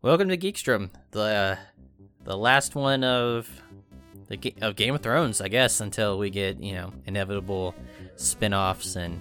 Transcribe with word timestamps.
Welcome 0.00 0.28
to 0.28 0.36
Geekstrom, 0.36 0.90
the 1.10 1.20
uh, 1.20 1.56
the 2.22 2.36
last 2.36 2.76
one 2.76 3.02
of 3.02 3.48
the 4.28 4.54
of 4.62 4.76
Game 4.76 4.94
of 4.94 5.02
Thrones, 5.02 5.40
I 5.40 5.48
guess, 5.48 5.80
until 5.80 6.18
we 6.18 6.30
get 6.30 6.62
you 6.62 6.74
know 6.74 6.92
inevitable 7.06 7.74
spin-offs 8.14 8.94
and 8.94 9.20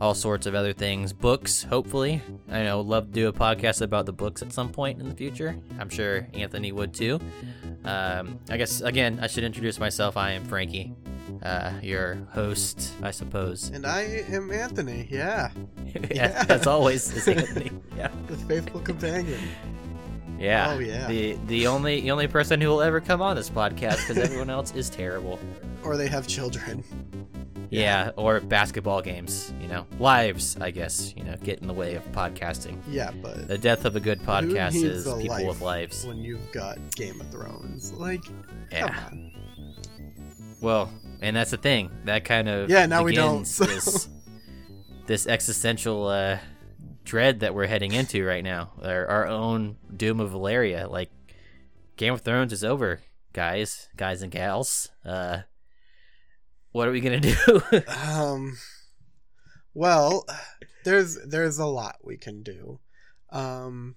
all 0.00 0.14
sorts 0.14 0.46
of 0.46 0.54
other 0.54 0.72
things. 0.72 1.12
Books, 1.12 1.64
hopefully. 1.64 2.22
I 2.48 2.62
know, 2.62 2.80
love 2.80 3.06
to 3.06 3.12
do 3.12 3.26
a 3.26 3.32
podcast 3.32 3.82
about 3.82 4.06
the 4.06 4.12
books 4.12 4.40
at 4.40 4.52
some 4.52 4.70
point 4.70 5.00
in 5.00 5.08
the 5.08 5.16
future. 5.16 5.56
I'm 5.80 5.88
sure 5.88 6.28
Anthony 6.32 6.70
would 6.70 6.94
too. 6.94 7.18
Um, 7.84 8.38
I 8.48 8.56
guess 8.56 8.80
again, 8.80 9.18
I 9.20 9.26
should 9.26 9.42
introduce 9.42 9.80
myself. 9.80 10.16
I 10.16 10.30
am 10.30 10.44
Frankie, 10.44 10.94
uh, 11.42 11.72
your 11.82 12.18
host, 12.30 12.92
I 13.02 13.10
suppose. 13.10 13.70
And 13.70 13.84
I 13.84 14.02
am 14.28 14.52
Anthony, 14.52 15.08
yeah. 15.10 15.50
yeah, 16.12 16.46
as 16.48 16.68
always, 16.68 17.12
is 17.12 17.26
Anthony. 17.36 17.72
Yeah. 17.96 18.12
The 18.28 18.36
faithful 18.36 18.80
companion. 18.80 19.40
Yeah. 20.38 20.74
Oh, 20.74 20.78
yeah. 20.78 21.06
The 21.08 21.38
the 21.46 21.66
only 21.66 22.00
the 22.02 22.10
only 22.12 22.28
person 22.28 22.60
who 22.60 22.68
will 22.68 22.80
ever 22.82 23.00
come 23.00 23.20
on 23.20 23.36
this 23.36 23.50
podcast 23.50 23.96
because 24.06 24.18
everyone 24.18 24.50
else 24.50 24.72
is 24.74 24.88
terrible. 24.88 25.38
Or 25.84 25.96
they 25.96 26.06
have 26.08 26.26
children. 26.26 26.84
Yeah. 27.70 28.12
Or 28.16 28.40
basketball 28.40 29.02
games. 29.02 29.52
You 29.60 29.68
know, 29.68 29.86
lives. 29.98 30.56
I 30.60 30.70
guess 30.70 31.12
you 31.16 31.24
know 31.24 31.34
get 31.42 31.58
in 31.60 31.66
the 31.66 31.74
way 31.74 31.94
of 31.96 32.04
podcasting. 32.12 32.78
Yeah, 32.88 33.10
but 33.22 33.48
The 33.48 33.58
death 33.58 33.84
of 33.84 33.96
a 33.96 34.00
good 34.00 34.20
podcast 34.20 34.74
is 34.82 35.04
people 35.04 35.46
with 35.46 35.60
lives. 35.60 36.06
when 36.06 36.18
you've 36.18 36.50
got 36.52 36.78
Game 36.92 37.20
of 37.20 37.30
Thrones. 37.30 37.92
Like, 37.92 38.22
Yeah. 38.72 39.10
Well, 40.60 40.90
and 41.20 41.36
that's 41.36 41.50
the 41.50 41.56
thing. 41.56 41.90
That 42.04 42.24
kind 42.24 42.48
of 42.48 42.68
Yeah, 42.70 42.86
now 42.86 43.02
we 43.04 43.14
don't, 43.14 43.44
so- 43.44 43.64
This, 43.66 44.08
this 45.06 45.26
existential 45.26 46.06
uh, 46.08 46.38
dread 47.08 47.40
that 47.40 47.54
we're 47.54 47.66
heading 47.66 47.92
into 47.92 48.24
right 48.24 48.44
now. 48.44 48.72
Our, 48.82 49.06
our 49.06 49.26
own 49.26 49.76
doom 49.96 50.20
of 50.20 50.30
Valyria. 50.30 50.88
Like 50.90 51.10
Game 51.96 52.12
of 52.12 52.20
Thrones 52.20 52.52
is 52.52 52.62
over, 52.62 53.00
guys, 53.32 53.88
guys 53.96 54.20
and 54.22 54.30
gals. 54.30 54.90
Uh, 55.04 55.40
what 56.70 56.86
are 56.86 56.92
we 56.92 57.00
gonna 57.00 57.20
do? 57.20 57.62
Um, 57.88 58.58
well, 59.74 60.26
there's 60.84 61.18
there's 61.26 61.58
a 61.58 61.66
lot 61.66 61.96
we 62.04 62.16
can 62.16 62.42
do. 62.42 62.78
Um, 63.30 63.96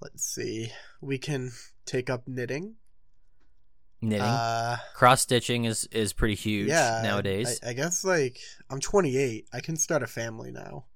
let's 0.00 0.24
see. 0.24 0.72
We 1.00 1.18
can 1.18 1.52
take 1.84 2.08
up 2.08 2.26
knitting. 2.26 2.76
Knitting, 4.00 4.22
Uh, 4.26 4.78
cross 4.94 5.20
stitching 5.20 5.64
is 5.64 5.86
is 5.92 6.12
pretty 6.12 6.34
huge 6.34 6.68
yeah. 6.68 7.00
nowadays. 7.04 7.60
I, 7.64 7.70
I 7.70 7.72
guess 7.74 8.04
like 8.04 8.38
I'm 8.70 8.80
28. 8.80 9.48
I 9.52 9.60
can 9.60 9.76
start 9.76 10.02
a 10.02 10.06
family 10.06 10.50
now. 10.50 10.86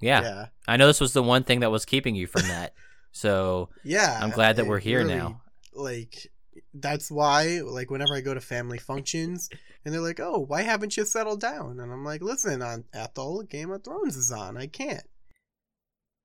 Yeah. 0.00 0.22
Yeah. 0.22 0.46
I 0.68 0.76
know 0.76 0.86
this 0.86 1.00
was 1.00 1.12
the 1.12 1.22
one 1.22 1.44
thing 1.44 1.60
that 1.60 1.70
was 1.70 1.84
keeping 1.84 2.14
you 2.14 2.26
from 2.26 2.42
that. 2.42 2.74
so 3.12 3.68
Yeah. 3.84 4.18
I'm 4.22 4.30
glad 4.30 4.56
that 4.56 4.66
we're 4.66 4.78
here 4.80 4.98
really- 5.00 5.14
now. 5.16 5.42
like 5.74 6.30
that's 6.74 7.10
why 7.10 7.60
like 7.64 7.90
whenever 7.90 8.14
i 8.14 8.20
go 8.20 8.34
to 8.34 8.40
family 8.40 8.76
functions 8.78 9.48
and 9.84 9.94
they're 9.94 10.00
like 10.00 10.20
oh 10.20 10.38
why 10.38 10.62
haven't 10.62 10.96
you 10.96 11.04
settled 11.04 11.40
down 11.40 11.78
and 11.80 11.92
i'm 11.92 12.04
like 12.04 12.22
listen 12.22 12.60
on 12.60 12.84
ethel 12.92 13.42
game 13.44 13.70
of 13.70 13.82
thrones 13.82 14.16
is 14.16 14.30
on 14.32 14.56
i 14.56 14.66
can't 14.66 15.04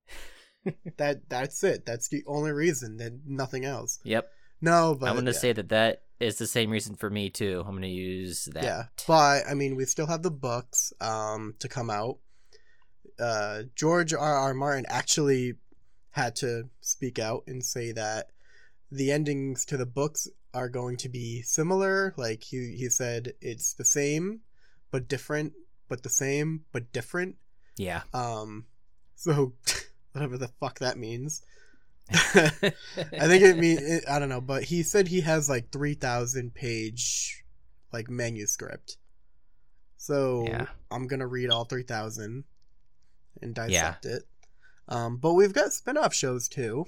that 0.98 1.30
that's 1.30 1.64
it 1.64 1.86
that's 1.86 2.10
the 2.10 2.24
only 2.28 2.52
reason 2.52 2.98
that 2.98 3.14
nothing 3.26 3.66
else 3.66 4.00
Yep. 4.04 4.30
no 4.62 4.96
but 5.00 5.10
I'm 5.10 5.16
gonna 5.16 5.32
yeah. 5.32 5.38
say 5.38 5.54
that 5.54 5.70
that 5.70 6.02
is 6.20 6.38
the 6.38 6.48
same 6.48 6.70
reason 6.72 6.96
for 6.96 7.10
me 7.10 7.30
too. 7.30 7.64
I'm 7.68 7.76
gonna 7.76 7.88
use 7.88 8.46
that. 8.54 8.64
yeah 8.64 8.84
but 9.08 9.44
i 9.48 9.54
mean 9.54 9.76
we 9.76 9.86
still 9.86 10.08
have 10.08 10.24
the 10.24 10.32
books 10.32 10.92
um 11.02 11.54
to 11.60 11.68
come 11.68 11.90
out 11.90 12.18
uh 13.20 13.64
george 13.76 14.14
r. 14.14 14.36
R. 14.36 14.54
Martin 14.54 14.86
actually 14.90 15.56
had 16.12 16.36
to 16.38 16.70
speak 16.82 17.20
out 17.20 17.44
and 17.48 17.64
say 17.64 17.92
that 17.92 18.30
the 18.92 19.12
endings 19.12 19.66
to 19.66 19.78
the 19.78 19.86
books 19.86 20.28
are 20.54 20.70
going 20.70 20.96
to 20.96 21.10
be 21.10 21.42
similar. 21.42 22.14
Like 22.18 22.44
he 22.44 22.76
he 22.78 22.90
said 22.90 23.34
it's 23.42 23.74
the 23.74 23.84
same 23.84 24.40
but 24.92 25.08
different 25.10 25.54
but 25.90 26.04
the 26.04 26.10
same 26.10 26.62
but 26.72 26.92
different. 26.94 27.36
Yeah. 27.78 28.04
um 28.14 28.66
so 29.16 29.54
whatever 30.14 30.38
the 30.38 30.48
fuck 30.60 30.80
that 30.80 30.98
means. 30.98 31.42
I 32.12 32.40
think 33.28 33.44
it 33.44 33.58
means 33.58 34.06
i 34.08 34.20
don't 34.20 34.30
know 34.30 34.40
but 34.42 34.64
he 34.64 34.84
said 34.84 35.08
he 35.08 35.22
has 35.22 35.50
like 35.50 35.72
3000 35.72 36.54
page 36.54 37.44
like 37.92 38.10
manuscript. 38.10 38.98
So 39.98 40.46
Yeah. 40.48 40.68
i'm 40.92 41.08
gonna 41.08 41.28
read 41.28 41.50
all 41.50 41.66
3000 41.66 42.44
and 43.42 43.54
dissect 43.56 44.06
it 44.06 44.24
um 44.88 45.18
but 45.18 45.34
we've 45.34 45.54
got 45.54 45.74
spin-off 45.74 46.14
shows 46.14 46.48
too 46.48 46.86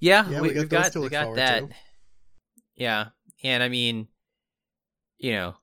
Yeah, 0.00 0.28
Yeah, 0.28 0.40
we, 0.40 0.48
we've 0.48 0.68
those 0.68 0.90
got 0.90 0.96
we 0.96 1.08
got 1.08 1.34
that. 1.36 1.60
to. 1.60 1.68
Yeah, 2.74 3.08
and 3.44 3.62
I 3.62 3.68
mean, 3.68 4.08
you 5.18 5.32
know, 5.32 5.54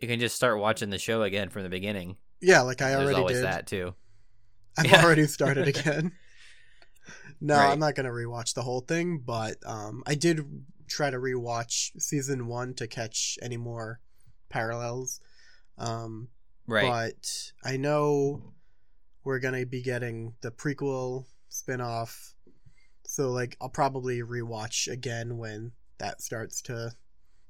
you 0.00 0.08
can 0.08 0.18
just 0.20 0.34
start 0.36 0.58
watching 0.58 0.90
the 0.90 0.98
show 0.98 1.22
again 1.22 1.48
from 1.48 1.62
the 1.62 1.68
beginning. 1.68 2.16
yeah 2.40 2.60
like 2.62 2.82
i 2.82 2.94
already 2.94 3.22
did 3.34 3.44
that 3.44 3.66
too. 3.66 3.94
i've 4.78 4.90
Yeah. 4.90 5.04
already 5.04 5.26
started 5.38 5.68
again 5.68 6.12
no 7.40 7.56
Right. 7.56 7.72
i'm 7.72 7.78
not 7.78 7.94
gonna 7.94 8.10
rewatch 8.10 8.54
the 8.54 8.62
whole 8.62 8.80
thing 8.80 9.18
but 9.24 9.56
um 9.66 10.02
i 10.06 10.14
did 10.14 10.40
try 10.88 11.10
to 11.10 11.18
rewatch 11.18 11.90
season 12.00 12.46
one 12.46 12.74
to 12.74 12.86
catch 12.86 13.38
any 13.42 13.56
more 13.56 14.00
parallels 14.48 15.20
um 15.78 16.28
Right. 16.66 16.88
but 16.88 17.52
I 17.64 17.76
know 17.76 18.54
we're 19.24 19.40
gonna 19.40 19.66
be 19.66 19.82
getting 19.82 20.34
the 20.42 20.50
prequel 20.50 21.24
spin-off. 21.48 22.34
So 23.04 23.30
like 23.30 23.56
I'll 23.60 23.68
probably 23.68 24.20
rewatch 24.20 24.90
again 24.90 25.38
when 25.38 25.72
that 25.98 26.22
starts 26.22 26.62
to 26.62 26.92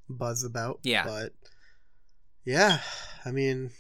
buzz 0.08 0.44
about. 0.44 0.80
Yeah. 0.82 1.04
But 1.04 1.32
yeah, 2.44 2.80
I 3.24 3.30
mean 3.30 3.70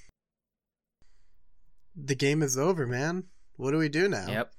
the 1.96 2.14
game 2.14 2.42
is 2.42 2.56
over, 2.56 2.86
man. 2.86 3.24
What 3.56 3.72
do 3.72 3.78
we 3.78 3.88
do 3.88 4.08
now? 4.08 4.26
Yep. 4.28 4.52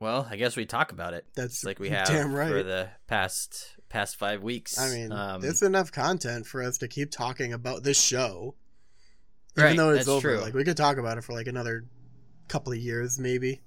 Well, 0.00 0.26
I 0.28 0.36
guess 0.36 0.56
we 0.56 0.66
talk 0.66 0.90
about 0.90 1.14
it. 1.14 1.26
That's 1.34 1.64
like 1.64 1.78
we 1.78 1.88
have 1.90 2.08
damn 2.08 2.34
right. 2.34 2.50
for 2.50 2.62
the 2.62 2.88
past 3.06 3.76
past 3.88 4.16
five 4.16 4.42
weeks. 4.42 4.78
I 4.78 4.90
mean, 4.90 5.12
um, 5.12 5.40
there's 5.40 5.62
enough 5.62 5.92
content 5.92 6.46
for 6.46 6.62
us 6.62 6.78
to 6.78 6.88
keep 6.88 7.10
talking 7.10 7.52
about 7.52 7.84
this 7.84 8.00
show. 8.00 8.56
Even 9.56 9.64
Right, 9.68 9.76
though 9.76 9.90
it's 9.90 10.08
over, 10.08 10.36
true. 10.36 10.40
like 10.40 10.54
we 10.54 10.64
could 10.64 10.76
talk 10.76 10.96
about 10.96 11.18
it 11.18 11.24
for 11.24 11.32
like 11.34 11.46
another 11.46 11.84
couple 12.48 12.72
of 12.72 12.78
years, 12.78 13.18
maybe. 13.18 13.60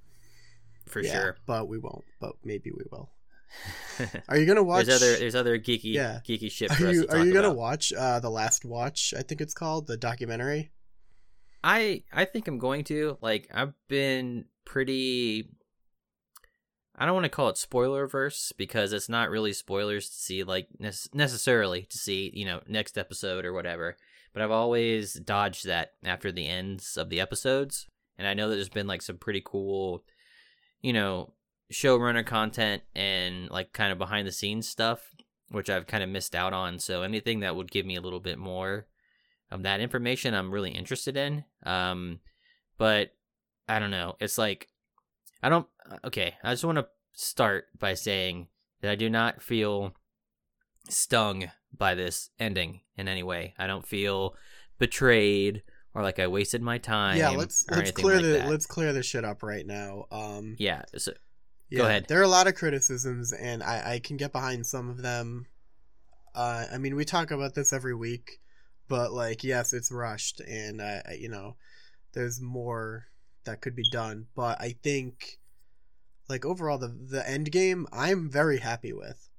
for 0.88 1.02
Yeah, 1.02 1.12
sure. 1.14 1.38
but 1.46 1.68
we 1.68 1.78
won't. 1.78 2.04
But 2.20 2.34
maybe 2.44 2.72
we 2.72 2.84
will. 2.92 3.10
Are 4.30 4.38
you 4.38 4.46
gonna 4.46 4.64
watch? 4.64 4.88
there's 4.88 5.02
other 5.02 5.16
there's 5.18 5.36
other 5.36 5.58
geeky 5.58 5.94
Yeah. 5.94 6.20
geeky 6.28 6.52
shit 6.52 6.70
are 6.82 6.92
you 6.92 7.08
are 7.10 7.24
you 7.26 7.34
gonna 7.34 7.48
about. 7.48 7.58
watch 7.58 7.94
uh 7.94 8.20
the 8.20 8.30
Last 8.30 8.66
Watch? 8.66 9.14
I 9.18 9.22
think 9.22 9.40
it's 9.42 9.54
called 9.54 9.88
the 9.88 9.96
documentary. 9.98 10.72
I 11.64 12.04
I 12.12 12.26
think 12.26 12.48
I'm 12.48 12.58
going 12.60 12.84
to. 12.86 13.18
Like 13.22 13.48
I've 13.54 13.74
been 13.88 14.46
pretty 14.66 15.50
I 16.98 17.06
don't 17.06 17.14
want 17.14 17.26
to 17.26 17.30
call 17.30 17.50
it 17.50 17.58
spoiler 17.58 18.08
verse 18.08 18.52
because 18.58 18.94
it's 18.94 19.10
not 19.10 19.30
really 19.30 19.54
spoilers 19.54 20.10
to 20.10 20.16
see 20.16 20.44
like 20.44 20.68
nec- 20.80 21.14
necessarily 21.14 21.84
to 21.84 21.98
see, 21.98 22.32
you 22.34 22.46
know, 22.46 22.62
next 22.68 22.98
episode 22.98 23.46
or 23.46 23.54
whatever. 23.54 23.98
But 24.36 24.44
I've 24.44 24.52
always 24.52 25.16
dodged 25.16 25.66
that 25.66 25.94
after 26.04 26.32
the 26.32 26.48
ends 26.48 26.96
of 26.96 27.10
the 27.10 27.20
episodes. 27.20 27.88
And 28.20 28.28
I 28.28 28.36
know 28.36 28.50
that 28.50 28.56
there's 28.56 28.70
been 28.70 28.86
like 28.86 29.02
some 29.02 29.18
pretty 29.18 29.42
cool, 29.44 30.04
you 30.82 30.94
know, 30.94 31.34
showrunner 31.74 32.24
content 32.24 32.84
and 32.94 33.50
like 33.50 33.74
kind 33.74 33.92
of 33.92 33.98
behind 33.98 34.28
the 34.28 34.32
scenes 34.32 34.68
stuff 34.68 35.16
which 35.50 35.70
I've 35.70 35.88
kind 35.88 36.04
of 36.04 36.10
missed 36.10 36.36
out 36.36 36.54
on. 36.54 36.80
So 36.80 37.04
anything 37.04 37.42
that 37.42 37.56
would 37.56 37.72
give 37.72 37.86
me 37.86 37.96
a 37.96 38.02
little 38.02 38.20
bit 38.20 38.38
more 38.38 38.88
of 39.52 39.64
that 39.64 39.80
information 39.80 40.34
I'm 40.34 40.52
really 40.52 40.72
interested 40.72 41.18
in. 41.18 41.46
Um, 41.64 42.20
but 42.78 43.14
I 43.68 43.80
don't 43.80 43.92
know. 43.92 44.16
It's 44.20 44.38
like 44.38 44.70
I 45.42 45.50
don't. 45.50 45.68
Okay, 46.04 46.36
I 46.44 46.52
just 46.52 46.66
want 46.66 46.78
to 46.78 46.88
start 47.14 47.68
by 47.78 47.94
saying 47.94 48.48
that 48.82 48.92
I 48.92 48.96
do 48.96 49.10
not 49.10 49.42
feel 49.42 49.94
stung 50.90 51.50
by 51.78 51.96
this 51.96 52.30
ending 52.40 52.82
in 52.98 53.08
any 53.08 53.24
way. 53.24 53.54
I 53.58 53.68
don't 53.68 53.86
feel 53.86 54.36
betrayed 54.78 55.64
or 55.96 56.04
like 56.04 56.20
I 56.20 56.28
wasted 56.28 56.62
my 56.62 56.78
time. 56.78 57.18
yeah, 57.18 57.30
let's 57.30 57.66
or 57.72 57.78
let's 57.78 57.92
clear 57.92 58.18
like 58.18 58.26
the 58.26 58.32
that. 58.32 58.50
let's 58.50 58.66
clear 58.66 58.94
this 58.94 59.06
shit 59.06 59.24
up 59.24 59.42
right 59.42 59.66
now. 59.66 60.06
Um, 60.12 60.56
Yeah. 60.60 60.84
So, 60.98 61.14
yeah, 61.70 61.84
ahead. 61.84 62.06
There 62.08 62.20
are 62.20 62.24
a 62.24 62.28
lot 62.28 62.48
of 62.48 62.56
criticisms, 62.56 63.32
and 63.32 63.64
I 63.64 63.94
I 63.94 64.00
can 64.00 64.18
get 64.18 64.34
behind 64.34 64.68
some 64.68 64.90
of 64.90 65.02
them. 65.02 65.48
Uh, 66.36 66.66
I 66.72 66.78
mean, 66.78 66.96
we 66.96 67.06
talk 67.06 67.32
about 67.32 67.56
this 67.56 67.72
every 67.72 67.96
week, 67.96 68.42
but 68.90 69.14
like, 69.14 69.44
yes, 69.46 69.72
it's 69.72 69.90
rushed, 69.90 70.42
and 70.42 70.82
I, 70.82 71.02
I 71.10 71.14
you 71.14 71.30
know, 71.30 71.56
there's 72.14 72.42
more 72.42 73.08
that 73.46 73.62
could 73.62 73.76
be 73.76 73.90
done. 73.90 74.28
But 74.36 74.60
I 74.60 74.76
think, 74.84 75.40
like 76.28 76.46
overall, 76.46 76.78
the 76.78 76.90
the 76.90 77.28
end 77.28 77.52
game, 77.54 77.88
I'm 77.94 78.30
very 78.30 78.58
happy 78.58 78.92
with. 78.92 79.30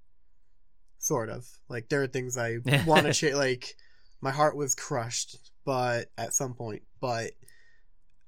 Sort 1.06 1.28
of 1.28 1.46
like 1.68 1.88
there 1.88 2.02
are 2.02 2.08
things 2.08 2.36
I 2.36 2.58
want 2.86 3.06
to 3.06 3.12
change. 3.12 3.34
Like 3.36 3.76
my 4.20 4.32
heart 4.32 4.56
was 4.56 4.74
crushed, 4.74 5.36
but 5.64 6.10
at 6.18 6.34
some 6.34 6.52
point, 6.54 6.82
but 7.00 7.30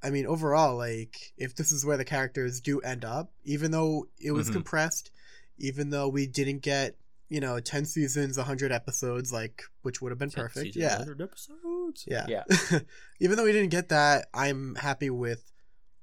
I 0.01 0.11
mean, 0.11 0.27
overall, 0.27 0.77
like, 0.77 1.33
if 1.37 1.57
this 1.57 1.73
is 1.73 1.85
where 1.85 1.97
the 1.97 2.05
characters 2.05 2.61
do 2.61 2.79
end 2.83 3.05
up, 3.05 3.33
even 3.43 3.73
though 3.73 4.07
it 4.21 4.31
was 4.31 4.49
Mhm. 4.49 4.53
compressed, 4.53 5.11
even 5.59 5.91
though 5.91 6.07
we 6.09 6.29
didn't 6.29 6.61
get, 6.61 6.97
you 7.29 7.41
know, 7.41 7.59
10 7.59 7.85
seasons, 7.85 8.39
100 8.39 8.71
episodes, 8.71 9.33
like, 9.33 9.65
which 9.83 10.01
would 10.01 10.13
have 10.13 10.19
been 10.21 10.31
perfect. 10.31 10.67
Season 10.67 10.83
Yeah. 10.83 10.99
100 10.99 11.21
episodes. 11.21 12.05
Yeah. 12.07 12.27
Yeah. 12.29 12.45
even 13.19 13.37
though 13.37 13.43
we 13.45 13.51
didn't 13.51 13.71
get 13.71 13.89
that, 13.89 14.29
I'm 14.33 14.77
happy 14.77 15.11
with 15.11 15.51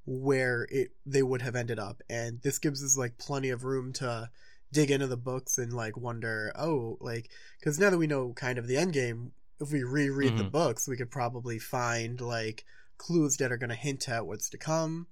where 0.06 0.68
it 0.70 0.92
they 1.06 1.24
would 1.24 1.42
have 1.42 1.56
ended 1.56 1.80
up. 1.80 2.04
And 2.10 2.42
this 2.42 2.60
gives 2.60 2.84
us, 2.84 2.98
like, 2.98 3.18
plenty 3.18 3.50
of 3.50 3.64
room 3.64 3.94
to 3.94 4.30
dig 4.72 4.92
into 4.92 5.08
the 5.08 5.18
books 5.18 5.58
and, 5.58 5.74
like, 5.74 5.98
wonder, 5.98 6.52
oh, 6.56 6.98
like, 7.00 7.30
because 7.60 7.80
now 7.80 7.90
that 7.90 7.98
we 7.98 8.08
know 8.08 8.34
kind 8.34 8.58
of 8.58 8.68
the 8.68 8.78
end 8.78 8.94
game, 8.94 9.32
if 9.60 9.72
we 9.72 9.84
reread 9.84 10.38
the 10.38 10.44
Mhm. 10.44 10.52
books, 10.52 10.88
we 10.88 10.98
could 10.98 11.12
probably 11.12 11.60
find, 11.60 12.20
like, 12.20 12.66
clues 12.98 13.38
that 13.38 13.52
are 13.52 13.58
going 13.58 13.70
to 13.70 13.76
hint 13.76 14.10
at 14.10 14.26
what's 14.26 14.50
to 14.50 14.58
come. 14.58 15.08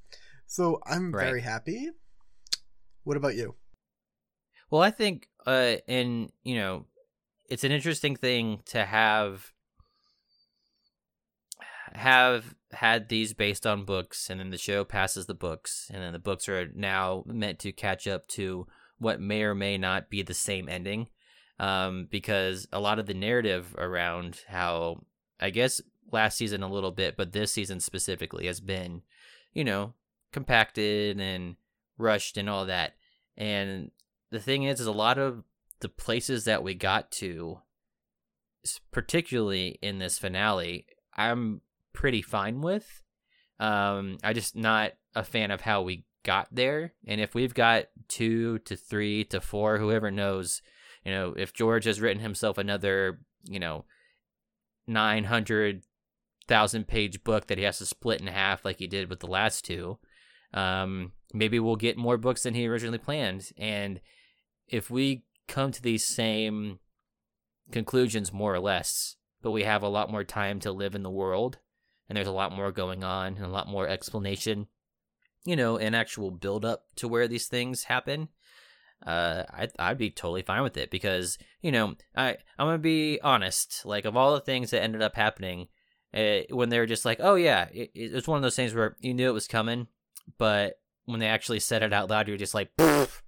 So 0.46 0.82
I'm 0.86 1.12
Right. 1.12 1.26
very 1.26 1.42
happy. 1.42 1.92
What 3.04 3.18
about 3.18 3.36
you? 3.36 3.56
Well, 4.70 4.82
I 4.82 4.92
think, 4.92 5.30
uh, 5.46 5.78
and 5.88 6.32
you 6.44 6.56
know, 6.56 6.88
it's 7.50 7.64
an 7.64 7.72
interesting 7.72 8.16
thing 8.16 8.64
to 8.68 8.86
have 8.86 9.52
have 11.94 12.56
had 12.72 13.10
these 13.10 13.34
based 13.34 13.68
on 13.68 13.86
books, 13.86 14.30
and 14.30 14.40
then 14.40 14.50
the 14.50 14.58
show 14.58 14.84
passes 14.84 15.28
the 15.28 15.34
books, 15.36 15.92
and 15.94 16.02
then 16.02 16.14
the 16.14 16.20
books 16.20 16.50
are 16.50 16.70
now 16.74 17.24
meant 17.28 17.60
to 17.60 17.72
catch 17.72 18.08
up 18.08 18.28
to 18.28 18.66
what 19.04 19.22
may 19.22 19.44
or 19.44 19.54
may 19.54 19.78
not 19.78 20.10
be 20.10 20.24
the 20.24 20.34
same 20.34 20.68
ending, 20.68 21.08
um, 21.60 22.08
because 22.10 22.68
a 22.72 22.80
lot 22.80 22.98
of 22.98 23.06
the 23.06 23.14
narrative 23.14 23.76
around 23.78 24.40
how 24.48 25.04
I 25.40 25.50
guess 25.50 25.82
last 26.12 26.38
season 26.38 26.64
a 26.64 26.72
little 26.72 26.92
bit, 26.92 27.18
but 27.18 27.34
this 27.34 27.52
season 27.52 27.80
specifically 27.80 28.48
has 28.48 28.60
been, 28.60 29.02
you 29.54 29.64
know, 29.64 29.94
compacted 30.32 31.20
and 31.20 31.56
rushed 31.98 32.38
and 32.38 32.50
all 32.50 32.66
that. 32.66 32.94
And 33.38 33.92
the 34.32 34.40
thing 34.40 34.64
is, 34.64 34.80
is 34.80 34.88
a 34.88 34.92
lot 34.92 35.18
of 35.18 35.44
the 35.82 35.90
places 35.90 36.46
that 36.46 36.64
we 36.64 36.74
got 36.76 37.12
to, 37.12 37.60
particularly 38.92 39.80
in 39.82 40.00
this 40.00 40.18
finale, 40.18 40.86
I'm 41.16 41.62
pretty 41.94 42.22
fine 42.22 42.62
with. 42.62 43.04
Um, 43.60 44.18
I 44.24 44.34
just 44.34 44.56
not 44.56 44.94
a 45.16 45.24
fan 45.24 45.52
of 45.52 45.62
how 45.62 45.82
we 45.82 46.06
got 46.24 46.48
there. 46.52 46.94
And 47.06 47.22
if 47.22 47.36
we've 47.36 47.54
got 47.54 47.86
two 48.08 48.60
to 48.60 48.76
three 48.76 49.24
to 49.26 49.42
four, 49.42 49.78
whoever 49.78 50.12
knows, 50.12 50.62
you 51.06 51.12
know, 51.12 51.34
if 51.38 51.54
George 51.54 51.86
has 51.86 52.02
written 52.02 52.22
himself 52.22 52.58
another, 52.58 53.20
you 53.44 53.60
know, 53.60 53.86
nine 54.88 55.26
hundred 55.26 55.84
thousand 56.48 56.88
page 56.88 57.24
book 57.24 57.48
that 57.48 57.58
he 57.58 57.64
has 57.64 57.78
to 57.78 57.86
split 57.86 58.20
in 58.20 58.28
half 58.28 58.66
like 58.66 58.80
he 58.80 58.88
did 58.88 59.10
with 59.10 59.20
the 59.20 59.28
last 59.28 59.66
two, 59.66 59.98
um, 60.54 61.12
maybe 61.34 61.60
we'll 61.60 61.76
get 61.76 61.98
more 61.98 62.18
books 62.18 62.44
than 62.44 62.54
he 62.54 62.68
originally 62.68 62.98
planned. 62.98 63.50
And 63.58 64.02
if 64.68 64.90
we 64.90 65.24
come 65.48 65.72
to 65.72 65.82
these 65.82 66.08
same 66.08 66.80
conclusions 67.72 68.34
more 68.34 68.54
or 68.54 68.60
less, 68.60 69.16
but 69.42 69.52
we 69.52 69.64
have 69.64 69.84
a 69.84 69.90
lot 69.90 70.12
more 70.12 70.24
time 70.24 70.60
to 70.62 70.72
live 70.72 70.96
in 70.96 71.04
the 71.04 71.10
world 71.10 71.60
and 72.08 72.18
there's 72.18 72.28
a 72.28 72.32
lot 72.32 72.52
more 72.52 72.72
going 72.72 73.04
on 73.04 73.36
and 73.36 73.46
a 73.46 73.50
lot 73.50 73.68
more 73.68 73.88
explanation, 73.88 74.68
you 75.46 75.56
know, 75.56 75.78
an 75.78 75.94
actual 75.96 76.32
build 76.32 76.66
up 76.66 76.86
to 76.98 77.08
where 77.08 77.28
these 77.28 77.48
things 77.48 77.86
happen. 77.86 78.30
Uh, 79.06 79.44
I 79.52 79.70
I'd 79.80 79.98
be 79.98 80.10
totally 80.12 80.44
fine 80.44 80.64
with 80.64 80.78
it 80.78 80.90
because 80.90 81.38
you 81.62 81.72
know 81.74 81.96
I 82.16 82.38
I'm 82.58 82.68
gonna 82.68 82.78
be 82.78 83.20
honest. 83.22 83.86
Like 83.86 84.06
of 84.06 84.16
all 84.16 84.34
the 84.34 84.40
things 84.40 84.70
that 84.72 84.82
ended 84.82 85.02
up 85.02 85.16
happening, 85.16 85.68
uh, 86.14 86.40
when 86.50 86.70
they 86.70 86.80
were 86.80 86.86
just 86.86 87.04
like, 87.04 87.20
oh 87.22 87.36
yeah, 87.36 87.68
it, 87.74 87.92
it's 87.94 88.28
one 88.28 88.38
of 88.38 88.44
those 88.44 88.56
things 88.56 88.74
where 88.74 88.96
you 89.02 89.14
knew 89.14 89.28
it 89.28 89.34
was 89.34 89.48
coming, 89.48 89.88
but 90.38 90.80
when 91.06 91.20
they 91.20 91.28
actually 91.28 91.60
said 91.60 91.84
it 91.84 91.92
out 91.92 92.10
loud, 92.10 92.30
you're 92.30 92.38
just 92.38 92.54
like, 92.54 92.74
"Pfft." 92.78 93.22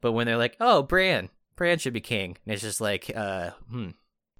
but 0.00 0.12
when 0.12 0.26
they're 0.26 0.36
like, 0.36 0.56
oh 0.60 0.84
Bran, 0.84 1.30
Bran 1.56 1.78
should 1.78 1.92
be 1.92 2.00
king, 2.00 2.36
and 2.44 2.52
it's 2.52 2.62
just 2.62 2.80
like, 2.80 3.10
uh, 3.16 3.50
hmm, 3.68 3.88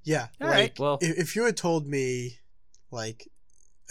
Yeah. 0.05 0.29
All 0.41 0.47
like, 0.49 0.57
right, 0.57 0.79
well- 0.79 0.99
if, 1.01 1.19
if 1.19 1.37
you 1.37 1.45
had 1.45 1.57
told 1.57 1.89
me, 1.89 2.39
like, 2.93 3.29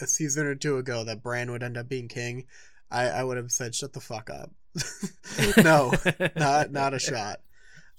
a 0.00 0.06
season 0.06 0.46
or 0.46 0.54
two 0.54 0.78
ago 0.78 1.04
that 1.04 1.22
Bran 1.22 1.50
would 1.50 1.62
end 1.62 1.76
up 1.76 1.88
being 1.88 2.08
king, 2.08 2.46
I, 2.90 3.08
I 3.08 3.24
would 3.24 3.36
have 3.36 3.50
said, 3.50 3.74
shut 3.74 3.92
the 3.92 4.00
fuck 4.00 4.30
up. 4.30 4.50
no, 5.64 5.92
not 6.36 6.70
not 6.70 6.94
a 6.94 6.98
shot. 6.98 7.40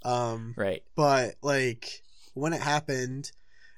Um, 0.03 0.53
Right. 0.55 0.83
but 0.95 1.35
like 1.41 2.01
when 2.33 2.53
it 2.53 2.61
happened, 2.61 3.31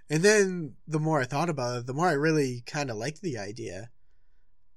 and 0.09 0.21
then 0.21 0.73
the 0.87 0.99
more 0.99 1.21
I 1.21 1.25
thought 1.25 1.49
about 1.49 1.77
it, 1.79 1.85
the 1.87 1.93
more 1.93 2.07
I 2.07 2.13
really 2.13 2.63
kind 2.65 2.89
of 2.91 2.97
liked 2.97 3.21
the 3.21 3.37
idea. 3.37 3.89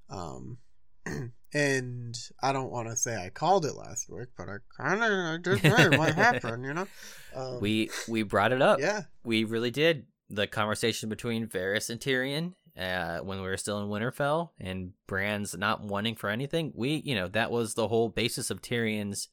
Um, 0.08 0.58
and 1.54 2.16
I 2.42 2.52
don't 2.52 2.70
want 2.70 2.88
to 2.88 2.96
say 2.96 3.16
I 3.16 3.28
called 3.30 3.66
it 3.66 3.74
last 3.74 4.08
week, 4.08 4.28
but 4.36 4.48
I 4.48 4.56
kind 4.76 5.02
of 5.02 5.42
did 5.42 5.60
say 5.60 5.86
it 5.86 5.98
might 5.98 6.14
happen, 6.14 6.64
you 6.64 6.74
know. 6.74 6.86
Um, 7.34 7.60
we 7.62 7.88
we 8.08 8.24
brought 8.24 8.52
it 8.52 8.60
up. 8.60 8.78
yeah, 8.78 9.04
We 9.24 9.44
really 9.44 9.70
did. 9.70 10.04
The 10.28 10.46
conversation 10.46 11.08
between 11.08 11.46
Varys 11.46 11.88
and 11.88 11.98
Tyrion, 11.98 12.52
uh, 12.78 13.18
when 13.18 13.38
we 13.38 13.46
were 13.46 13.56
still 13.56 13.80
in 13.82 13.88
Winterfell, 13.88 14.50
and 14.58 14.92
Bran's 15.06 15.56
not 15.56 15.82
wanting 15.82 16.16
for 16.16 16.30
anything. 16.30 16.72
We, 16.74 17.02
you 17.04 17.14
know, 17.14 17.28
that 17.28 17.50
was 17.50 17.74
the 17.74 17.88
whole 17.88 18.08
basis 18.08 18.50
of 18.50 18.62
Tyrion's, 18.62 19.28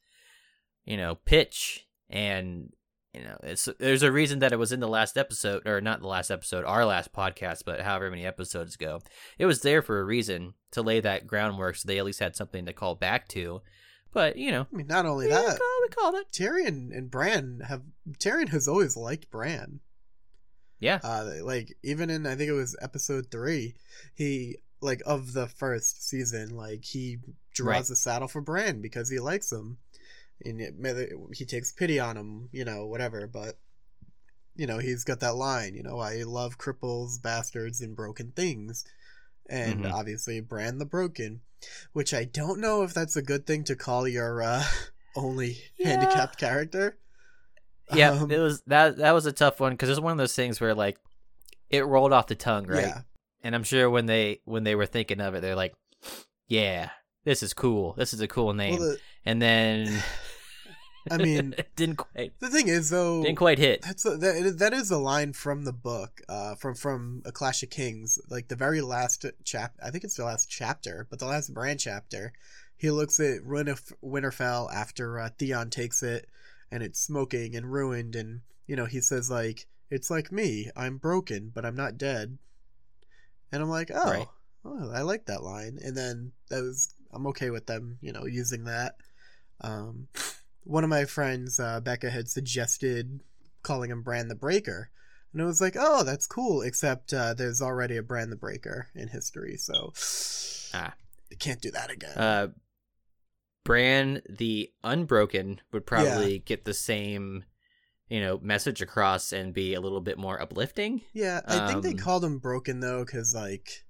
you 0.84 0.96
know, 0.96 1.14
pitch. 1.14 1.86
And 2.08 2.72
you 3.14 3.22
know, 3.22 3.36
it's 3.42 3.68
there's 3.78 4.02
a 4.02 4.12
reason 4.12 4.38
that 4.38 4.52
it 4.52 4.58
was 4.58 4.72
in 4.72 4.80
the 4.80 4.88
last 4.88 5.18
episode, 5.18 5.66
or 5.66 5.80
not 5.80 6.00
the 6.00 6.06
last 6.06 6.30
episode, 6.30 6.64
our 6.64 6.84
last 6.84 7.12
podcast, 7.12 7.62
but 7.64 7.80
however 7.80 8.10
many 8.10 8.24
episodes 8.24 8.74
ago, 8.74 9.00
it 9.38 9.46
was 9.46 9.62
there 9.62 9.82
for 9.82 10.00
a 10.00 10.04
reason 10.04 10.54
to 10.72 10.82
lay 10.82 11.00
that 11.00 11.26
groundwork, 11.26 11.76
so 11.76 11.86
they 11.86 11.98
at 11.98 12.04
least 12.04 12.20
had 12.20 12.36
something 12.36 12.66
to 12.66 12.72
call 12.72 12.94
back 12.94 13.26
to. 13.28 13.62
But 14.12 14.36
you 14.36 14.52
know, 14.52 14.66
I 14.72 14.76
mean, 14.76 14.86
not 14.86 15.06
only 15.06 15.26
we 15.26 15.32
that, 15.32 15.58
call- 15.58 15.82
we 15.82 15.88
called 15.88 16.14
it. 16.16 16.30
Tyrion 16.32 16.96
and 16.96 17.10
Bran 17.10 17.62
have 17.68 17.82
Tyrion 18.18 18.50
has 18.50 18.68
always 18.68 18.96
liked 18.96 19.30
Bran. 19.30 19.80
Yeah. 20.80 20.98
Uh, 21.04 21.30
like 21.42 21.76
even 21.82 22.10
in 22.10 22.26
I 22.26 22.34
think 22.34 22.48
it 22.50 22.54
was 22.54 22.76
episode 22.82 23.30
three, 23.30 23.74
he 24.14 24.56
like 24.80 25.02
of 25.06 25.32
the 25.34 25.46
first 25.46 26.08
season, 26.08 26.56
like 26.56 26.84
he 26.84 27.18
draws 27.54 27.76
Right. 27.76 27.86
the 27.86 27.96
saddle 27.96 28.28
for 28.28 28.40
Bran 28.40 28.80
because 28.80 29.08
he 29.10 29.18
likes 29.20 29.52
him, 29.52 29.76
and 30.44 30.60
it, 30.60 31.12
he 31.34 31.44
takes 31.44 31.70
pity 31.72 32.00
on 32.00 32.16
him, 32.16 32.48
you 32.50 32.64
know, 32.64 32.86
whatever. 32.86 33.26
But 33.26 33.58
you 34.56 34.66
know, 34.66 34.78
he's 34.78 35.04
got 35.04 35.20
that 35.20 35.36
line, 35.36 35.74
you 35.74 35.82
know, 35.82 35.98
I 35.98 36.22
love 36.24 36.58
cripples, 36.58 37.22
bastards, 37.22 37.80
and 37.80 37.94
broken 37.96 38.32
things, 38.32 38.84
and 39.48 39.84
Mhm. 39.84 39.92
obviously 39.92 40.40
Bran 40.40 40.78
the 40.78 40.84
Broken, 40.86 41.42
which 41.92 42.12
I 42.12 42.24
don't 42.24 42.60
know 42.60 42.82
if 42.82 42.92
that's 42.92 43.16
a 43.16 43.22
good 43.22 43.46
thing 43.46 43.64
to 43.64 43.76
call 43.76 44.08
your 44.08 44.42
uh, 44.42 44.64
only 45.14 45.58
Yeah. 45.78 45.88
handicapped 45.90 46.38
character. 46.38 46.96
Yeah, 47.94 48.10
Um, 48.22 48.30
it 48.30 48.38
was 48.38 48.62
that 48.66 48.96
that 48.98 49.12
was 49.12 49.26
a 49.26 49.32
tough 49.32 49.60
one 49.60 49.72
because 49.72 49.88
it's 49.88 50.00
one 50.00 50.12
of 50.12 50.18
those 50.18 50.34
things 50.34 50.60
where 50.60 50.74
like 50.74 50.98
it 51.70 51.86
rolled 51.86 52.12
off 52.12 52.26
the 52.26 52.34
tongue, 52.34 52.66
right? 52.66 52.86
Yeah. 52.86 53.00
And 53.42 53.54
I'm 53.54 53.64
sure 53.64 53.88
when 53.88 54.06
they 54.06 54.40
when 54.44 54.64
they 54.64 54.74
were 54.74 54.86
thinking 54.86 55.20
of 55.20 55.34
it, 55.34 55.40
they're 55.40 55.56
like, 55.56 55.74
"Yeah, 56.46 56.90
this 57.24 57.42
is 57.42 57.54
cool. 57.54 57.94
This 57.94 58.12
is 58.12 58.20
a 58.20 58.28
cool 58.28 58.52
name." 58.52 58.78
Well, 58.78 58.90
the, 58.90 58.98
and 59.24 59.40
then, 59.40 60.02
I 61.10 61.16
mean, 61.18 61.54
didn't 61.76 61.96
quite 61.96 62.38
the 62.40 62.48
thing 62.50 62.68
is 62.68 62.90
though, 62.90 63.22
didn't 63.22 63.38
quite 63.38 63.58
hit. 63.58 63.82
That's 63.82 64.04
a, 64.04 64.16
that, 64.16 64.56
that 64.58 64.72
is 64.74 64.90
a 64.90 64.98
line 64.98 65.32
from 65.32 65.64
the 65.64 65.72
book, 65.72 66.20
uh, 66.28 66.54
from 66.56 66.74
from 66.74 67.22
A 67.24 67.32
Clash 67.32 67.62
of 67.62 67.70
Kings, 67.70 68.18
like 68.28 68.48
the 68.48 68.56
very 68.56 68.82
last 68.82 69.24
chap. 69.44 69.74
I 69.82 69.90
think 69.90 70.04
it's 70.04 70.16
the 70.16 70.24
last 70.24 70.50
chapter, 70.50 71.06
but 71.08 71.18
the 71.18 71.26
last 71.26 71.54
Bran 71.54 71.78
chapter. 71.78 72.32
He 72.76 72.90
looks 72.90 73.20
at 73.20 73.42
Winterf- 73.42 73.92
Winterfell 74.02 74.72
after 74.72 75.20
uh, 75.20 75.28
Theon 75.38 75.68
takes 75.68 76.02
it, 76.02 76.26
and 76.70 76.82
it's 76.82 77.00
smoking 77.00 77.54
and 77.56 77.72
ruined, 77.72 78.14
and 78.16 78.40
you 78.66 78.76
know 78.76 78.86
he 78.86 79.00
says 79.00 79.30
like, 79.30 79.66
"It's 79.90 80.10
like 80.10 80.30
me. 80.32 80.70
I'm 80.76 80.98
broken, 80.98 81.50
but 81.54 81.64
I'm 81.64 81.76
not 81.76 81.98
dead." 81.98 82.38
And 83.52 83.62
I'm 83.62 83.70
like, 83.70 83.90
"Oh, 83.92 84.10
Right. 84.10 84.28
oh 84.64 84.90
I 84.92 85.02
like 85.02 85.26
that 85.26 85.42
line." 85.42 85.78
And 85.82 85.96
then 85.96 86.32
that 86.48 86.62
was 86.62 86.94
I'm 87.12 87.26
okay 87.28 87.50
with 87.50 87.66
them, 87.66 87.98
you 88.00 88.12
know, 88.12 88.24
using 88.26 88.64
that. 88.64 88.96
Um, 89.60 90.08
one 90.64 90.84
of 90.84 90.90
my 90.90 91.04
friends, 91.04 91.58
uh, 91.58 91.80
Becca, 91.80 92.10
had 92.10 92.28
suggested 92.28 93.20
calling 93.62 93.90
him 93.90 94.02
brand 94.02 94.30
the 94.30 94.34
Breaker. 94.36 94.90
And 95.32 95.40
I 95.42 95.44
was 95.44 95.60
like, 95.60 95.76
oh, 95.78 96.02
that's 96.02 96.26
cool, 96.26 96.62
except 96.62 97.12
uh, 97.12 97.34
there's 97.34 97.62
already 97.62 97.96
a 97.96 98.02
Brand 98.02 98.32
the 98.32 98.36
Breaker 98.36 98.88
in 98.94 99.08
history, 99.08 99.56
so 99.56 99.92
Ah. 100.74 100.94
I 101.30 101.34
can't 101.36 101.60
do 101.60 101.70
that 101.70 101.90
again. 101.90 102.16
Uh, 102.18 102.48
Bran 103.64 104.22
the 104.28 104.70
Unbroken 104.82 105.60
would 105.72 105.86
probably 105.86 106.38
get 106.38 106.64
the 106.64 106.74
same, 106.74 107.44
you 108.08 108.20
know, 108.20 108.38
message 108.42 108.80
across 108.82 109.32
and 109.32 109.52
be 109.52 109.74
a 109.74 109.80
little 109.80 110.00
bit 110.00 110.18
more 110.18 110.40
uplifting. 110.40 111.02
yeah, 111.12 111.40
I 111.46 111.68
think 111.68 111.82
they 111.82 111.90
um, 111.90 111.96
called 111.98 112.24
him 112.24 112.38
Broken 112.38 112.80
though, 112.80 113.04
because 113.04 113.34
like 113.34 113.84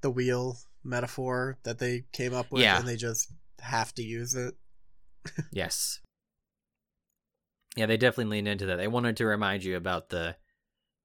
the 0.00 0.10
wheel 0.10 0.56
metaphor 0.82 1.58
that 1.64 1.78
they 1.78 2.04
came 2.12 2.32
up 2.34 2.50
with, 2.50 2.62
Yeah. 2.62 2.78
and 2.78 2.88
they 2.88 2.96
just 2.96 3.32
have 3.60 3.94
to 3.96 4.02
use 4.02 4.34
it. 4.34 4.54
Yes. 5.52 6.00
Yeah, 7.76 7.86
they 7.86 7.96
definitely 7.96 8.36
leaned 8.36 8.48
into 8.48 8.66
that. 8.66 8.76
They 8.76 8.88
wanted 8.88 9.16
to 9.18 9.26
remind 9.26 9.62
you 9.62 9.76
about 9.76 10.08
the 10.08 10.36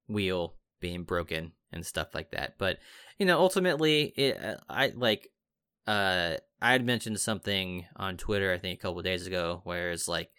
wheel 0.08 0.56
being 0.80 1.04
broken 1.04 1.52
and 1.72 1.84
stuff 1.84 2.14
like 2.14 2.30
that. 2.32 2.54
But 2.58 2.78
you 3.18 3.26
know, 3.26 3.38
ultimately, 3.38 4.04
it, 4.16 4.42
uh, 4.42 4.56
I 4.68 4.92
like, 4.94 5.28
uh, 5.86 6.36
I 6.60 6.72
had 6.72 6.84
mentioned 6.84 7.20
something 7.20 7.86
on 7.96 8.16
Twitter, 8.16 8.52
I 8.52 8.58
think 8.58 8.78
a 8.78 8.82
couple 8.82 9.02
days 9.02 9.26
ago, 9.26 9.60
where 9.64 9.90
it's 9.90 10.08
like, 10.08 10.30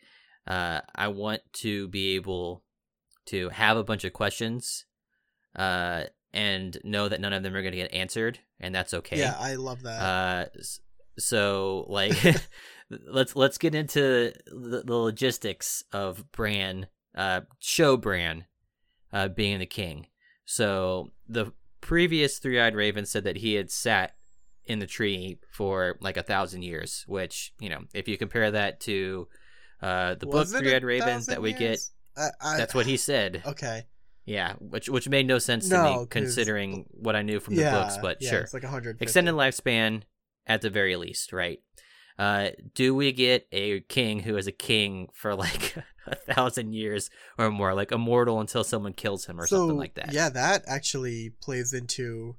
uh, 0.47 0.81
I 0.95 1.09
want 1.09 1.41
to 1.53 1.87
be 1.89 2.15
able 2.15 2.63
to 3.27 3.49
have 3.49 3.77
a 3.77 3.83
bunch 3.83 4.03
of 4.03 4.13
questions, 4.13 4.85
uh, 5.55 6.03
and 6.33 6.77
know 6.83 7.07
that 7.07 7.21
none 7.21 7.33
of 7.33 7.43
them 7.43 7.55
are 7.55 7.61
going 7.61 7.73
to 7.73 7.77
get 7.77 7.93
answered, 7.93 8.39
and 8.59 8.73
that's 8.73 8.93
okay. 8.93 9.19
Yeah, 9.19 9.35
I 9.37 9.55
love 9.55 9.83
that. 9.83 10.01
Uh, 10.01 10.45
so 11.19 11.85
like, 11.87 12.15
let's 12.89 13.35
let's 13.35 13.57
get 13.57 13.75
into 13.75 14.33
the, 14.47 14.83
the 14.85 14.95
logistics 14.95 15.83
of 15.91 16.31
Bran, 16.31 16.87
uh, 17.15 17.41
show 17.59 17.97
Bran, 17.97 18.45
uh, 19.13 19.27
being 19.27 19.59
the 19.59 19.65
king. 19.65 20.07
So 20.45 21.11
the 21.27 21.53
previous 21.81 22.39
three-eyed 22.39 22.75
raven 22.75 23.05
said 23.05 23.23
that 23.25 23.37
he 23.37 23.55
had 23.55 23.69
sat 23.69 24.16
in 24.67 24.79
the 24.79 24.87
tree 24.87 25.39
for 25.51 25.97
like 26.01 26.17
a 26.17 26.23
thousand 26.23 26.63
years, 26.63 27.03
which 27.07 27.53
you 27.59 27.69
know, 27.69 27.81
if 27.93 28.07
you 28.07 28.17
compare 28.17 28.51
that 28.51 28.79
to 28.81 29.27
uh, 29.81 30.15
the 30.15 30.27
Was 30.27 30.51
book 30.51 30.61
Three-eyed 30.61 30.83
a 30.83 30.85
Raven 30.85 31.21
that 31.27 31.41
we 31.41 31.53
years? 31.55 31.91
I, 32.15 32.29
I, 32.41 32.51
get, 32.51 32.57
that's 32.57 32.75
what 32.75 32.85
he 32.85 32.97
said. 32.97 33.43
Okay. 33.45 33.85
Yeah, 34.25 34.53
which 34.59 34.89
which 34.89 35.07
made 35.07 35.25
no 35.25 35.39
sense 35.39 35.69
to 35.69 35.81
me 35.81 36.05
considering 36.09 36.85
what 36.89 37.15
I 37.15 37.21
knew 37.21 37.39
from 37.39 37.55
the 37.55 37.61
yeah, 37.61 37.71
books. 37.71 37.97
But 38.01 38.17
yeah, 38.19 38.29
sure, 38.29 38.39
It's 38.41 38.53
like 38.53 38.63
a 38.63 38.67
hundred. 38.67 39.01
extended 39.01 39.35
lifespan 39.35 40.01
at 40.45 40.61
the 40.61 40.69
very 40.69 40.97
least, 40.97 41.31
right? 41.31 41.59
Uh, 42.19 42.49
do 42.73 42.95
we 42.95 43.11
get 43.11 43.47
a 43.51 43.81
king 43.81 44.19
who 44.19 44.35
is 44.37 44.47
a 44.47 44.51
king 44.51 45.07
for 45.13 45.35
like 45.35 45.75
a 46.07 46.15
thousand 46.15 46.73
years 46.73 47.09
or 47.37 47.51
more, 47.51 47.73
like 47.73 47.91
immortal 47.91 48.41
until 48.41 48.63
someone 48.63 48.93
kills 48.93 49.25
him 49.25 49.39
or 49.39 49.45
so, 49.45 49.57
something 49.57 49.77
like 49.77 49.93
that? 49.95 50.11
Yeah, 50.11 50.29
that 50.29 50.63
actually 50.67 51.33
plays 51.41 51.73
into, 51.73 52.35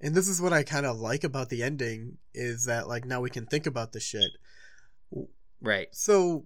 and 0.00 0.14
this 0.14 0.28
is 0.28 0.40
what 0.40 0.52
I 0.52 0.62
kind 0.62 0.86
of 0.86 0.98
like 0.98 1.24
about 1.24 1.48
the 1.48 1.62
ending 1.62 2.18
is 2.34 2.64
that 2.66 2.88
like 2.88 3.04
now 3.04 3.20
we 3.20 3.30
can 3.30 3.46
think 3.46 3.66
about 3.66 3.92
the 3.92 4.00
shit. 4.00 4.30
Right. 5.60 5.88
So, 5.92 6.44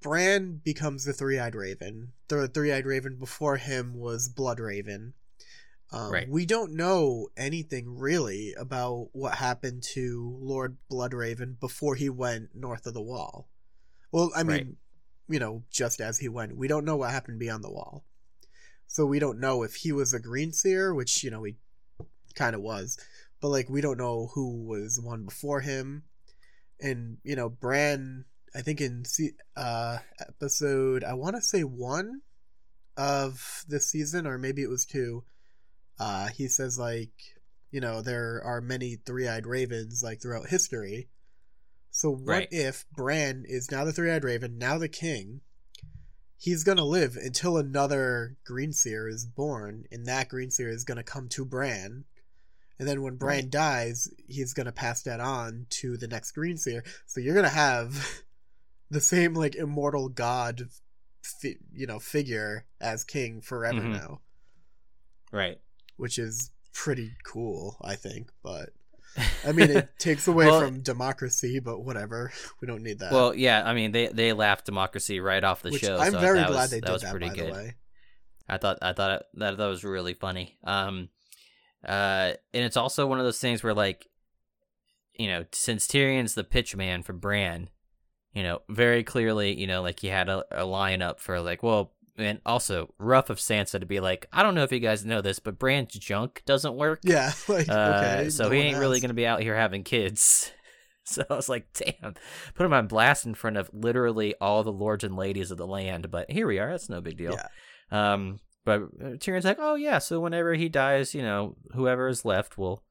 Bran 0.00 0.60
becomes 0.64 1.04
the 1.04 1.12
three-eyed 1.12 1.54
raven. 1.54 2.12
The 2.28 2.48
three-eyed 2.48 2.86
raven 2.86 3.16
before 3.16 3.58
him 3.58 3.94
was 3.94 4.32
Bloodraven. 4.32 5.12
Um, 5.92 6.12
Right. 6.12 6.28
We 6.28 6.46
don't 6.46 6.72
know 6.72 7.28
anything 7.36 7.98
really 7.98 8.54
about 8.54 9.10
what 9.12 9.34
happened 9.34 9.82
to 9.94 10.38
Lord 10.40 10.78
Bloodraven 10.90 11.60
before 11.60 11.96
he 11.96 12.08
went 12.08 12.54
north 12.54 12.86
of 12.86 12.94
the 12.94 13.02
Wall. 13.02 13.48
Well, 14.10 14.30
I 14.34 14.42
mean, 14.42 14.56
Right. 14.56 14.66
you 15.28 15.38
know, 15.38 15.64
just 15.70 16.00
as 16.00 16.18
he 16.18 16.28
went, 16.28 16.56
we 16.56 16.68
don't 16.68 16.84
know 16.84 16.96
what 16.96 17.10
happened 17.10 17.38
beyond 17.38 17.62
the 17.62 17.70
Wall. 17.70 18.04
So 18.86 19.04
we 19.04 19.18
don't 19.18 19.38
know 19.38 19.62
if 19.62 19.76
he 19.76 19.92
was 19.92 20.14
a 20.14 20.20
Greenseer, 20.20 20.96
which 20.96 21.22
you 21.22 21.30
know 21.30 21.42
he 21.44 21.56
kind 22.34 22.54
of 22.54 22.62
was, 22.62 22.98
but 23.40 23.48
like 23.48 23.68
we 23.68 23.80
don't 23.80 23.98
know 23.98 24.30
who 24.34 24.64
was 24.64 25.00
one 25.00 25.24
before 25.24 25.60
him, 25.60 26.04
and 26.80 27.18
you 27.24 27.36
know 27.36 27.48
Bran. 27.48 28.24
I 28.54 28.62
think 28.62 28.80
in 28.80 29.04
uh 29.56 29.98
episode 30.20 31.04
I 31.04 31.14
want 31.14 31.36
to 31.36 31.42
say 31.42 31.62
one 31.62 32.22
of 32.96 33.64
this 33.68 33.88
season, 33.88 34.26
or 34.26 34.38
maybe 34.38 34.62
it 34.62 34.68
was 34.70 34.84
two. 34.84 35.24
Uh, 35.98 36.28
he 36.28 36.48
says 36.48 36.78
like 36.78 37.12
you 37.70 37.80
know 37.80 38.02
there 38.02 38.42
are 38.44 38.60
many 38.60 38.96
three-eyed 38.96 39.46
ravens 39.46 40.02
like 40.02 40.20
throughout 40.20 40.48
history. 40.48 41.08
So 41.92 42.10
what 42.10 42.26
Right. 42.26 42.48
if 42.50 42.84
Bran 42.94 43.44
is 43.46 43.70
now 43.70 43.84
the 43.84 43.92
three-eyed 43.92 44.24
raven, 44.24 44.58
now 44.58 44.78
the 44.78 44.88
king? 44.88 45.40
He's 46.36 46.64
gonna 46.64 46.84
live 46.84 47.16
until 47.16 47.58
another 47.58 48.36
Greenseer 48.48 49.08
is 49.10 49.26
born, 49.26 49.84
and 49.92 50.06
that 50.06 50.28
Greenseer 50.30 50.70
is 50.72 50.84
gonna 50.84 51.02
come 51.02 51.28
to 51.30 51.44
Bran. 51.44 52.04
And 52.80 52.88
then 52.88 53.02
when 53.02 53.14
Bran 53.16 53.50
dies, 53.50 54.08
he's 54.26 54.54
gonna 54.54 54.72
pass 54.72 55.02
that 55.02 55.20
on 55.20 55.66
to 55.70 55.96
the 55.96 56.08
next 56.08 56.34
Greenseer. 56.34 56.80
So 57.06 57.20
you're 57.20 57.34
gonna 57.36 57.48
have 57.50 58.22
the 58.90 59.00
same 59.00 59.34
like 59.34 59.54
immortal 59.54 60.08
god, 60.08 60.62
fi- 61.22 61.58
you 61.72 61.86
know, 61.86 61.98
figure 62.00 62.64
as 62.80 63.04
king 63.04 63.40
forever 63.42 63.80
Mhm. 63.80 63.92
now, 63.92 64.20
Right. 65.30 65.60
which 65.96 66.18
is 66.18 66.50
pretty 66.72 67.12
cool, 67.24 67.76
I 67.82 67.96
think. 67.96 68.30
But 68.42 68.70
I 69.46 69.52
mean, 69.52 69.70
it 69.70 69.90
takes 69.98 70.26
away 70.26 70.46
Well- 70.46 70.60
from 70.60 70.80
democracy, 70.80 71.58
but 71.60 71.80
whatever. 71.80 72.32
We 72.60 72.66
don't 72.66 72.82
need 72.82 73.00
that. 73.00 73.12
Well, 73.12 73.34
yeah. 73.34 73.62
I 73.64 73.74
mean, 73.74 73.92
they 73.92 74.06
they 74.08 74.32
laughed 74.32 74.64
democracy 74.66 75.20
right 75.20 75.44
off 75.44 75.62
the 75.62 75.70
which 75.70 75.82
show. 75.82 75.98
I'm 75.98 76.12
so 76.12 76.20
very 76.20 76.38
that 76.38 76.48
glad 76.48 76.60
was, 76.62 76.70
they 76.70 76.80
that 76.80 76.86
did 76.86 76.92
was 76.92 77.02
that. 77.02 77.10
pretty 77.10 77.28
By 77.28 77.34
good. 77.34 77.48
the 77.48 77.52
way, 77.52 77.74
I 78.48 78.56
thought 78.56 78.78
I 78.82 78.92
thought 78.94 79.10
it, 79.20 79.26
that 79.34 79.56
that 79.58 79.66
was 79.66 79.84
really 79.84 80.14
funny. 80.14 80.56
Um, 80.64 81.08
uh, 81.86 82.32
and 82.54 82.64
it's 82.64 82.76
also 82.76 83.06
one 83.06 83.18
of 83.18 83.24
those 83.24 83.38
things 83.38 83.62
where 83.62 83.74
like, 83.74 84.06
you 85.14 85.26
know, 85.28 85.44
since 85.52 85.86
Tyrion's 85.86 86.34
the 86.34 86.44
pitch 86.44 86.74
man 86.76 87.02
for 87.02 87.12
Bran, 87.12 87.68
you 88.32 88.42
know, 88.42 88.60
very 88.68 89.02
clearly, 89.02 89.58
you 89.58 89.66
know, 89.66 89.82
like 89.82 90.00
he 90.00 90.08
had 90.08 90.28
a, 90.28 90.44
a 90.50 90.64
lineup 90.64 91.18
for 91.18 91.40
like, 91.40 91.62
well, 91.62 91.92
and 92.16 92.40
also 92.44 92.92
rough 92.98 93.30
of 93.30 93.38
Sansa 93.38 93.80
to 93.80 93.86
be 93.86 93.98
like, 94.00 94.26
I 94.32 94.42
don't 94.42 94.54
know 94.54 94.62
if 94.62 94.72
you 94.72 94.78
guys 94.80 95.04
know 95.04 95.20
this, 95.22 95.38
but 95.38 95.58
Bran's 95.58 95.92
junk 95.94 96.42
doesn't 96.46 96.74
work. 96.74 97.00
yeah, 97.02 97.32
like 97.48 97.68
Uh, 97.68 98.02
okay, 98.02 98.30
so 98.30 98.44
no 98.44 98.50
he 98.50 98.60
ain't 98.60 98.78
really 98.78 98.96
asked. 98.96 99.02
gonna 99.02 99.14
be 99.14 99.26
out 99.26 99.42
here 99.42 99.56
having 99.56 99.84
kids. 99.84 100.52
So 101.02 101.24
I 101.28 101.34
was 101.34 101.48
like, 101.48 101.66
damn, 101.72 102.14
put 102.54 102.66
him 102.66 102.72
on 102.74 102.86
blast 102.86 103.26
in 103.26 103.34
front 103.34 103.56
of 103.56 103.68
literally 103.72 104.34
all 104.40 104.62
the 104.62 104.70
lords 104.70 105.02
and 105.02 105.16
ladies 105.16 105.50
of 105.50 105.56
the 105.58 105.66
land. 105.66 106.08
But 106.08 106.30
here 106.30 106.46
we 106.46 106.60
are. 106.60 106.70
That's 106.70 106.88
no 106.90 107.00
big 107.00 107.16
deal. 107.16 107.36
Yeah. 107.36 108.12
Um, 108.12 108.38
but 108.64 108.82
uh, 109.02 109.16
Tyrion's 109.18 109.44
like, 109.44 109.58
oh 109.60 109.74
yeah. 109.74 109.98
So 109.98 110.20
whenever 110.20 110.54
he 110.54 110.68
dies, 110.68 111.14
you 111.14 111.22
know, 111.22 111.56
whoever 111.74 112.08
is 112.08 112.24
left 112.24 112.58
will 112.58 112.82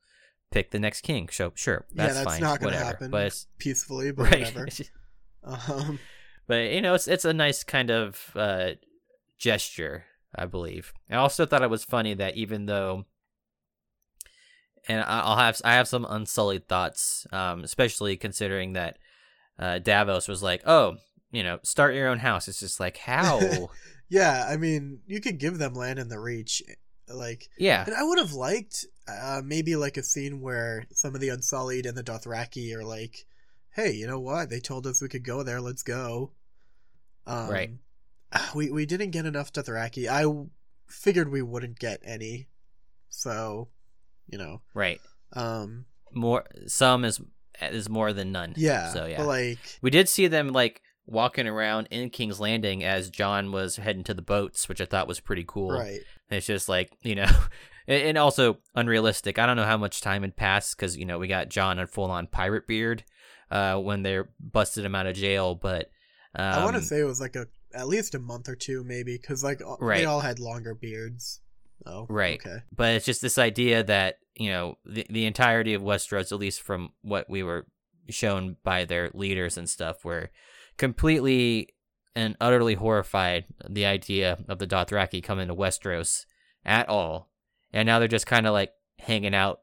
pick 0.52 0.72
the 0.72 0.80
next 0.80 1.02
king. 1.02 1.30
So 1.30 1.52
sure, 1.56 1.86
Yeah, 1.94 2.04
that's, 2.08 2.16
that's 2.16 2.26
fine. 2.26 2.42
not 2.42 2.60
gonna 2.60 2.72
whatever. 2.72 2.86
happen. 2.86 3.12
But 3.12 3.26
it's 3.28 3.48
peacefully, 3.60 4.12
but 4.12 4.24
right. 4.32 4.40
whatever. 4.46 4.68
Um, 5.42 6.00
but 6.48 6.70
you 6.72 6.82
know, 6.82 6.96
it's 6.96 7.08
it's 7.08 7.24
a 7.24 7.32
nice 7.34 7.64
kind 7.64 7.90
of 7.90 8.32
uh, 8.36 8.72
gesture, 9.38 10.04
I 10.36 10.46
believe. 10.48 10.92
I 11.10 11.16
also 11.16 11.46
thought 11.46 11.62
it 11.64 11.70
was 11.70 11.86
funny 11.86 12.14
that 12.16 12.36
even 12.36 12.66
though, 12.66 13.06
and 14.88 15.02
I- 15.02 15.22
I'll 15.22 15.38
have 15.38 15.62
I 15.64 15.74
have 15.76 15.88
some 15.88 16.06
unsullied 16.10 16.68
thoughts, 16.68 17.26
um, 17.32 17.64
especially 17.64 18.18
considering 18.18 18.74
that 18.74 18.98
uh, 19.58 19.80
Davos 19.80 20.28
was 20.28 20.44
like, 20.44 20.62
"Oh, 20.66 20.98
you 21.32 21.44
know, 21.44 21.60
start 21.64 21.96
your 21.96 22.08
own 22.10 22.20
house." 22.20 22.48
It's 22.50 22.60
just 22.60 22.80
like 22.82 22.98
how, 23.12 23.70
yeah, 24.10 24.46
I 24.50 24.58
mean, 24.58 25.00
you 25.08 25.22
could 25.22 25.38
give 25.38 25.58
them 25.58 25.74
land 25.74 26.00
in 26.00 26.10
the 26.10 26.20
Reach, 26.20 26.62
like, 27.08 27.50
yeah, 27.58 27.86
and 27.86 27.96
I 27.96 28.04
would 28.04 28.18
have 28.20 28.34
liked 28.34 28.86
uh, 29.08 29.42
maybe 29.44 29.75
like 29.75 29.98
a 29.98 30.04
scene 30.04 30.42
where 30.42 30.86
some 30.92 31.16
of 31.16 31.22
the 31.22 31.30
Unsullied 31.30 31.86
and 31.86 31.98
the 31.98 32.04
Dothraki 32.04 32.74
are 32.75 32.84
like, 32.84 33.25
"Hey, 33.72 33.92
you 33.94 34.06
know 34.08 34.20
what? 34.20 34.50
They 34.50 34.60
told 34.60 34.86
us 34.86 35.01
we 35.01 35.10
could 35.10 35.24
go 35.24 35.44
there. 35.44 35.62
Let's 35.62 35.84
go." 35.84 36.32
Um, 37.25 37.50
Right. 37.50 37.72
We 38.54 38.70
we 38.70 38.86
didn't 38.86 39.12
get 39.12 39.25
enough 39.25 39.51
Dothraki. 39.51 40.08
I 40.08 40.48
figured 40.88 41.30
we 41.32 41.42
wouldn't 41.42 41.80
get 41.80 42.00
any, 42.04 42.48
so 43.10 43.70
you 44.28 44.38
know. 44.38 44.62
right. 44.74 45.01
Um, 45.34 45.86
More 46.13 46.46
some 46.68 47.06
is 47.06 47.20
is 47.62 47.89
more 47.89 48.13
than 48.13 48.32
none. 48.32 48.54
yeah, 48.56 48.94
So 48.94 49.06
yeah, 49.06 49.24
like, 49.24 49.80
We 49.82 49.89
did 49.89 50.08
see 50.08 50.28
them 50.28 50.50
like 50.50 50.82
walking 51.10 51.48
around 51.48 51.88
in 51.92 52.10
King's 52.10 52.39
Landing 52.39 52.84
as 52.84 53.10
Jon 53.10 53.51
was 53.51 53.78
heading 53.78 54.04
to 54.06 54.13
the 54.13 54.22
boats, 54.22 54.70
which 54.70 54.80
I 54.82 54.86
thought 54.86 55.08
was 55.08 55.20
pretty 55.20 55.44
cool. 55.48 55.72
right? 55.72 56.00
And 56.30 56.38
it's 56.38 56.48
just 56.48 56.70
like 56.70 56.92
you 57.01 57.16
know, 57.16 57.30
and 57.88 58.18
also 58.18 58.58
unrealistic. 58.75 59.39
I 59.39 59.46
don't 59.46 59.58
know 59.58 59.66
how 59.66 59.78
much 59.78 60.01
time 60.01 60.22
had 60.22 60.36
passed 60.36 60.78
because 60.78 60.98
you 60.98 61.06
know 61.06 61.20
we 61.20 61.28
got 61.28 61.50
Jon 61.50 61.80
on 61.80 61.88
full 61.88 62.12
on 62.12 62.28
pirate 62.28 62.68
beard 62.68 63.04
uh, 63.51 63.78
when 63.78 64.04
they 64.04 64.20
busted 64.39 64.86
him 64.86 64.96
out 64.96 65.08
of 65.08 65.16
jail, 65.16 65.56
but 65.56 65.89
um, 66.36 66.46
I 66.46 66.63
want 66.63 66.75
to 66.75 66.82
say 66.84 67.00
it 67.00 67.06
was 67.06 67.20
like 67.22 67.36
a 67.36 67.48
at 67.74 67.88
least 67.88 68.16
a 68.16 68.20
month 68.20 68.50
or 68.50 68.56
two, 68.56 68.84
maybe, 68.84 69.18
because 69.18 69.44
like 69.44 69.62
Right. 69.80 70.00
they 70.00 70.06
all 70.06 70.22
had 70.22 70.39
longer 70.39 70.74
beards. 70.75 71.42
Oh, 71.86 72.06
Right. 72.10 72.39
Okay. 72.46 72.58
but 72.75 72.94
it's 72.96 73.06
just 73.06 73.22
this 73.22 73.38
idea 73.38 73.84
that 73.84 74.18
you 74.36 74.50
know 74.50 74.78
the 74.86 75.06
the 75.10 75.25
entirety 75.25 75.74
of 75.74 75.82
Westeros, 75.82 76.32
at 76.32 76.38
least 76.39 76.62
from 76.62 76.89
what 77.01 77.30
we 77.30 77.42
were 77.42 77.66
shown 78.10 78.58
by 78.63 78.86
their 78.86 79.10
leaders 79.13 79.58
and 79.58 79.70
stuff, 79.70 80.04
were 80.06 80.30
completely 80.80 81.70
and 82.16 82.36
utterly 82.42 82.74
horrified 82.74 83.46
the 83.70 83.86
idea 83.86 84.40
of 84.48 84.58
the 84.58 84.66
Dothraki 84.68 85.22
coming 85.24 85.48
to 85.48 85.56
Westeros 85.56 86.26
at 86.66 86.90
all, 86.90 87.30
and 87.72 87.86
now 87.86 88.00
they're 88.00 88.08
just 88.08 88.26
kind 88.26 88.48
of 88.48 88.54
like 88.54 88.72
hanging 88.98 89.36
out 89.36 89.60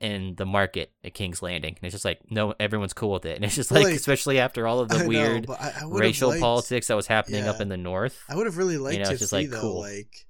in 0.00 0.34
the 0.36 0.46
market 0.46 0.92
at 1.02 1.14
King's 1.14 1.42
Landing, 1.42 1.74
and 1.76 1.84
it's 1.84 1.94
just 1.94 2.04
like 2.04 2.20
no, 2.30 2.54
everyone's 2.60 2.92
cool 2.92 3.12
with 3.12 3.26
it, 3.26 3.36
and 3.36 3.44
it's 3.44 3.54
just 3.56 3.70
like, 3.70 3.84
like, 3.84 3.94
especially 3.94 4.38
after 4.38 4.66
all 4.66 4.80
of 4.80 4.88
the 4.88 4.98
I 5.04 5.06
weird 5.06 5.46
but 5.46 5.60
I, 5.60 5.72
I 5.80 5.84
racial 5.86 6.30
liked- 6.30 6.42
politics 6.42 6.86
that 6.88 6.94
was 6.94 7.06
happening 7.06 7.44
up 7.44 7.60
in 7.60 7.68
the 7.68 7.76
north. 7.76 8.22
I 8.28 8.36
would 8.36 8.46
have 8.46 8.56
really 8.56 8.78
liked 8.78 8.98
you 8.98 9.04
know, 9.04 9.10
to 9.10 9.18
see 9.18 9.36
like, 9.36 9.50
though, 9.50 9.60
cool. 9.60 9.80
like, 9.80 10.26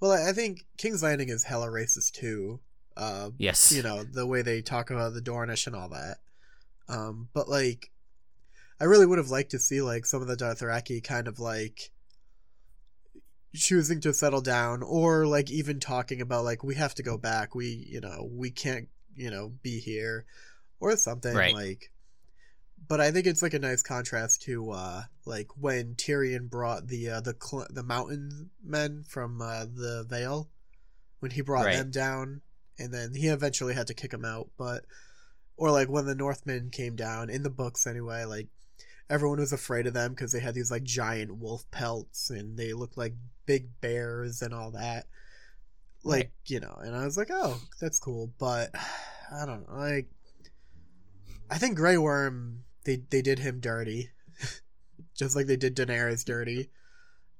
well, 0.00 0.12
I 0.12 0.32
think 0.32 0.64
King's 0.78 1.02
Landing 1.02 1.28
is 1.28 1.44
hella 1.44 1.68
racist 1.68 2.12
too. 2.12 2.60
Uh, 2.96 3.30
Yes, 3.36 3.72
you 3.72 3.82
know 3.82 4.04
the 4.04 4.26
way 4.26 4.42
they 4.42 4.62
talk 4.62 4.90
about 4.90 5.12
the 5.12 5.20
Dornish 5.20 5.66
and 5.66 5.76
all 5.76 5.90
that. 5.90 6.16
Um, 6.88 7.28
but 7.34 7.48
like, 7.48 7.90
I 8.80 8.84
really 8.84 9.06
would 9.06 9.18
have 9.18 9.30
liked 9.30 9.50
to 9.52 9.58
see 9.58 9.80
like 9.80 10.04
some 10.06 10.20
of 10.22 10.28
the 10.28 10.36
Dothraki 10.36 11.02
kind 11.02 11.28
of 11.28 11.38
like 11.38 11.90
choosing 13.54 14.00
to 14.02 14.12
settle 14.12 14.42
down 14.42 14.82
or 14.82 15.26
like 15.26 15.50
even 15.50 15.80
talking 15.80 16.20
about 16.20 16.44
like 16.44 16.62
we 16.62 16.74
have 16.74 16.94
to 16.94 17.02
go 17.02 17.16
back 17.16 17.54
we 17.54 17.86
you 17.88 18.00
know 18.02 18.28
we 18.30 18.50
can't 18.50 18.88
you 19.14 19.30
know 19.30 19.50
be 19.62 19.80
here 19.80 20.26
or 20.78 20.94
something 20.96 21.34
Right. 21.34 21.54
like 21.54 21.90
but 22.86 23.00
i 23.00 23.10
think 23.10 23.26
it's 23.26 23.40
like 23.40 23.54
a 23.54 23.58
nice 23.58 23.82
contrast 23.82 24.42
to 24.42 24.72
uh 24.72 25.04
like 25.24 25.48
when 25.56 25.94
tyrion 25.94 26.50
brought 26.50 26.88
the 26.88 27.08
uh 27.08 27.20
the 27.22 27.34
cl- 27.42 27.66
the 27.70 27.82
mountain 27.82 28.50
men 28.62 29.04
from 29.08 29.40
uh 29.40 29.64
the 29.64 30.04
vale 30.06 30.50
when 31.20 31.30
he 31.30 31.40
brought 31.40 31.64
Right. 31.64 31.76
them 31.76 31.90
down 31.90 32.42
and 32.78 32.92
then 32.92 33.14
he 33.14 33.28
eventually 33.28 33.72
had 33.72 33.86
to 33.86 33.94
kick 33.94 34.10
them 34.10 34.26
out 34.26 34.50
but 34.58 34.84
or 35.56 35.70
like 35.70 35.88
when 35.88 36.04
the 36.04 36.14
northmen 36.14 36.68
came 36.68 36.94
down 36.94 37.30
in 37.30 37.42
the 37.42 37.48
books 37.48 37.86
anyway 37.86 38.24
like 38.24 38.48
everyone 39.08 39.38
was 39.38 39.52
afraid 39.52 39.86
of 39.86 39.94
them 39.94 40.10
because 40.12 40.32
they 40.32 40.40
had 40.40 40.54
these 40.54 40.70
like 40.70 40.82
giant 40.82 41.36
wolf 41.38 41.68
pelts 41.70 42.30
and 42.30 42.56
they 42.58 42.72
looked 42.72 42.96
like 42.98 43.14
big 43.46 43.68
bears 43.80 44.42
and 44.42 44.52
all 44.52 44.70
that 44.72 45.06
like 46.04 46.24
Right. 46.24 46.30
you 46.46 46.60
know 46.60 46.76
and 46.82 46.94
i 46.96 47.04
was 47.04 47.16
like 47.16 47.28
oh 47.30 47.60
that's 47.80 47.98
cool 47.98 48.32
but 48.38 48.70
i 49.32 49.46
don't 49.46 49.68
know 49.68 49.76
like 49.76 50.08
i 51.50 51.58
think 51.58 51.76
Grey 51.76 51.98
worm 51.98 52.64
they 52.84 52.96
they 53.10 53.22
did 53.22 53.38
him 53.38 53.60
dirty 53.60 54.10
just 55.16 55.34
like 55.36 55.46
they 55.46 55.56
did 55.56 55.76
daenerys 55.76 56.24
dirty 56.24 56.70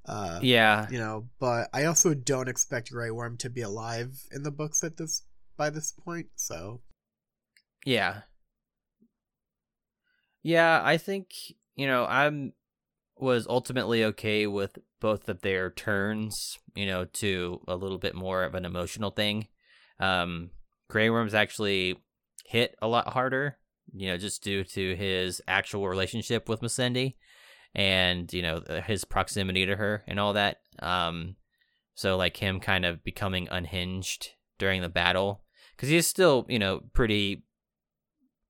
uh 0.05 0.39
Yeah. 0.41 0.87
you 0.89 0.99
know 0.99 1.27
but 1.39 1.69
i 1.73 1.83
also 1.85 2.13
don't 2.13 2.47
expect 2.49 2.91
Grey 2.91 3.11
worm 3.11 3.37
to 3.37 3.49
be 3.49 3.61
alive 3.61 4.23
in 4.31 4.43
the 4.43 4.51
books 4.51 4.83
at 4.83 4.97
this 4.97 5.23
by 5.57 5.69
this 5.69 5.91
point 5.91 6.27
so 6.35 6.81
Yeah. 7.85 8.21
Yeah, 10.47 10.81
I 10.81 10.95
think, 10.95 11.33
you 11.75 11.87
know, 11.87 12.05
I'm 12.05 12.53
was 13.17 13.45
ultimately 13.49 14.05
okay 14.05 14.47
with 14.47 14.77
both 15.01 15.27
of 15.27 15.41
their 15.41 15.71
turns, 15.71 16.57
you 16.73 16.85
know, 16.85 17.03
to 17.03 17.59
a 17.67 17.75
little 17.75 17.97
bit 17.97 18.15
more 18.15 18.45
of 18.45 18.55
an 18.55 18.63
emotional 18.63 19.11
thing. 19.11 19.47
Um 19.99 20.51
Grey 20.89 21.09
Worm's 21.09 21.33
actually 21.33 21.97
hit 22.45 22.77
a 22.81 22.87
lot 22.87 23.09
harder, 23.09 23.57
you 23.93 24.07
know, 24.07 24.15
just 24.15 24.41
due 24.41 24.63
to 24.63 24.95
his 24.95 25.41
actual 25.49 25.85
relationship 25.89 26.47
with 26.47 26.61
Missandei 26.61 27.15
and, 27.75 28.31
you 28.31 28.41
know, 28.41 28.61
his 28.85 29.03
proximity 29.03 29.65
to 29.65 29.75
her 29.75 30.05
and 30.07 30.17
all 30.17 30.31
that. 30.31 30.61
Um 30.79 31.35
so 31.93 32.15
like 32.15 32.37
him 32.37 32.61
kind 32.61 32.85
of 32.85 33.03
becoming 33.03 33.49
unhinged 33.51 34.29
during 34.57 34.81
the 34.81 34.87
battle 34.87 35.43
cuz 35.75 35.89
he's 35.89 36.07
still, 36.07 36.45
you 36.47 36.57
know, 36.57 36.79
pretty 36.93 37.43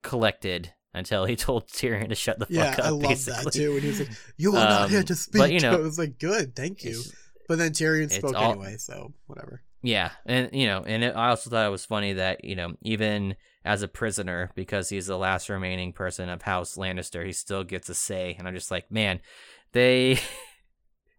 collected 0.04 0.76
until 0.98 1.26
he 1.26 1.36
told 1.48 1.68
Tyrion 1.68 2.10
to 2.10 2.16
shut 2.16 2.40
the 2.40 2.46
fuck 2.48 2.54
yeah 2.56 2.72
up. 2.72 2.80
i 2.86 2.90
love 2.90 3.02
basically. 3.02 3.44
that 3.44 3.54
too 3.54 3.74
when 3.74 3.82
he 3.82 3.88
was 3.88 4.00
like 4.00 4.10
you 4.38 4.50
are 4.52 4.56
not 4.56 4.90
here 4.90 5.00
Um, 5.00 5.06
to 5.06 5.16
speak 5.16 5.40
but, 5.40 5.52
you 5.52 5.60
know, 5.66 5.74
i 5.74 5.78
was 5.78 5.98
like 5.98 6.20
good 6.20 6.56
thank 6.56 6.84
you 6.84 7.02
but 7.48 7.58
then 7.58 7.72
Tyrion 7.72 8.12
spoke 8.12 8.36
all- 8.36 8.52
anyway 8.52 8.76
so 8.78 9.14
whatever 9.28 9.62
Yeah, 9.82 10.12
and 10.26 10.50
you 10.54 10.66
know, 10.68 10.84
and 10.86 11.04
it, 11.04 11.16
I 11.16 11.30
also 11.30 11.50
thought 11.50 11.66
it 11.66 11.70
was 11.72 11.86
funny 11.86 12.14
that 12.14 12.44
you 12.44 12.56
know, 12.56 12.74
even 12.82 13.36
as 13.64 13.84
a 13.84 13.88
prisoner, 13.88 14.50
because 14.56 14.90
he's 14.90 15.06
the 15.08 15.18
last 15.18 15.48
remaining 15.50 15.94
person 15.94 16.30
of 16.30 16.42
House 16.42 16.76
Lannister, 16.78 17.26
he 17.26 17.32
still 17.32 17.64
gets 17.64 17.88
a 17.88 17.94
say. 17.94 18.36
And 18.38 18.48
I'm 18.48 18.56
just 18.56 18.72
like, 18.72 18.92
man, 18.92 19.20
they 19.74 20.20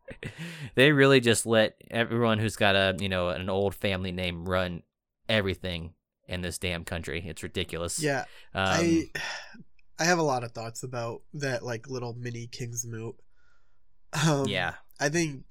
they 0.75 0.93
really 0.93 1.21
just 1.21 1.47
let 1.47 1.81
everyone 1.91 2.39
who's 2.39 2.57
got 2.57 2.75
a 2.77 2.97
you 2.99 3.09
know 3.09 3.29
an 3.29 3.49
old 3.49 3.75
family 3.75 4.13
name 4.13 4.45
run 4.47 4.83
everything 5.29 5.95
in 6.27 6.41
this 6.43 6.59
damn 6.59 6.85
country. 6.85 7.23
It's 7.27 7.43
ridiculous. 7.43 8.03
yeah 8.03 8.25
um, 8.55 8.67
I 8.67 9.05
I 9.99 10.05
have 10.05 10.19
a 10.19 10.23
lot 10.23 10.45
of 10.45 10.53
thoughts 10.53 10.83
about 10.83 11.23
that 11.35 11.65
like 11.65 11.89
little 11.89 12.15
mini 12.15 12.47
King's 12.47 12.87
Moot. 12.87 13.17
Um, 14.27 14.47
yeah, 14.49 14.75
I 15.01 15.09
think 15.09 15.45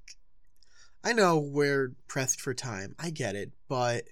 I 1.04 1.12
know 1.12 1.38
we're 1.38 1.92
pressed 2.08 2.40
for 2.40 2.54
time. 2.54 2.94
I 2.98 3.10
get 3.10 3.36
it, 3.36 3.52
but 3.68 4.04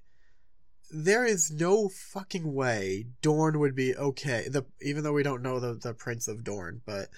there 0.90 1.25
is 1.25 1.50
no 1.50 1.88
fucking 1.88 2.55
way 2.55 3.07
Dorne 3.23 3.59
would 3.59 3.75
be 3.75 3.97
okay. 3.97 4.47
The 4.49 4.64
even 4.81 5.02
though 5.02 5.12
we 5.12 5.23
don't 5.25 5.43
know 5.43 5.59
the 5.59 5.75
the 5.75 5.95
Prince 5.95 6.28
of 6.28 6.45
Dorne, 6.45 6.83
but 6.87 7.09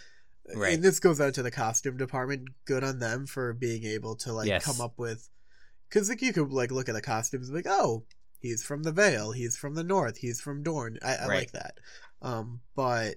Right. 0.54 0.72
and 0.72 0.82
this 0.82 0.98
goes 0.98 1.20
out 1.20 1.34
to 1.34 1.42
the 1.42 1.50
costume 1.50 1.98
department. 1.98 2.48
Good 2.64 2.82
on 2.82 3.00
them 3.00 3.26
for 3.26 3.52
being 3.52 3.84
able 3.84 4.16
to 4.16 4.32
like 4.32 4.48
Yes. 4.48 4.64
come 4.64 4.80
up 4.80 4.94
with 4.96 5.28
because 5.88 6.08
like 6.08 6.22
you 6.22 6.32
could 6.32 6.50
like 6.50 6.70
look 6.70 6.88
at 6.88 6.94
the 6.94 7.02
costumes 7.02 7.48
and 7.50 7.62
be 7.62 7.68
like, 7.68 7.78
oh, 7.78 8.04
he's 8.40 8.64
from 8.64 8.82
the 8.84 8.92
Vale, 8.92 9.32
he's 9.32 9.58
from 9.58 9.74
the 9.74 9.84
North, 9.84 10.16
he's 10.18 10.40
from 10.40 10.62
Dorne. 10.62 10.98
I, 11.02 11.16
I 11.16 11.26
Right. 11.26 11.36
like 11.40 11.52
that. 11.52 11.78
Um, 12.22 12.60
but 12.74 13.16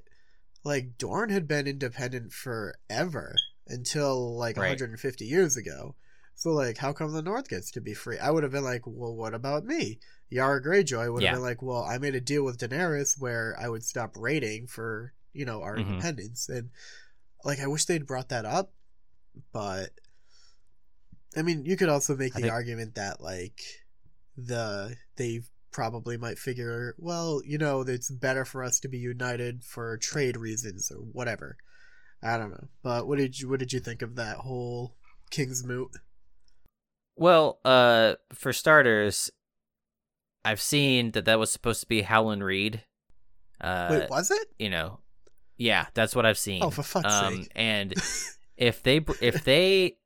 like 0.63 0.97
Dorne 0.97 1.29
had 1.29 1.47
been 1.47 1.67
independent 1.67 2.31
forever 2.33 3.35
until 3.67 4.35
like 4.37 4.57
Right. 4.57 4.69
150 4.69 5.25
years 5.25 5.57
ago. 5.57 5.95
So 6.35 6.51
like, 6.51 6.77
how 6.77 6.93
come 6.93 7.11
the 7.13 7.21
North 7.21 7.49
gets 7.49 7.71
to 7.71 7.81
be 7.81 7.93
free? 7.93 8.17
I 8.17 8.31
would 8.31 8.43
have 8.43 8.51
been 8.51 8.63
like, 8.63 8.81
well, 8.85 9.15
what 9.15 9.33
about 9.33 9.65
me? 9.65 9.99
Yara 10.29 10.61
Greyjoy 10.63 11.11
would 11.13 11.23
have 11.23 11.31
Yeah. 11.31 11.33
been 11.33 11.43
like, 11.43 11.61
well, 11.61 11.83
I 11.83 11.97
made 11.97 12.15
a 12.15 12.21
deal 12.21 12.43
with 12.43 12.57
Daenerys 12.57 13.19
where 13.19 13.55
I 13.59 13.67
would 13.69 13.83
stop 13.83 14.15
raiding 14.15 14.67
for 14.67 15.13
you 15.33 15.45
know 15.45 15.61
our 15.61 15.75
Mhm. 15.77 15.87
independence, 15.87 16.49
and 16.49 16.69
like 17.45 17.59
I 17.59 17.67
wish 17.67 17.85
they'd 17.85 18.05
brought 18.05 18.29
that 18.29 18.45
up, 18.45 18.73
but 19.53 19.91
I 21.37 21.41
mean, 21.41 21.63
you 21.65 21.77
could 21.77 21.89
also 21.89 22.15
make 22.17 22.35
I 22.35 22.39
the 22.39 22.41
think- 22.43 22.53
argument 22.53 22.95
that 22.95 23.21
like 23.21 23.61
the 24.37 24.97
they 25.15 25.43
probably 25.71 26.17
might 26.17 26.37
figure, 26.37 26.95
well, 26.97 27.41
you 27.45 27.57
know, 27.57 27.81
it's 27.81 28.09
better 28.09 28.45
for 28.45 28.63
us 28.63 28.79
to 28.81 28.87
be 28.87 28.97
united 28.97 29.63
for 29.63 29.97
trade 29.97 30.37
reasons 30.37 30.91
or 30.91 30.97
whatever. 30.97 31.57
I 32.23 32.37
don't 32.37 32.51
know, 32.51 32.67
but 32.83 33.07
what 33.07 33.17
did 33.17 33.39
you 33.39 33.49
what 33.49 33.59
did 33.59 33.73
you 33.73 33.79
think 33.79 34.01
of 34.01 34.15
that 34.15 34.37
whole 34.37 34.95
King's 35.31 35.63
Moot? 35.63 35.89
Well, 37.15 37.59
uh, 37.65 38.15
for 38.33 38.53
starters, 38.53 39.31
I've 40.45 40.61
seen 40.61 41.11
that 41.11 41.25
that 41.25 41.39
was 41.39 41.51
supposed 41.51 41.81
to 41.81 41.87
be 41.87 42.03
Howland 42.03 42.43
Reed. 42.43 42.83
Uh, 43.59 43.87
Wait, 43.91 44.09
was 44.09 44.31
it? 44.31 44.47
you 44.59 44.69
know, 44.69 44.99
yeah, 45.57 45.87
that's 45.93 46.15
what 46.15 46.25
I've 46.25 46.37
seen. 46.37 46.63
Oh, 46.63 46.69
for 46.69 46.83
fuck's 46.83 47.13
um, 47.13 47.43
sake! 47.43 47.51
And 47.55 47.93
if 48.57 48.83
they, 48.83 49.03
if 49.19 49.43
they, 49.43 49.97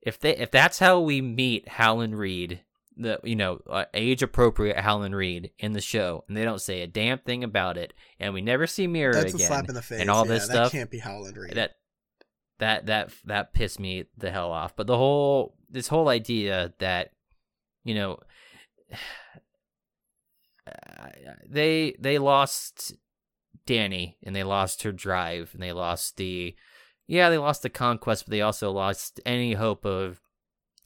if 0.00 0.18
they, 0.20 0.36
if 0.36 0.50
that's 0.50 0.78
how 0.78 1.00
we 1.00 1.20
meet 1.20 1.68
Howland 1.68 2.18
Reed, 2.18 2.60
the 2.98 3.20
you 3.22 3.36
know 3.36 3.60
uh, 3.68 3.84
age 3.94 4.22
appropriate 4.22 4.78
Howland 4.78 5.14
Reed 5.14 5.52
in 5.58 5.72
the 5.72 5.80
show, 5.80 6.24
and 6.28 6.36
they 6.36 6.44
don't 6.44 6.60
say 6.60 6.82
a 6.82 6.86
damn 6.86 7.18
thing 7.18 7.44
about 7.44 7.78
it, 7.78 7.94
and 8.18 8.34
we 8.34 8.40
never 8.42 8.66
see 8.66 8.86
Meera 8.86 9.12
That's 9.12 9.34
again, 9.34 9.44
a 9.44 9.48
slap 9.48 9.68
in 9.68 9.74
the 9.74 9.82
face. 9.82 10.06
all 10.08 10.26
yeah, 10.26 10.32
this 10.32 10.48
that 10.48 10.52
stuff, 10.52 10.72
can't 10.72 10.90
be 10.90 10.98
Howland 10.98 11.36
Reed. 11.36 11.54
that 11.54 11.76
that 12.58 12.86
that 12.86 13.12
that 13.24 13.54
pissed 13.54 13.80
me 13.80 14.04
the 14.16 14.30
hell 14.30 14.50
off. 14.50 14.76
But 14.76 14.86
the 14.86 14.96
whole 14.96 15.54
this 15.70 15.88
whole 15.88 16.08
idea 16.08 16.74
that 16.78 17.12
you 17.84 17.94
know 17.94 18.18
they 21.48 21.96
they 21.98 22.18
lost 22.18 22.94
Dany 23.66 24.16
and 24.22 24.34
they 24.34 24.44
lost 24.44 24.82
her 24.82 24.92
drive 24.92 25.50
and 25.54 25.62
they 25.62 25.72
lost 25.72 26.16
the 26.16 26.54
yeah 27.06 27.30
they 27.30 27.38
lost 27.38 27.62
the 27.62 27.70
conquest 27.70 28.24
but 28.24 28.30
they 28.30 28.42
also 28.42 28.70
lost 28.70 29.20
any 29.24 29.54
hope 29.54 29.84
of 29.84 30.20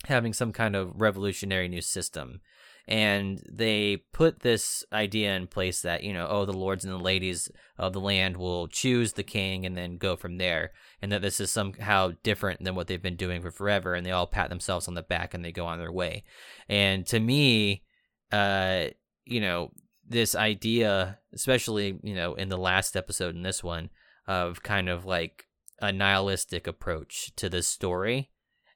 having 0.07 0.33
some 0.33 0.53
kind 0.53 0.77
of 0.77 0.93
revolutionary 0.95 1.69
new 1.69 1.81
system. 1.81 2.41
And 2.89 3.43
they 3.51 3.99
put 4.13 4.41
this 4.41 4.85
idea 4.93 5.37
in 5.37 5.47
place 5.47 5.83
that 5.83 6.03
you 6.03 6.13
know 6.13 6.27
oh 6.29 6.45
the 6.45 6.53
lords 6.53 6.85
and 6.85 6.93
the 6.93 6.99
ladies 6.99 7.49
of 7.79 7.93
the 7.93 8.01
land 8.01 8.37
will 8.37 8.67
choose 8.67 9.13
the 9.13 9.23
king 9.23 9.65
and 9.65 9.77
then 9.77 9.99
go 9.99 10.17
from 10.17 10.37
there 10.37 10.73
and 11.01 11.13
that 11.13 11.23
this 11.23 11.39
is 11.39 11.53
somehow 11.53 12.11
different 12.25 12.65
than 12.65 12.75
what 12.75 12.89
they've 12.89 13.01
been 13.01 13.15
doing 13.15 13.41
for 13.41 13.53
forever 13.53 13.95
and 13.95 14.05
they 14.05 14.11
all 14.11 14.27
pat 14.27 14.51
themselves 14.51 14.89
on 14.89 14.95
the 14.95 15.03
back 15.03 15.33
and 15.33 15.45
they 15.45 15.53
go 15.53 15.65
on 15.65 15.79
their 15.79 15.93
way. 15.93 16.25
And 16.69 17.07
to 17.07 17.21
me 17.21 17.85
uh 18.33 18.87
you 19.25 19.41
know 19.41 19.71
this 20.09 20.35
idea 20.35 21.19
especially 21.33 22.01
you 22.03 22.17
know 22.17 22.35
in 22.35 22.49
the 22.49 22.59
last 22.59 22.97
episode 22.97 23.37
in 23.37 23.43
this 23.43 23.63
one 23.63 23.91
of 24.27 24.63
kind 24.65 24.89
of 24.89 25.05
like 25.05 25.47
a 25.81 25.93
nihilistic 25.93 26.67
approach 26.67 27.33
to 27.37 27.49
this 27.49 27.69
story 27.69 28.32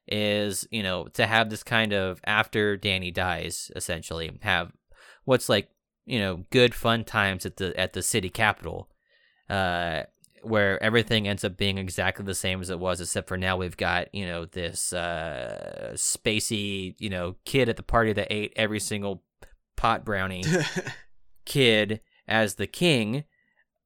is 0.07 0.67
you 0.71 0.81
know 0.81 1.07
to 1.09 1.25
have 1.25 1.49
this 1.49 1.63
kind 1.63 1.93
of 1.93 2.21
after 2.25 2.77
Dany 2.77 3.13
dies 3.13 3.71
essentially 3.75 4.37
have 4.41 4.71
what's 5.25 5.49
like 5.49 5.69
you 6.05 6.19
know 6.19 6.45
good 6.49 6.73
fun 6.73 7.03
times 7.03 7.45
at 7.45 7.57
the 7.57 7.77
at 7.79 7.93
the 7.93 8.01
city 8.01 8.29
capital 8.29 8.89
uh 9.49 10.03
where 10.43 10.81
everything 10.81 11.27
ends 11.27 11.43
up 11.43 11.57
being 11.57 11.77
exactly 11.77 12.23
the 12.23 12.33
same 12.33 12.61
as 12.61 12.69
it 12.69 12.79
was 12.79 13.01
except 13.01 13.27
for 13.27 13.37
now 13.37 13.57
we've 13.57 13.77
got 13.77 14.13
you 14.13 14.25
know 14.25 14.45
this 14.45 14.93
uh 14.93 15.91
spacey 15.95 16.95
you 16.99 17.09
know 17.09 17.35
kid 17.45 17.67
at 17.67 17.75
the 17.75 17.83
party 17.83 18.13
that 18.13 18.27
ate 18.29 18.53
every 18.55 18.79
single 18.79 19.23
pot 19.75 20.05
brownie 20.05 20.43
kid 21.45 21.99
as 22.27 22.55
the 22.55 22.67
king 22.67 23.25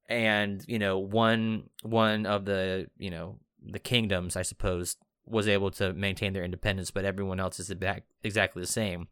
and 0.08 0.64
you 0.68 0.78
know 0.78 0.98
one 0.98 1.64
one 1.82 2.26
of 2.26 2.44
the 2.44 2.86
you 2.98 3.10
know 3.10 3.38
the 3.64 3.78
kingdoms 3.78 4.36
i 4.36 4.42
suppose 4.42 4.96
was 5.24 5.48
able 5.48 5.70
to 5.70 5.92
maintain 5.92 6.32
their 6.32 6.44
independence 6.44 6.90
but 6.90 7.04
everyone 7.04 7.38
else 7.38 7.60
is 7.60 7.72
back 7.74 8.04
exactly 8.22 8.60
the 8.60 8.66
same. 8.66 9.08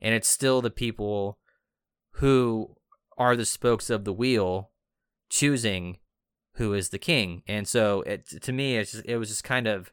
And 0.00 0.14
it's 0.14 0.28
still 0.28 0.62
the 0.62 0.70
people 0.70 1.38
who 2.12 2.76
are 3.16 3.36
the 3.36 3.44
spokes 3.44 3.90
of 3.90 4.04
the 4.04 4.12
wheel 4.12 4.70
choosing 5.28 5.98
who 6.54 6.74
is 6.74 6.88
the 6.90 6.98
king. 6.98 7.42
And 7.46 7.66
so 7.66 8.02
it 8.02 8.26
to 8.42 8.52
me 8.52 8.78
just, 8.78 9.04
it 9.04 9.16
was 9.16 9.28
just 9.28 9.44
kind 9.44 9.66
of 9.66 9.92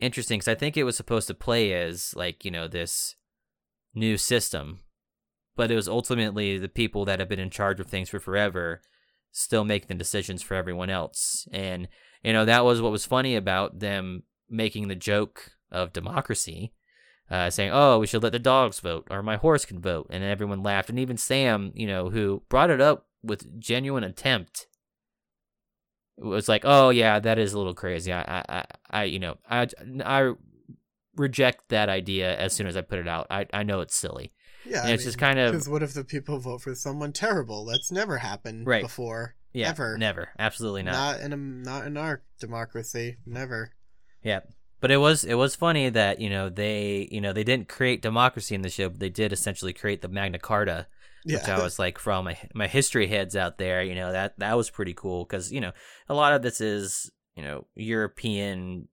interesting 0.00 0.38
because 0.38 0.48
I 0.48 0.54
think 0.54 0.76
it 0.76 0.84
was 0.84 0.96
supposed 0.96 1.26
to 1.28 1.34
play 1.34 1.72
as 1.72 2.14
like 2.14 2.44
you 2.44 2.50
know 2.50 2.68
this 2.68 3.16
new 3.94 4.16
system, 4.16 4.80
but 5.56 5.70
it 5.70 5.76
was 5.76 5.88
ultimately 5.88 6.58
the 6.58 6.68
people 6.68 7.04
that 7.04 7.18
have 7.18 7.28
been 7.28 7.38
in 7.38 7.50
charge 7.50 7.80
of 7.80 7.86
things 7.86 8.08
for 8.08 8.20
forever 8.20 8.82
still 9.32 9.64
making 9.64 9.88
the 9.88 9.94
decisions 9.94 10.42
for 10.42 10.54
everyone 10.54 10.88
else, 10.88 11.46
and 11.52 11.88
you 12.22 12.32
know 12.32 12.44
that 12.44 12.64
was 12.64 12.80
what 12.80 12.92
was 12.92 13.06
funny 13.06 13.36
about 13.36 13.80
them 13.80 14.22
making 14.48 14.88
the 14.88 14.94
joke 14.94 15.52
of 15.70 15.92
democracy. 15.92 16.72
Uh, 17.28 17.50
saying, 17.50 17.70
"Oh, 17.72 17.98
we 17.98 18.06
should 18.06 18.22
let 18.22 18.30
the 18.30 18.38
dogs 18.38 18.78
vote, 18.78 19.08
or 19.10 19.20
my 19.20 19.34
horse 19.36 19.64
can 19.64 19.80
vote," 19.80 20.06
and 20.10 20.22
everyone 20.22 20.62
laughed, 20.62 20.88
and 20.90 20.98
even 20.98 21.16
Sam, 21.16 21.72
you 21.74 21.84
know, 21.88 22.08
who 22.10 22.44
brought 22.48 22.70
it 22.70 22.80
up 22.80 23.08
with 23.20 23.58
genuine 23.58 24.04
attempt, 24.04 24.68
was 26.16 26.48
like, 26.48 26.62
"Oh 26.64 26.90
yeah, 26.90 27.18
that 27.18 27.38
is 27.38 27.52
a 27.52 27.58
little 27.58 27.74
crazy. 27.74 28.12
I, 28.12 28.44
I, 28.48 28.64
I, 28.90 29.04
you 29.04 29.18
know, 29.18 29.38
I, 29.50 29.66
I 30.04 30.32
reject 31.16 31.68
that 31.70 31.88
idea 31.88 32.36
as 32.38 32.52
soon 32.52 32.66
as 32.66 32.76
I 32.76 32.80
put 32.82 32.98
it 32.98 33.08
out. 33.08 33.26
I, 33.30 33.46
I 33.52 33.62
know 33.64 33.80
it's 33.80 33.96
silly. 33.96 34.32
Yeah, 34.64 34.82
And 34.82 34.92
it's 34.92 35.04
just 35.04 35.18
kind 35.18 35.38
of- 35.38 35.52
because 35.52 35.68
what 35.68 35.82
if 35.82 35.94
the 35.94 36.04
people 36.04 36.38
vote 36.38 36.62
for 36.62 36.74
someone 36.74 37.12
terrible? 37.12 37.64
That's 37.64 37.90
never 37.92 38.18
happened 38.18 38.66
Right. 38.66 38.82
before. 38.82 39.34
Yeah, 39.52 39.70
Ever. 39.70 39.96
never, 39.96 40.28
absolutely 40.38 40.82
not. 40.82 40.92
Not 40.92 41.20
in 41.20 41.32
a 41.32 41.36
not 41.36 41.86
in 41.86 41.96
our 41.96 42.22
democracy. 42.38 43.16
Never. 43.24 43.72
Yeah, 44.26 44.40
but 44.80 44.90
it 44.90 44.96
was 44.96 45.24
it 45.24 45.34
was 45.34 45.54
funny 45.54 45.88
that 45.88 46.20
you 46.20 46.28
know 46.28 46.48
they 46.48 47.08
you 47.12 47.20
know 47.20 47.32
they 47.32 47.44
didn't 47.44 47.68
create 47.68 48.02
democracy 48.02 48.56
in 48.56 48.62
the 48.62 48.68
show, 48.68 48.88
but 48.88 48.98
they 48.98 49.08
did 49.08 49.32
essentially 49.32 49.72
create 49.72 50.02
the 50.02 50.08
Magna 50.08 50.40
Carta, 50.40 50.88
Yeah. 51.24 51.38
which 51.38 51.48
I 51.48 51.62
was 51.62 51.78
like 51.84 51.96
for 51.96 52.12
all 52.12 52.24
my 52.24 52.36
my 52.52 52.66
history 52.66 53.06
heads 53.06 53.36
out 53.36 53.58
there, 53.58 53.84
you 53.84 53.94
know 53.94 54.10
that 54.10 54.36
that 54.38 54.56
was 54.56 54.68
pretty 54.68 54.94
cool 54.94 55.24
because 55.24 55.52
you 55.52 55.60
know 55.60 55.70
a 56.08 56.14
lot 56.14 56.32
of 56.32 56.42
this 56.42 56.60
is 56.60 57.08
you 57.36 57.44
know 57.44 57.66
European 57.76 58.88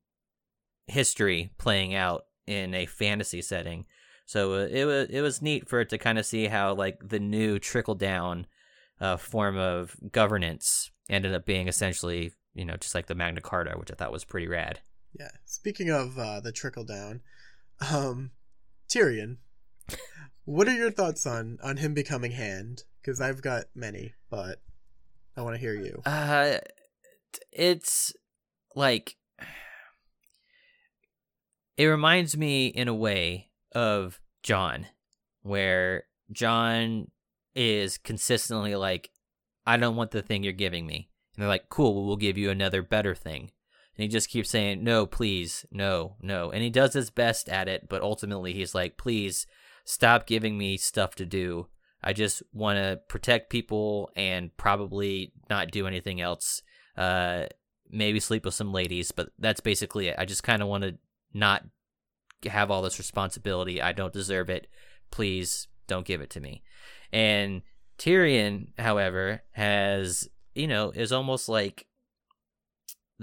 history 0.86 1.52
playing 1.58 1.96
out 1.96 2.26
in 2.46 2.76
a 2.76 2.86
fantasy 2.86 3.42
setting. 3.42 3.86
So 4.28 4.54
uh, 4.54 4.68
it 4.70 4.86
was 4.86 5.10
it 5.10 5.22
was 5.22 5.42
neat 5.42 5.68
for 5.68 5.80
it 5.82 5.90
to 5.90 5.98
kind 5.98 6.20
of 6.20 6.28
see 6.28 6.46
how 6.46 6.76
like 6.76 7.00
the 7.10 7.20
new 7.20 7.58
trickle 7.58 7.96
down 7.96 8.46
uh, 9.02 9.18
form 9.18 9.58
of 9.58 9.96
governance 10.12 10.92
ended 11.10 11.34
up 11.34 11.44
being 11.48 11.68
essentially 11.68 12.34
you 12.54 12.66
know 12.66 12.78
just 12.78 12.94
like 12.94 13.08
the 13.08 13.16
Magna 13.16 13.42
Carta, 13.42 13.80
which 13.80 13.92
I 13.92 13.96
thought 13.96 14.12
was 14.12 14.24
pretty 14.26 14.48
rad. 14.48 14.82
Yeah. 15.18 15.30
Speaking 15.46 15.90
of 15.90 16.18
uh, 16.18 16.40
the 16.40 16.52
trickle 16.52 16.84
down, 16.84 17.22
um, 17.92 18.32
Tyrion. 18.90 19.38
What 20.46 20.68
are 20.68 20.76
your 20.76 20.92
thoughts 20.92 21.26
on 21.26 21.58
on 21.64 21.78
him 21.78 21.94
becoming 21.94 22.32
Hand? 22.32 22.84
Because 23.02 23.22
I've 23.22 23.42
got 23.42 23.66
many, 23.76 24.14
but 24.30 24.62
I 25.36 25.42
want 25.42 25.56
to 25.56 25.60
hear 25.60 25.74
you. 25.74 26.02
Uh, 26.06 26.58
it's 27.52 28.14
like 28.76 29.16
it 31.78 31.86
reminds 31.86 32.38
me 32.38 32.68
in 32.68 32.88
a 32.88 32.94
way 32.94 33.50
of 33.74 34.20
Jon, 34.42 34.88
where 35.42 36.04
Jon 36.32 37.10
is 37.56 37.98
consistently 37.98 38.76
like, 38.76 39.12
"I 39.66 39.78
don't 39.78 39.96
want 39.96 40.12
the 40.12 40.22
thing 40.22 40.44
you're 40.44 40.54
giving 40.54 40.86
me," 40.86 41.10
and 41.36 41.42
they're 41.42 41.50
like, 41.50 41.70
"Cool, 41.70 41.96
well, 41.96 42.06
we'll 42.06 42.16
give 42.16 42.38
you 42.38 42.50
another 42.50 42.82
better 42.82 43.16
thing." 43.16 43.52
And 43.96 44.04
he 44.04 44.08
just 44.08 44.30
keeps 44.30 44.50
saying, 44.50 44.84
"No, 44.84 45.06
please, 45.06 45.66
no, 45.72 46.16
no," 46.22 46.52
and 46.52 46.64
he 46.64 46.70
does 46.70 46.94
his 46.94 47.10
best 47.10 47.48
at 47.50 47.68
it, 47.68 47.88
but 47.90 48.02
ultimately 48.02 48.54
he's 48.54 48.74
like, 48.74 48.98
"Please, 48.98 49.46
stop 49.86 50.26
giving 50.26 50.58
me 50.58 50.78
stuff 50.78 51.16
to 51.16 51.26
do." 51.26 51.68
I 52.04 52.14
just 52.14 52.44
want 52.52 52.78
to 52.78 53.00
protect 53.08 53.50
people 53.50 54.12
and 54.16 54.56
probably 54.58 55.32
not 55.50 55.72
do 55.72 55.88
anything 55.88 56.20
else. 56.20 56.62
Uh, 56.98 57.46
maybe 57.90 58.20
sleep 58.20 58.44
with 58.44 58.54
some 58.54 58.74
ladies, 58.74 59.12
but 59.12 59.30
that's 59.40 59.62
basically 59.62 60.10
it. 60.10 60.16
I 60.18 60.26
just 60.26 60.44
kind 60.44 60.62
of 60.62 60.68
want 60.68 60.84
to 60.84 60.98
not 61.34 61.64
have 62.46 62.70
all 62.70 62.82
this 62.82 63.00
responsibility. 63.00 63.82
I 63.82 63.94
don't 63.94 64.12
deserve 64.12 64.50
it. 64.50 64.68
Please 65.12 65.68
don't 65.88 66.06
give 66.06 66.20
it 66.20 66.30
to 66.32 66.42
me. 66.42 66.64
And 67.12 67.62
Tyrion, 67.98 68.68
however, 68.78 69.44
has, 69.52 70.28
you 70.56 70.68
know, 70.68 70.92
is 70.92 71.12
almost 71.12 71.48
like 71.48 71.86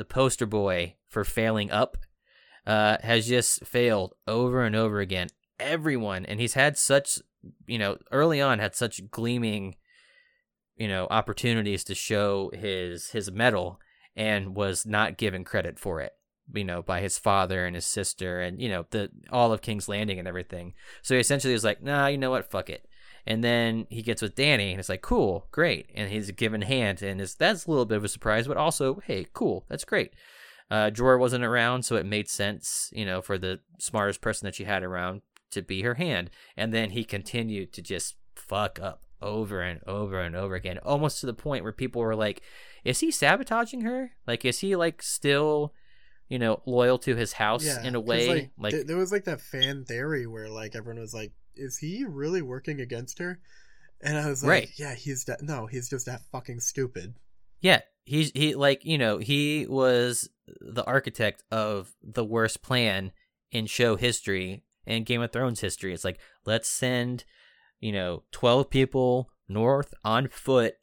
the 0.00 0.04
poster 0.06 0.46
boy 0.46 0.96
for 1.08 1.24
failing 1.24 1.70
up, 1.70 1.98
uh, 2.66 2.96
has 3.02 3.28
just 3.28 3.66
failed 3.66 4.14
over 4.26 4.64
and 4.64 4.74
over 4.74 5.00
again. 5.00 5.28
Everyone, 5.58 6.24
and 6.24 6.40
he's 6.40 6.54
had 6.54 6.78
such 6.78 7.20
you 7.66 7.78
know, 7.78 7.98
early 8.10 8.40
on 8.40 8.58
had 8.58 8.74
such 8.74 9.10
gleaming, 9.10 9.76
you 10.76 10.88
know, 10.88 11.06
opportunities 11.10 11.84
to 11.84 11.94
show 11.94 12.50
his 12.54 13.10
his 13.10 13.30
mettle 13.30 13.80
and 14.16 14.54
was 14.54 14.86
not 14.86 15.16
given 15.16 15.44
credit 15.44 15.78
for 15.78 16.00
it, 16.00 16.12
you 16.54 16.64
know, 16.64 16.82
by 16.82 17.00
his 17.00 17.18
father 17.18 17.64
and 17.66 17.74
his 17.74 17.86
sister 17.86 18.40
and 18.40 18.60
you 18.60 18.68
know 18.68 18.86
the 18.90 19.10
all 19.30 19.52
of 19.52 19.62
King's 19.62 19.88
Landing 19.88 20.18
and 20.18 20.28
everything. 20.28 20.74
So 21.02 21.14
he 21.14 21.20
essentially 21.20 21.52
was 21.52 21.64
like, 21.64 21.82
nah, 21.82 22.06
you 22.06 22.18
know 22.18 22.30
what, 22.30 22.50
fuck 22.50 22.70
it. 22.70 22.86
And 23.26 23.44
then 23.44 23.86
he 23.90 24.02
gets 24.02 24.22
with 24.22 24.34
Dany, 24.34 24.70
and 24.70 24.80
it's 24.80 24.88
like, 24.88 25.02
cool, 25.02 25.46
great, 25.50 25.90
and 25.94 26.10
he's 26.10 26.28
a 26.28 26.32
given 26.32 26.62
hand, 26.62 27.02
and 27.02 27.20
it's, 27.20 27.34
that's 27.34 27.66
a 27.66 27.70
little 27.70 27.84
bit 27.84 27.98
of 27.98 28.04
a 28.04 28.08
surprise, 28.08 28.48
but 28.48 28.56
also, 28.56 29.00
hey, 29.04 29.26
cool, 29.32 29.66
that's 29.68 29.84
great. 29.84 30.14
Uh, 30.70 30.90
Jorah 30.90 31.18
wasn't 31.18 31.44
around, 31.44 31.84
so 31.84 31.96
it 31.96 32.06
made 32.06 32.28
sense, 32.28 32.90
you 32.92 33.04
know, 33.04 33.20
for 33.20 33.36
the 33.36 33.60
smartest 33.78 34.20
person 34.20 34.46
that 34.46 34.54
she 34.54 34.64
had 34.64 34.82
around 34.82 35.22
to 35.50 35.62
be 35.62 35.82
her 35.82 35.94
hand. 35.94 36.30
And 36.56 36.72
then 36.72 36.90
he 36.90 37.04
continued 37.04 37.72
to 37.72 37.82
just 37.82 38.14
fuck 38.36 38.78
up 38.80 39.02
over 39.20 39.60
and 39.60 39.80
over 39.86 40.20
and 40.20 40.36
over 40.36 40.54
again, 40.54 40.78
almost 40.78 41.20
to 41.20 41.26
the 41.26 41.34
point 41.34 41.64
where 41.64 41.72
people 41.72 42.00
were 42.00 42.14
like, 42.14 42.42
is 42.84 43.00
he 43.00 43.10
sabotaging 43.10 43.82
her? 43.82 44.12
Like, 44.26 44.44
is 44.44 44.60
he 44.60 44.76
like 44.76 45.02
still, 45.02 45.74
you 46.28 46.38
know, 46.38 46.62
loyal 46.66 46.98
to 47.00 47.16
his 47.16 47.34
house 47.34 47.64
Yeah, 47.64 47.82
in 47.82 47.94
a 47.94 48.00
way? 48.00 48.28
Like, 48.28 48.50
Like, 48.56 48.74
th- 48.74 48.86
there 48.86 48.96
was 48.96 49.12
like 49.12 49.24
that 49.24 49.40
fan 49.40 49.84
theory 49.84 50.26
where 50.26 50.48
like 50.48 50.76
everyone 50.76 51.00
was 51.00 51.12
like, 51.12 51.32
"Is 51.54 51.78
he 51.78 52.04
really 52.04 52.42
working 52.42 52.80
against 52.80 53.18
her?" 53.18 53.40
And 54.00 54.16
I 54.16 54.28
was 54.28 54.42
like, 54.42 54.50
Right. 54.50 54.70
"Yeah, 54.76 54.94
he's 54.94 55.24
that. 55.24 55.42
No, 55.42 55.66
he's 55.66 55.88
just 55.88 56.06
that 56.06 56.22
fucking 56.32 56.60
stupid." 56.60 57.14
yeah, 57.60 57.80
he's 58.04 58.30
he 58.32 58.54
like 58.54 58.84
you 58.84 58.98
know 58.98 59.18
he 59.18 59.66
was 59.68 60.28
the 60.60 60.84
architect 60.84 61.44
of 61.50 61.94
the 62.02 62.24
worst 62.24 62.62
plan 62.62 63.12
in 63.52 63.66
show 63.66 63.96
history 63.96 64.64
and 64.86 65.06
Game 65.06 65.20
of 65.20 65.32
Thrones 65.32 65.60
history. 65.60 65.92
It's 65.92 66.04
like 66.04 66.18
let's 66.46 66.68
send 66.68 67.24
you 67.80 67.92
know 67.92 68.24
twelve 68.32 68.70
people 68.70 69.30
north 69.48 69.92
on 70.04 70.28
foot 70.28 70.74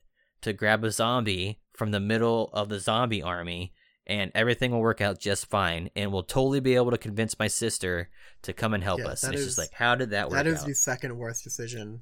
to 0.41 0.53
grab 0.53 0.83
a 0.83 0.91
zombie 0.91 1.59
from 1.73 1.91
the 1.91 1.99
middle 1.99 2.49
of 2.53 2.69
the 2.69 2.79
zombie 2.79 3.21
army. 3.23 3.73
And 4.09 4.31
everything 4.33 4.71
will 4.71 4.79
work 4.79 5.01
out 5.01 5.19
just 5.19 5.47
fine, 5.47 5.89
and 5.93 6.13
we'll 6.13 6.23
totally 6.23 6.61
be 6.61 6.75
able 6.75 6.91
to 6.91 6.97
convince 6.97 7.37
my 7.37 7.47
sister 7.47 8.09
to 8.43 8.53
come 8.53 8.73
and 8.73 8.81
help 8.81 8.99
Yeah, 9.01 9.07
us. 9.09 9.23
And 9.23 9.33
it's 9.33 9.41
is- 9.41 9.47
just 9.49 9.57
like, 9.57 9.73
how 9.73 9.95
did 9.95 10.11
that 10.11 10.29
work 10.29 10.37
That 10.37 10.47
is 10.47 10.61
out? 10.61 10.67
the 10.67 10.75
second 10.75 11.17
worst 11.17 11.43
decision. 11.43 12.01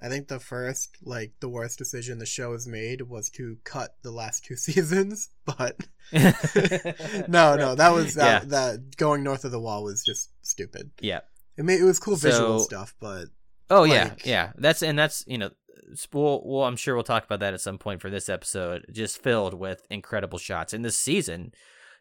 I 0.00 0.08
think 0.08 0.28
the 0.28 0.40
first, 0.40 0.96
like 1.04 1.32
the 1.40 1.48
worst 1.50 1.76
decision 1.78 2.18
the 2.18 2.26
show 2.26 2.52
has 2.52 2.66
made 2.66 3.02
was 3.02 3.28
to 3.30 3.58
cut 3.64 3.96
the 4.02 4.10
last 4.10 4.44
two 4.46 4.56
seasons, 4.66 5.28
but 5.44 5.76
no, 6.12 7.56
no, 7.56 7.74
that 7.74 7.92
was 7.92 8.14
that, 8.14 8.42
yeah, 8.44 8.48
that 8.48 8.96
going 8.96 9.22
north 9.22 9.44
of 9.44 9.50
the 9.52 9.60
wall 9.60 9.84
was 9.84 10.02
just 10.04 10.30
stupid. 10.42 10.90
yeah. 11.00 11.20
It 11.56 11.64
made 11.66 11.80
it 11.80 11.84
was 11.84 11.98
cool 12.00 12.16
visual 12.16 12.60
stuff, 12.60 12.94
but 12.98 13.26
Oh 13.70 13.84
yeah, 13.84 14.04
Like- 14.04 14.26
yeah. 14.26 14.52
That's 14.56 14.82
and 14.82 14.98
that's 14.98 15.22
you 15.26 15.36
know, 15.38 15.50
we'll, 16.12 16.42
well, 16.44 16.64
I'm 16.64 16.76
sure 16.76 16.94
we'll 16.94 17.04
talk 17.04 17.24
about 17.24 17.40
that 17.40 17.54
at 17.54 17.60
some 17.60 17.78
point 17.78 18.00
for 18.00 18.10
this 18.10 18.28
episode. 18.28 18.86
Just 18.92 19.22
filled 19.22 19.54
with 19.54 19.86
incredible 19.90 20.38
shots, 20.38 20.72
and 20.72 20.84
this 20.84 20.98
season, 20.98 21.52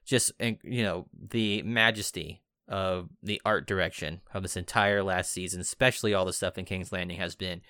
just 0.05 0.31
you 0.39 0.83
know, 0.83 1.07
the 1.13 1.61
majesty 1.63 2.43
of 2.67 3.09
the 3.21 3.41
art 3.45 3.67
direction 3.67 4.21
of 4.33 4.43
this 4.43 4.57
entire 4.57 5.03
last 5.03 5.31
season, 5.31 5.61
especially 5.61 6.13
all 6.13 6.25
the 6.25 6.33
stuff 6.33 6.57
in 6.57 6.65
King's 6.65 6.91
Landing, 6.91 7.17
has 7.17 7.35
been 7.35 7.61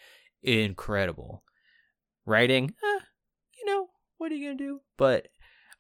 incredible. 0.43 1.43
Writing, 2.26 2.74
eh, 2.84 3.00
you 3.60 3.65
know, 3.65 3.88
what 4.17 4.32
are 4.32 4.36
you 4.36 4.47
gonna 4.47 4.58
do? 4.58 4.82
But 4.97 5.30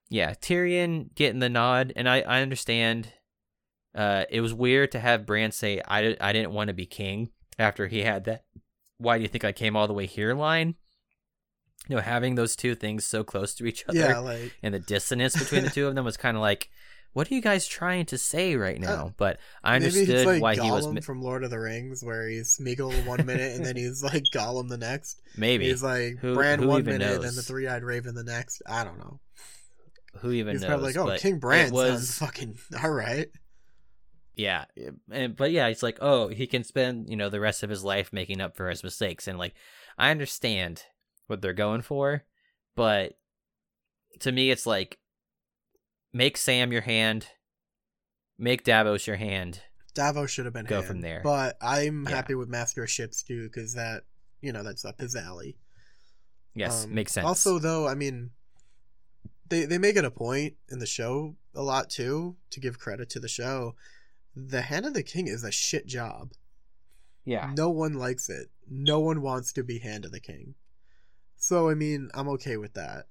yeah, 0.09 0.33
Tyrion 0.33 1.13
getting 1.13 1.39
the 1.39 1.49
nod, 1.49 1.93
and 1.95 2.09
I 2.09 2.21
I 2.21 2.41
understand. 2.41 3.13
Uh, 3.93 4.23
it 4.29 4.39
was 4.39 4.53
weird 4.53 4.89
to 4.93 4.99
have 4.99 5.25
Bran 5.25 5.51
say, 5.51 5.81
"I 5.87 6.15
I 6.19 6.33
didn't 6.33 6.53
want 6.53 6.69
to 6.69 6.73
be 6.73 6.85
king." 6.85 7.29
after 7.61 7.87
he 7.87 8.01
had 8.01 8.25
that 8.25 8.43
why 9.01 9.17
do 9.17 9.23
you 9.23 9.27
think 9.27 9.43
I 9.43 9.51
came 9.51 9.75
all 9.75 9.87
the 9.87 9.93
way 9.93 10.05
here 10.05 10.33
line? 10.33 10.75
You 11.87 11.95
know, 11.95 12.01
having 12.01 12.35
those 12.35 12.55
two 12.55 12.75
things 12.75 13.05
so 13.05 13.23
close 13.23 13.53
to 13.55 13.65
each 13.65 13.83
other 13.87 13.97
yeah, 13.99 14.17
like 14.31 14.55
and 14.61 14.73
the 14.73 14.79
dissonance 14.79 15.35
between 15.37 15.63
the 15.63 15.69
two 15.71 15.87
of 15.87 15.95
them 15.95 16.05
was 16.05 16.15
kind 16.15 16.37
of 16.37 16.41
like, 16.41 16.69
what 17.13 17.29
are 17.29 17.33
you 17.33 17.41
guys 17.41 17.67
trying 17.67 18.05
to 18.05 18.17
say 18.17 18.55
right 18.55 18.79
now? 18.79 19.13
but 19.17 19.39
I 19.63 19.73
Uh, 19.73 19.75
understood 19.77 20.25
like 20.27 20.41
why 20.41 20.55
Gollum 20.55 20.63
he 20.63 20.71
was 20.71 20.87
mi- 20.87 21.01
from 21.01 21.21
Lord 21.21 21.43
of 21.43 21.49
the 21.49 21.59
Rings, 21.59 22.03
where 22.03 22.27
he's 22.29 22.57
Smeagol 22.57 23.05
one 23.05 23.25
minute 23.25 23.55
and 23.55 23.65
then 23.65 23.75
he's 23.75 24.01
like 24.11 24.23
Gollum 24.33 24.69
the 24.69 24.77
next. 24.77 25.21
maybe 25.35 25.67
He's 25.67 25.81
like 25.83 26.17
Who- 26.19 26.35
Bran 26.35 26.59
who 26.59 26.67
one 26.67 26.83
minute 26.85 27.01
and 27.01 27.15
knows? 27.15 27.23
then 27.25 27.35
the 27.35 27.41
three 27.41 27.67
eyed 27.67 27.83
raven 27.83 28.13
the 28.15 28.23
next. 28.23 28.61
I 28.69 28.83
don't 28.83 28.99
know. 28.99 29.19
who 30.19 30.31
even 30.31 30.53
He's 30.53 30.61
knows. 30.61 30.67
probably 30.69 30.85
like, 30.93 30.97
oh, 30.97 31.05
but 31.07 31.19
King 31.19 31.39
Bran 31.39 31.71
was 31.71 32.09
sounds 32.09 32.17
fucking 32.19 32.57
all 32.83 32.91
right. 32.91 33.27
Yeah, 34.35 34.65
and 35.11 35.35
but 35.35 35.51
yeah, 35.51 35.67
it's 35.67 35.83
like 35.83 35.97
oh, 36.01 36.29
he 36.29 36.47
can 36.47 36.63
spend 36.63 37.09
you 37.09 37.15
know 37.15 37.29
the 37.29 37.39
rest 37.39 37.63
of 37.63 37.69
his 37.69 37.83
life 37.83 38.11
making 38.13 38.41
up 38.41 38.55
for 38.55 38.69
his 38.69 38.83
mistakes, 38.83 39.27
and 39.27 39.37
like 39.37 39.53
I 39.97 40.11
understand 40.11 40.83
what 41.27 41.41
they're 41.41 41.53
going 41.53 41.81
for, 41.81 42.23
but 42.75 43.17
to 44.19 44.31
me, 44.31 44.51
it's 44.51 44.65
like 44.65 44.99
make 46.13 46.37
Sam 46.37 46.71
your 46.71 46.81
hand, 46.81 47.27
make 48.37 48.63
Davos 48.63 49.07
your 49.07 49.15
hand. 49.15 49.61
Davos 49.93 50.29
should 50.31 50.45
have 50.45 50.53
been 50.53 50.65
Go 50.65 50.75
hand, 50.77 50.87
from 50.87 51.01
there. 51.01 51.21
But 51.23 51.57
I'm 51.61 52.03
Yeah. 52.05 52.15
happy 52.15 52.35
with 52.35 52.49
Master 52.49 52.83
of 52.83 52.89
Ships 52.89 53.23
too, 53.23 53.47
because 53.47 53.73
that 53.73 54.03
you 54.41 54.51
know 54.51 54.63
that's 54.63 54.85
up 54.85 54.99
his 54.99 55.15
alley. 55.15 55.57
Yes, 56.53 56.83
Um, 56.83 56.93
makes 56.95 57.13
sense. 57.13 57.25
Also, 57.25 57.59
though, 57.59 57.87
I 57.87 57.95
mean, 57.95 58.31
they 59.47 59.65
they 59.65 59.77
make 59.77 59.95
it 59.95 60.05
a 60.05 60.11
point 60.11 60.55
in 60.69 60.79
the 60.79 60.85
show 60.85 61.35
a 61.53 61.61
lot 61.61 61.89
too 61.89 62.37
to 62.51 62.59
give 62.59 62.79
credit 62.79 63.09
to 63.11 63.19
the 63.19 63.27
show. 63.27 63.75
The 64.35 64.61
Hand 64.61 64.85
of 64.85 64.93
the 64.93 65.03
King 65.03 65.27
is 65.27 65.43
a 65.43 65.51
shit 65.51 65.85
job. 65.85 66.31
yeah, 67.25 67.51
No 67.55 67.69
one 67.69 67.93
likes 67.93 68.29
it. 68.29 68.47
No 68.69 68.99
one 68.99 69.21
wants 69.21 69.51
to 69.53 69.63
be 69.63 69.79
Hand 69.79 70.05
of 70.05 70.11
the 70.11 70.19
King. 70.19 70.55
So 71.37 71.69
I 71.69 71.73
mean, 71.73 72.09
I'm 72.13 72.29
okay 72.29 72.57
with 72.57 72.73
that. 72.75 73.07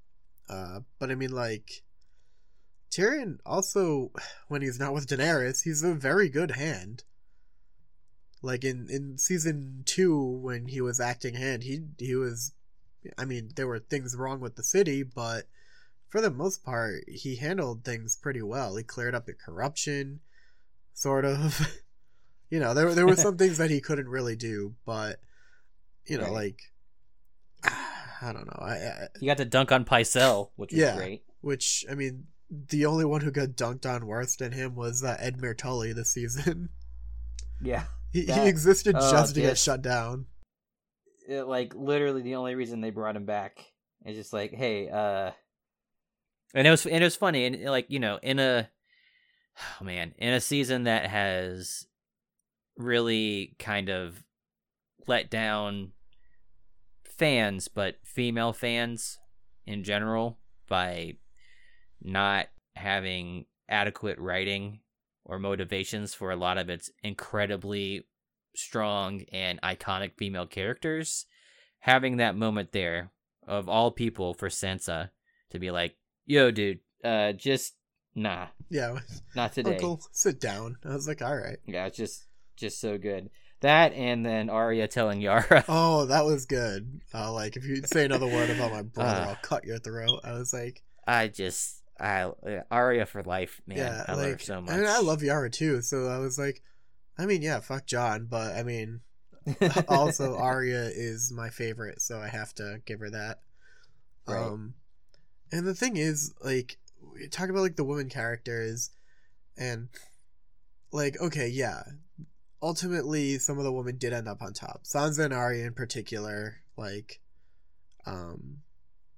Uh, 0.49 0.81
but 0.99 1.11
I 1.11 1.15
mean, 1.15 1.33
like 1.33 1.83
Tyrion 2.91 3.39
also, 3.47 4.11
when 4.49 4.63
he's 4.63 4.81
not 4.81 4.95
with 4.95 5.07
Daenerys, 5.07 5.63
he's 5.65 5.83
a 5.83 5.95
very 5.95 6.29
good 6.29 6.53
hand. 6.53 7.05
Like 8.43 8.65
in 8.65 8.89
in 8.89 9.19
season 9.19 9.83
two, 9.85 10.19
when 10.19 10.69
he 10.69 10.81
was 10.81 10.99
acting 11.01 11.35
hand, 11.35 11.63
he 11.63 11.81
he 11.99 12.15
was. 12.15 12.53
I 13.17 13.25
mean, 13.25 13.51
there 13.57 13.67
were 13.67 13.79
things 13.79 14.15
wrong 14.17 14.41
with 14.41 14.57
the 14.57 14.63
city, 14.63 15.03
but 15.03 15.45
for 16.09 16.21
the 16.21 16.31
most 16.31 16.63
part, 16.65 17.05
he 17.09 17.37
handled 17.37 17.83
things 17.85 18.17
pretty 18.17 18.43
well. 18.43 18.77
He 18.77 18.83
cleared 18.83 19.15
up 19.15 19.27
the 19.27 19.33
corruption, 19.33 20.21
sort 21.01 21.25
of. 21.25 21.67
you 22.51 22.61
know, 22.61 22.75
there 22.75 22.95
there 22.95 23.07
were 23.07 23.17
some 23.17 23.37
things 23.37 23.59
that 23.59 23.71
he 23.71 23.81
couldn't 23.81 24.09
really 24.09 24.37
do, 24.37 24.75
but 24.85 25.19
you 26.07 26.19
know, 26.19 26.25
Right. 26.25 26.33
like 26.33 26.61
I 28.23 28.33
don't 28.33 28.47
know. 28.47 28.59
I, 28.61 28.73
I 28.75 29.09
you 29.21 29.27
got 29.27 29.39
to 29.39 29.45
dunk 29.45 29.73
on 29.73 29.85
Pycelle, 29.85 30.51
which 30.57 30.73
was 30.73 30.81
Yeah. 30.81 30.97
great. 30.97 31.23
which 31.41 31.85
I 31.91 31.95
mean, 31.95 32.27
the 32.51 32.85
only 32.87 33.05
one 33.05 33.21
who 33.23 33.31
got 33.31 33.51
dunked 33.51 33.87
on 33.87 34.07
worse 34.07 34.37
than 34.37 34.53
him 34.53 34.75
was 34.75 35.03
uh, 35.03 35.17
Edmure 35.23 35.57
Tully 35.57 35.93
this 35.93 36.11
season. 36.13 36.69
Yeah, 37.63 37.85
He, 38.13 38.25
That- 38.25 38.43
he 38.45 38.49
existed 38.49 38.97
oh, 38.99 39.11
just 39.11 39.35
to 39.35 39.41
get 39.43 39.59
shut 39.59 39.83
down. 39.83 40.25
it, 41.29 41.43
like 41.47 41.75
literally 41.75 42.23
the 42.23 42.37
only 42.37 42.55
reason 42.55 42.81
they 42.81 42.89
brought 42.91 43.17
him 43.17 43.27
back 43.27 43.59
is 44.07 44.17
just 44.17 44.33
like, 44.33 44.53
hey, 44.55 44.89
uh, 44.89 45.31
and 46.55 46.67
it 46.67 46.71
was 46.71 46.87
and 46.87 46.97
it 46.97 47.05
was 47.07 47.17
funny 47.17 47.45
and 47.45 47.63
like 47.65 47.87
you 47.91 48.01
know 48.01 48.19
in 48.23 48.39
a 48.39 48.67
oh 49.61 49.85
man 49.85 50.15
in 50.19 50.33
a 50.33 50.41
season 50.41 50.85
that 50.85 51.07
has 51.07 51.87
really 52.77 53.55
kind 53.59 53.89
of 53.89 54.25
let 55.07 55.31
down 55.31 55.93
fans, 57.05 57.69
but 57.69 57.97
female 58.05 58.53
fans 58.53 59.19
in 59.67 59.85
general 59.85 60.39
by 60.69 61.15
not 62.03 62.47
having 62.77 63.45
adequate 63.69 64.19
writing 64.19 64.81
or 65.25 65.39
motivations 65.39 66.15
for 66.15 66.31
a 66.31 66.37
lot 66.37 66.59
of 66.59 66.71
its 66.71 66.91
incredibly 67.03 68.07
strong 68.57 69.23
and 69.33 69.61
iconic 69.61 70.13
female 70.17 70.47
characters. 70.47 71.27
Having 71.81 72.17
that 72.17 72.37
moment 72.37 72.73
there 72.73 73.11
of 73.47 73.69
all 73.69 73.91
people 73.91 74.35
for 74.35 74.49
Sansa 74.49 75.11
to 75.51 75.59
be 75.59 75.71
like, 75.71 75.97
"Yo, 76.27 76.51
dude, 76.51 76.81
uh, 77.05 77.33
just 77.33 77.75
nah, 78.15 78.49
Yeah, 78.69 78.99
not 79.35 79.53
today." 79.55 79.75
Uncle, 79.75 80.03
sit 80.13 80.41
down. 80.41 80.77
I 80.85 80.89
was 80.95 81.07
like, 81.09 81.23
all 81.23 81.37
right. 81.37 81.59
Yeah, 81.67 81.87
it's 81.87 81.97
just 81.97 82.25
just 82.57 82.81
so 82.81 82.99
good. 82.99 83.31
That 83.61 83.93
and 83.93 84.25
then 84.25 84.49
Arya 84.49 84.89
telling 84.89 85.21
Yara, 85.21 85.65
Oh, 85.69 86.07
that 86.07 86.25
was 86.25 86.47
good. 86.47 87.03
Uh, 87.13 87.31
like, 87.33 87.57
if 87.57 87.65
you 87.67 87.83
say 87.85 88.05
another 88.07 88.27
word 88.27 88.49
about 88.51 88.73
my 88.73 88.83
brother, 88.83 89.21
Uh. 89.21 89.27
I'll 89.31 89.37
cut 89.43 89.65
your 89.65 89.79
throat. 89.79 90.21
I 90.25 90.33
was 90.33 90.53
like, 90.53 90.83
I 91.07 91.29
just 91.29 91.83
I 91.99 92.23
uh, 92.23 92.63
Arya 92.71 93.05
for 93.05 93.23
life, 93.23 93.61
man. 93.67 93.77
yeah, 93.79 94.05
I 94.09 94.13
like, 94.13 94.23
love 94.23 94.33
her 94.33 94.39
so 94.39 94.61
much. 94.63 94.75
and 94.75 94.87
I 94.87 95.01
love 95.01 95.23
Yara 95.23 95.51
too. 95.51 95.83
So 95.83 96.07
I 96.09 96.19
was 96.19 96.39
like, 96.39 96.63
I 97.19 97.27
mean, 97.27 97.43
yeah, 97.43 97.61
fuck 97.61 97.85
Jon, 97.87 98.27
but 98.31 98.55
I 98.57 98.63
mean, 98.63 99.01
also 99.89 100.37
Arya 100.39 100.91
is 100.95 101.31
my 101.31 101.51
favorite, 101.51 102.01
so 102.01 102.19
I 102.19 102.29
have 102.29 102.55
to 102.55 102.81
give 102.87 103.01
her 103.01 103.11
that. 103.11 103.41
Right. 104.27 104.39
Um, 104.43 104.75
and 105.53 105.67
the 105.67 105.75
thing 105.75 105.97
is, 105.99 106.33
like, 106.43 106.79
talk 107.31 107.49
about 107.49 107.63
like 107.63 107.77
the 107.77 107.85
woman 107.85 108.09
characters, 108.09 108.91
and 109.57 109.89
like, 110.93 111.21
okay, 111.21 111.49
yeah, 111.49 111.83
ultimately, 112.63 113.39
some 113.39 113.59
of 113.59 113.65
the 113.65 113.73
women 113.73 113.97
did 113.97 114.13
end 114.13 114.29
up 114.29 114.43
on 114.43 114.53
top. 114.53 114.83
Sansa 114.85 115.25
and 115.25 115.35
Arya 115.35 115.67
in 115.67 115.75
particular, 115.75 116.57
like, 116.77 117.21
um, 118.07 118.59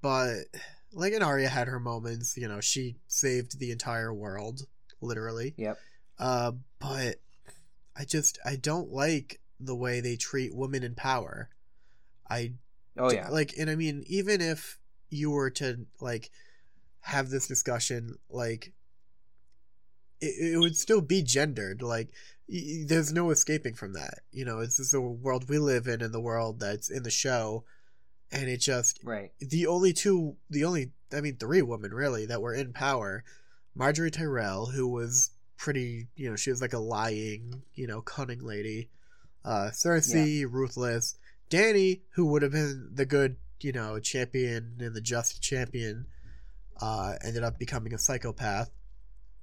but 0.01 0.45
like, 0.93 1.13
and 1.13 1.23
Arya 1.23 1.49
had 1.49 1.69
her 1.69 1.81
moments. 1.81 2.37
You 2.37 2.49
know, 2.49 2.61
she 2.61 2.97
saved 3.09 3.59
the 3.59 3.71
entire 3.71 4.13
world, 4.13 4.63
literally. 5.01 5.55
Yep. 5.57 5.79
Uh, 6.19 6.53
but 6.79 7.17
I 7.97 8.05
just 8.05 8.39
I 8.45 8.57
don't 8.57 8.91
like 8.91 9.41
the 9.61 9.77
way 9.77 10.01
they 10.01 10.17
treat 10.17 10.55
women 10.55 10.83
in 10.83 10.95
power. 10.95 11.49
I 12.29 12.53
Oh 12.97 13.11
yeah. 13.11 13.29
like, 13.31 13.55
and 13.59 13.71
I 13.71 13.75
mean, 13.77 14.05
even 14.07 14.41
if 14.41 14.79
you 15.09 15.31
were 15.31 15.51
to 15.51 15.87
like 16.01 16.31
have 17.03 17.31
this 17.31 17.47
discussion, 17.47 18.17
like 18.31 18.73
it, 20.21 20.55
it 20.55 20.59
would 20.59 20.77
still 20.77 21.01
be 21.01 21.23
gendered. 21.23 21.83
Like, 21.83 22.11
y- 22.49 22.85
there's 22.87 23.13
no 23.13 23.31
escaping 23.31 23.75
from 23.75 23.93
that. 23.95 24.21
You 24.31 24.45
know, 24.45 24.61
it's 24.61 24.79
just 24.79 24.95
a 24.95 25.01
world 25.01 25.49
we 25.49 25.59
live 25.59 25.87
in, 25.87 26.01
and 26.03 26.15
the 26.15 26.21
world 26.21 26.61
that's 26.61 26.91
in 26.91 27.03
the 27.03 27.11
show, 27.11 27.65
and 28.31 28.49
it 28.49 28.59
just 28.59 29.01
right. 29.05 29.33
the 29.41 29.67
only 29.67 29.93
two, 29.93 30.37
the 30.49 30.65
only, 30.65 30.93
I 31.13 31.21
mean, 31.21 31.37
three 31.37 31.63
women 31.63 31.93
really 31.93 32.27
that 32.27 32.43
were 32.43 32.55
in 32.55 32.73
power. 32.73 33.25
Margaery 33.77 34.13
Tyrell, 34.13 34.67
who 34.67 34.89
was 34.89 35.31
pretty, 35.57 36.09
you 36.17 36.29
know, 36.29 36.37
she 36.37 36.51
was 36.51 36.61
like 36.61 36.73
a 36.73 36.79
lying, 36.79 37.63
you 37.75 37.87
know, 37.87 38.01
cunning 38.03 38.45
lady. 38.45 38.91
Uh, 39.45 39.71
Cersei, 39.73 40.45
ruthless. 40.49 41.17
Dany, 41.51 42.01
who 42.15 42.27
would 42.27 42.43
have 42.43 42.53
been 42.53 42.91
the 42.93 43.07
good, 43.07 43.37
you 43.61 43.73
know, 43.73 43.99
champion 43.99 44.77
and 44.81 44.95
the 44.95 45.01
just 45.01 45.43
champion, 45.43 46.07
uh, 46.81 47.15
ended 47.25 47.43
up 47.45 47.59
becoming 47.59 47.93
a 47.95 47.99
psychopath 47.99 48.71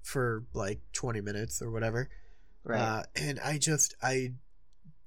for 0.01 0.43
like 0.53 0.79
20 0.93 1.21
minutes 1.21 1.61
or 1.61 1.71
whatever. 1.71 2.09
Right. 2.63 2.79
Uh, 2.79 3.03
and 3.15 3.39
I 3.39 3.57
just 3.57 3.95
I 4.01 4.33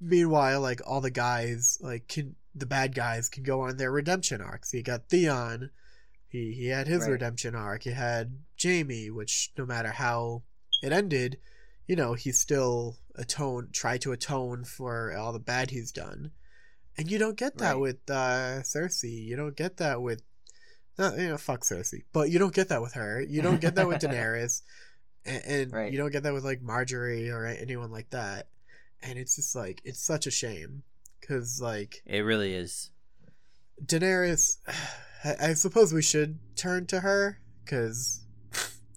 meanwhile 0.01 0.61
like 0.61 0.81
all 0.87 1.01
the 1.01 1.11
guys 1.11 1.79
like 1.81 2.09
can 2.09 2.35
the 2.55 2.67
bad 2.67 2.95
guys 2.95 3.29
can 3.29 3.43
go 3.45 3.63
on 3.63 3.77
their 3.77 3.91
redemption 3.93 4.41
arcs. 4.41 4.73
You 4.75 4.83
got 4.83 5.09
Theon, 5.09 5.71
he 6.29 6.53
he 6.53 6.69
had 6.69 6.87
his 6.87 7.03
Right. 7.03 7.13
redemption 7.13 7.55
arc. 7.55 7.87
You 7.87 7.93
had 7.93 8.39
Jaime, 8.63 9.11
which 9.11 9.53
no 9.57 9.65
matter 9.67 9.91
how 9.91 10.43
it 10.83 10.93
ended, 10.93 11.39
you 11.87 11.97
know, 11.97 12.15
he 12.15 12.33
still 12.33 12.99
atone 13.15 13.69
tried 13.73 14.01
to 14.03 14.13
atone 14.13 14.65
for 14.65 15.15
all 15.17 15.33
the 15.33 15.39
bad 15.39 15.71
he's 15.71 15.93
done. 15.93 16.33
And 16.99 17.11
you 17.11 17.19
don't 17.19 17.37
get 17.39 17.57
that 17.59 17.73
Right. 17.73 17.81
with 17.81 18.11
uh 18.11 18.61
Cersei. 18.63 19.25
You 19.25 19.37
don't 19.37 19.57
get 19.57 19.79
that 19.79 20.03
with 20.03 20.23
not 20.99 21.19
you 21.19 21.29
know, 21.29 21.39
fuck 21.39 21.63
Cersei. 21.63 22.03
But 22.13 22.31
you 22.31 22.39
don't 22.39 22.55
get 22.55 22.69
that 22.69 22.83
with 22.83 22.95
her. 22.95 23.21
You 23.21 23.43
don't 23.43 23.61
get 23.61 23.75
that 23.77 23.89
with 23.89 23.99
Daenerys. 24.03 24.63
And, 25.25 25.43
and 25.45 25.73
Right. 25.73 25.93
you 25.93 25.99
don't 25.99 26.11
get 26.13 26.23
that 26.25 26.33
with 26.35 26.45
like 26.45 26.61
Margaery 26.63 27.33
or 27.33 27.47
anyone 27.47 27.91
like 27.91 28.11
that. 28.11 28.49
And 29.03 29.19
it's 29.19 29.37
just 29.37 29.55
like 29.57 29.81
it's 29.85 30.03
such 30.03 30.27
a 30.27 30.31
shame 30.31 30.83
cuz 31.27 31.61
like 31.61 32.03
it 32.07 32.21
really 32.21 32.55
is. 32.55 32.91
Daenerys 33.85 34.59
I, 35.25 35.51
I 35.51 35.55
suppose 35.55 35.93
we 35.93 36.03
should 36.03 36.39
turn 36.57 36.87
to 36.87 37.01
her 37.01 37.39
cuz 37.67 38.21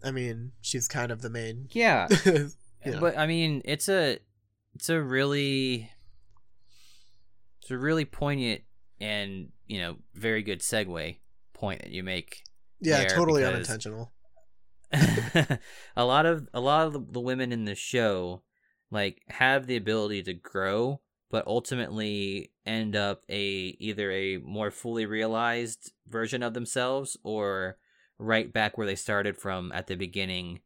I 0.03 0.11
mean, 0.11 0.51
she's 0.61 0.87
kind 0.87 1.11
of 1.11 1.21
the 1.21 1.29
main 1.29 1.67
Yeah. 1.71 2.07
you 2.25 2.51
know. 2.85 2.99
But 2.99 3.17
I 3.17 3.25
mean, 3.27 3.61
it's 3.65 3.87
a 3.89 4.19
it's 4.75 4.89
a 4.89 5.01
really 5.01 5.89
it's 7.61 7.71
a 7.71 7.77
really 7.77 8.05
poignant 8.05 8.61
and, 8.99 9.49
you 9.67 9.79
know, 9.79 9.97
very 10.13 10.43
good 10.43 10.59
segue 10.59 11.17
point 11.65 11.81
that 11.81 11.91
you 11.91 12.03
make. 12.03 12.43
yeah, 12.79 13.05
totally 13.05 13.43
unintentional. 13.43 14.11
a 15.95 16.05
lot 16.05 16.25
of 16.25 16.47
a 16.53 16.59
lot 16.59 16.85
of 16.85 16.93
the, 16.93 17.03
the 17.11 17.19
women 17.19 17.51
in 17.51 17.65
the 17.65 17.75
show 17.75 18.43
like 18.91 19.21
have 19.27 19.65
the 19.65 19.75
ability 19.75 20.21
to 20.21 20.33
grow 20.33 21.01
but 21.31 21.45
ultimately 21.47 22.51
end 22.67 22.95
up 22.95 23.23
a 23.27 23.75
either 23.79 24.11
a 24.11 24.37
more 24.37 24.69
fully 24.69 25.05
realized 25.05 25.91
version 26.07 26.43
of 26.43 26.53
themselves 26.53 27.17
or 27.23 27.77
right 28.19 28.53
back 28.53 28.77
where 28.77 28.87
they 28.87 28.95
started 28.95 29.35
from 29.35 29.71
at 29.73 29.87
the 29.87 29.95
beginning 29.95 30.59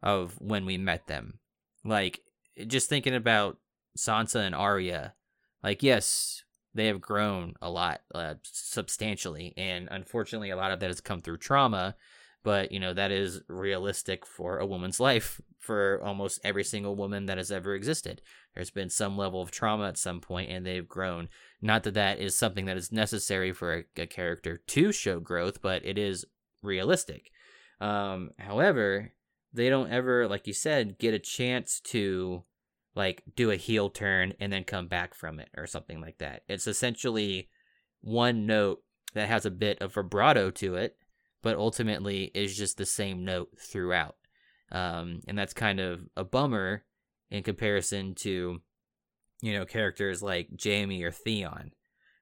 of 0.00 0.40
when 0.40 0.64
we 0.64 0.78
met 0.78 1.08
them 1.08 1.40
like 1.84 2.20
just 2.68 2.88
thinking 2.88 3.16
about 3.16 3.58
Sansa 3.98 4.46
and 4.46 4.54
Arya 4.54 5.14
like 5.62 5.82
yes 5.82 6.44
they 6.76 6.86
have 6.86 7.00
grown 7.00 7.54
a 7.60 7.70
lot 7.70 8.00
uh, 8.14 8.34
substantially 8.42 9.54
and 9.56 9.88
unfortunately 9.90 10.50
a 10.50 10.56
lot 10.56 10.72
of 10.72 10.80
that 10.80 10.90
has 10.90 11.00
come 11.00 11.20
through 11.20 11.38
trauma 11.38 11.94
but 12.46 12.70
you 12.70 12.78
know 12.78 12.94
that 12.94 13.10
is 13.10 13.40
realistic 13.48 14.24
for 14.24 14.60
a 14.60 14.66
woman's 14.66 15.00
life 15.00 15.40
for 15.58 16.00
almost 16.04 16.38
every 16.44 16.62
single 16.62 16.94
woman 16.94 17.26
that 17.26 17.38
has 17.38 17.50
ever 17.50 17.74
existed. 17.74 18.22
There's 18.54 18.70
been 18.70 18.88
some 18.88 19.18
level 19.18 19.42
of 19.42 19.50
trauma 19.50 19.88
at 19.88 19.98
some 19.98 20.20
point 20.20 20.48
and 20.48 20.64
they've 20.64 20.86
grown. 20.86 21.28
Not 21.60 21.82
that 21.82 21.94
that 21.94 22.20
is 22.20 22.38
something 22.38 22.66
that 22.66 22.76
is 22.76 22.92
necessary 22.92 23.50
for 23.50 23.78
a, 23.78 24.02
a 24.02 24.06
character 24.06 24.62
to 24.64 24.92
show 24.92 25.18
growth 25.18 25.60
but 25.60 25.84
it 25.84 25.98
is 25.98 26.24
realistic. 26.62 27.32
Um, 27.80 28.30
however 28.38 29.12
they 29.52 29.68
don't 29.68 29.90
ever, 29.90 30.28
like 30.28 30.46
you 30.46 30.52
said, 30.52 30.98
get 30.98 31.14
a 31.14 31.18
chance 31.18 31.80
to 31.86 32.44
like 32.96 33.22
do 33.36 33.50
a 33.50 33.56
heel 33.56 33.90
turn 33.90 34.32
and 34.40 34.52
then 34.52 34.64
come 34.64 34.88
back 34.88 35.14
from 35.14 35.38
it 35.38 35.50
or 35.56 35.66
something 35.66 36.00
like 36.00 36.18
that. 36.18 36.42
It's 36.48 36.66
essentially 36.66 37.50
one 38.00 38.46
note 38.46 38.82
that 39.12 39.28
has 39.28 39.44
a 39.44 39.50
bit 39.50 39.80
of 39.82 39.94
vibrato 39.94 40.50
to 40.52 40.76
it, 40.76 40.96
but 41.42 41.56
ultimately 41.56 42.30
is 42.34 42.56
just 42.56 42.78
the 42.78 42.86
same 42.86 43.24
note 43.24 43.50
throughout. 43.60 44.16
Um, 44.72 45.20
and 45.28 45.38
that's 45.38 45.52
kind 45.52 45.78
of 45.78 46.00
a 46.16 46.24
bummer 46.24 46.84
in 47.30 47.42
comparison 47.42 48.14
to, 48.16 48.60
you 49.42 49.52
know, 49.52 49.66
characters 49.66 50.22
like 50.22 50.48
Jaime 50.62 51.02
or 51.02 51.12
Theon, 51.12 51.72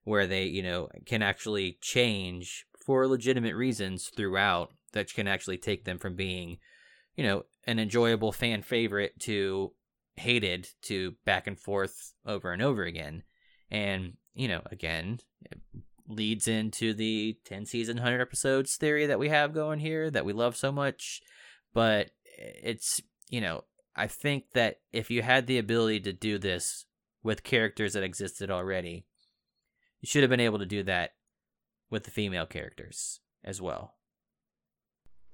where 0.03 0.27
they, 0.27 0.45
you 0.45 0.63
know, 0.63 0.89
can 1.07 1.23
actually 1.23 1.79
change 1.81 2.67
for 2.85 3.07
legitimate 3.07 3.55
reasons 3.55 4.11
throughout 4.15 4.73
that 4.93 5.13
can 5.15 5.29
actually 5.29 5.57
take 5.57 5.85
them 5.85 5.99
from 5.99 6.17
being, 6.17 6.59
you 7.17 7.25
know, 7.25 7.45
an 7.67 7.79
enjoyable 7.79 8.33
fan 8.33 8.63
favorite 8.63 9.19
to 9.21 9.73
hated 10.17 10.69
to 10.83 11.15
back 11.25 11.47
and 11.47 11.59
forth 11.59 12.13
over 12.25 12.53
and 12.53 12.63
over 12.63 12.85
again. 12.85 13.23
And, 13.71 14.15
you 14.35 14.49
know, 14.49 14.63
again, 14.71 15.21
it 15.51 15.59
leads 16.09 16.49
into 16.49 16.95
the 16.95 17.39
10 17.45 17.67
season 17.67 17.97
100 17.97 18.21
episodes 18.21 18.77
theory 18.77 19.07
that 19.07 19.19
we 19.19 19.29
have 19.29 19.55
going 19.55 19.81
here 19.81 20.11
that 20.11 20.25
we 20.25 20.33
love 20.33 20.57
so 20.57 20.71
much. 20.71 21.21
But 21.73 22.11
it's, 22.37 23.01
you 23.29 23.41
know, 23.41 23.65
I 23.97 24.07
think 24.07 24.53
that 24.55 24.81
if 24.93 25.11
you 25.11 25.23
had 25.23 25.47
the 25.47 25.59
ability 25.59 26.01
to 26.01 26.13
do 26.13 26.39
this 26.39 26.85
with 27.23 27.43
characters 27.43 27.95
that 27.95 28.03
existed 28.03 28.51
already, 28.51 29.07
you 30.01 30.07
should 30.07 30.23
have 30.23 30.31
been 30.31 30.41
able 30.41 30.59
to 30.59 30.67
do 30.67 30.83
that 30.85 31.15
with 31.91 32.05
the 32.05 32.11
female 32.11 32.47
characters 32.47 33.21
as 33.43 33.61
well. 33.61 33.95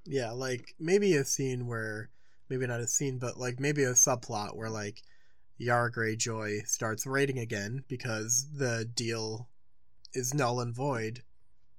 Yeah, 0.07 0.31
like 0.31 0.75
maybe 0.79 1.15
a 1.15 1.25
scene 1.25 1.67
where 1.67 2.11
maybe 2.51 2.67
not 2.67 2.81
a 2.81 2.87
scene, 2.87 3.19
but 3.19 3.39
like 3.39 3.61
maybe 3.61 3.85
a 3.85 3.93
subplot 3.93 4.57
where 4.57 4.69
like 4.69 5.03
Yara 5.57 5.91
Greyjoy 5.91 6.67
starts 6.67 7.07
raiding 7.07 7.39
again 7.39 7.85
because 7.89 8.47
the 8.53 8.85
deal 8.85 9.49
is 10.13 10.35
null 10.35 10.61
and 10.61 10.75
void 10.75 11.23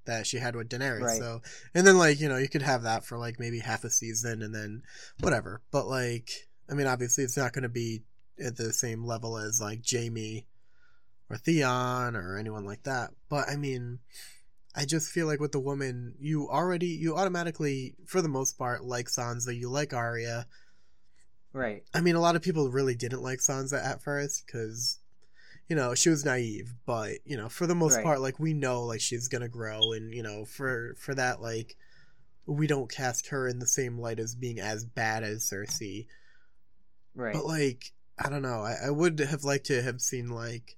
that 0.05 0.25
she 0.25 0.38
had 0.38 0.55
with 0.55 0.69
Daenerys. 0.69 1.01
Right. 1.01 1.19
So, 1.19 1.41
and 1.73 1.86
then 1.86 1.97
like 1.97 2.19
you 2.19 2.29
know 2.29 2.38
you 2.38 2.49
could 2.49 2.62
have 2.62 2.84
that 2.84 3.05
for 3.05 3.17
like 3.17 3.39
maybe 3.39 3.60
half 3.60 3.84
a 3.84 3.89
season 3.89 4.41
and 4.41 4.55
then 4.55 4.84
whatever. 5.19 5.62
But 5.71 5.88
like, 5.88 6.29
I 6.69 6.73
mean, 6.73 6.88
obviously 6.88 7.23
it's 7.23 7.38
not 7.38 7.53
going 7.53 7.63
to 7.63 7.69
be 7.69 8.03
at 8.43 8.55
the 8.55 8.73
same 8.73 9.03
level 9.03 9.38
as 9.38 9.62
like 9.62 9.84
Jaime 9.89 10.47
or 11.29 11.38
Theon 11.38 12.15
or 12.15 12.38
anyone 12.38 12.65
like 12.65 12.84
that. 12.84 13.12
But 13.29 13.49
I 13.49 13.55
mean, 13.55 13.99
I 14.75 14.86
just 14.86 15.12
feel 15.12 15.27
like 15.27 15.39
with 15.39 15.51
the 15.51 15.60
woman, 15.60 16.15
you 16.19 16.49
already 16.49 16.88
you 16.88 17.15
automatically, 17.15 17.95
for 18.05 18.21
the 18.21 18.29
most 18.29 18.57
part, 18.57 18.84
like 18.84 19.07
Sansa. 19.07 19.57
You 19.57 19.69
like 19.69 19.93
Arya. 19.93 20.47
Right. 21.53 21.84
I 21.93 22.01
mean, 22.01 22.15
a 22.15 22.21
lot 22.21 22.36
of 22.36 22.41
people 22.41 22.69
really 22.69 22.95
didn't 22.95 23.21
like 23.21 23.39
Sansa 23.39 23.84
at 23.84 24.01
first 24.01 24.45
because, 24.45 24.99
you 25.67 25.75
know, 25.75 25.93
she 25.93 26.10
was 26.10 26.23
naive. 26.23 26.73
But 26.86 27.17
you 27.25 27.36
know, 27.36 27.49
for 27.49 27.67
the 27.67 27.75
most 27.75 27.97
right. 27.97 28.05
part, 28.05 28.21
like 28.21 28.39
we 28.39 28.53
know, 28.53 28.84
like 28.84 29.01
she's 29.01 29.27
gonna 29.27 29.49
grow, 29.49 29.91
and 29.91 30.13
you 30.13 30.23
know, 30.23 30.45
for 30.45 30.95
for 30.97 31.13
that, 31.15 31.41
like 31.41 31.75
we 32.45 32.65
don't 32.65 32.91
cast 32.91 33.27
her 33.27 33.47
in 33.47 33.60
the 33.60 33.67
same 33.67 33.99
light 33.99 34.19
as 34.19 34.36
being 34.36 34.60
as 34.60 34.86
bad 34.86 35.23
as 35.23 35.43
Cersei. 35.43 36.07
Right. 37.13 37.34
But 37.34 37.45
like, 37.45 37.91
I 38.17 38.29
don't 38.29 38.41
know. 38.41 38.62
I, 38.62 38.88
I 38.88 38.89
would 38.89 39.19
have 39.19 39.43
liked 39.43 39.65
to 39.65 39.81
have 39.81 39.99
seen 39.99 40.29
like 40.29 40.77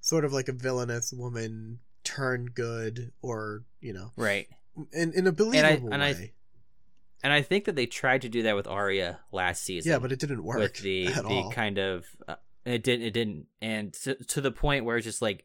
sort 0.00 0.24
of 0.24 0.32
like 0.32 0.48
a 0.48 0.52
villainous 0.52 1.12
woman 1.12 1.80
turn 2.04 2.46
good 2.46 3.12
or 3.22 3.64
you 3.80 3.92
know 3.92 4.12
right 4.16 4.48
in 4.92 5.12
in 5.12 5.26
a 5.26 5.32
believable 5.32 5.92
and 5.92 6.02
I, 6.02 6.06
and 6.06 6.18
way. 6.18 6.24
I, 6.24 6.32
and 7.22 7.32
I 7.32 7.42
think 7.42 7.66
that 7.66 7.76
they 7.76 7.86
tried 7.86 8.22
to 8.22 8.28
do 8.28 8.42
that 8.44 8.56
with 8.56 8.66
Arya 8.66 9.20
last 9.32 9.62
season. 9.62 9.92
Yeah, 9.92 9.98
but 9.98 10.12
it 10.12 10.18
didn't 10.18 10.42
work 10.42 10.58
with 10.58 10.78
the 10.78 11.06
the 11.06 11.22
all. 11.22 11.50
kind 11.50 11.78
of 11.78 12.06
uh, 12.26 12.36
it 12.64 12.82
didn't 12.82 13.06
it 13.06 13.10
didn't 13.12 13.46
and 13.60 13.92
to, 13.92 14.14
to 14.14 14.40
the 14.40 14.50
point 14.50 14.84
where 14.84 14.96
it's 14.96 15.04
just 15.06 15.22
like 15.22 15.44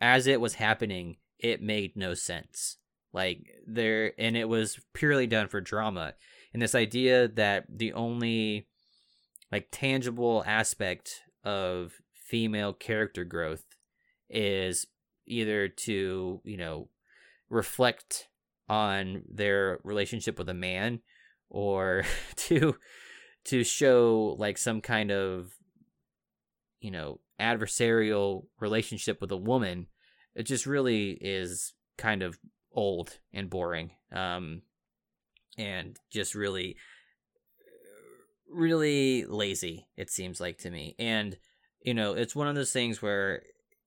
as 0.00 0.26
it 0.26 0.40
was 0.40 0.54
happening, 0.54 1.16
it 1.38 1.62
made 1.62 1.96
no 1.96 2.14
sense. 2.14 2.78
Like 3.12 3.46
there 3.66 4.12
and 4.18 4.36
it 4.36 4.48
was 4.48 4.80
purely 4.94 5.26
done 5.26 5.48
for 5.48 5.60
drama. 5.60 6.14
And 6.52 6.60
this 6.60 6.74
idea 6.74 7.28
that 7.28 7.66
the 7.68 7.92
only 7.92 8.66
like 9.50 9.68
tangible 9.70 10.42
aspect 10.46 11.22
of 11.44 11.94
female 12.14 12.72
character 12.72 13.24
growth 13.24 13.64
is 14.28 14.86
either 15.26 15.68
to 15.68 16.40
you 16.44 16.56
know 16.56 16.88
reflect 17.48 18.28
on 18.68 19.22
their 19.28 19.78
relationship 19.84 20.38
with 20.38 20.48
a 20.48 20.54
man 20.54 21.00
or 21.50 22.04
to 22.36 22.76
to 23.44 23.64
show 23.64 24.36
like 24.38 24.58
some 24.58 24.80
kind 24.80 25.10
of 25.10 25.52
you 26.80 26.90
know 26.90 27.20
adversarial 27.40 28.46
relationship 28.60 29.20
with 29.20 29.30
a 29.32 29.36
woman 29.36 29.86
it 30.34 30.44
just 30.44 30.64
really 30.64 31.10
is 31.20 31.74
kind 31.98 32.22
of 32.22 32.38
old 32.72 33.18
and 33.32 33.50
boring 33.50 33.90
um 34.12 34.62
and 35.58 35.98
just 36.10 36.34
really 36.34 36.76
really 38.52 39.24
lazy 39.24 39.88
it 39.96 40.10
seems 40.10 40.40
like 40.40 40.58
to 40.58 40.70
me. 40.70 40.94
And 40.98 41.36
you 41.82 41.94
know 41.94 42.12
it's 42.12 42.36
one 42.36 42.48
of 42.48 42.54
those 42.54 42.72
things 42.72 43.02
where 43.02 43.42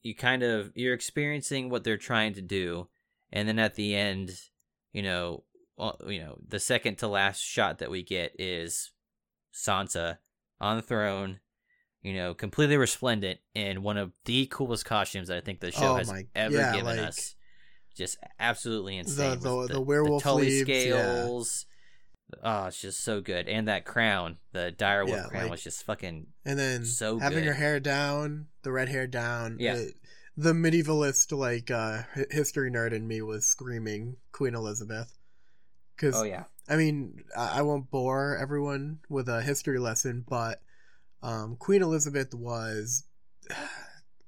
you 0.05 0.13
kind 0.13 0.43
of 0.43 0.71
you're 0.75 0.93
experiencing 0.93 1.67
what 1.67 1.83
they're 1.83 1.97
trying 1.97 2.35
to 2.35 2.41
do 2.41 2.87
and 3.33 3.47
then 3.47 3.57
at 3.57 3.73
the 3.73 3.95
end 3.95 4.31
you 4.93 5.01
know 5.01 5.43
uh, 5.79 5.93
you 6.07 6.21
know 6.21 6.37
the 6.47 6.59
second 6.59 6.99
to 6.99 7.07
last 7.07 7.41
shot 7.41 7.79
that 7.79 7.89
we 7.89 8.03
get 8.03 8.31
is 8.37 8.91
Sansa 9.51 10.19
on 10.61 10.75
the 10.75 10.83
throne 10.83 11.39
you 12.03 12.13
know 12.13 12.35
completely 12.35 12.77
resplendent 12.77 13.39
in 13.55 13.81
one 13.81 13.97
of 13.97 14.11
the 14.25 14.45
coolest 14.45 14.85
costumes 14.85 15.27
that 15.29 15.37
I 15.37 15.41
think 15.41 15.59
the 15.59 15.71
show 15.71 15.93
oh 15.93 15.95
has 15.95 16.07
my, 16.07 16.27
ever 16.35 16.53
yeah, 16.53 16.75
given 16.75 16.97
like, 16.97 17.07
us 17.07 17.33
just 17.97 18.17
absolutely 18.39 18.97
insane 18.97 19.39
the 19.39 19.49
the, 19.49 19.67
the, 19.67 19.73
the 19.73 19.81
werewolf 19.81 20.21
the 20.21 20.29
Tully 20.29 20.59
scales 20.61 21.65
yeah. 21.67 21.74
Oh, 22.43 22.65
it's 22.65 22.81
just 22.81 23.03
so 23.03 23.21
good, 23.21 23.47
and 23.47 23.67
that 23.67 23.85
crown, 23.85 24.38
the 24.51 24.73
direwolf 24.75 25.09
yeah, 25.09 25.23
crown, 25.27 25.43
like, 25.43 25.51
was 25.51 25.63
just 25.63 25.83
fucking. 25.83 26.27
And 26.43 26.57
then 26.57 26.85
so 26.85 27.19
having 27.19 27.39
good. 27.39 27.47
her 27.47 27.53
hair 27.53 27.79
down, 27.79 28.47
the 28.63 28.71
red 28.71 28.89
hair 28.89 29.07
down. 29.07 29.57
Yeah. 29.59 29.83
the 30.35 30.53
medievalist, 30.53 31.38
like 31.38 31.69
uh, 31.69 32.03
history 32.31 32.71
nerd 32.71 32.93
in 32.93 33.07
me, 33.07 33.21
was 33.21 33.45
screaming 33.45 34.17
Queen 34.31 34.55
Elizabeth. 34.55 35.17
Cause, 35.97 36.15
oh 36.15 36.23
yeah. 36.23 36.43
I 36.67 36.77
mean, 36.77 37.23
I 37.38 37.61
won't 37.61 37.91
bore 37.91 38.38
everyone 38.38 38.99
with 39.07 39.29
a 39.29 39.41
history 39.41 39.79
lesson, 39.79 40.25
but 40.27 40.61
um, 41.21 41.55
Queen 41.57 41.83
Elizabeth 41.83 42.33
was, 42.33 43.03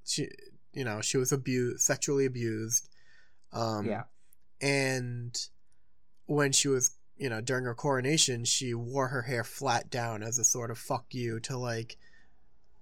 she, 0.05 0.29
you 0.71 0.83
know, 0.83 1.01
she 1.01 1.17
was 1.17 1.31
abused, 1.31 1.81
sexually 1.81 2.25
abused. 2.25 2.89
Um, 3.51 3.85
yeah. 3.87 4.03
And 4.61 5.35
when 6.27 6.51
she 6.51 6.67
was 6.67 6.91
you 7.17 7.29
know, 7.29 7.41
during 7.41 7.65
her 7.65 7.73
coronation, 7.73 8.45
she 8.45 8.73
wore 8.73 9.07
her 9.07 9.23
hair 9.23 9.43
flat 9.43 9.89
down 9.89 10.23
as 10.23 10.37
a 10.37 10.43
sort 10.43 10.71
of 10.71 10.77
fuck 10.77 11.05
you 11.11 11.39
to 11.41 11.57
like, 11.57 11.97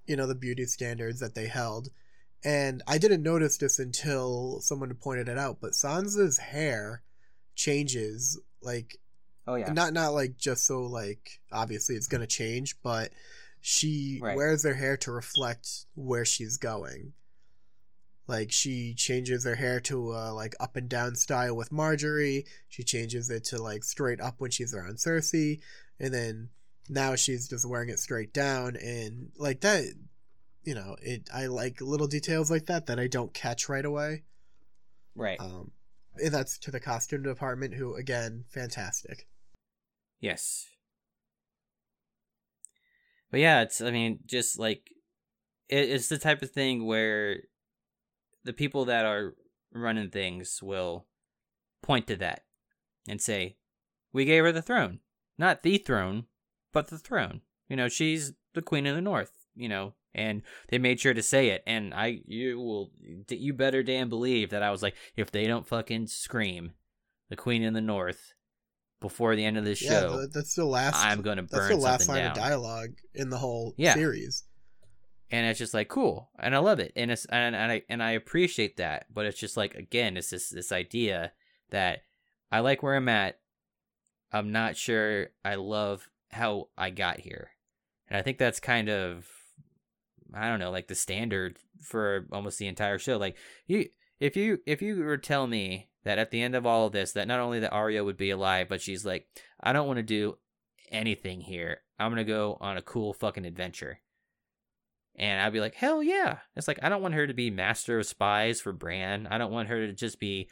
you 0.06 0.15
know, 0.15 0.28
the 0.28 0.36
beauty 0.36 0.65
standards 0.65 1.19
that 1.19 1.36
they 1.36 1.48
held. 1.48 1.89
And 2.43 2.84
I 2.88 2.98
didn't 2.98 3.24
notice 3.24 3.58
this 3.58 3.80
until 3.80 4.60
someone 4.62 4.93
pointed 4.95 5.30
it 5.30 5.38
out, 5.38 5.58
but 5.62 5.71
Sansa's 5.71 6.38
hair 6.38 7.02
changes 7.56 8.39
like 8.62 8.98
oh 9.48 9.56
yeah. 9.56 9.71
Not 9.71 9.93
not 9.93 10.13
like 10.13 10.38
just 10.38 10.65
so 10.65 10.84
like 10.84 11.39
obviously 11.52 11.95
it's 11.95 12.08
going 12.08 12.21
to 12.21 12.28
change, 12.28 12.76
but 12.84 13.12
she 13.62 14.19
right. 14.21 14.36
wears 14.36 14.63
her 14.63 14.74
hair 14.74 14.98
to 14.98 15.12
reflect 15.12 15.86
where 15.95 16.26
she's 16.26 16.58
going. 16.58 17.13
Like 18.27 18.51
she 18.51 18.93
changes 18.95 19.45
her 19.45 19.55
hair 19.55 19.79
to 19.81 20.13
a 20.13 20.33
like 20.33 20.55
up 20.59 20.75
and 20.75 20.89
down 20.89 21.15
style 21.15 21.55
with 21.55 21.69
Margaery. 21.69 22.45
She 22.67 22.83
changes 22.83 23.29
it 23.29 23.43
to 23.45 23.61
like 23.61 23.83
straight 23.83 24.19
up 24.19 24.35
when 24.39 24.51
she's 24.51 24.73
around 24.73 24.97
Cersei, 24.97 25.59
and 25.99 26.13
then 26.13 26.49
now 26.89 27.15
she's 27.15 27.47
just 27.47 27.67
wearing 27.67 27.89
it 27.89 27.99
straight 27.99 28.33
down 28.33 28.75
and 28.77 29.31
like 29.38 29.61
that. 29.61 29.85
You 30.63 30.73
know, 30.73 30.95
it. 31.01 31.30
I 31.32 31.45
like 31.45 31.82
little 31.82 32.07
details 32.07 32.49
like 32.49 32.65
that 32.65 32.88
that 32.88 32.99
I 32.99 33.07
don't 33.07 33.34
catch 33.34 33.69
right 33.69 33.86
away. 33.86 34.23
Right. 35.15 35.39
Um, 35.39 35.71
and 36.17 36.34
that's 36.34 36.57
to 36.59 36.71
the 36.71 36.80
costume 36.80 37.21
department, 37.21 37.76
who 37.76 37.95
again, 37.95 38.45
fantastic. 38.49 39.28
Yes. 40.19 40.65
But 43.30 43.39
yeah, 43.39 43.61
it's. 43.61 43.82
I 43.82 43.91
mean, 43.91 44.19
just 44.26 44.57
like 44.57 44.89
it, 45.69 45.89
it's 45.89 46.09
the 46.09 46.17
type 46.17 46.41
of 46.41 46.49
thing 46.49 46.88
where 46.88 47.43
the 48.46 48.54
people 48.54 48.86
that 48.86 49.06
are 49.06 49.36
running 49.74 50.10
things 50.10 50.64
will 50.64 51.06
point 51.84 52.08
to 52.08 52.16
that 52.16 52.46
and 53.08 53.20
say, 53.22 53.58
"We 54.14 54.24
gave 54.26 54.43
her 54.46 54.52
the 54.54 54.62
throne, 54.62 55.00
not 55.38 55.62
the 55.64 55.78
throne, 55.78 56.28
but 56.72 56.88
the 56.88 56.98
throne. 56.98 57.41
You 57.68 57.76
know, 57.76 57.89
she's 57.89 58.32
the 58.54 58.62
queen 58.62 58.86
of 58.88 58.96
the 58.96 59.02
north. 59.02 59.46
You 59.56 59.68
know." 59.68 59.93
And 60.18 60.43
they 60.70 60.78
made 60.78 61.02
sure 61.02 61.14
to 61.14 61.22
say 61.22 61.50
it, 61.50 61.62
and 61.68 61.93
I, 61.93 62.22
you 62.26 62.58
will, 62.58 62.89
you 63.28 63.52
better 63.52 63.84
damn 63.84 64.08
believe 64.08 64.50
that 64.52 64.64
I 64.64 64.72
was 64.72 64.82
like, 64.82 64.96
if 65.18 65.30
they 65.30 65.46
don't 65.46 65.68
fucking 65.68 66.08
scream, 66.08 66.72
the 67.30 67.36
queen 67.36 67.64
in 67.64 67.74
the 67.74 67.82
north, 67.82 68.32
before 69.02 69.36
the 69.36 69.43
end 69.43 69.58
of 69.58 69.66
this 69.66 69.82
Yeah, 69.82 69.89
show, 69.89 70.20
th- 70.20 70.30
that's 70.34 70.56
the 70.56 70.64
last. 70.64 70.96
I'm 71.06 71.22
going 71.22 71.36
to 71.36 71.41
that's 71.43 71.54
burn 71.68 71.72
the 71.72 71.84
last 71.84 72.08
line 72.08 72.20
down. 72.20 72.32
of 72.32 72.38
dialogue 72.38 72.91
in 73.14 73.30
the 73.30 73.38
whole 73.38 73.74
Yeah. 73.78 73.93
series. 73.93 74.45
And 75.36 75.47
it's 75.47 75.59
just 75.59 75.73
like 75.73 75.88
cool 75.88 76.29
and 76.39 76.55
i 76.55 76.57
love 76.57 76.79
it 76.79 76.91
and 76.95 77.11
it's 77.11 77.25
and, 77.25 77.55
and 77.55 77.71
i 77.71 77.81
and 77.89 78.01
i 78.01 78.11
appreciate 78.11 78.77
that 78.77 79.05
but 79.13 79.25
it's 79.25 79.39
just 79.39 79.57
like 79.57 79.75
again 79.75 80.17
it's 80.17 80.29
this 80.29 80.49
this 80.49 80.71
idea 80.71 81.31
that 81.71 82.03
i 82.51 82.59
like 82.59 82.81
where 82.81 82.95
i'm 82.95 83.09
at 83.09 83.39
i'm 84.31 84.51
not 84.51 84.77
sure 84.77 85.27
i 85.43 85.55
love 85.55 86.09
how 86.31 86.69
i 86.77 86.89
got 86.89 87.19
here 87.19 87.49
and 88.07 88.17
i 88.17 88.21
think 88.21 88.38
that's 88.38 88.59
kind 88.59 88.89
of 88.89 89.27
i 90.33 90.47
don't 90.47 90.59
know 90.59 90.71
like 90.71 90.88
the 90.88 90.95
standard 90.95 91.57
for 91.81 92.25
almost 92.31 92.57
the 92.57 92.67
entire 92.67 92.97
show 92.97 93.17
like 93.17 93.36
you 93.67 93.88
if 94.19 94.38
you 94.38 94.59
if 94.65 94.81
you 94.81 95.03
were 95.03 95.17
to 95.17 95.27
tell 95.27 95.47
me 95.47 95.89
that 96.03 96.17
at 96.17 96.31
the 96.31 96.41
end 96.41 96.55
of 96.55 96.65
all 96.65 96.88
of 96.88 96.93
this 96.93 97.11
that 97.11 97.27
not 97.27 97.39
only 97.39 97.59
that 97.59 97.73
Arya 97.73 98.03
would 98.03 98.17
be 98.17 98.29
alive 98.29 98.67
but 98.69 98.81
she's 98.81 99.05
like 99.05 99.27
i 99.61 99.73
don't 99.73 99.88
want 99.88 99.97
to 99.97 100.03
do 100.03 100.38
anything 100.91 101.41
here. 101.41 101.81
I'm 101.99 102.11
gonna 102.11 102.23
go 102.23 102.57
on 102.59 102.77
a 102.77 102.81
cool 102.81 103.13
fucking 103.13 103.45
adventure 103.45 103.99
and 105.18 105.41
I'd 105.41 105.53
be 105.53 105.59
like, 105.59 105.76
hell 105.76 106.03
yeah. 106.03 106.39
It's 106.55 106.68
like, 106.68 106.80
I 106.82 106.89
don't 106.89 107.01
want 107.01 107.13
her 107.13 107.28
to 107.28 107.34
be 107.34 107.49
master 107.49 107.99
of 107.99 108.05
spies 108.05 108.61
for 108.61 108.74
Bran. 108.74 109.28
I 109.28 109.38
don't 109.38 109.51
want 109.51 109.70
her 109.70 109.88
to 109.88 109.93
just 109.93 110.20
be 110.20 110.49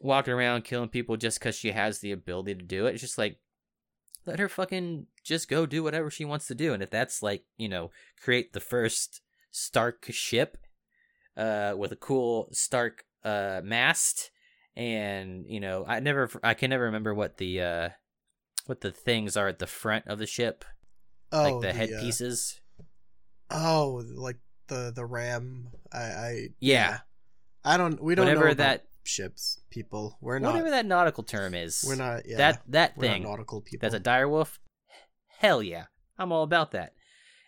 walking 0.00 0.34
around 0.34 0.64
killing 0.64 0.88
people 0.88 1.16
just 1.16 1.38
because 1.38 1.56
she 1.56 1.72
has 1.72 1.98
the 1.98 2.12
ability 2.12 2.54
to 2.54 2.62
do 2.62 2.86
it. 2.86 2.92
It's 2.92 3.00
just 3.00 3.18
like, 3.18 3.38
let 4.26 4.38
her 4.38 4.48
fucking 4.48 5.06
just 5.22 5.48
go 5.48 5.66
do 5.66 5.82
whatever 5.82 6.10
she 6.10 6.24
wants 6.24 6.46
to 6.46 6.54
do. 6.54 6.72
And 6.72 6.82
if 6.82 6.90
that's 6.90 7.22
like, 7.22 7.44
you 7.56 7.68
know, 7.68 7.90
create 8.22 8.52
the 8.52 8.60
first 8.60 9.20
Stark 9.50 10.06
ship 10.10 10.56
uh, 11.36 11.74
with 11.76 11.92
a 11.92 11.96
cool 11.96 12.48
Stark 12.52 13.04
uh, 13.24 13.60
mast. 13.62 14.30
And, 14.76 15.44
you 15.46 15.60
know, 15.60 15.84
I 15.86 16.00
never, 16.00 16.30
I 16.42 16.54
can 16.54 16.70
never 16.70 16.84
remember 16.84 17.14
what 17.14 17.36
the, 17.36 17.60
uh, 17.60 17.88
what 18.66 18.80
the 18.80 18.90
things 18.90 19.36
are 19.36 19.48
at 19.48 19.58
the 19.58 19.66
front 19.66 20.06
of 20.06 20.18
the 20.18 20.26
ship, 20.26 20.64
Oh, 21.30 21.42
like 21.42 21.60
the, 21.60 21.70
uh, 21.70 21.72
headpieces. 21.74 22.60
Oh, 23.50 24.02
like 24.14 24.38
the 24.68 24.92
the 24.94 25.04
ram. 25.04 25.68
I, 25.92 25.98
I 25.98 26.48
Yeah. 26.60 26.98
I 27.64 27.76
don't. 27.76 28.02
We 28.02 28.14
don't 28.14 28.26
Whatever 28.26 28.48
know 28.48 28.54
that 28.54 28.86
ships, 29.04 29.60
people. 29.70 30.18
We're 30.20 30.38
not. 30.38 30.52
whatever 30.52 30.70
that 30.70 30.86
nautical 30.86 31.24
term 31.24 31.54
is. 31.54 31.84
we're 31.86 31.94
not. 31.96 32.26
Yeah, 32.26 32.36
that 32.36 32.62
that 32.68 32.96
thing 32.96 33.22
nautical 33.22 33.60
people. 33.60 33.88
that's 33.88 33.94
a 33.94 34.00
direwolf. 34.04 34.58
Hell 35.38 35.62
yeah, 35.62 35.84
I'm 36.18 36.32
all 36.32 36.42
about 36.42 36.72
that. 36.72 36.92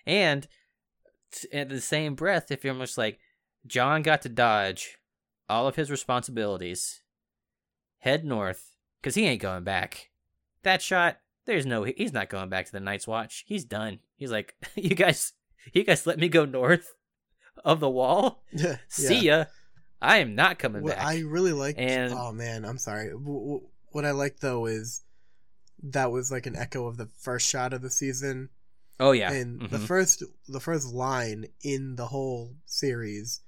And 0.07 0.47
t- 1.33 1.49
in 1.53 1.69
the 1.69 1.81
same 1.81 2.15
breath, 2.15 2.51
if 2.51 2.65
you're 2.65 2.73
almost 2.73 2.97
like 2.97 3.19
Jon 3.67 4.03
got 4.03 4.23
to 4.23 4.29
dodge 4.29 4.97
all 5.49 5.67
of 5.67 5.77
his 5.77 5.91
responsibilities, 5.91 7.03
head 7.99 8.25
north 8.25 8.73
because 9.01 9.15
he 9.15 9.27
ain't 9.27 9.43
going 9.43 9.65
back. 9.65 10.11
That 10.63 10.83
shot, 10.83 11.19
there's 11.45 11.67
no, 11.67 11.85
he's 11.85 12.13
not 12.13 12.29
going 12.29 12.49
back 12.49 12.67
to 12.67 12.73
the 12.73 12.81
Night's 12.81 13.07
Watch. 13.07 13.45
He's 13.47 13.65
done. 13.65 14.01
He's 14.17 14.33
like, 14.33 14.55
you 14.75 14.95
guys, 14.97 15.33
you 15.73 15.85
guys 15.85 16.07
let 16.07 16.19
me 16.19 16.29
go 16.29 16.45
north 16.45 16.95
of 17.65 17.81
the 17.81 17.91
wall. 17.91 18.43
yeah. 18.53 18.77
See 18.89 19.27
ya. 19.27 19.45
I 20.01 20.19
am 20.19 20.35
not 20.35 20.59
coming 20.59 20.83
What 20.83 20.97
back. 20.97 21.07
I 21.07 21.21
really 21.21 21.53
liked. 21.53 21.79
And- 21.79 22.13
oh 22.13 22.33
man, 22.33 22.65
I'm 22.65 22.79
sorry. 22.79 23.11
What 23.11 24.05
I 24.05 24.11
like 24.11 24.41
though 24.41 24.67
is 24.67 25.03
that 25.83 26.11
was 26.13 26.31
like 26.31 26.47
an 26.47 26.57
echo 26.57 26.87
of 26.87 26.97
the 26.97 27.07
first 27.07 27.49
shot 27.49 27.73
of 27.73 27.83
the 27.83 27.91
season, 27.91 28.51
oh 29.01 29.13
yeah, 29.13 29.31
and 29.33 29.61
the 29.61 29.79
Mhm. 29.79 29.87
first 29.87 30.23
the 30.49 30.61
first 30.61 30.89
line 30.93 31.47
in 31.63 31.97
the 31.97 32.07
whole 32.07 32.57
series, 32.67 33.41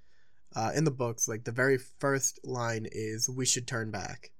uh, 0.54 0.72
in 0.74 0.84
the 0.84 0.90
books, 0.90 1.26
like 1.28 1.44
the 1.44 1.52
very 1.52 1.78
first 1.78 2.38
line 2.44 2.86
is 2.90 3.28
"We 3.28 3.44
should 3.46 3.66
turn 3.66 3.90
back," 3.90 4.30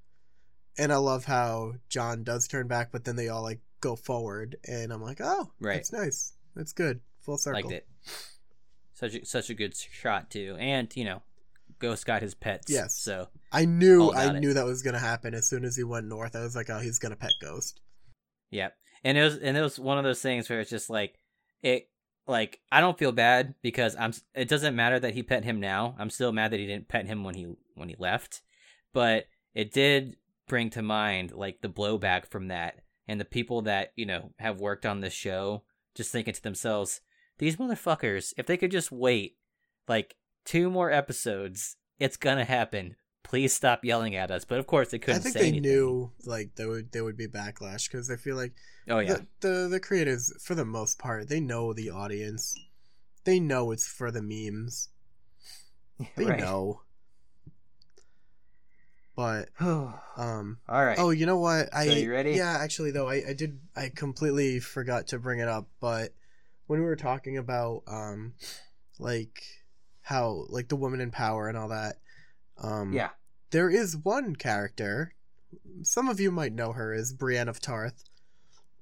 and 0.78 0.92
I 0.92 0.96
love 0.96 1.24
how 1.24 1.74
Jon 1.88 2.24
does 2.24 2.46
turn 2.48 2.68
back, 2.68 2.90
but 2.92 3.04
then 3.04 3.16
they 3.16 3.28
all 3.28 3.42
like 3.42 3.60
go 3.80 3.96
forward, 3.96 4.56
and 4.66 4.92
I'm 4.92 5.02
like, 5.02 5.20
oh, 5.22 5.50
Right. 5.60 5.74
that's 5.76 5.92
nice, 5.92 6.32
that's 6.54 6.72
good, 6.72 7.00
full 7.28 7.38
circle. 7.38 7.62
liked 7.62 7.72
it. 7.72 7.86
Such 8.94 9.14
a, 9.14 9.26
such 9.26 9.50
a 9.50 9.54
good 9.54 9.76
shot 9.76 10.30
too, 10.30 10.56
and 10.58 10.94
you 10.96 11.04
know, 11.04 11.22
Ghost 11.78 12.06
got 12.06 12.22
his 12.22 12.34
pets. 12.34 12.72
Yes. 12.72 12.98
So 12.98 13.28
I 13.52 13.66
knew 13.66 14.10
I 14.10 14.34
it. 14.34 14.40
knew 14.40 14.54
that 14.54 14.64
was 14.64 14.82
gonna 14.82 14.98
happen 14.98 15.34
as 15.34 15.46
soon 15.46 15.64
as 15.64 15.76
he 15.76 15.84
went 15.84 16.06
north. 16.06 16.34
I 16.34 16.40
was 16.40 16.56
like, 16.56 16.70
oh, 16.70 16.78
he's 16.78 16.98
gonna 16.98 17.16
pet 17.16 17.32
Ghost. 17.40 17.80
yeah, 18.50 18.70
and 19.04 19.18
it 19.18 19.22
was 19.22 19.36
and 19.36 19.56
it 19.56 19.60
was 19.60 19.78
one 19.78 19.98
of 19.98 20.04
those 20.04 20.22
things 20.22 20.48
where 20.48 20.60
it's 20.60 20.70
just 20.70 20.90
like 20.90 21.18
it. 21.62 21.88
Like 22.26 22.60
I 22.72 22.80
don't 22.80 22.98
feel 22.98 23.12
bad 23.12 23.54
because 23.62 23.94
I'm. 23.96 24.12
It 24.34 24.48
doesn't 24.48 24.76
matter 24.76 24.98
that 24.98 25.14
he 25.14 25.22
pet 25.22 25.44
him 25.44 25.60
now. 25.60 25.94
I'm 25.98 26.10
still 26.10 26.32
mad 26.32 26.50
that 26.50 26.60
he 26.60 26.66
didn't 26.66 26.88
pet 26.88 27.06
him 27.06 27.24
when 27.24 27.34
he 27.34 27.46
when 27.74 27.88
he 27.88 27.96
left, 27.98 28.42
but 28.92 29.26
it 29.54 29.72
did 29.72 30.16
bring 30.46 30.70
to 30.70 30.82
mind 30.82 31.32
like 31.32 31.60
the 31.60 31.68
blowback 31.68 32.26
from 32.26 32.48
that 32.48 32.80
and 33.06 33.20
the 33.20 33.24
people 33.24 33.62
that 33.62 33.92
you 33.96 34.04
know 34.04 34.32
have 34.38 34.60
worked 34.60 34.84
on 34.84 35.00
this 35.00 35.14
show 35.14 35.62
just 35.98 36.12
thinking 36.12 36.32
to 36.32 36.42
themselves, 36.42 37.00
these 37.38 37.56
motherfuckers, 37.56 38.32
if 38.36 38.46
they 38.46 38.56
could 38.56 38.70
just 38.70 38.90
wait 38.92 39.36
like 39.86 40.16
two 40.44 40.70
more 40.70 40.90
episodes, 40.90 41.76
it's 41.98 42.16
gonna 42.16 42.44
happen. 42.44 42.96
Please 43.24 43.52
stop 43.52 43.84
yelling 43.84 44.16
at 44.16 44.30
us. 44.30 44.44
But 44.44 44.58
of 44.58 44.66
course, 44.66 44.88
they 44.90 44.98
couldn't 44.98 45.20
I 45.20 45.22
think 45.22 45.32
say 45.34 45.40
they 45.40 45.48
anything. 45.48 45.62
knew 45.70 46.12
like 46.24 46.54
there 46.56 46.68
would 46.68 46.92
there 46.92 47.04
would 47.04 47.16
be 47.16 47.26
backlash 47.28 47.90
because 47.90 48.10
I 48.10 48.16
feel 48.16 48.36
like 48.36 48.54
Oh 48.88 49.00
yeah, 49.00 49.18
the, 49.40 49.48
the 49.48 49.68
the 49.68 49.80
creators 49.80 50.32
for 50.42 50.54
the 50.54 50.64
most 50.64 50.98
part 50.98 51.28
they 51.28 51.40
know 51.40 51.72
the 51.72 51.90
audience, 51.90 52.54
they 53.24 53.38
know 53.40 53.70
it's 53.72 53.86
for 53.86 54.10
the 54.10 54.22
memes. 54.22 54.88
They 56.16 56.24
right. 56.26 56.38
know. 56.38 56.82
But 59.16 59.48
um 59.60 60.58
right. 60.68 60.98
oh 60.98 61.10
you 61.10 61.26
know 61.26 61.38
what 61.38 61.68
I 61.74 61.86
So 61.86 61.92
you 61.92 62.10
ready? 62.10 62.32
yeah 62.32 62.56
actually 62.60 62.92
though 62.92 63.08
I 63.08 63.22
I 63.28 63.32
did 63.34 63.58
I 63.76 63.90
completely 63.94 64.60
forgot 64.60 65.08
to 65.08 65.18
bring 65.18 65.40
it 65.40 65.48
up 65.48 65.68
but 65.80 66.14
when 66.68 66.78
we 66.80 66.86
were 66.86 66.96
talking 66.96 67.36
about 67.36 67.82
um 67.88 68.34
like 69.00 69.42
how 70.02 70.44
like 70.48 70.68
the 70.68 70.76
woman 70.76 71.00
in 71.00 71.10
power 71.10 71.48
and 71.48 71.58
all 71.58 71.68
that 71.68 71.96
um 72.62 72.92
yeah. 72.92 73.10
there 73.50 73.68
is 73.68 73.96
one 73.96 74.36
character 74.36 75.12
some 75.82 76.08
of 76.08 76.20
you 76.20 76.30
might 76.30 76.52
know 76.52 76.72
her 76.72 76.92
as 76.94 77.12
Brienne 77.12 77.48
of 77.48 77.60
Tarth 77.60 78.04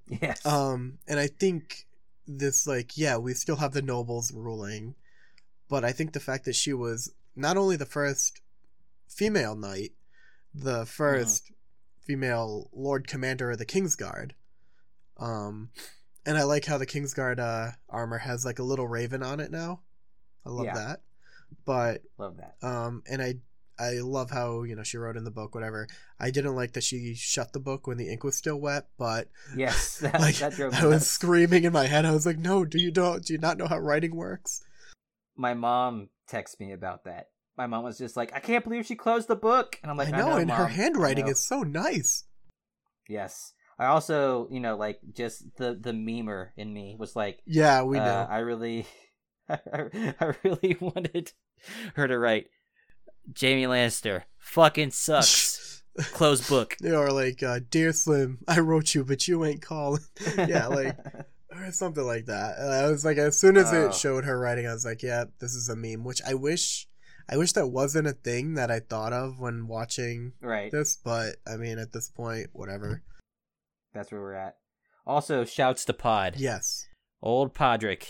Yes. 0.08 0.44
um 0.44 0.98
and 1.08 1.18
I 1.18 1.26
think 1.28 1.86
this 2.26 2.66
like 2.66 2.96
yeah 2.96 3.16
we 3.16 3.34
still 3.34 3.56
have 3.56 3.72
the 3.72 3.82
nobles 3.82 4.32
ruling 4.32 4.94
but 5.68 5.84
I 5.84 5.92
think 5.92 6.12
the 6.12 6.20
fact 6.20 6.44
that 6.44 6.54
she 6.54 6.72
was 6.72 7.12
not 7.34 7.56
only 7.56 7.76
the 7.76 7.86
first 7.86 8.40
female 9.08 9.54
knight 9.56 9.92
the 10.54 10.82
1st 10.84 11.52
female 12.00 12.70
lord 12.72 13.06
commander 13.06 13.50
of 13.50 13.58
the 13.58 13.66
Kingsguard 13.66 14.32
um 15.18 15.70
and 16.26 16.36
I 16.36 16.42
like 16.42 16.64
how 16.66 16.76
the 16.78 16.86
Kingsguard 16.86 17.38
uh 17.38 17.72
armor 17.88 18.18
has 18.18 18.44
like 18.44 18.58
a 18.58 18.62
little 18.64 18.86
raven 18.88 19.22
on 19.22 19.40
it 19.40 19.50
now 19.50 19.80
I 20.44 20.50
love 20.50 20.66
Yeah. 20.66 20.74
that 20.74 21.00
but 21.64 22.02
Love 22.18 22.36
that. 22.38 22.56
um 22.66 23.02
and 23.08 23.22
i 23.22 23.34
i 23.78 23.98
love 24.00 24.30
how 24.30 24.62
you 24.64 24.74
know 24.74 24.82
she 24.82 24.96
wrote 24.98 25.16
in 25.16 25.22
the 25.24 25.30
book 25.30 25.54
whatever 25.54 25.86
i 26.18 26.30
didn't 26.30 26.56
like 26.56 26.72
that 26.72 26.82
she 26.82 27.14
shut 27.14 27.52
the 27.52 27.60
book 27.60 27.86
when 27.86 27.98
the 27.98 28.08
ink 28.10 28.24
was 28.24 28.36
still 28.36 28.60
wet 28.60 28.88
but 28.98 29.28
Yes. 29.56 29.98
That, 30.02 30.20
like 30.20 30.34
that 30.36 30.54
drove 30.54 30.72
me 30.72 30.78
i 30.80 30.86
was 30.86 31.06
screaming 31.06 31.62
in 31.64 31.72
my 31.72 31.86
head 31.86 32.04
i 32.04 32.10
was 32.10 32.26
like 32.26 32.38
no 32.38 32.64
do 32.64 32.78
you 32.78 32.90
don't 32.90 33.24
do 33.24 33.32
you 33.32 33.38
not 33.38 33.58
know 33.58 33.66
how 33.68 33.78
writing 33.78 34.14
works 34.16 34.62
My 35.36 35.54
mom 35.54 36.08
texted 36.30 36.58
me 36.60 36.72
about 36.72 37.04
that. 37.04 37.28
My 37.56 37.66
mom 37.66 37.84
was 37.84 37.96
just 37.98 38.16
like, 38.16 38.34
"I 38.34 38.40
can't 38.40 38.64
believe 38.64 38.84
she 38.86 38.96
closed 38.96 39.28
the 39.28 39.36
book," 39.36 39.78
and 39.82 39.90
I'm 39.90 39.96
like, 39.96 40.12
i 40.12 40.18
know 40.18 40.36
and 40.36 40.50
her 40.50 40.64
Mom. 40.64 40.66
I 40.66 40.74
handwriting 40.74 41.28
is 41.28 41.42
so 41.46 41.62
nice 41.62 42.24
Yes. 43.08 43.52
I 43.78 43.86
also, 43.86 44.48
you 44.50 44.60
know, 44.60 44.76
like 44.76 45.00
just 45.12 45.44
the 45.56 45.74
the 45.74 45.92
memer 45.92 46.48
in 46.56 46.72
me 46.72 46.96
was 46.98 47.14
like, 47.16 47.40
yeah 47.46 47.82
we 47.82 47.98
uh, 47.98 48.04
know 48.04 48.26
I 48.30 48.38
really, 48.38 48.86
I, 49.48 49.58
I 50.20 50.32
really 50.42 50.76
wanted 50.80 51.32
her 51.94 52.08
to 52.08 52.18
write 52.18 52.46
Jaime 53.38 53.64
Lannister 53.64 54.22
fucking 54.38 54.90
sucks. 54.92 55.82
Close 56.12 56.46
book. 56.48 56.76
or 56.84 57.10
like 57.10 57.42
uh, 57.42 57.58
dear 57.70 57.90
slim 57.90 58.38
i 58.46 58.58
wrote 58.60 58.94
you 58.94 59.02
but 59.02 59.26
you 59.26 59.42
ain't 59.46 59.62
calling 59.62 60.02
Yeah, 60.36 60.66
like- 60.66 60.94
or 61.50 61.72
something 61.72 62.04
like 62.04 62.26
that 62.26 62.58
And 62.58 62.70
i 62.70 62.90
was 62.90 63.02
like 63.02 63.16
as 63.16 63.38
soon 63.38 63.56
as 63.56 63.72
Oh. 63.72 63.86
it 63.86 63.94
showed 63.94 64.26
her 64.26 64.38
writing 64.38 64.66
i 64.66 64.74
was 64.74 64.84
like 64.84 65.02
yeah 65.02 65.24
this 65.40 65.54
is 65.54 65.70
a 65.70 65.74
meme 65.76 66.04
which 66.04 66.20
i 66.28 66.34
wish 66.34 66.86
i 67.30 67.38
wish 67.38 67.52
that 67.52 67.68
wasn't 67.68 68.06
a 68.08 68.12
thing 68.12 68.54
that 68.54 68.70
i 68.70 68.78
thought 68.78 69.14
of 69.14 69.40
when 69.40 69.68
watching 69.68 70.34
right. 70.42 70.70
this, 70.70 70.98
but 71.02 71.36
I 71.50 71.56
mean, 71.56 71.78
at 71.78 71.92
this 71.92 72.10
point, 72.10 72.48
whatever. 72.52 73.02
That's 73.96 74.12
where 74.12 74.20
we're 74.20 74.34
at. 74.34 74.56
Also, 75.06 75.44
shouts 75.44 75.84
to 75.86 75.92
Pod. 75.92 76.34
Yes, 76.36 76.86
Old 77.22 77.54
Podrick. 77.54 78.04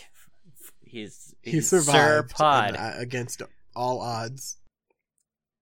He's, 0.83 1.35
he 1.43 1.51
he's 1.53 1.69
survived 1.69 2.31
Sir 2.31 2.35
Pod. 2.35 2.69
and, 2.69 2.77
uh, 2.77 2.93
against 2.99 3.43
all 3.75 4.01
odds. 4.01 4.59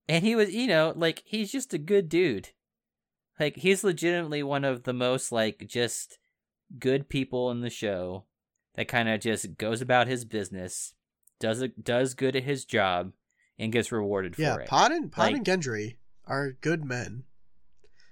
And 0.07 0.23
he 0.23 0.35
was, 0.35 0.53
you 0.53 0.67
know, 0.67 0.93
like 0.95 1.23
he's 1.25 1.51
just 1.51 1.73
a 1.73 1.77
good 1.79 2.09
dude. 2.09 2.49
Like 3.39 3.57
he's 3.57 3.83
legitimately 3.83 4.43
one 4.43 4.63
of 4.63 4.83
the 4.83 4.93
most 4.93 5.31
like 5.31 5.65
just 5.67 6.19
good 6.79 7.09
people 7.09 7.51
in 7.51 7.61
the 7.61 7.69
show 7.69 8.25
that 8.75 8.87
kind 8.87 9.09
of 9.09 9.19
just 9.19 9.57
goes 9.57 9.81
about 9.81 10.07
his 10.07 10.23
business, 10.25 10.93
does 11.39 11.61
it 11.61 11.83
does 11.83 12.13
good 12.13 12.35
at 12.35 12.43
his 12.43 12.63
job 12.65 13.11
and 13.57 13.71
gets 13.73 13.91
rewarded 13.91 14.35
Yeah, 14.37 14.53
for 14.53 14.59
it. 14.61 14.63
Yeah, 14.65 14.69
Pod 14.69 14.91
and 14.91 15.11
Pod 15.11 15.25
Like- 15.33 15.35
and 15.37 15.45
Gendry 15.45 15.97
are 16.27 16.51
good 16.51 16.85
men. 16.85 17.23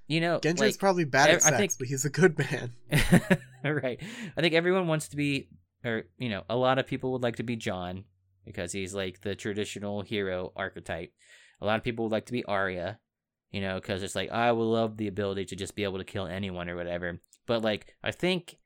You 0.08 0.22
know, 0.22 0.40
Gendry's 0.40 0.60
like, 0.60 0.80
probably 0.80 1.06
bad 1.06 1.30
at 1.30 1.36
I 1.38 1.40
sex, 1.40 1.58
think- 1.58 1.72
but 1.80 1.88
he's 1.88 2.06
a 2.06 2.10
good 2.10 2.38
man. 2.38 2.74
right. 3.64 4.02
I 4.38 4.42
think 4.42 4.54
everyone 4.54 4.88
wants 4.88 5.08
to 5.10 5.16
be, 5.16 5.50
or 5.84 6.04
you 6.18 6.30
know, 6.30 6.44
a 6.50 6.56
lot 6.56 6.80
of 6.80 6.88
people 6.88 7.12
would 7.14 7.24
like 7.24 7.38
to 7.38 7.44
be 7.44 7.56
Jon 7.56 8.04
because 8.46 8.72
he's 8.72 8.94
like 8.94 9.22
the 9.22 9.36
traditional 9.36 10.02
hero 10.02 10.52
archetype. 10.56 11.14
A 11.62 11.66
lot 11.66 11.78
of 11.78 11.84
people 11.84 12.06
would 12.06 12.12
like 12.12 12.26
to 12.26 12.34
be 12.34 12.44
Arya, 12.44 13.00
you 13.52 13.62
know, 13.62 13.76
because 13.76 14.04
it's 14.04 14.16
like 14.16 14.32
I 14.32 14.52
would 14.52 14.64
love 14.64 14.98
the 14.98 15.08
ability 15.08 15.46
to 15.46 15.56
just 15.56 15.76
be 15.76 15.84
able 15.86 16.00
to 16.00 16.04
kill 16.04 16.28
anyone 16.28 16.70
or 16.70 16.76
whatever. 16.76 17.22
But 17.46 17.62
like, 17.62 17.96
I 18.04 18.12
think 18.12 18.58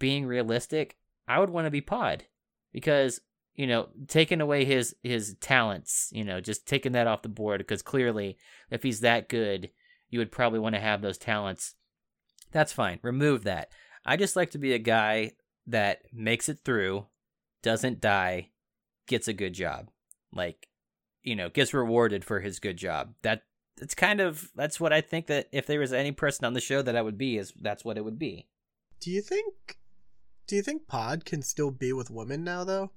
being 0.00 0.26
realistic, 0.26 0.96
I 1.28 1.38
would 1.38 1.50
want 1.50 1.66
to 1.66 1.70
be 1.70 1.80
Pod 1.80 2.24
because 2.72 3.20
you 3.54 3.66
know, 3.66 3.88
taking 4.08 4.40
away 4.40 4.64
his 4.64 4.96
his 5.02 5.36
talents, 5.40 6.08
you 6.12 6.24
know, 6.24 6.40
just 6.40 6.66
taking 6.66 6.92
that 6.92 7.06
off 7.06 7.22
the 7.22 7.28
board 7.28 7.58
because 7.58 7.82
clearly, 7.82 8.38
if 8.70 8.82
he's 8.82 9.00
that 9.00 9.28
good, 9.28 9.70
you 10.12 10.18
would 10.18 10.30
probably 10.30 10.60
want 10.60 10.76
to 10.76 10.80
have 10.80 11.00
those 11.02 11.18
talents. 11.18 11.74
That's 12.52 12.72
fine. 12.72 13.00
Remove 13.02 13.44
that. 13.44 13.72
I 14.04 14.16
just 14.16 14.36
like 14.36 14.50
to 14.50 14.58
be 14.58 14.74
a 14.74 14.78
guy 14.78 15.32
that 15.66 16.02
makes 16.12 16.48
it 16.50 16.60
through, 16.64 17.06
doesn't 17.62 18.00
die, 18.00 18.50
gets 19.08 19.26
a 19.26 19.32
good 19.32 19.54
job. 19.54 19.88
Like, 20.32 20.68
you 21.22 21.34
know, 21.34 21.48
gets 21.48 21.72
rewarded 21.72 22.24
for 22.24 22.40
his 22.40 22.58
good 22.58 22.76
job. 22.76 23.14
That 23.22 23.42
it's 23.80 23.94
kind 23.94 24.20
of 24.20 24.50
that's 24.54 24.78
what 24.78 24.92
I 24.92 25.00
think 25.00 25.28
that 25.28 25.48
if 25.50 25.66
there 25.66 25.80
was 25.80 25.94
any 25.94 26.12
person 26.12 26.44
on 26.44 26.52
the 26.52 26.60
show 26.60 26.82
that 26.82 26.96
I 26.96 27.02
would 27.02 27.16
be 27.16 27.38
is 27.38 27.54
that's 27.58 27.84
what 27.84 27.96
it 27.96 28.04
would 28.04 28.18
be. 28.18 28.48
Do 29.00 29.10
you 29.10 29.22
think? 29.22 29.78
Do 30.46 30.56
you 30.56 30.62
think 30.62 30.86
Pod 30.86 31.24
can 31.24 31.40
still 31.40 31.70
be 31.70 31.94
with 31.94 32.10
women 32.10 32.44
now, 32.44 32.64
though? 32.64 32.90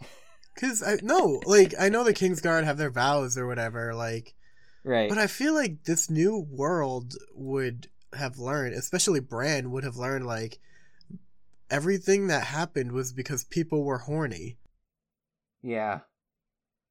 Because 0.54 0.84
I 0.84 0.98
no, 1.02 1.40
like 1.46 1.74
I 1.80 1.88
know 1.88 2.04
the 2.04 2.14
Kingsguard 2.14 2.62
have 2.62 2.78
their 2.78 2.88
vows 2.88 3.36
or 3.36 3.48
whatever, 3.48 3.92
like, 3.92 4.36
Right. 4.84 5.08
but 5.08 5.18
I 5.18 5.26
feel 5.26 5.54
like 5.54 5.84
this 5.84 6.10
new 6.10 6.38
world 6.38 7.14
would 7.34 7.88
have 8.14 8.38
learned, 8.38 8.74
especially 8.74 9.20
Bran 9.20 9.70
would 9.70 9.82
have 9.84 9.96
learned, 9.96 10.26
like 10.26 10.58
everything 11.70 12.26
that 12.28 12.44
happened 12.44 12.92
was 12.92 13.12
because 13.12 13.44
people 13.44 13.82
were 13.84 13.98
horny. 13.98 14.58
yeah. 15.62 16.00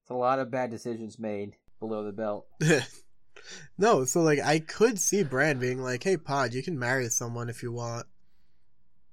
It's 0.02 0.12
a 0.12 0.16
lot 0.16 0.40
of 0.40 0.52
bad 0.52 0.70
decisions 0.70 1.18
made 1.18 1.56
below 1.80 2.04
the 2.04 2.12
belt. 2.12 2.46
no, 3.78 4.04
so 4.04 4.22
like 4.22 4.40
I 4.40 4.60
could 4.60 5.00
see 5.00 5.24
Bran 5.24 5.60
being 5.60 5.82
like, 5.82 6.04
"Hey, 6.04 6.18
Pod, 6.18 6.54
you 6.54 6.62
can 6.62 6.78
marry 6.78 7.08
someone 7.08 7.48
if 7.50 7.64
you 7.64 7.72
want." 7.72 8.06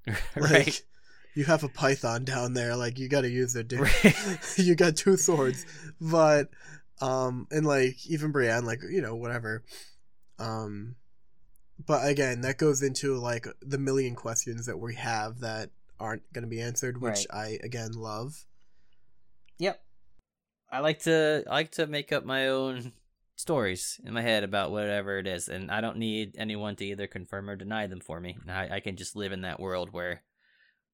Like. 0.37 0.83
You 1.37 1.45
have 1.45 1.62
a 1.62 1.68
python 1.68 2.24
down 2.24 2.55
there, 2.55 2.74
like 2.74 2.99
you 2.99 3.09
got 3.09 3.20
to 3.20 3.31
use 3.31 3.55
it, 3.55 3.68
dude. 3.68 3.83
Right. 3.83 4.55
you 4.57 4.74
got 4.74 4.97
two 4.97 5.16
swords, 5.16 5.64
but 6.01 6.51
um, 7.01 7.46
and 7.51 7.66
like 7.66 8.07
even 8.07 8.32
Brienne, 8.32 8.64
like 8.64 8.80
you 8.90 9.01
know 9.01 9.14
whatever, 9.16 9.64
um, 10.38 10.96
but 11.86 12.07
again, 12.07 12.42
that 12.42 12.59
goes 12.59 12.82
into 12.82 13.16
like 13.16 13.46
the 13.62 13.78
million 13.78 14.14
questions 14.14 14.66
that 14.66 14.78
we 14.78 14.94
have 14.94 15.40
that 15.40 15.70
aren't 15.98 16.30
going 16.32 16.44
to 16.44 16.48
be 16.48 16.61
answered, 16.61 17.01
which 17.01 17.26
I 17.30 17.59
again 17.62 17.92
love. 17.92 18.44
Yep. 19.59 19.80
I 20.72 20.80
like 20.80 21.01
to 21.01 21.44
I 21.46 21.51
like 21.51 21.72
to 21.72 21.86
make 21.86 22.12
up 22.12 22.24
my 22.24 22.48
own 22.48 22.92
stories 23.36 24.01
in 24.05 24.12
my 24.12 24.22
head 24.22 24.44
about 24.44 24.70
whatever 24.70 25.18
it 25.18 25.26
is, 25.26 25.48
and 25.48 25.70
I 25.70 25.80
don't 25.80 25.98
need 25.98 26.36
anyone 26.38 26.76
to 26.76 26.84
either 26.84 27.07
confirm 27.07 27.48
or 27.48 27.57
deny 27.57 27.86
them 27.86 28.01
for 28.01 28.20
me. 28.20 28.36
I, 28.48 28.76
I 28.76 28.80
can 28.80 28.96
just 28.96 29.16
live 29.16 29.32
in 29.32 29.42
that 29.42 29.61
world 29.61 29.90
where 29.92 30.22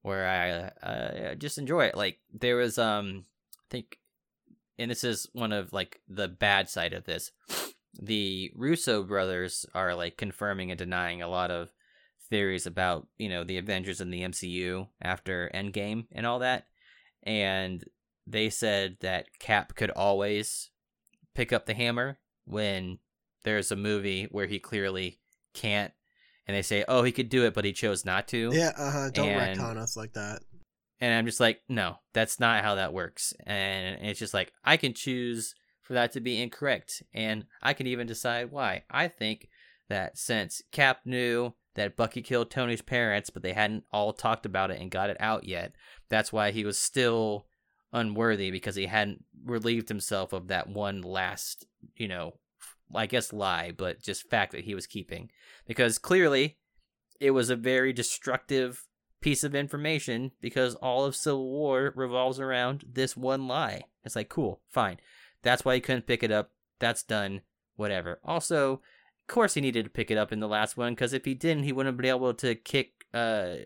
where 0.02 0.26
I 0.28 0.86
uh, 0.86 1.34
just 1.34 1.58
enjoy 1.58 1.86
it. 1.86 1.96
Like 1.96 2.18
there 2.32 2.56
was 2.56 2.78
um 2.78 3.24
I 3.58 3.66
think 3.70 3.98
and 4.78 4.90
this 4.90 5.04
is 5.04 5.28
one 5.32 5.52
of 5.52 5.72
like 5.72 6.00
the 6.08 6.28
bad 6.28 6.68
side 6.68 6.92
of 6.92 7.04
this. 7.04 7.30
The 7.98 8.52
Russo 8.54 9.02
brothers 9.02 9.64
are 9.74 9.94
like 9.94 10.18
confirming 10.18 10.70
and 10.70 10.76
denying 10.76 11.22
a 11.22 11.28
lot 11.28 11.50
of 11.50 11.70
theories 12.28 12.66
about, 12.66 13.06
you 13.16 13.30
know, 13.30 13.42
the 13.42 13.56
Avengers 13.56 14.02
and 14.02 14.12
the 14.12 14.20
MCU 14.20 14.86
after 15.00 15.50
Endgame 15.54 16.04
and 16.12 16.26
all 16.26 16.40
that. 16.40 16.66
And 17.22 17.82
they 18.26 18.50
said 18.50 18.98
that 19.00 19.38
Cap 19.38 19.76
could 19.76 19.88
always 19.92 20.68
pick 21.34 21.54
up 21.54 21.64
the 21.64 21.72
hammer 21.72 22.18
when 22.44 22.98
there's 23.44 23.72
a 23.72 23.76
movie 23.76 24.24
where 24.30 24.46
he 24.46 24.58
clearly 24.58 25.18
can't 25.54 25.92
and 26.46 26.54
they 26.54 26.60
say, 26.60 26.84
"Oh, 26.86 27.02
he 27.02 27.12
could 27.12 27.30
do 27.30 27.46
it, 27.46 27.54
but 27.54 27.64
he 27.64 27.72
chose 27.72 28.04
not 28.04 28.28
to." 28.28 28.50
Yeah, 28.52 28.72
uh 28.76 28.90
huh. 28.90 29.10
Don't 29.14 29.28
And- 29.30 29.58
retcon 29.58 29.78
us 29.78 29.96
like 29.96 30.12
that. 30.12 30.42
And 31.00 31.14
I'm 31.14 31.26
just 31.26 31.40
like, 31.40 31.62
"No, 31.68 31.98
that's 32.12 32.40
not 32.40 32.64
how 32.64 32.76
that 32.76 32.92
works." 32.92 33.34
And 33.46 33.98
it's 34.02 34.18
just 34.18 34.34
like 34.34 34.52
I 34.64 34.76
can 34.76 34.94
choose 34.94 35.54
for 35.82 35.92
that 35.92 36.12
to 36.12 36.20
be 36.20 36.40
incorrect, 36.40 37.02
and 37.12 37.46
I 37.62 37.72
can 37.72 37.86
even 37.86 38.06
decide 38.06 38.50
why. 38.50 38.84
I 38.90 39.08
think 39.08 39.48
that 39.88 40.18
since 40.18 40.62
Cap 40.72 41.00
knew 41.04 41.54
that 41.74 41.96
Bucky 41.96 42.22
killed 42.22 42.50
Tony's 42.50 42.82
parents, 42.82 43.30
but 43.30 43.42
they 43.42 43.52
hadn't 43.52 43.84
all 43.92 44.12
talked 44.12 44.46
about 44.46 44.70
it 44.70 44.80
and 44.80 44.90
got 44.90 45.10
it 45.10 45.16
out 45.20 45.44
yet, 45.44 45.72
that's 46.08 46.32
why 46.32 46.50
he 46.50 46.64
was 46.64 46.78
still 46.78 47.46
unworthy 47.92 48.50
because 48.50 48.74
he 48.74 48.86
hadn't 48.86 49.24
relieved 49.44 49.88
himself 49.88 50.32
of 50.32 50.48
that 50.48 50.68
one 50.68 51.02
last, 51.02 51.66
you 51.94 52.08
know, 52.08 52.32
I 52.94 53.06
guess 53.06 53.32
lie, 53.32 53.72
but 53.76 54.02
just 54.02 54.28
fact 54.28 54.52
that 54.52 54.64
he 54.64 54.74
was 54.74 54.86
keeping. 54.86 55.30
Because 55.66 55.98
clearly 55.98 56.58
it 57.20 57.30
was 57.32 57.50
a 57.50 57.56
very 57.56 57.92
destructive 57.92 58.86
piece 59.26 59.42
of 59.42 59.56
information 59.56 60.30
because 60.40 60.76
all 60.76 61.04
of 61.04 61.16
Civil 61.16 61.50
War 61.50 61.92
revolves 61.96 62.38
around 62.38 62.84
this 62.92 63.16
one 63.16 63.48
lie. 63.48 63.82
It's 64.04 64.14
like, 64.14 64.28
cool, 64.28 64.60
fine. 64.68 64.98
That's 65.42 65.64
why 65.64 65.74
he 65.74 65.80
couldn't 65.80 66.06
pick 66.06 66.22
it 66.22 66.30
up. 66.30 66.52
That's 66.78 67.02
done. 67.02 67.40
Whatever. 67.74 68.20
Also, 68.22 68.74
of 68.74 69.26
course 69.26 69.54
he 69.54 69.60
needed 69.60 69.82
to 69.82 69.90
pick 69.90 70.12
it 70.12 70.16
up 70.16 70.30
in 70.30 70.38
the 70.38 70.46
last 70.46 70.76
one 70.76 70.92
because 70.92 71.12
if 71.12 71.24
he 71.24 71.34
didn't, 71.34 71.64
he 71.64 71.72
wouldn't 71.72 72.00
be 72.00 72.08
able 72.08 72.34
to 72.34 72.54
kick 72.54 73.04
uh, 73.12 73.56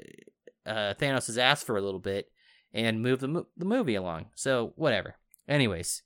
uh, 0.64 0.94
Thanos' 0.94 1.36
ass 1.36 1.62
for 1.62 1.76
a 1.76 1.82
little 1.82 2.00
bit 2.00 2.30
and 2.72 3.02
move 3.02 3.20
the 3.20 3.28
mo- 3.28 3.46
the 3.54 3.66
movie 3.66 3.96
along. 3.96 4.30
So 4.34 4.72
whatever. 4.76 5.16
Anyways, 5.46 6.04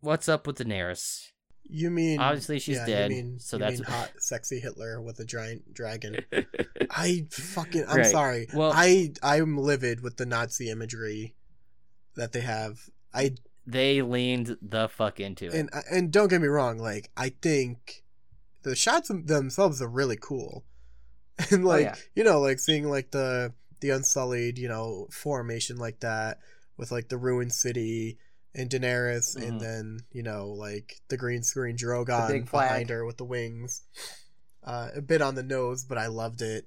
what's 0.00 0.30
up 0.30 0.46
with 0.46 0.56
Daenerys? 0.56 1.32
You 1.66 1.90
mean 1.90 2.20
Obviously 2.20 2.58
she's 2.58 2.76
yeah, 2.76 2.86
dead, 2.86 3.10
You 3.10 3.16
mean, 3.16 3.38
so 3.40 3.56
that's 3.58 3.80
hot, 3.80 4.12
sexy 4.18 4.60
Hitler 4.60 5.00
with 5.00 5.18
a 5.18 5.24
giant 5.24 5.72
dragon. 5.72 6.18
I 6.90 7.26
fucking. 7.30 7.84
I'm 7.88 7.96
Right. 7.98 8.06
sorry. 8.06 8.48
Well- 8.52 8.72
I 8.74 9.12
I'm 9.22 9.56
livid 9.56 10.02
with 10.02 10.16
the 10.18 10.26
Nazi 10.26 10.70
imagery 10.70 11.34
that 12.16 12.32
they 12.32 12.40
have. 12.42 12.90
I 13.12 13.34
they 13.66 14.02
leaned 14.02 14.58
the 14.60 14.88
fuck 14.88 15.20
into 15.20 15.46
it. 15.46 15.54
and 15.54 15.70
and 15.90 16.12
don't 16.12 16.28
get 16.28 16.40
me 16.42 16.48
wrong. 16.48 16.78
Like 16.78 17.10
I 17.16 17.30
think 17.30 18.02
the 18.62 18.76
shots 18.76 19.08
themselves 19.08 19.80
are 19.80 19.88
really 19.88 20.18
cool, 20.20 20.64
and 21.50 21.64
oh, 21.64 21.68
like 21.68 21.84
yeah. 21.84 21.94
you 22.14 22.24
know, 22.24 22.40
like 22.40 22.58
seeing 22.58 22.88
like 22.90 23.10
the 23.10 23.54
the 23.80 23.90
unsullied, 23.90 24.58
you 24.58 24.68
know, 24.68 25.08
formation 25.10 25.76
like 25.78 26.00
that 26.00 26.38
with 26.76 26.92
like 26.92 27.08
the 27.08 27.16
ruined 27.18 27.52
city 27.52 28.18
and 28.54 28.70
Daenerys, 28.70 29.36
Mhm. 29.36 29.48
and 29.48 29.60
then 29.60 30.00
you 30.12 30.22
know 30.22 30.48
like 30.50 31.00
the 31.08 31.16
green 31.16 31.42
screen 31.42 31.76
Drogon 31.76 32.28
behind 32.68 32.90
her 32.90 33.04
with 33.04 33.16
the 33.16 33.24
wings. 33.24 33.82
Uh, 34.62 34.88
a 34.94 35.02
bit 35.02 35.20
on 35.20 35.34
the 35.34 35.42
nose, 35.42 35.84
but 35.84 35.98
I 35.98 36.06
loved 36.06 36.40
it. 36.40 36.66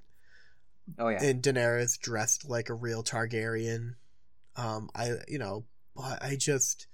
oh 0.99 1.09
yeah. 1.09 1.21
And 1.23 1.41
Daenerys 1.41 1.99
dressed 1.99 2.47
like 2.47 2.69
a 2.69 2.73
real 2.73 3.03
Targaryen. 3.03 3.95
Um, 4.55 4.89
I 4.95 5.13
you 5.27 5.39
know, 5.39 5.65
but 5.95 6.21
I 6.23 6.35
just, 6.35 6.87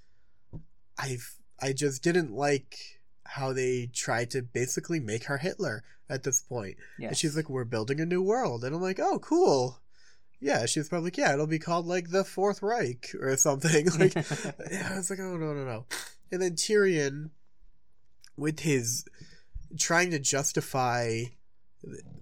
I've 0.98 1.36
I 1.60 1.74
just 1.74 2.04
didn't 2.04 2.32
like 2.32 2.78
how 3.26 3.54
they 3.54 3.88
tried 3.94 4.30
to 4.32 4.42
basically 4.42 5.00
make 5.00 5.26
her 5.26 5.38
Hitler 5.38 5.84
at 6.10 6.24
this 6.24 6.42
point. 6.42 6.78
And 7.10 7.18
she's 7.18 7.36
like, 7.36 7.50
"We're 7.50 7.64
building 7.66 8.00
a 8.00 8.06
new 8.06 8.22
world," 8.22 8.64
and 8.64 8.76
I'm 8.76 8.82
like, 8.82 9.00
"Oh, 9.00 9.20
cool." 9.20 9.80
Yeah, 10.44 10.66
she's 10.66 10.90
probably 10.90 11.08
like, 11.08 11.18
"Yeah, 11.18 11.34
it'll 11.34 11.48
be 11.48 11.58
called 11.60 11.86
like 11.86 12.10
the 12.10 12.24
Fourth 12.26 12.62
Reich 12.62 13.16
or 13.20 13.36
something." 13.38 13.88
Like, 14.00 14.14
yeah, 14.72 14.90
I 14.94 14.98
was 14.98 15.10
like, 15.10 15.20
"Oh 15.20 15.38
no, 15.38 15.54
no, 15.54 15.64
no!" 15.64 15.86
And 16.32 16.42
then 16.42 16.54
Tyrion, 16.56 17.30
with 18.36 18.60
his 18.60 19.06
trying 19.80 20.12
to 20.12 20.20
justify 20.20 21.24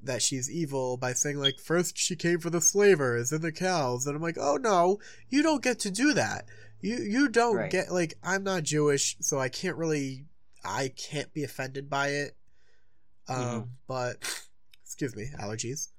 that 0.03 0.21
she's 0.21 0.49
evil 0.49 0.97
by 0.97 1.13
saying 1.13 1.37
like, 1.37 1.59
first 1.59 1.97
she 1.97 2.15
came 2.15 2.39
for 2.39 2.49
the 2.49 2.61
slavers 2.61 3.31
and 3.31 3.41
the 3.41 3.51
khals," 3.51 4.05
and 4.05 4.15
I'm 4.15 4.21
like, 4.21 4.37
"Oh 4.39 4.57
no, 4.57 4.99
you 5.29 5.41
don't 5.41 5.63
get 5.63 5.79
to 5.79 5.91
do 5.91 6.13
that. 6.13 6.45
You 6.79 6.97
you 6.97 7.27
don't 7.29 7.55
Right. 7.55 7.71
get 7.71 7.91
like 7.91 8.13
I'm 8.23 8.43
not 8.43 8.63
Jewish, 8.63 9.17
so 9.19 9.39
I 9.39 9.49
can't 9.49 9.77
really 9.77 10.25
I 10.63 10.89
can't 10.95 11.33
be 11.33 11.43
offended 11.43 11.89
by 11.89 12.09
it." 12.09 12.35
Um, 13.27 13.37
Mhm. 13.37 13.67
but 13.87 14.45
excuse 14.83 15.15
me, 15.15 15.29
allergies 15.39 15.89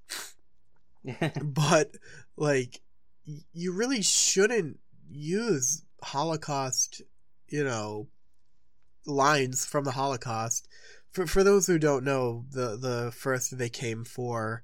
but 1.42 1.96
like 2.36 2.80
you 3.52 3.72
really 3.72 4.02
shouldn't 4.02 4.78
use 5.10 5.84
holocaust 6.02 7.02
you 7.48 7.62
know 7.62 8.08
lines 9.06 9.64
from 9.64 9.84
the 9.84 9.92
holocaust. 9.92 10.68
For 11.10 11.26
for 11.26 11.44
those 11.44 11.66
who 11.66 11.78
don't 11.78 12.04
know 12.04 12.44
the 12.50 12.76
the 12.76 13.12
first 13.14 13.56
they 13.58 13.68
came 13.68 14.04
for 14.04 14.62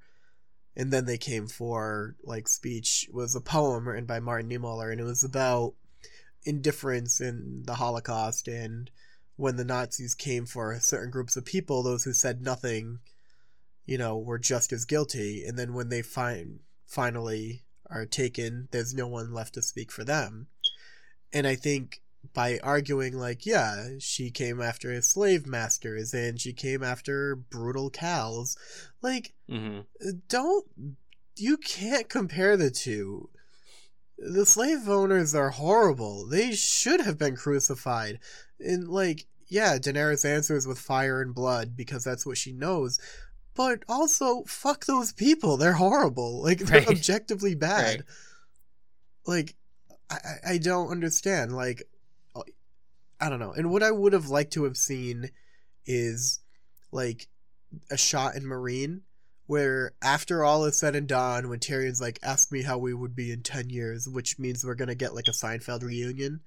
and 0.75 0.91
then 0.91 1.05
they 1.05 1.17
came 1.17 1.47
for 1.47 2.15
like 2.23 2.47
speech 2.47 3.07
was 3.11 3.35
a 3.35 3.41
poem 3.41 3.87
written 3.87 4.05
by 4.05 4.19
martin 4.19 4.49
niemöller 4.49 4.91
and 4.91 4.99
it 5.01 5.03
was 5.03 5.23
about 5.23 5.73
indifference 6.45 7.19
in 7.19 7.63
the 7.65 7.75
holocaust 7.75 8.47
and 8.47 8.89
when 9.39 9.55
the 9.55 9.63
Nazis 9.63 10.15
came 10.15 10.45
for 10.45 10.77
certain 10.81 11.09
groups 11.09 11.37
of 11.37 11.45
people, 11.45 11.81
those 11.81 12.03
who 12.03 12.11
said 12.11 12.41
nothing, 12.41 12.99
you 13.89 13.97
know, 13.97 14.15
were 14.15 14.37
just 14.37 14.71
as 14.71 14.85
guilty. 14.85 15.43
And 15.43 15.57
then 15.57 15.73
when 15.73 15.89
they 15.89 16.03
find 16.03 16.59
finally 16.85 17.63
are 17.89 18.05
taken, 18.05 18.67
there's 18.69 18.93
no 18.93 19.07
one 19.07 19.33
left 19.33 19.55
to 19.55 19.63
speak 19.63 19.91
for 19.91 20.03
them. 20.03 20.45
And 21.33 21.47
I 21.47 21.55
think 21.55 22.03
by 22.35 22.59
arguing 22.61 23.17
like, 23.17 23.47
yeah, 23.47 23.87
she 23.97 24.29
came 24.29 24.61
after 24.61 25.01
slave 25.01 25.47
masters 25.47 26.13
and 26.13 26.39
she 26.39 26.53
came 26.53 26.83
after 26.83 27.35
brutal 27.35 27.89
khals, 27.89 28.55
like, 29.01 29.33
Mm-hmm. 29.49 29.79
don't 30.27 30.67
you 31.35 31.57
can't 31.57 32.07
compare 32.07 32.55
the 32.57 32.69
two. 32.69 33.29
The 34.19 34.45
slave 34.45 34.87
owners 34.87 35.33
are 35.33 35.49
horrible. 35.49 36.27
They 36.27 36.51
should 36.51 37.01
have 37.01 37.17
been 37.17 37.35
crucified. 37.35 38.19
And 38.59 38.87
like, 38.87 39.25
yeah, 39.47 39.79
Daenerys 39.79 40.25
answers 40.25 40.67
with 40.67 40.77
fire 40.77 41.21
and 41.23 41.33
blood 41.33 41.75
because 41.75 42.03
that's 42.03 42.25
what 42.25 42.37
she 42.37 42.51
knows. 42.51 42.99
But 43.55 43.83
also, 43.89 44.43
fuck 44.43 44.85
those 44.85 45.11
people. 45.11 45.57
They're 45.57 45.73
horrible. 45.73 46.41
Like 46.41 46.59
they're 46.59 46.79
Right. 46.81 46.89
objectively 46.89 47.55
bad. 47.69 47.83
Right. 47.97 48.05
Like, 49.25 49.55
I 50.09 50.15
I- 50.15 50.51
I 50.53 50.57
don't 50.57 50.89
understand. 50.89 51.55
Like, 51.55 51.83
uh, 52.35 52.41
I 53.19 53.29
don't 53.29 53.39
know. 53.39 53.51
And 53.51 53.69
what 53.69 53.83
I 53.83 53.91
would 53.91 54.13
have 54.13 54.29
liked 54.29 54.53
to 54.53 54.63
have 54.63 54.77
seen 54.77 55.29
is 55.85 56.39
like 56.91 57.27
a 57.91 57.97
shot 57.97 58.35
in 58.35 58.43
Meereen 58.43 59.01
where 59.45 59.93
after 60.01 60.43
all 60.43 60.63
is 60.65 60.77
said 60.77 60.95
and 60.95 61.07
done, 61.07 61.49
when 61.49 61.59
Tyrion's 61.59 61.99
like, 61.99 62.19
"Ask 62.23 62.51
me 62.51 62.61
how 62.61 62.77
we 62.77 62.93
would 62.93 63.15
be 63.15 63.31
in 63.31 63.41
ten 63.43 63.69
years," 63.69 64.07
which 64.07 64.37
means 64.39 64.63
we're 64.63 64.75
gonna 64.75 64.95
get 64.95 65.15
like 65.15 65.27
a 65.27 65.31
Seinfeld 65.31 65.83
reunion. 65.83 66.41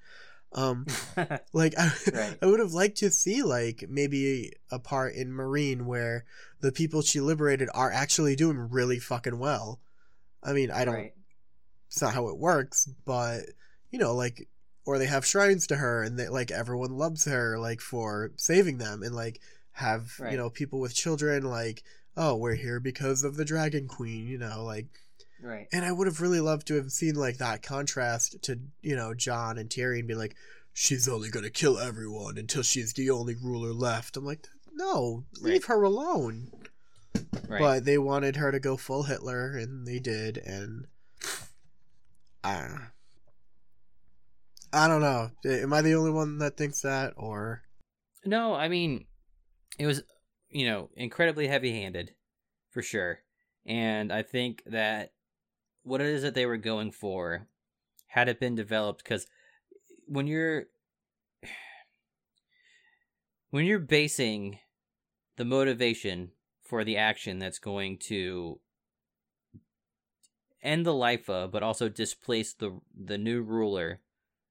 Um, 0.55 0.87
like 1.53 1.75
I, 1.79 1.93
Right. 2.13 2.39
I 2.43 2.47
would 2.47 2.61
have 2.61 2.73
liked 2.73 2.99
to 2.99 3.11
see 3.11 3.43
like 3.43 3.85
maybe 3.89 4.53
a 4.71 4.79
part 4.79 5.15
in 5.15 5.33
Meereen 5.33 5.83
where 5.83 6.25
the 6.61 6.73
people 6.73 7.03
she 7.03 7.21
liberated 7.21 7.69
are 7.75 7.91
actually 7.91 8.37
doing 8.37 8.69
really 8.71 8.99
fucking 8.99 9.39
well. 9.39 9.81
I 10.43 10.53
mean, 10.53 10.71
I 10.71 10.85
don't. 10.85 10.95
Right. 10.95 11.15
It's 11.89 12.01
not 12.03 12.15
how 12.15 12.29
it 12.29 12.39
works, 12.39 12.89
but 13.05 13.41
you 13.91 13.99
know, 13.99 14.15
like, 14.15 14.49
or 14.87 14.99
they 14.99 15.07
have 15.07 15.27
shrines 15.27 15.67
to 15.69 15.77
her, 15.77 16.03
and 16.03 16.19
they 16.19 16.29
like 16.29 16.51
everyone 16.51 16.97
loves 16.97 17.25
her, 17.27 17.59
like 17.59 17.81
for 17.81 18.33
saving 18.37 18.79
them, 18.79 19.03
and 19.03 19.15
like 19.15 19.41
have 19.73 20.13
Right. 20.19 20.33
you 20.33 20.39
know 20.39 20.51
people 20.51 20.81
with 20.81 20.95
children, 20.95 21.45
like, 21.45 21.83
oh, 22.17 22.37
we're 22.37 22.55
here 22.55 22.81
because 22.81 23.25
of 23.25 23.37
the 23.37 23.45
Dragon 23.45 23.89
Queen, 23.89 24.27
you 24.27 24.39
know, 24.39 24.65
like 24.65 24.87
Right. 25.43 25.67
and 25.73 25.85
I 25.85 25.91
would 25.93 26.07
have 26.07 26.21
really 26.21 26.41
loved 26.41 26.69
to 26.69 26.75
have 26.77 26.93
seen 26.93 27.17
like 27.17 27.39
that 27.39 27.63
contrast 27.63 28.41
to 28.43 28.61
you 28.81 28.95
know 28.97 29.13
Jon 29.15 29.59
and 29.59 29.71
Terry 29.71 29.99
and 29.99 30.07
be 30.09 30.15
like, 30.15 30.37
she's 30.73 31.09
only 31.09 31.31
gonna 31.31 31.51
kill 31.51 31.79
everyone 31.79 32.39
until 32.39 32.63
she's 32.63 32.93
the 32.93 33.11
only 33.11 33.35
ruler 33.35 33.73
left. 33.73 34.17
I'm 34.17 34.25
like, 34.25 34.47
no, 34.73 35.25
leave 35.41 35.69
Right. 35.69 35.77
her 35.77 35.83
alone. 35.83 36.51
Right. 37.49 37.59
But 37.61 37.85
they 37.85 37.99
wanted 37.99 38.37
her 38.37 38.51
to 38.53 38.61
go 38.61 38.77
full 38.77 39.03
Hitler, 39.03 39.57
and 39.57 39.87
they 39.87 39.99
did, 39.99 40.39
and 40.39 40.87
I, 42.45 42.69
I 44.73 44.89
don't 44.89 45.03
know. 45.03 45.31
Am 45.45 45.73
I 45.73 45.83
the 45.83 45.95
only 45.95 46.11
one 46.11 46.39
that 46.39 46.57
thinks 46.57 46.81
that, 46.83 47.13
or 47.17 47.63
No, 48.25 48.55
I 48.55 48.69
mean, 48.69 49.05
it 49.79 49.87
was, 49.87 50.03
you 50.51 50.67
know, 50.67 50.89
incredibly 50.97 51.47
heavy 51.49 51.73
handed, 51.73 52.13
for 52.71 52.83
sure. 52.83 53.19
And 53.67 54.13
I 54.13 54.23
think 54.23 54.63
that 54.67 55.13
what 55.83 56.01
it 56.01 56.07
is 56.07 56.23
that 56.23 56.35
they 56.35 56.47
were 56.47 56.57
going 56.57 56.93
for, 56.93 57.49
had 58.09 58.29
it 58.29 58.41
been 58.41 58.55
developed, 58.55 59.03
because 59.05 59.27
when 60.07 60.27
you're. 60.27 60.65
When 63.51 63.67
you're 63.67 63.81
basing 63.81 64.61
the 65.37 65.45
motivation 65.45 66.31
for 66.63 66.85
the 66.85 66.97
action 66.97 67.39
that's 67.39 67.59
going 67.59 67.99
to 67.99 68.61
end 70.63 70.87
the 70.87 70.95
life 70.95 71.29
of, 71.29 71.51
but 71.51 71.63
also 71.63 71.89
displace 71.89 72.55
the 72.55 72.81
the 72.99 73.19
new 73.19 73.43
ruler 73.43 74.01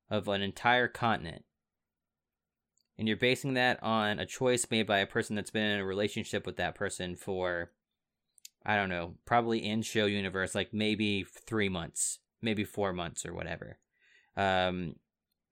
of 0.09 0.27
an 0.27 0.41
entire 0.41 0.87
continent, 0.87 1.45
and 2.97 3.07
you're 3.07 3.17
basing 3.17 3.53
that 3.55 3.81
on 3.81 4.19
a 4.19 4.25
choice 4.25 4.67
made 4.69 4.85
by 4.85 4.99
a 4.99 5.07
person 5.07 5.35
that's 5.35 5.49
been 5.49 5.63
in 5.63 5.79
a 5.79 5.85
relationship 5.85 6.45
with 6.45 6.57
that 6.57 6.75
person 6.75 7.15
for 7.15 7.71
I 8.65 8.75
don't 8.75 8.89
know, 8.89 9.15
probably 9.25 9.65
in 9.65 9.81
show 9.81 10.05
universe 10.05 10.53
like 10.53 10.73
maybe 10.73 11.23
3 11.23 11.69
months, 11.69 12.19
maybe 12.41 12.63
4 12.63 12.93
months 12.93 13.25
or 13.25 13.33
whatever. 13.33 13.79
Um 14.35 14.95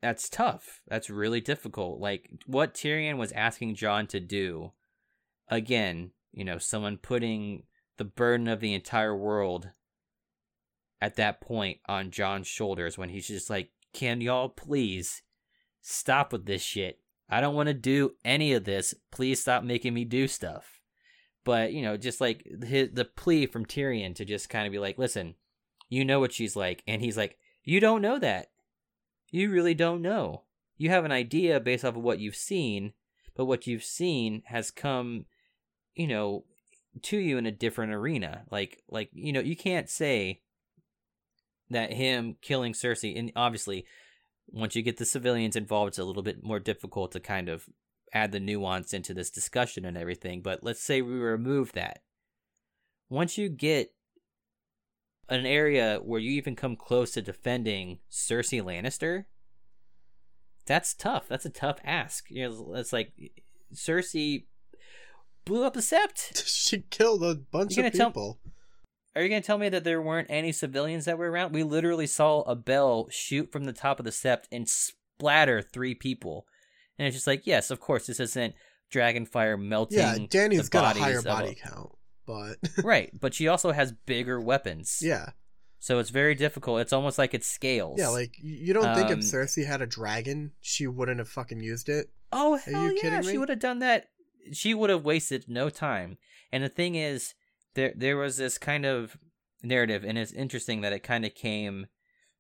that's 0.02 0.30
tough. 0.30 0.82
That's 0.88 1.10
really 1.10 1.42
difficult. 1.42 2.00
Like 2.00 2.30
what 2.46 2.74
Tyrion 2.74 3.18
was 3.18 3.34
asking 3.34 3.76
Jon 3.76 4.08
to 4.08 4.20
do 4.20 4.72
again, 5.50 6.12
you 6.32 6.46
know, 6.46 6.58
someone 6.58 6.98
putting 6.98 7.64
the 7.98 8.06
burden 8.06 8.48
of 8.48 8.62
the 8.62 8.74
entire 8.74 9.16
world 9.16 9.72
at 11.02 11.16
that 11.16 11.42
point 11.42 11.80
on 11.88 12.12
Jon's 12.12 12.48
shoulders 12.48 12.98
when 12.98 13.10
he's 13.10 13.28
just 13.28 13.50
like, 13.50 13.72
"Can 13.94 14.22
y'all 14.22 14.50
please 14.50 15.22
stop 15.82 16.32
with 16.32 16.46
this 16.46 16.62
shit? 16.62 17.02
I 17.30 17.42
don't 17.42 17.56
want 17.56 17.68
to 17.68 17.74
do 17.74 18.16
any 18.24 18.54
of 18.54 18.64
this. 18.64 18.94
Please 19.12 19.42
stop 19.42 19.64
making 19.64 19.94
me 19.94 20.06
do 20.06 20.28
stuff." 20.28 20.79
But 21.44 21.74
you 21.74 21.82
know, 21.82 21.98
just 21.98 22.22
like 22.22 22.46
his, 22.64 22.90
the 22.92 23.06
plea 23.06 23.46
from 23.46 23.66
Tyrion 23.66 24.16
to 24.16 24.26
just 24.26 24.50
kind 24.50 24.66
of 24.66 24.72
be 24.72 24.80
like, 24.80 24.98
"Listen, 24.98 25.36
you 25.90 26.06
know 26.06 26.20
what 26.20 26.34
she's 26.34 26.56
like," 26.56 26.84
and 26.88 27.02
he's 27.02 27.18
like, 27.18 27.38
"You 27.64 27.80
don't 27.80 28.02
know 28.02 28.20
that. 28.20 28.48
You 29.32 29.50
really 29.50 29.74
don't 29.74 30.02
know. 30.02 30.44
You 30.78 30.90
have 30.90 31.06
an 31.06 31.12
idea 31.12 31.60
based 31.60 31.86
off 31.86 31.96
of 31.96 32.04
what 32.04 32.20
you've 32.20 32.36
seen, 32.36 32.94
but 33.36 33.46
what 33.46 33.68
you've 33.68 33.84
seen 33.84 34.44
has 34.46 34.72
come, 34.72 35.26
you 35.96 36.08
know, 36.08 36.46
to 37.04 37.18
you 37.18 37.38
in 37.38 37.46
a 37.46 37.52
different 37.52 37.94
arena. 37.94 38.44
Like, 38.52 38.84
like 38.90 39.10
you 39.14 39.32
know, 39.34 39.42
you 39.42 39.56
can't 39.56 39.90
say." 39.90 40.42
that 41.70 41.94
him 41.94 42.36
killing 42.42 42.74
Cersei, 42.74 43.18
and 43.18 43.32
obviously, 43.36 43.86
once 44.48 44.76
you 44.76 44.82
get 44.82 44.98
the 44.98 45.06
civilians 45.06 45.56
involved, 45.56 45.90
it's 45.90 46.00
a 46.00 46.04
little 46.04 46.24
bit 46.24 46.44
more 46.44 46.60
difficult 46.60 47.12
to 47.12 47.20
kind 47.20 47.50
of 47.50 47.66
add 48.14 48.32
the 48.32 48.40
nuance 48.40 48.94
into 48.94 49.14
this 49.14 49.30
discussion 49.30 49.86
and 49.86 49.98
everything. 49.98 50.42
But 50.42 50.64
let's 50.64 50.82
say 50.82 51.02
we 51.02 51.14
remove 51.14 51.74
that. 51.74 52.00
Once 53.10 53.38
you 53.38 53.50
get 53.50 53.94
an 55.30 55.46
area 55.46 56.00
where 56.04 56.20
you 56.20 56.32
even 56.32 56.56
come 56.56 56.76
close 56.76 57.12
to 57.12 57.22
defending 57.22 58.00
Cersei 58.12 58.62
Lannister, 58.62 59.26
that's 60.66 60.94
tough. 60.94 61.28
That's 61.28 61.46
a 61.46 61.50
tough 61.50 61.80
ask. 61.84 62.30
You 62.30 62.50
know, 62.50 62.74
it's 62.76 62.94
like 62.94 63.14
Cersei 63.74 64.46
blew 65.46 65.64
up 65.64 65.74
the 65.74 65.80
Sept. 65.80 66.46
she 66.46 66.82
killed 66.90 67.24
a 67.24 67.36
bunch 67.36 67.72
of 67.72 67.78
gonna 67.78 67.92
tell- 67.92 68.10
people? 68.10 68.40
Are 69.16 69.24
you 69.24 69.30
going 69.30 69.42
to 69.42 69.46
tell 69.46 69.58
me 69.58 69.70
that 69.70 69.84
there 69.84 70.02
weren't 70.02 70.30
any 70.30 70.52
civilians 70.52 71.06
that 71.06 71.18
were 71.18 71.30
around? 71.30 71.52
We 71.52 71.64
literally 71.64 72.08
saw 72.08 72.42
a 72.42 72.56
bell 72.56 73.08
shoot 73.10 73.52
from 73.52 73.66
the 73.66 73.74
top 73.74 74.00
of 74.00 74.06
the 74.06 74.12
sept 74.12 74.44
and 74.52 74.70
splatter 74.70 75.62
three 75.62 75.96
people. 75.96 76.46
And 77.00 77.08
it's 77.08 77.16
just 77.16 77.26
like, 77.26 77.48
yes, 77.48 77.72
of 77.72 77.80
course, 77.80 78.06
this 78.06 78.20
isn't 78.20 78.54
Dragonfire 78.94 79.60
melting. 79.60 79.98
yeah, 79.98 80.16
Dany's 80.30 80.70
got 80.70 80.96
a 80.96 81.00
higher 81.00 81.22
body 81.22 81.56
count, 81.56 81.92
but 82.28 82.58
right, 82.84 83.10
but 83.20 83.34
she 83.34 83.48
also 83.48 83.72
has 83.72 83.92
bigger 84.06 84.40
weapons. 84.40 85.00
yeah, 85.02 85.30
So 85.80 85.98
it's 86.00 86.10
very 86.10 86.36
difficult. 86.36 86.82
It's 86.82 86.94
almost 86.94 87.18
like 87.18 87.34
it 87.34 87.44
scales. 87.44 87.98
yeah. 88.00 88.10
Like 88.10 88.36
you 88.42 88.74
don't 88.74 88.94
think 88.96 89.08
if 89.10 89.14
Um, 89.14 89.20
Cersei 89.22 89.66
had 89.66 89.82
a 89.82 89.88
dragon, 89.88 90.52
she 90.60 90.86
wouldn't 90.88 91.20
have 91.20 91.30
fucking 91.30 91.62
used 91.62 91.88
it? 91.90 92.08
Oh 92.32 92.56
Are 92.56 92.58
hell 92.60 92.84
you 92.84 92.96
yeah, 92.96 93.02
kidding 93.02 93.22
she 93.32 93.38
would 93.38 93.50
have 93.50 93.60
done 93.60 93.80
that. 93.80 94.10
She 94.52 94.74
would 94.74 94.90
have 94.90 95.04
wasted 95.06 95.46
no 95.48 95.70
time. 95.70 96.18
And 96.52 96.64
the 96.64 96.70
thing 96.70 96.96
is, 96.96 97.34
there 97.76 97.94
there 97.96 98.18
was 98.18 98.38
this 98.38 98.58
kind 98.58 98.86
of 98.86 99.18
narrative, 99.64 100.04
and 100.04 100.18
it's 100.18 100.32
interesting 100.34 100.82
that 100.82 100.94
it 100.94 101.00
kind 101.04 101.26
of 101.26 101.34
came 101.36 101.88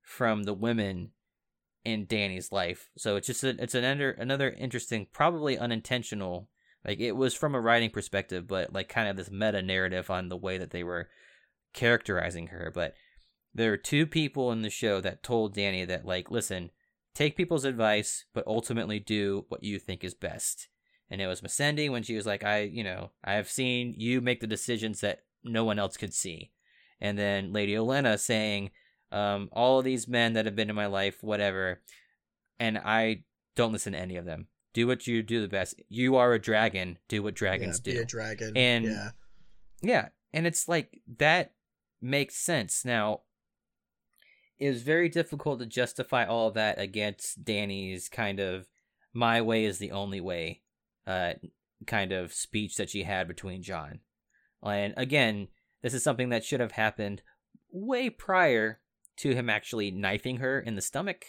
from 0.01 0.43
the 0.43 0.53
women 0.53 1.11
in 1.85 2.05
Dany's 2.05 2.51
life. 2.51 2.89
So 2.97 3.15
it's 3.15 3.27
just 3.27 3.43
a, 3.43 3.49
it's 3.61 3.75
another 3.75 4.11
another 4.11 4.49
interesting, 4.51 5.07
probably 5.11 5.57
unintentional. 5.57 6.49
Like 6.85 6.99
it 6.99 7.13
was 7.13 7.33
from 7.33 7.55
a 7.55 7.61
writing 7.61 7.89
perspective, 7.89 8.47
but 8.47 8.73
like 8.73 8.89
kind 8.89 9.09
of 9.09 9.17
this 9.17 9.31
meta 9.31 9.61
narrative 9.61 10.09
on 10.09 10.29
the 10.29 10.37
way 10.37 10.57
that 10.57 10.71
they 10.71 10.83
were 10.83 11.09
characterizing 11.73 12.47
her. 12.47 12.71
But 12.73 12.93
there 13.53 13.73
are 13.73 13.77
two 13.77 14.05
people 14.05 14.51
in 14.51 14.61
the 14.61 14.69
show 14.69 15.01
that 15.01 15.23
told 15.23 15.55
Dany 15.55 15.87
that 15.87 16.05
like, 16.05 16.31
listen, 16.31 16.71
take 17.13 17.35
people's 17.35 17.65
advice, 17.65 18.25
but 18.33 18.47
ultimately 18.47 18.99
do 18.99 19.45
what 19.49 19.63
you 19.63 19.79
think 19.79 20.03
is 20.03 20.13
best. 20.13 20.67
And 21.09 21.21
it 21.21 21.27
was 21.27 21.41
Missandei 21.41 21.89
when 21.89 22.03
she 22.03 22.15
was 22.15 22.25
like, 22.25 22.43
I, 22.43 22.61
you 22.61 22.83
know, 22.83 23.11
I 23.23 23.33
have 23.33 23.49
seen 23.49 23.93
you 23.97 24.21
make 24.21 24.41
the 24.41 24.47
decisions 24.47 25.01
that 25.01 25.23
no 25.43 25.63
one 25.63 25.79
else 25.79 25.97
could 25.97 26.13
see. 26.13 26.51
And 27.01 27.17
then 27.17 27.51
Lady 27.51 27.73
Olenna 27.73 28.19
saying, 28.19 28.71
um, 29.11 29.49
all 29.51 29.79
of 29.79 29.85
these 29.85 30.07
men 30.07 30.33
that 30.33 30.45
have 30.45 30.55
been 30.55 30.69
in 30.69 30.75
my 30.75 30.85
life, 30.85 31.17
whatever, 31.21 31.81
and 32.59 32.77
I 32.77 33.23
don't 33.55 33.73
listen 33.73 33.93
to 33.93 33.99
any 33.99 34.15
of 34.15 34.25
them. 34.25 34.47
Do 34.73 34.87
what 34.87 35.07
you 35.07 35.23
do 35.23 35.41
the 35.41 35.47
best. 35.47 35.81
You 35.89 36.15
are 36.15 36.33
a 36.33 36.39
dragon. 36.39 36.99
Do 37.07 37.23
what 37.23 37.33
dragons 37.33 37.81
yeah, 37.83 37.91
do. 37.91 37.97
Be 37.97 38.03
a 38.03 38.05
dragon. 38.05 38.57
And- 38.57 38.85
yeah, 38.85 39.09
Yeah, 39.81 40.07
and 40.33 40.45
it's 40.45 40.67
like 40.67 41.01
that 41.17 41.53
makes 42.01 42.35
sense. 42.35 42.85
Now, 42.85 43.21
it 44.59 44.69
was 44.69 44.83
very 44.83 45.09
difficult 45.09 45.59
to 45.59 45.65
justify 45.65 46.25
all 46.25 46.49
of 46.49 46.53
that 46.53 46.79
against 46.79 47.43
Dany's 47.43 48.09
kind 48.09 48.39
of 48.39 48.67
my 49.13 49.41
way 49.41 49.65
is 49.65 49.79
the 49.79 49.91
only 49.91 50.21
way 50.21 50.61
uh, 51.07 51.33
kind 51.87 52.11
of 52.11 52.33
speech 52.33 52.75
that 52.75 52.89
she 52.89 53.03
had 53.03 53.27
between 53.27 53.63
Jon. 53.63 53.99
And 54.61 54.93
again, 54.97 55.47
this 55.81 55.93
is 55.93 56.03
something 56.03 56.29
that 56.29 56.43
should 56.43 56.59
have 56.59 56.73
happened 56.73 57.21
way 57.71 58.09
prior 58.09 58.79
to 59.19 59.33
him 59.33 59.49
actually 59.49 59.91
knifing 59.91 60.37
her 60.37 60.59
in 60.59 60.75
the 60.75 60.81
stomach. 60.81 61.25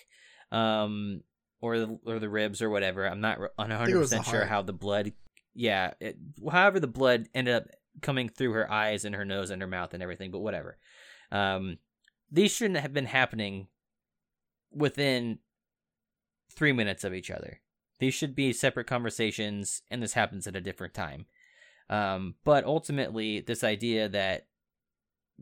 Um, 0.51 1.23
or 1.63 1.79
the, 1.79 1.99
or 2.07 2.19
the 2.19 2.29
ribs 2.29 2.63
or 2.63 2.71
whatever. 2.71 3.07
I'm 3.07 3.21
not 3.21 3.39
100% 3.59 4.25
sure 4.25 4.47
how 4.47 4.63
the 4.63 4.73
blood 4.73 5.13
yeah, 5.55 5.93
it, 6.01 6.17
however 6.51 6.81
the 6.81 6.87
blood 6.87 7.29
ended 7.35 7.55
up 7.55 7.65
coming 8.01 8.29
through 8.29 8.53
her 8.53 8.71
eyes 8.71 9.05
and 9.05 9.15
her 9.15 9.25
nose 9.25 9.51
and 9.51 9.61
her 9.61 9.69
mouth 9.69 9.95
and 9.95 10.03
everything, 10.03 10.31
but 10.31 10.41
whatever. 10.41 10.79
Um, 11.33 11.79
these 12.31 12.53
shouldn't 12.53 12.81
have 12.81 12.95
been 12.95 13.07
happening 13.07 13.67
within 14.73 15.39
three 16.55 16.73
minutes 16.73 17.05
of 17.05 17.15
each 17.15 17.31
other. 17.31 17.61
These 17.99 18.15
should 18.15 18.35
be 18.35 18.53
separate 18.53 18.87
conversations, 18.87 19.83
and 19.91 20.03
this 20.03 20.15
happens 20.15 20.47
at 20.47 20.57
a 20.57 20.61
different 20.61 20.95
time. 20.95 21.27
Um, 21.91 22.37
but 22.45 22.65
ultimately, 22.65 23.41
this 23.41 23.65
idea 23.65 24.09
that 24.09 24.47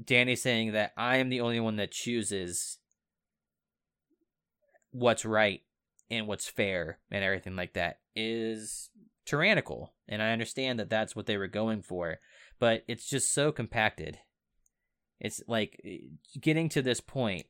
Dany 0.02 0.36
saying 0.36 0.72
that 0.72 0.92
I 0.96 1.16
am 1.16 1.28
the 1.28 1.40
only 1.40 1.60
one 1.60 1.76
that 1.76 1.92
chooses 1.92 2.78
what's 4.90 5.24
right 5.24 5.62
and 6.10 6.26
what's 6.26 6.48
fair 6.48 6.98
and 7.10 7.24
everything 7.24 7.56
like 7.56 7.74
that 7.74 7.98
is 8.14 8.90
tyrannical. 9.26 9.92
And 10.08 10.22
I 10.22 10.32
understand 10.32 10.78
that 10.78 10.90
that's 10.90 11.14
what 11.14 11.26
they 11.26 11.36
were 11.36 11.48
going 11.48 11.82
for, 11.82 12.18
but 12.58 12.84
it's 12.88 13.08
just 13.08 13.32
so 13.32 13.52
compacted. 13.52 14.18
It's 15.20 15.42
like 15.46 15.80
eh, 15.84 15.98
getting 16.40 16.68
to 16.70 16.82
this 16.82 17.00
point 17.00 17.46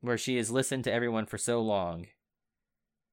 where 0.00 0.18
she 0.18 0.36
has 0.36 0.50
listened 0.50 0.84
to 0.84 0.92
everyone 0.92 1.26
for 1.26 1.38
so 1.38 1.60
long 1.60 2.06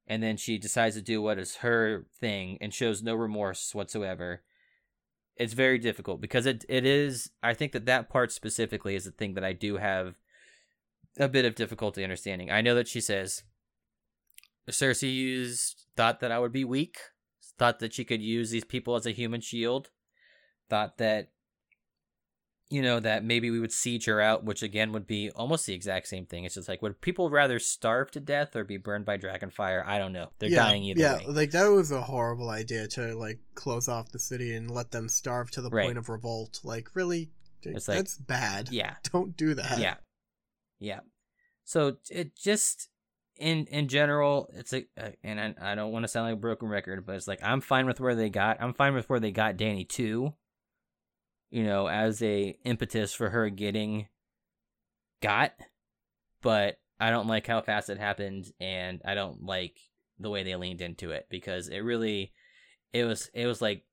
and 0.07 0.21
then 0.21 0.37
she 0.37 0.57
decides 0.57 0.95
to 0.95 1.01
do 1.01 1.21
what 1.21 1.39
is 1.39 1.57
her 1.57 2.05
thing 2.19 2.57
and 2.61 2.73
shows 2.73 3.01
no 3.01 3.15
remorse 3.15 3.73
whatsoever 3.73 4.43
it's 5.37 5.53
very 5.53 5.77
difficult 5.77 6.21
because 6.21 6.45
it 6.45 6.65
it 6.69 6.85
is 6.85 7.31
i 7.43 7.53
think 7.53 7.71
that 7.71 7.85
that 7.85 8.09
part 8.09 8.31
specifically 8.31 8.95
is 8.95 9.05
the 9.05 9.11
thing 9.11 9.33
that 9.33 9.43
i 9.43 9.53
do 9.53 9.77
have 9.77 10.15
a 11.17 11.29
bit 11.29 11.45
of 11.45 11.55
difficulty 11.55 12.03
understanding. 12.03 12.51
I 12.51 12.59
know 12.59 12.75
that 12.75 12.89
she 12.89 12.99
says 12.99 13.43
cersei 14.69 15.13
used 15.13 15.85
thought 15.95 16.19
that 16.19 16.31
i 16.31 16.39
would 16.39 16.51
be 16.51 16.65
weak 16.65 16.97
thought 17.57 17.79
that 17.79 17.93
she 17.93 18.03
could 18.03 18.21
use 18.21 18.51
these 18.51 18.65
people 18.65 18.95
as 18.95 19.05
a 19.05 19.11
human 19.11 19.41
shield, 19.41 19.89
thought 20.69 20.97
that 20.97 21.29
you 22.69 22.81
know 22.81 22.99
that 22.99 23.23
maybe 23.23 23.51
we 23.51 23.59
would 23.59 23.71
siege 23.71 24.05
her 24.05 24.19
out, 24.19 24.43
which 24.43 24.63
again 24.63 24.91
would 24.91 25.05
be 25.05 25.29
almost 25.31 25.65
the 25.67 25.73
exact 25.73 26.07
same 26.07 26.25
thing. 26.25 26.45
It's 26.45 26.55
just 26.55 26.67
like 26.67 26.81
would 26.81 26.99
people 27.01 27.29
rather 27.29 27.59
starve 27.59 28.09
to 28.11 28.19
death 28.19 28.55
or 28.55 28.63
be 28.63 28.77
burned 28.77 29.05
by 29.05 29.17
dragon 29.17 29.51
fire? 29.51 29.83
I 29.85 29.97
don't 29.99 30.13
know. 30.13 30.29
They're 30.39 30.49
yeah, 30.49 30.63
dying 30.63 30.83
either 30.83 30.99
yeah, 30.99 31.17
way. 31.17 31.25
like 31.27 31.51
that 31.51 31.67
was 31.67 31.91
a 31.91 32.01
horrible 32.01 32.49
idea 32.49 32.87
to 32.89 33.15
like 33.15 33.39
close 33.53 33.87
off 33.87 34.11
the 34.11 34.19
city 34.19 34.55
and 34.55 34.69
let 34.71 34.91
them 34.91 35.07
starve 35.09 35.51
to 35.51 35.61
the 35.61 35.69
Right. 35.69 35.85
point 35.85 35.97
of 35.99 36.09
revolt. 36.09 36.59
Like 36.63 36.89
really, 36.95 37.29
It's 37.61 37.87
like- 37.87 37.97
that's 37.97 38.17
bad. 38.17 38.69
Yeah, 38.71 38.95
Don't 39.13 39.37
do 39.37 39.53
that. 39.53 39.77
yeah, 39.79 39.95
yeah. 40.79 41.01
So 41.63 41.97
it 42.09 42.35
just 42.35 42.89
in 43.37 43.65
in 43.67 43.87
general, 43.89 44.49
it's 44.55 44.73
a 44.73 44.85
uh, 44.99 45.09
and 45.23 45.39
I, 45.39 45.73
I 45.73 45.75
don't 45.75 45.91
want 45.91 46.03
to 46.03 46.07
sound 46.07 46.27
like 46.27 46.33
a 46.37 46.41
broken 46.41 46.67
record, 46.67 47.05
but 47.05 47.15
it's 47.15 47.27
like 47.27 47.43
I'm 47.43 47.61
fine 47.61 47.85
with 47.85 47.99
where 47.99 48.15
they 48.15 48.29
got. 48.29 48.57
I'm 48.59 48.73
fine 48.73 48.95
with 48.95 49.07
where 49.09 49.19
they 49.19 49.31
got 49.31 49.57
Dany 49.57 49.87
too. 49.87 50.33
You 51.55 51.63
know, 51.63 51.87
as 51.87 52.21
a 52.21 52.57
impetus 52.65 53.13
for 53.13 53.29
her 53.29 53.49
getting 53.49 54.09
got, 55.21 55.53
but 56.41 56.79
I 56.99 57.11
don't 57.11 57.29
like 57.29 57.47
how 57.47 57.61
fast 57.61 57.89
it 57.89 57.97
happened, 57.97 58.51
and 58.59 59.01
I 59.05 59.15
don't 59.15 59.41
like 59.41 59.77
the 60.19 60.29
way 60.29 60.43
they 60.43 60.57
leaned 60.57 60.81
into 60.81 61.11
it 61.11 61.27
because 61.29 61.69
it 61.69 61.79
really, 61.79 62.33
it 62.91 63.05
was 63.05 63.29
it 63.33 63.45
was 63.47 63.61
like, 63.61 63.85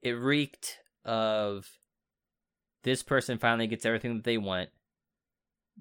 it 0.00 0.12
reeked 0.12 0.78
of 1.04 1.68
this 2.82 3.02
person 3.02 3.36
finally 3.36 3.66
gets 3.66 3.84
everything 3.84 4.14
that 4.14 4.24
they 4.24 4.38
want. 4.38 4.70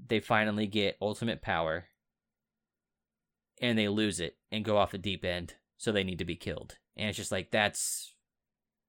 They 0.07 0.19
finally 0.19 0.67
get 0.67 0.97
ultimate 1.01 1.41
power, 1.41 1.86
and 3.61 3.77
they 3.77 3.88
lose 3.88 4.19
it 4.19 4.36
and 4.51 4.65
go 4.65 4.75
off 4.75 4.91
the 4.91 4.97
deep 4.97 5.23
end, 5.23 5.53
so 5.77 5.93
they 5.93 6.03
need 6.03 6.19
to 6.19 6.25
be 6.25 6.36
killed. 6.36 6.75
And 6.97 7.07
it's 7.07 7.17
just 7.17 7.31
like 7.31 7.51
that's 7.51 8.15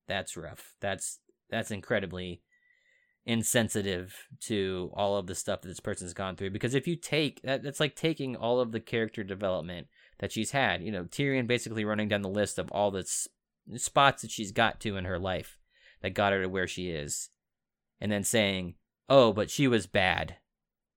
that's 0.09 0.37
rough. 0.37 0.75
That's 0.81 1.21
that's 1.55 1.71
incredibly 1.71 2.43
insensitive 3.27 4.27
to 4.39 4.91
all 4.95 5.17
of 5.17 5.27
the 5.27 5.35
stuff 5.35 5.63
that 5.63 5.69
this 5.69 5.81
person's 5.81 6.13
gone 6.13 6.37
through. 6.37 6.51
Because 6.51 6.75
if 6.75 6.87
you 6.87 6.97
take 6.97 7.41
that 7.43 7.63
that's 7.63 7.81
like 7.81 7.95
taking 7.95 8.37
all 8.37 8.61
of 8.61 8.73
the 8.73 8.81
character 8.81 9.25
development 9.25 9.87
that 10.19 10.33
she's 10.33 10.51
had 10.51 10.83
you 10.83 10.93
know 10.93 11.05
Tyrion 11.05 11.47
basically 11.47 11.85
running 11.85 12.09
down 12.09 12.23
the 12.23 12.29
list 12.29 12.59
of 12.59 12.71
all 12.71 12.91
the 12.91 13.01
s- 13.01 13.29
spots 13.77 14.23
that 14.23 14.31
she's 14.31 14.53
got 14.53 14.81
to 14.81 14.97
in 14.97 15.05
her 15.05 15.19
life 15.19 15.59
that 16.03 16.11
got 16.11 16.33
her 16.33 16.43
to 16.43 16.49
where 16.49 16.67
she 16.67 16.91
is. 16.91 17.31
And 18.01 18.13
then 18.13 18.25
saying 18.25 18.75
oh 19.09 19.33
but 19.33 19.51
she 19.51 19.69
was 19.69 19.87
bad 19.87 20.37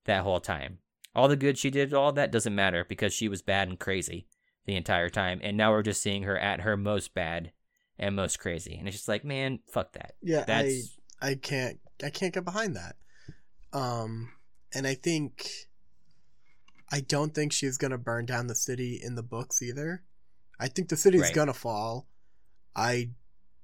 that 0.06 0.24
whole 0.24 0.42
time. 0.42 0.80
All 1.16 1.28
the 1.28 1.36
good 1.36 1.58
she 1.58 1.70
did 1.70 1.94
all 1.94 2.12
that 2.14 2.32
doesn't 2.32 2.56
matter 2.56 2.86
because 2.88 3.14
she 3.14 3.30
was 3.30 3.42
bad 3.42 3.70
and 3.70 3.80
crazy 3.80 4.28
the 4.66 4.76
entire 4.76 5.10
time. 5.10 5.40
And 5.42 5.56
now 5.56 5.72
we're 5.72 5.84
just 5.84 6.02
seeing 6.02 6.24
her 6.24 6.38
at 6.38 6.62
her 6.62 6.76
most 6.76 7.14
bad 7.14 7.52
and 8.00 8.16
most 8.16 8.40
crazy 8.40 8.76
and 8.78 8.88
it's 8.88 8.98
just 8.98 9.08
like 9.08 9.24
man 9.26 9.60
fuck 9.72 9.94
that 9.94 10.14
Yeah, 10.22 10.44
that's 10.46 10.98
I 11.22 11.30
I 11.32 11.36
can't 11.36 11.80
I 12.04 12.10
can't 12.10 12.34
get 12.34 12.46
behind 12.46 12.76
that. 12.76 12.96
Um 13.74 14.32
and 14.74 14.86
I 14.86 14.94
think 14.96 15.50
I 16.92 17.02
don't 17.02 17.34
think 17.34 17.52
she's 17.52 17.78
gonna 17.78 17.98
burn 17.98 18.26
down 18.26 18.48
the 18.48 18.56
city 18.56 19.00
in 19.04 19.16
the 19.16 19.24
books 19.24 19.62
either. 19.62 20.04
I 20.60 20.68
think 20.68 20.90
the 20.90 20.96
city's 20.98 21.22
Right. 21.22 21.34
gonna 21.34 21.54
fall. 21.54 22.08
I 22.76 23.10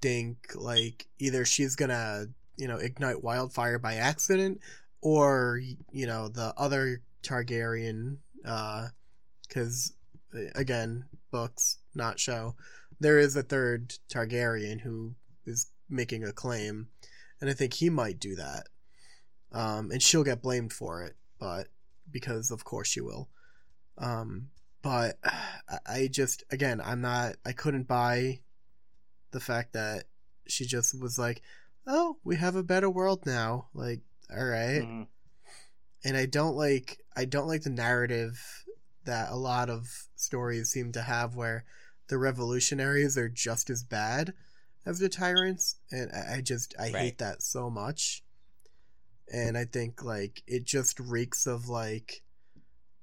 think 0.01 0.37
like 0.55 1.07
either 1.19 1.45
she's 1.45 1.75
gonna, 1.75 2.25
you 2.57 2.67
know, 2.67 2.77
ignite 2.77 3.23
wildfire 3.23 3.79
by 3.79 3.95
accident 3.95 4.59
or 5.01 5.61
you 5.91 6.05
know, 6.07 6.27
the 6.27 6.53
other 6.57 7.01
Targaryen 7.23 8.17
uh 8.45 8.89
cuz 9.49 9.93
again, 10.55 11.05
books, 11.31 11.77
not 11.95 12.19
show. 12.19 12.55
There 12.99 13.19
is 13.19 13.35
a 13.35 13.43
third 13.43 13.93
Targaryen 14.09 14.81
who 14.81 15.15
is 15.45 15.67
making 15.89 16.23
a 16.23 16.31
claim 16.31 16.87
and 17.41 17.49
I 17.49 17.53
think 17.53 17.73
he 17.73 17.89
might 17.89 18.19
do 18.19 18.35
that. 18.35 18.67
Um, 19.51 19.91
and 19.91 20.01
she'll 20.01 20.23
get 20.23 20.41
blamed 20.41 20.71
for 20.73 21.03
it, 21.03 21.15
but 21.39 21.67
because 22.09 22.51
of 22.51 22.63
course 22.63 22.87
she 22.87 23.01
will. 23.01 23.29
Um, 23.97 24.49
but 24.81 25.17
I- 25.87 26.07
just 26.11 26.43
again, 26.51 26.81
I'm 26.83 27.01
not. 27.01 27.35
I 27.45 27.51
couldn't 27.51 27.87
buy 27.87 28.39
the 29.31 29.39
fact 29.39 29.73
that 29.73 30.05
she 30.47 30.65
just 30.65 30.99
was 30.99 31.17
like, 31.19 31.41
"Oh, 31.85 32.17
we 32.23 32.35
have 32.37 32.55
a 32.55 32.63
better 32.63 32.89
world 32.89 33.25
now." 33.25 33.67
Like, 33.73 34.01
all 34.35 34.45
right. 34.45 34.81
Mhm. 34.81 35.07
And 36.03 36.17
I 36.17 36.25
don't 36.25 36.55
like. 36.55 36.99
I 37.15 37.25
don't 37.25 37.47
like 37.47 37.63
the 37.63 37.69
narrative 37.69 38.65
that 39.05 39.29
a 39.31 39.35
lot 39.35 39.69
of 39.69 40.07
stories 40.15 40.69
seem 40.71 40.91
to 40.93 41.01
have, 41.01 41.35
where 41.35 41.65
the 42.07 42.17
revolutionaries 42.17 43.17
are 43.17 43.29
just 43.29 43.69
as 43.69 43.83
bad 43.83 44.33
as 44.85 44.99
the 44.99 45.09
tyrants, 45.09 45.77
and 45.91 46.11
I, 46.11 46.37
I 46.37 46.41
just 46.41 46.73
I 46.79 46.83
Right. 46.83 46.95
hate 46.95 47.17
that 47.19 47.41
so 47.41 47.69
much. 47.69 48.23
And 49.31 49.57
I 49.57 49.65
think 49.65 50.03
like 50.03 50.43
it 50.47 50.65
just 50.65 50.99
reeks 50.99 51.47
of 51.47 51.69
like 51.69 52.21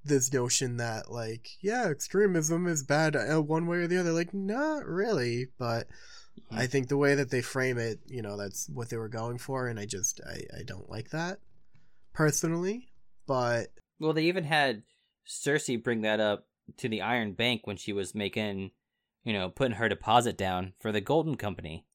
this 0.05 0.33
notion 0.33 0.79
that 0.79 1.11
like 1.11 1.49
yeah 1.61 1.89
extremism 1.89 2.67
is 2.67 2.83
bad 2.83 3.15
uh, 3.15 3.41
one 3.41 3.67
way 3.67 3.79
or 3.79 3.87
the 3.87 3.99
other 4.01 4.13
like 4.13 4.33
not 4.33 4.87
really 4.87 5.49
but 5.59 5.89
i 6.51 6.67
think 6.67 6.89
the 6.89 6.97
way 6.97 7.15
that 7.15 7.29
they 7.31 7.43
frame 7.43 7.77
it 7.77 7.99
you 8.07 8.23
know 8.23 8.35
that's 8.35 8.67
what 8.71 8.89
they 8.89 8.97
were 8.97 9.11
going 9.11 9.37
for 9.37 9.69
and 9.69 9.79
i 9.79 9.85
just 9.85 10.19
i, 10.27 10.41
I 10.59 10.63
don't 10.63 10.89
like 10.89 11.11
that 11.11 11.41
personally 12.15 12.89
but 13.27 13.69
Well, 14.01 14.13
they 14.13 14.25
even 14.25 14.45
had 14.45 14.83
Cersei 15.29 15.81
bring 15.81 16.01
that 16.01 16.19
up 16.19 16.47
to 16.79 16.89
the 16.89 17.03
Iron 17.03 17.33
Bank 17.35 17.67
when 17.67 17.77
she 17.77 17.93
was 17.93 18.15
making, 18.15 18.73
you 19.25 19.33
know, 19.33 19.49
putting 19.49 19.77
her 19.77 19.89
deposit 19.89 20.37
down 20.37 20.73
for 20.79 20.93
the 20.93 21.01
Golden 21.01 21.37
Company. 21.37 21.87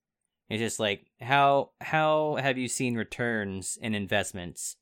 It's 0.50 0.60
just 0.60 0.80
like 0.80 1.08
how 1.22 1.72
how 1.82 2.38
have 2.40 2.58
you 2.58 2.68
seen 2.68 2.96
returns 2.96 3.78
in 3.82 3.96
investments 3.96 4.76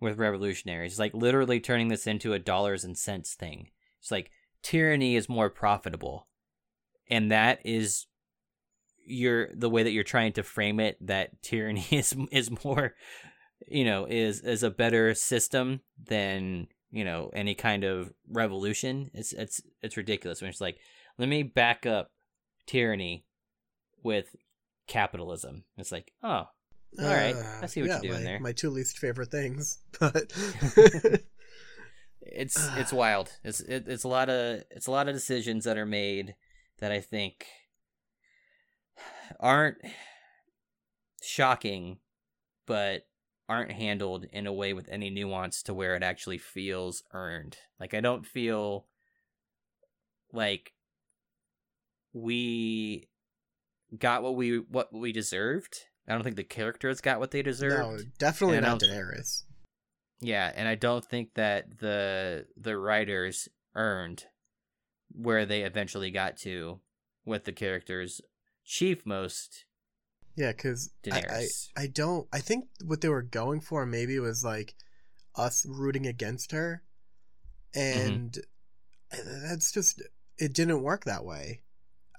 with 0.00 0.18
revolutionaries? 0.18 0.92
It's 0.92 0.98
Like 0.98 1.14
literally 1.14 1.60
turning 1.60 1.88
this 1.88 2.06
into 2.06 2.34
a 2.34 2.38
dollars 2.38 2.84
and 2.84 2.96
cents 2.96 3.34
thing. 3.34 3.68
It's 4.00 4.10
like 4.10 4.30
tyranny 4.62 5.16
is 5.16 5.28
more 5.28 5.48
profitable, 5.48 6.28
and 7.08 7.30
that 7.30 7.60
is 7.64 8.06
your 9.06 9.48
the 9.54 9.70
way 9.70 9.82
that 9.82 9.92
you're 9.92 10.04
trying 10.04 10.32
to 10.34 10.42
frame 10.42 10.78
it. 10.78 10.98
That 11.00 11.42
tyranny 11.42 11.86
is 11.90 12.14
is 12.30 12.50
more 12.62 12.94
you 13.66 13.84
know 13.84 14.06
is 14.06 14.40
is 14.40 14.62
a 14.62 14.70
better 14.70 15.14
system 15.14 15.80
than 16.02 16.66
you 16.90 17.04
know 17.04 17.30
any 17.32 17.54
kind 17.54 17.84
of 17.84 18.12
revolution 18.28 19.10
it's 19.14 19.32
it's 19.32 19.60
it's 19.82 19.96
ridiculous 19.96 20.40
when 20.40 20.50
it's 20.50 20.60
like 20.60 20.78
let 21.20 21.28
me 21.28 21.42
back 21.42 21.86
up 21.86 22.10
tyranny 22.66 23.24
with 24.02 24.34
capitalism 24.88 25.64
it's 25.76 25.92
like 25.92 26.12
oh 26.22 26.46
all 26.98 27.06
right 27.06 27.36
uh, 27.36 27.60
i 27.62 27.66
see 27.66 27.80
what 27.80 27.90
yeah, 27.90 28.00
you're 28.02 28.12
doing 28.12 28.24
my, 28.24 28.30
there 28.30 28.40
my 28.40 28.52
two 28.52 28.70
least 28.70 28.98
favorite 28.98 29.30
things 29.30 29.78
but 30.00 30.32
it's 32.22 32.68
it's 32.76 32.92
wild. 32.92 33.32
It's 33.44 33.60
it, 33.60 33.84
it's 33.86 34.04
a 34.04 34.08
lot 34.08 34.28
of 34.28 34.62
it's 34.70 34.86
a 34.86 34.90
lot 34.90 35.08
of 35.08 35.14
decisions 35.14 35.64
that 35.64 35.78
are 35.78 35.86
made 35.86 36.34
that 36.78 36.92
I 36.92 37.00
think 37.00 37.46
aren't 39.38 39.78
shocking, 41.22 41.98
but 42.66 43.06
aren't 43.48 43.72
handled 43.72 44.26
in 44.32 44.46
a 44.46 44.52
way 44.52 44.72
with 44.72 44.88
any 44.90 45.10
nuance 45.10 45.62
to 45.64 45.74
where 45.74 45.96
it 45.96 46.02
actually 46.02 46.38
feels 46.38 47.02
earned. 47.12 47.56
Like 47.78 47.94
I 47.94 48.00
don't 48.00 48.26
feel 48.26 48.86
like 50.32 50.72
we 52.12 53.08
got 53.98 54.22
what 54.22 54.36
we 54.36 54.58
what 54.58 54.92
we 54.92 55.12
deserved. 55.12 55.78
I 56.08 56.12
don't 56.12 56.22
think 56.22 56.36
the 56.36 56.44
characters 56.44 57.00
got 57.00 57.20
what 57.20 57.30
they 57.30 57.42
deserved. 57.42 58.00
No, 58.00 58.04
definitely 58.18 58.56
And 58.56 58.66
not 58.66 58.80
Daenerys. 58.80 59.44
Yeah, 60.20 60.52
and 60.54 60.68
I 60.68 60.74
don't 60.74 61.04
think 61.04 61.34
that 61.34 61.78
the 61.78 62.46
the 62.56 62.76
writers 62.76 63.48
earned 63.74 64.24
where 65.12 65.46
they 65.46 65.62
eventually 65.62 66.10
got 66.10 66.36
to 66.38 66.80
with 67.24 67.44
the 67.44 67.52
characters 67.52 68.20
chief 68.64 69.04
most 69.06 69.64
Yeah, 70.36 70.52
because 70.52 70.90
I, 71.10 71.16
I 71.16 71.20
Daenerys. 71.20 71.68
I 71.76 71.86
don't. 71.86 72.28
I 72.32 72.38
think 72.40 72.66
what 72.84 73.00
they 73.00 73.08
were 73.08 73.22
going 73.22 73.60
for 73.60 73.86
maybe 73.86 74.18
was 74.18 74.44
like 74.44 74.74
us 75.36 75.64
rooting 75.68 76.06
against 76.06 76.52
her, 76.52 76.82
Mm-hmm. 77.74 78.08
and 78.10 78.38
that's 79.12 79.70
just 79.72 80.02
it 80.38 80.52
didn't 80.52 80.82
work 80.82 81.04
that 81.04 81.24
way. 81.24 81.62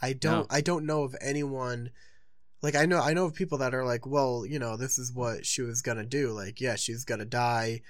I 0.01 0.13
don't. 0.13 0.47
I 0.49 0.61
don't 0.61 0.85
know 0.85 1.03
of 1.03 1.15
anyone. 1.21 1.91
Like 2.61 2.75
I 2.75 2.85
know, 2.85 2.99
I 2.99 3.13
know 3.13 3.25
of 3.25 3.33
people 3.33 3.57
that 3.59 3.73
are 3.73 3.85
like, 3.85 4.05
well, 4.05 4.45
you 4.45 4.59
know, 4.59 4.77
this 4.77 4.99
is 4.99 5.11
what 5.11 5.45
she 5.45 5.61
was 5.61 5.81
gonna 5.81 6.05
do. 6.05 6.31
Like, 6.31 6.61
yeah, 6.61 6.75
she's 6.75 7.03
gonna 7.03 7.25
die, 7.25 7.81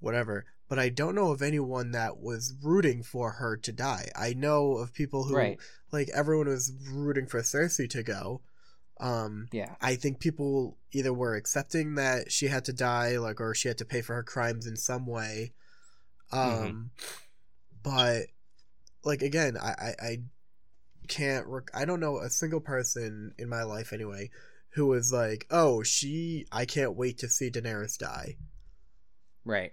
whatever. 0.00 0.44
But 0.68 0.80
I 0.80 0.88
don't 0.88 1.14
know 1.14 1.30
of 1.30 1.42
anyone 1.42 1.92
that 1.92 2.18
was 2.18 2.54
rooting 2.60 3.04
for 3.04 3.32
her 3.32 3.56
to 3.58 3.72
die. 3.72 4.08
I 4.16 4.32
know 4.32 4.72
of 4.72 4.92
people 4.92 5.22
who, 5.22 5.36
right. 5.36 5.58
like, 5.92 6.08
everyone 6.12 6.48
was 6.48 6.72
rooting 6.90 7.26
for 7.26 7.40
Cersei 7.40 7.88
to 7.90 8.02
go. 8.02 8.40
Um, 8.98 9.46
Yeah. 9.52 9.76
I 9.80 9.94
think 9.94 10.18
people 10.18 10.76
either 10.90 11.12
were 11.12 11.36
accepting 11.36 11.94
that 11.94 12.32
she 12.32 12.48
had 12.48 12.64
to 12.64 12.72
die, 12.72 13.16
like, 13.18 13.40
or 13.40 13.54
she 13.54 13.68
had 13.68 13.78
to 13.78 13.84
pay 13.84 14.02
for 14.02 14.14
her 14.14 14.24
crimes 14.24 14.66
in 14.66 14.76
some 14.76 15.06
way. 15.06 15.52
Um, 16.32 16.90
but 17.82 18.26
like 19.04 19.22
again, 19.22 19.56
I 19.56 19.70
I, 19.70 19.94
I 20.02 20.18
can't. 21.06 21.46
Rec- 21.46 21.70
I 21.74 21.84
don't 21.84 22.00
know 22.00 22.18
a 22.18 22.30
single 22.30 22.60
person 22.60 23.32
in 23.38 23.48
my 23.48 23.62
life 23.62 23.92
anyway 23.92 24.30
who 24.70 24.86
was 24.86 25.12
like, 25.12 25.46
"Oh, 25.50 25.82
she. 25.82 26.46
I 26.52 26.64
can't 26.64 26.96
wait 26.96 27.18
to 27.18 27.28
see 27.28 27.50
Daenerys 27.50 27.98
die." 27.98 28.36
Right. 29.44 29.72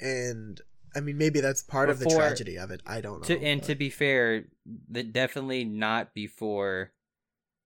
And 0.00 0.60
I 0.94 1.00
mean, 1.00 1.18
maybe 1.18 1.40
that's 1.40 1.62
part 1.62 1.90
of 1.90 1.98
the 1.98 2.06
tragedy 2.06 2.56
of 2.58 2.70
it. 2.70 2.82
I 2.86 3.00
don't 3.00 3.20
know. 3.20 3.36
To 3.36 3.42
and 3.42 3.60
but- 3.60 3.66
to 3.68 3.74
be 3.74 3.90
fair, 3.90 4.44
that 4.90 5.12
definitely 5.12 5.64
not 5.64 6.14
before 6.14 6.92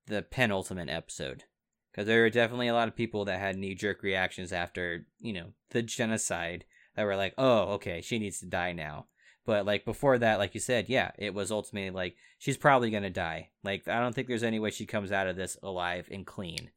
the 0.07 0.23
penultimate 0.23 0.89
episode, 0.89 1.45
because 1.91 2.07
there 2.07 2.23
were 2.23 2.31
definitely 2.31 2.69
a 2.69 2.75
lot 2.75 2.89
of 2.89 2.97
people 2.97 3.25
that 3.27 3.41
had 3.41 3.57
knee 3.57 3.75
jerk 3.75 4.03
reactions 4.03 4.53
after 4.53 5.07
you 5.19 5.33
know 5.33 5.53
the 5.71 5.83
genocide 5.83 6.65
that 6.97 7.05
were 7.05 7.17
like, 7.17 7.35
oh, 7.39 7.75
okay, 7.75 8.01
she 8.01 8.19
needs 8.19 8.41
to 8.41 8.47
die 8.47 8.73
now. 8.73 9.07
But 9.49 9.65
like 9.65 9.87
before 9.87 10.19
that, 10.19 10.39
like 10.39 10.53
you 10.53 10.61
said, 10.61 10.91
yeah, 10.91 11.13
it 11.17 11.33
was 11.33 11.51
ultimately 11.51 11.89
like 11.89 12.17
she's 12.37 12.59
probably 12.59 12.91
gonna 12.91 13.09
die. 13.09 13.49
Like 13.65 13.89
I 13.89 13.99
don't 13.99 14.15
think 14.15 14.29
there's 14.29 14.43
any 14.43 14.59
way 14.59 14.69
she 14.69 14.85
comes 14.85 15.11
out 15.11 15.27
of 15.27 15.37
this 15.37 15.57
alive 15.63 16.07
and 16.13 16.27
clean, 16.27 16.71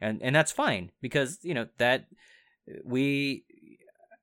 and 0.00 0.20
and 0.20 0.34
that's 0.34 0.50
fine 0.50 0.90
because 1.00 1.38
you 1.42 1.54
know 1.54 1.68
that 1.78 2.06
we 2.84 3.44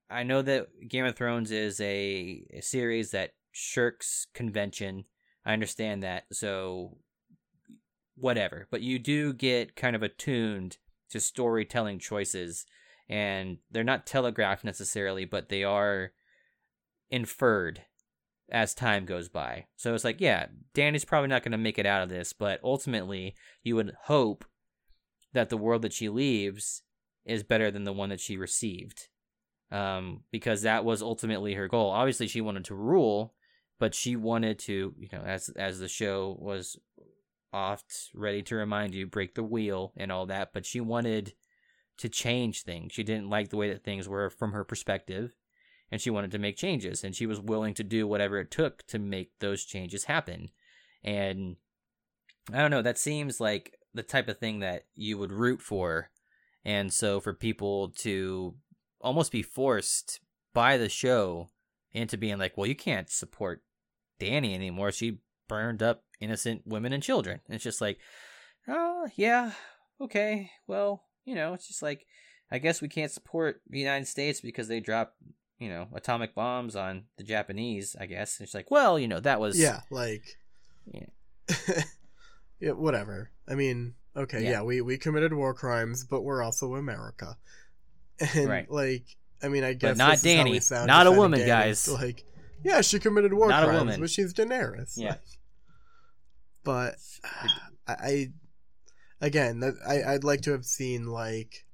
I 0.09 0.23
know 0.23 0.41
that 0.41 0.67
Game 0.89 1.05
of 1.05 1.15
Thrones 1.15 1.49
is 1.49 1.79
a, 1.79 2.43
a 2.53 2.59
series 2.59 3.11
that 3.11 3.35
shirks 3.53 4.27
convention. 4.33 5.05
I 5.45 5.53
understand 5.53 6.03
that. 6.03 6.25
So 6.33 6.97
whatever. 8.17 8.67
But 8.69 8.81
you 8.81 8.99
do 8.99 9.31
get 9.31 9.77
kind 9.77 9.95
of 9.95 10.03
attuned 10.03 10.75
to 11.11 11.21
storytelling 11.21 11.99
choices 11.99 12.65
and 13.07 13.59
they're 13.71 13.85
not 13.85 14.05
telegraphed 14.05 14.65
necessarily, 14.65 15.23
but 15.23 15.47
they 15.47 15.63
are 15.63 16.11
inferred 17.09 17.83
as 18.51 18.73
time 18.73 19.05
goes 19.05 19.29
by. 19.29 19.65
So 19.75 19.93
it's 19.93 20.03
like, 20.03 20.19
yeah, 20.21 20.47
Dany's 20.73 21.05
probably 21.05 21.29
not 21.29 21.43
going 21.43 21.53
to 21.53 21.57
make 21.57 21.79
it 21.79 21.85
out 21.85 22.03
of 22.03 22.09
this, 22.09 22.33
but 22.33 22.59
ultimately 22.63 23.35
you 23.63 23.75
would 23.75 23.95
hope 24.03 24.45
that 25.33 25.49
the 25.49 25.57
world 25.57 25.81
that 25.81 25.93
she 25.93 26.09
leaves 26.09 26.83
is 27.25 27.43
better 27.43 27.71
than 27.71 27.83
the 27.83 27.93
one 27.93 28.09
that 28.09 28.19
she 28.19 28.37
received 28.37 29.07
um, 29.73 30.21
because 30.31 30.61
that 30.61 30.85
was 30.85 31.01
ultimately 31.01 31.55
her 31.55 31.67
goal. 31.67 31.89
Obviously, 31.89 32.27
she 32.27 32.41
wanted 32.41 32.63
to 32.65 32.75
rule, 32.75 33.33
but 33.79 33.95
she 33.95 34.15
wanted 34.15 34.59
to, 34.59 34.93
you 34.97 35.09
know, 35.11 35.23
as 35.25 35.49
as 35.49 35.79
the 35.79 35.87
show 35.87 36.37
was 36.39 36.77
oft 37.51 38.11
ready 38.13 38.41
to 38.43 38.55
remind 38.55 38.93
you, 38.93 39.07
break 39.07 39.33
the 39.33 39.43
wheel 39.43 39.91
and 39.97 40.11
all 40.11 40.27
that. 40.27 40.53
But 40.53 40.65
she 40.65 40.79
wanted 40.79 41.33
to 41.97 42.07
change 42.07 42.63
things. 42.63 42.93
She 42.93 43.03
didn't 43.03 43.29
like 43.29 43.49
the 43.49 43.57
way 43.57 43.69
that 43.69 43.83
things 43.83 44.07
were 44.07 44.29
from 44.29 44.51
her 44.51 44.63
perspective, 44.63 45.33
and 45.93 46.01
she 46.01 46.09
wanted 46.09 46.31
to 46.31 46.39
make 46.39 46.57
changes. 46.57 47.03
And 47.03 47.15
she 47.15 47.27
was 47.27 47.39
willing 47.39 47.75
to 47.75 47.83
do 47.83 48.07
whatever 48.07 48.39
it 48.39 48.49
took 48.49 48.83
to 48.87 48.97
make 48.97 49.29
those 49.37 49.63
changes 49.63 50.05
happen. 50.05 50.49
And 51.03 51.57
I 52.51 52.57
don't 52.57 52.71
know. 52.71 52.81
That 52.81 52.97
seems 52.97 53.39
like 53.39 53.77
the 53.93 54.01
type 54.01 54.27
of 54.27 54.39
thing 54.39 54.61
that 54.61 54.85
you 54.95 55.19
would 55.19 55.31
root 55.31 55.61
for. 55.61 56.09
And 56.65 56.91
so 56.91 57.19
for 57.19 57.31
people 57.31 57.89
to 57.99 58.55
almost 59.01 59.31
be 59.31 59.43
forced 59.43 60.19
by 60.51 60.77
the 60.77 60.89
show 60.89 61.51
into 61.91 62.17
being 62.17 62.39
like, 62.39 62.57
well, 62.57 62.65
you 62.65 62.73
can't 62.73 63.07
support 63.07 63.61
Dany 64.19 64.55
anymore. 64.55 64.91
She 64.91 65.19
burned 65.47 65.83
up 65.83 66.05
innocent 66.19 66.63
women 66.65 66.91
and 66.91 67.03
children. 67.03 67.39
And 67.45 67.53
it's 67.53 67.63
just 67.63 67.81
like, 67.81 67.99
oh, 68.67 69.09
yeah, 69.15 69.51
okay. 70.01 70.49
Well, 70.65 71.03
you 71.23 71.35
know, 71.35 71.53
it's 71.53 71.67
just 71.67 71.83
like, 71.83 72.07
I 72.51 72.57
guess 72.57 72.81
we 72.81 72.87
can't 72.87 73.11
support 73.11 73.61
the 73.69 73.77
United 73.77 74.07
States 74.07 74.41
because 74.41 74.67
they 74.67 74.79
dropped, 74.79 75.17
you 75.63 75.69
know, 75.69 75.87
atomic 75.93 76.35
bombs 76.35 76.75
on 76.75 77.05
the 77.17 77.23
Japanese, 77.23 77.95
I 77.99 78.05
guess. 78.05 78.37
And 78.39 78.45
it's 78.45 78.53
like, 78.53 78.69
well, 78.69 78.99
you 78.99 79.07
know, 79.07 79.19
that 79.21 79.39
was. 79.39 79.57
yeah, 79.59 79.81
like, 79.89 80.23
Yeah. 80.85 81.05
yeah, 82.59 82.71
whatever. 82.71 83.31
I 83.47 83.55
mean, 83.55 83.93
okay, 84.15 84.43
Yeah. 84.43 84.49
yeah. 84.51 84.61
we 84.63 84.81
we 84.81 84.97
committed 84.97 85.33
war 85.33 85.53
crimes, 85.53 86.03
but 86.03 86.21
we're 86.21 86.43
also 86.43 86.75
America, 86.75 87.37
and 88.35 88.49
Right. 88.49 88.69
like, 88.71 89.05
I 89.41 89.47
mean, 89.49 89.63
I 89.63 89.73
guess 89.73 89.97
not 89.97 90.17
how 90.19 90.43
we 90.43 90.59
Dany. 90.59 90.85
Not 90.87 91.07
a 91.07 91.11
woman, 91.11 91.39
Dany. 91.41 91.47
guys. 91.47 91.87
Like, 91.89 92.23
yeah, 92.63 92.81
she 92.81 92.99
committed 92.99 93.33
war 93.33 93.49
Not 93.49 93.63
a 93.63 93.65
crimes, 93.67 93.79
woman. 93.79 93.99
but 94.01 94.09
she's 94.09 94.33
Daenerys. 94.33 94.93
Yeah. 94.95 95.09
Like, 95.11 95.21
but 96.63 96.95
I, 97.87 97.93
I 97.99 98.31
again, 99.19 99.61
I 99.87 100.03
I'd 100.13 100.23
like 100.23 100.41
to 100.41 100.51
have 100.51 100.63
seen 100.65 101.07
like 101.07 101.65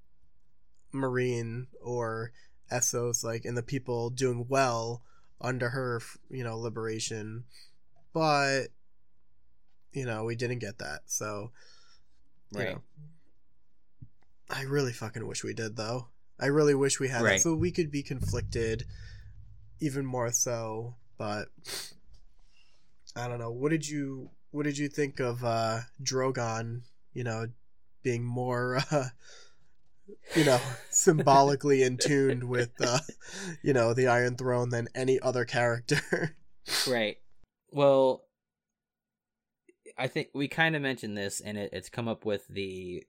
Meereen 0.93 1.67
or 1.83 2.31
Essos, 2.71 3.23
like, 3.23 3.45
and 3.45 3.57
the 3.57 3.63
people 3.63 4.09
doing 4.09 4.45
well 4.47 5.03
under 5.41 5.69
her, 5.69 6.01
you 6.29 6.43
know, 6.43 6.57
liberation, 6.57 7.45
but 8.13 8.67
you 9.91 10.05
know, 10.05 10.23
we 10.23 10.35
didn't 10.35 10.59
get 10.59 10.77
that. 10.79 11.01
So, 11.07 11.51
you 12.51 12.59
Right. 12.59 12.67
know, 12.75 12.81
I 14.49 14.63
really 14.63 14.93
fucking 14.93 15.25
wish 15.27 15.43
we 15.43 15.53
did, 15.53 15.75
though. 15.75 16.07
I 16.39 16.47
really 16.47 16.75
wish 16.75 16.99
we 16.99 17.09
had 17.09 17.23
Right. 17.23 17.33
that, 17.35 17.41
so 17.41 17.55
we 17.55 17.71
could 17.71 17.91
be 17.91 18.03
conflicted 18.03 18.85
even 19.79 20.05
more 20.05 20.31
so. 20.31 20.95
But 21.17 21.49
I 23.15 23.27
don't 23.27 23.39
know. 23.39 23.51
What 23.51 23.71
did 23.71 23.87
you 23.87 24.31
What 24.51 24.63
did 24.63 24.77
you 24.77 24.89
think 24.89 25.19
of 25.19 25.43
uh 25.43 25.81
Drogon? 26.01 26.81
You 27.13 27.23
know, 27.23 27.47
being 28.03 28.23
more, 28.23 28.77
uh, 28.91 29.09
you 30.35 30.45
know, 30.45 30.59
symbolically 30.89 31.83
in 31.83 31.97
tuned 31.97 32.43
with, 32.43 32.71
uh, 32.81 32.99
you 33.61 33.73
know, 33.73 33.93
the 33.93 34.07
Iron 34.07 34.35
Throne 34.35 34.69
than 34.69 34.87
any 34.95 35.19
other 35.19 35.45
character. 35.45 36.35
Right. 36.87 37.17
Well, 37.71 38.25
I 39.97 40.07
think 40.07 40.29
we 40.33 40.47
kind 40.47 40.75
of 40.75 40.81
mentioned 40.81 41.17
this, 41.17 41.41
and 41.41 41.57
it, 41.57 41.71
it's 41.73 41.89
come 41.89 42.07
up 42.07 42.25
with 42.25 42.47
the 42.47 43.03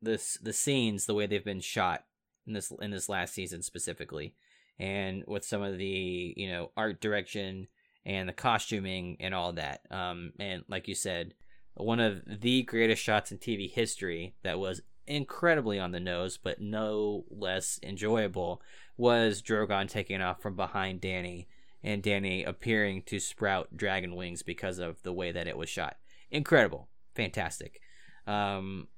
this 0.00 0.38
the 0.42 0.52
scenes, 0.52 1.06
the 1.06 1.14
way 1.14 1.26
they've 1.26 1.44
been 1.44 1.60
shot 1.60 2.04
in 2.46 2.54
this 2.54 2.72
in 2.80 2.90
this 2.90 3.08
last 3.08 3.34
season 3.34 3.62
specifically, 3.62 4.34
and 4.78 5.24
with 5.26 5.44
some 5.44 5.62
of 5.62 5.78
the 5.78 6.34
you 6.36 6.48
know 6.48 6.70
art 6.76 7.00
direction 7.00 7.68
and 8.04 8.28
the 8.28 8.32
costuming 8.32 9.16
and 9.20 9.34
all 9.34 9.52
that. 9.52 9.82
Um, 9.90 10.32
and 10.38 10.64
like 10.68 10.88
you 10.88 10.94
said, 10.94 11.34
one 11.74 12.00
of 12.00 12.22
the 12.26 12.62
greatest 12.62 13.02
shots 13.02 13.30
in 13.30 13.38
TV 13.38 13.70
history 13.70 14.34
that 14.42 14.58
was 14.58 14.80
incredibly 15.12 15.78
on 15.78 15.92
the 15.92 16.00
nose, 16.00 16.38
but 16.42 16.60
no 16.60 17.24
less 17.30 17.78
enjoyable, 17.82 18.62
was 18.96 19.42
Drogon 19.42 19.88
taking 19.88 20.20
off 20.20 20.40
from 20.40 20.56
behind 20.56 21.00
Dany 21.00 21.46
and 21.82 22.02
Dany 22.02 22.46
appearing 22.46 23.02
to 23.02 23.18
sprout 23.18 23.76
dragon 23.76 24.14
wings 24.14 24.42
because 24.42 24.78
of 24.78 25.02
the 25.02 25.12
way 25.12 25.32
that 25.32 25.48
it 25.48 25.56
was 25.56 25.68
shot. 25.68 25.96
Incredible. 26.30 26.88
Fantastic. 27.14 27.80
Um, 28.26 28.88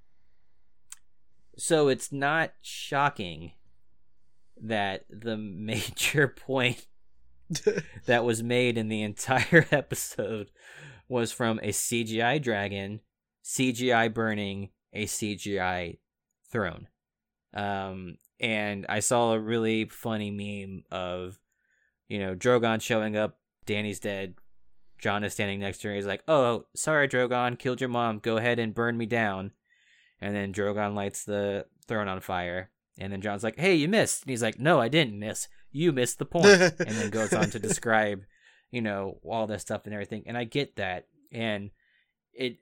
so 1.57 1.89
it's 1.89 2.13
not 2.13 2.53
shocking 2.61 3.53
that 4.61 5.05
the 5.09 5.37
major 5.39 6.29
point 6.29 6.87
that 8.07 8.25
was 8.25 8.43
made 8.43 8.79
in 8.79 8.89
the 8.89 9.03
entire 9.03 9.67
episode 9.73 10.51
was 11.09 11.33
from 11.33 11.59
a 11.59 11.69
CGI 11.69 12.41
dragon, 12.41 13.01
CGI 13.45 14.13
burning 14.13 14.71
a 14.93 15.07
CGI 15.07 15.99
throne. 16.55 16.89
Um, 17.53 18.17
and 18.41 18.87
I 18.89 19.01
saw 19.01 19.33
a 19.33 19.41
really 19.41 19.85
funny 19.85 20.31
meme 20.31 20.85
of, 20.91 21.39
you 22.09 22.19
know, 22.19 22.35
Drogon 22.35 22.81
showing 22.81 23.17
up, 23.17 23.39
Dany's 23.67 24.01
dead, 24.01 24.35
Jon 24.99 25.23
is 25.23 25.35
standing 25.35 25.61
next 25.61 25.79
to 25.79 25.89
her. 25.89 25.95
He's 25.95 26.07
like, 26.07 26.23
"Oh, 26.27 26.65
sorry, 26.75 27.09
Drogon, 27.09 27.59
killed 27.59 27.81
your 27.81 27.91
mom. 27.91 28.21
Go 28.21 28.39
ahead 28.39 28.59
and 28.59 28.75
burn 28.75 28.97
me 28.97 29.05
down." 29.05 29.53
And 30.19 30.35
then 30.35 30.53
Drogon 30.53 30.95
lights 30.95 31.25
the 31.25 31.67
throne 31.87 32.09
on 32.09 32.21
fire, 32.21 32.71
and 32.99 33.13
then 33.13 33.21
Jon's 33.21 33.45
like, 33.45 33.59
"Hey, 33.59 33.75
you 33.75 33.87
missed." 33.87 34.23
And 34.23 34.31
he's 34.31 34.43
like, 34.43 34.59
"No, 34.59 34.81
I 34.81 34.89
didn't 34.89 35.19
miss. 35.19 35.49
You 35.73 35.93
missed 35.93 36.19
the 36.19 36.25
point." 36.25 36.47
and 36.47 36.75
then 36.79 37.11
goes 37.11 37.35
on 37.35 37.51
to 37.51 37.59
describe, 37.59 38.23
you 38.71 38.81
know, 38.81 39.19
all 39.25 39.47
this 39.47 39.61
stuff 39.61 39.83
and 39.85 39.93
everything. 39.93 40.23
And 40.27 40.39
I 40.39 40.45
get 40.45 40.77
that, 40.77 41.07
and 41.31 41.71
it. 42.33 42.59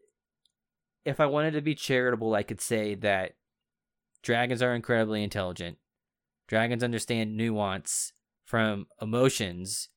If 1.05 1.21
I 1.21 1.27
wanted 1.27 1.53
to 1.53 1.61
be 1.61 1.75
charitable, 1.75 2.35
I 2.35 2.43
could 2.43 2.61
say 2.61 2.95
that 2.97 3.35
dragons 4.23 4.63
are 4.63 4.75
incredibly 4.75 5.23
intelligent. 5.23 5.79
Dragons 6.49 6.83
understand 6.83 7.37
nuance 7.37 8.13
from 8.45 8.87
emotions 9.01 9.89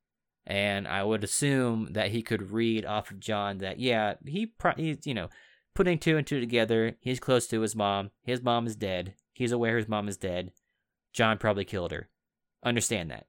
and 0.48 0.88
I 0.88 1.04
would 1.04 1.24
assume 1.24 1.90
that 1.94 2.12
he 2.12 2.22
could 2.22 2.52
read 2.52 2.86
off 2.86 3.12
of 3.12 3.20
Jon 3.20 3.58
that 3.60 3.80
yeah 3.80 4.16
he 4.26 4.46
pro- 4.46 4.74
he's 4.76 5.06
you 5.06 5.14
know 5.14 5.30
putting 5.74 6.00
two 6.00 6.18
and 6.18 6.26
two 6.26 6.40
together. 6.40 6.96
He's 7.00 7.20
close 7.20 7.48
to 7.48 7.62
his 7.62 7.76
mom. 7.76 8.12
His 8.24 8.42
mom 8.42 8.68
is 8.68 8.76
dead. 8.76 9.16
He's 9.34 9.52
aware 9.52 9.78
his 9.78 9.90
mom 9.90 10.08
is 10.08 10.18
dead. 10.18 10.52
Jon 11.14 11.38
probably 11.38 11.66
killed 11.66 11.92
her. 11.92 12.10
Understand 12.64 13.12
that. 13.12 13.28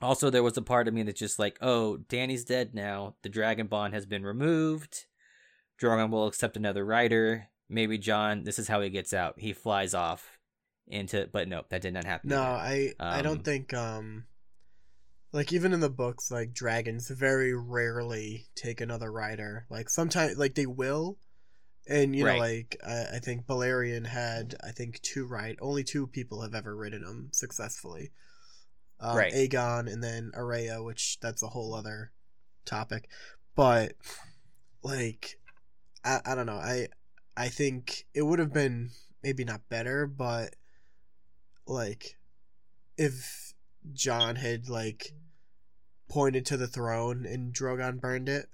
Also, 0.00 0.30
there 0.30 0.42
was 0.42 0.56
a 0.56 0.62
part 0.62 0.88
of 0.88 0.94
me 0.94 1.04
that's 1.04 1.20
just 1.20 1.38
like, 1.38 1.56
oh, 1.60 1.98
Dany's 2.08 2.44
dead 2.44 2.74
now. 2.74 3.14
The 3.22 3.28
dragon 3.28 3.68
bond 3.68 3.94
has 3.94 4.04
been 4.04 4.24
removed. 4.24 5.06
Drogon 5.80 6.10
will 6.10 6.26
accept 6.26 6.56
another 6.56 6.84
rider. 6.84 7.48
Maybe 7.72 7.98
Jon, 7.98 8.44
This 8.44 8.58
is 8.58 8.68
how 8.68 8.80
he 8.80 8.90
gets 8.90 9.12
out. 9.12 9.34
He 9.38 9.52
flies 9.52 9.94
off 9.94 10.38
into. 10.86 11.28
But 11.32 11.48
no, 11.48 11.62
that 11.70 11.82
did 11.82 11.94
not 11.94 12.04
happen. 12.04 12.30
No, 12.30 12.42
I 12.42 12.92
um, 13.00 13.08
I 13.08 13.22
don't 13.22 13.38
um, 13.38 13.44
think 13.44 13.74
um 13.74 14.24
like 15.32 15.52
even 15.52 15.72
in 15.72 15.80
the 15.80 15.90
books 15.90 16.30
like 16.30 16.52
dragons 16.52 17.08
very 17.08 17.54
rarely 17.54 18.46
take 18.54 18.80
another 18.80 19.10
rider 19.10 19.66
like 19.70 19.88
sometimes 19.88 20.36
like 20.36 20.54
they 20.54 20.66
will 20.66 21.16
and 21.88 22.14
you 22.14 22.24
know 22.24 22.36
like 22.36 22.76
I, 22.86 23.16
I 23.16 23.18
think 23.18 23.46
Balerion 23.46 24.06
had 24.06 24.54
i 24.62 24.70
think 24.70 25.00
two 25.02 25.26
ride 25.26 25.56
only 25.60 25.82
two 25.82 26.06
people 26.06 26.42
have 26.42 26.54
ever 26.54 26.76
ridden 26.76 27.02
him 27.02 27.30
successfully 27.32 28.12
um, 29.00 29.16
right. 29.16 29.32
aegon 29.32 29.92
and 29.92 30.02
then 30.02 30.30
Arya, 30.34 30.82
which 30.82 31.18
that's 31.20 31.42
a 31.42 31.48
whole 31.48 31.74
other 31.74 32.12
topic 32.64 33.08
but 33.56 33.94
like 34.82 35.38
I, 36.04 36.20
I 36.24 36.34
don't 36.34 36.46
know 36.46 36.52
i 36.52 36.88
i 37.36 37.48
think 37.48 38.04
it 38.14 38.22
would 38.22 38.38
have 38.38 38.52
been 38.52 38.90
maybe 39.22 39.44
not 39.44 39.68
better 39.68 40.06
but 40.06 40.54
like 41.66 42.16
if 42.96 43.54
Jon 43.92 44.36
had 44.36 44.68
like 44.68 45.12
pointed 46.08 46.46
to 46.46 46.56
the 46.56 46.66
throne 46.66 47.24
and 47.26 47.54
Drogon 47.54 48.00
burned 48.00 48.28
it. 48.28 48.48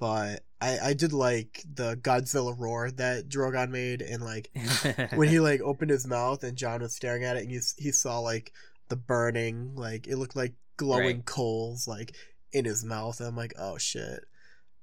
But 0.00 0.44
I, 0.60 0.78
I 0.78 0.92
did 0.94 1.12
like 1.12 1.64
the 1.72 1.96
Godzilla 1.96 2.54
roar 2.56 2.90
that 2.92 3.28
Drogon 3.28 3.70
made, 3.70 4.00
and 4.00 4.22
like 4.22 4.50
when 5.14 5.28
he 5.28 5.40
like 5.40 5.60
opened 5.60 5.90
his 5.90 6.06
mouth 6.06 6.44
and 6.44 6.56
Jon 6.56 6.80
was 6.80 6.94
staring 6.94 7.24
at 7.24 7.36
it, 7.36 7.42
and 7.42 7.52
you, 7.52 7.60
he 7.76 7.90
saw 7.90 8.20
like 8.20 8.52
the 8.88 8.96
burning, 8.96 9.74
like 9.74 10.06
it 10.06 10.16
looked 10.16 10.36
like 10.36 10.54
glowing 10.76 11.16
right. 11.16 11.24
coals 11.24 11.88
like 11.88 12.14
in 12.52 12.64
his 12.64 12.84
mouth. 12.84 13.18
And 13.18 13.28
I'm 13.28 13.36
like, 13.36 13.54
oh 13.58 13.76
shit. 13.76 14.24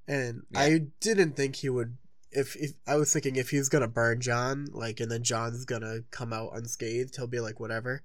And 0.07 0.43
yeah. 0.51 0.59
I 0.59 0.79
didn't 0.99 1.35
think 1.35 1.55
he 1.55 1.69
would. 1.69 1.97
If, 2.35 2.55
if 2.55 2.71
I 2.85 2.95
was 2.95 3.11
thinking 3.11 3.35
if 3.35 3.49
he's 3.49 3.69
gonna 3.69 3.87
burn 3.87 4.21
Jon, 4.21 4.67
like, 4.71 4.99
and 4.99 5.09
then 5.11 5.23
Jon's 5.23 5.65
gonna 5.65 5.99
come 6.11 6.33
out 6.33 6.51
unscathed, 6.53 7.15
he'll 7.15 7.27
be 7.27 7.39
like 7.39 7.59
whatever. 7.59 8.03